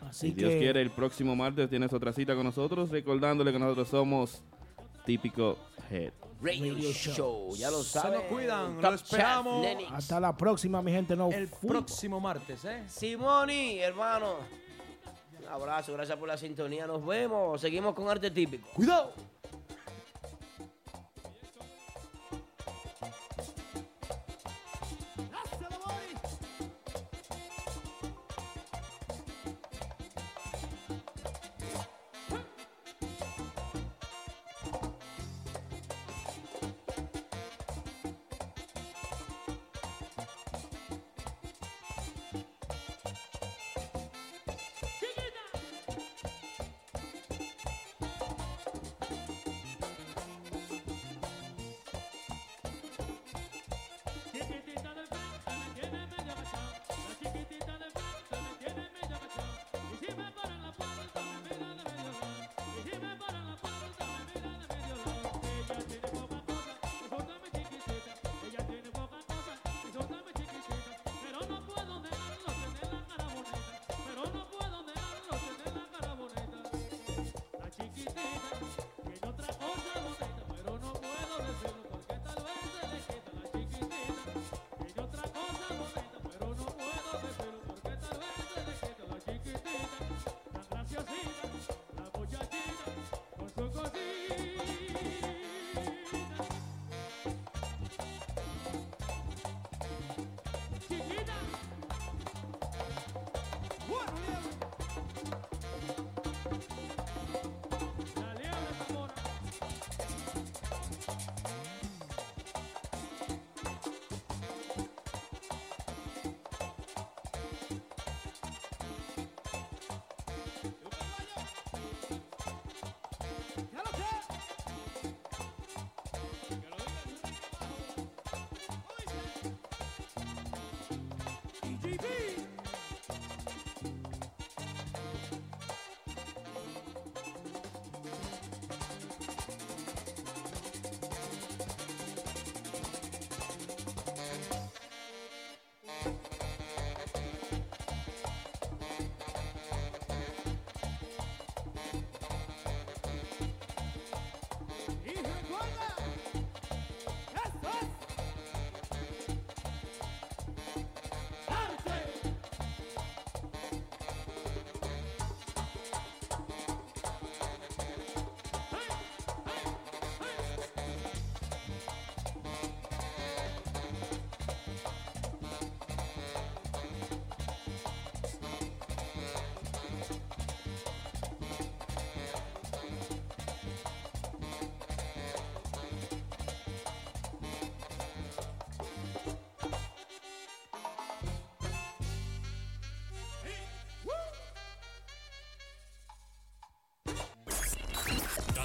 Así 0.00 0.28
si 0.28 0.34
Dios 0.34 0.50
que- 0.50 0.58
quiere, 0.58 0.82
el 0.82 0.90
próximo 0.90 1.36
martes 1.36 1.70
tienes 1.70 1.92
otra 1.92 2.12
cita 2.12 2.34
con 2.34 2.44
nosotros, 2.44 2.90
recordándole 2.90 3.52
que 3.52 3.58
nosotros 3.60 3.88
somos 3.88 4.42
típico 5.06 5.56
Head. 5.90 6.12
Radio, 6.42 6.74
Show. 6.92 7.54
Ya 7.56 7.70
lo 7.70 7.82
Se 7.82 8.00
saben. 8.00 8.14
nos 8.14 8.22
cuidan, 8.24 8.74
Top 8.80 8.90
lo 8.90 8.94
esperamos. 8.96 9.66
Chat. 9.66 9.92
Hasta 9.92 10.20
la 10.20 10.36
próxima, 10.36 10.82
mi 10.82 10.90
gente. 10.92 11.14
No, 11.16 11.30
El 11.30 11.48
próximo 11.48 12.18
martes, 12.20 12.64
¿eh? 12.64 12.82
Simoni, 12.88 13.78
hermano. 13.78 14.36
Un 15.40 15.48
abrazo, 15.48 15.92
gracias 15.92 16.18
por 16.18 16.28
la 16.28 16.36
sintonía. 16.36 16.86
Nos 16.86 17.04
vemos. 17.04 17.60
Seguimos 17.60 17.94
con 17.94 18.08
arte 18.08 18.30
típico. 18.30 18.68
Cuidado. 18.74 19.12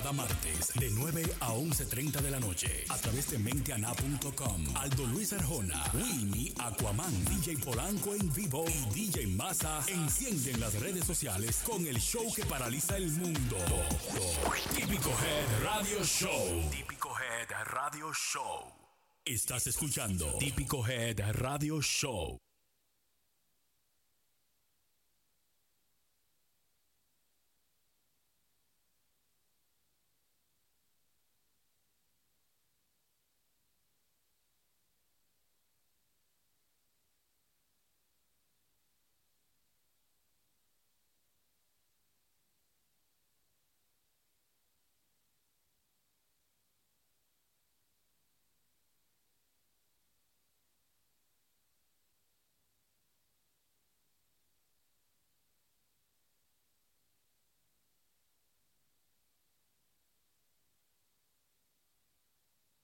Cada 0.08 0.24
martes 0.24 0.72
de 0.76 0.90
9 0.90 1.22
a 1.42 1.50
11.30 1.50 2.22
de 2.22 2.32
la 2.32 2.40
noche 2.40 2.86
a 2.88 2.96
través 2.96 3.30
de 3.30 3.40
menteana.com. 3.40 4.64
Aldo 4.78 5.06
Luis 5.08 5.34
Arjona, 5.34 5.84
Winnie, 5.96 6.54
Aquaman, 6.60 7.26
DJ 7.26 7.58
Polanco 7.58 8.16
en 8.16 8.34
vivo 8.34 8.64
y 8.70 8.96
DJ 8.96 9.28
Massa 9.28 9.84
encienden 9.90 10.62
las 10.62 10.80
redes 10.80 11.04
sociales 11.04 11.62
con 11.66 11.86
el 11.86 12.00
show 12.00 12.24
que 12.34 12.46
paraliza 12.46 12.96
el 12.96 13.12
mundo. 13.12 13.58
Típico 14.74 15.10
Head 15.10 15.64
Radio 15.66 16.02
Show. 16.06 16.70
Típico 16.72 17.10
Head 17.10 17.66
Radio 17.66 18.14
Show. 18.14 18.64
Estás 19.26 19.68
escuchando 19.68 20.38
Típico 20.38 20.88
Head 20.88 21.20
Radio 21.34 21.82
Show. 21.82 22.38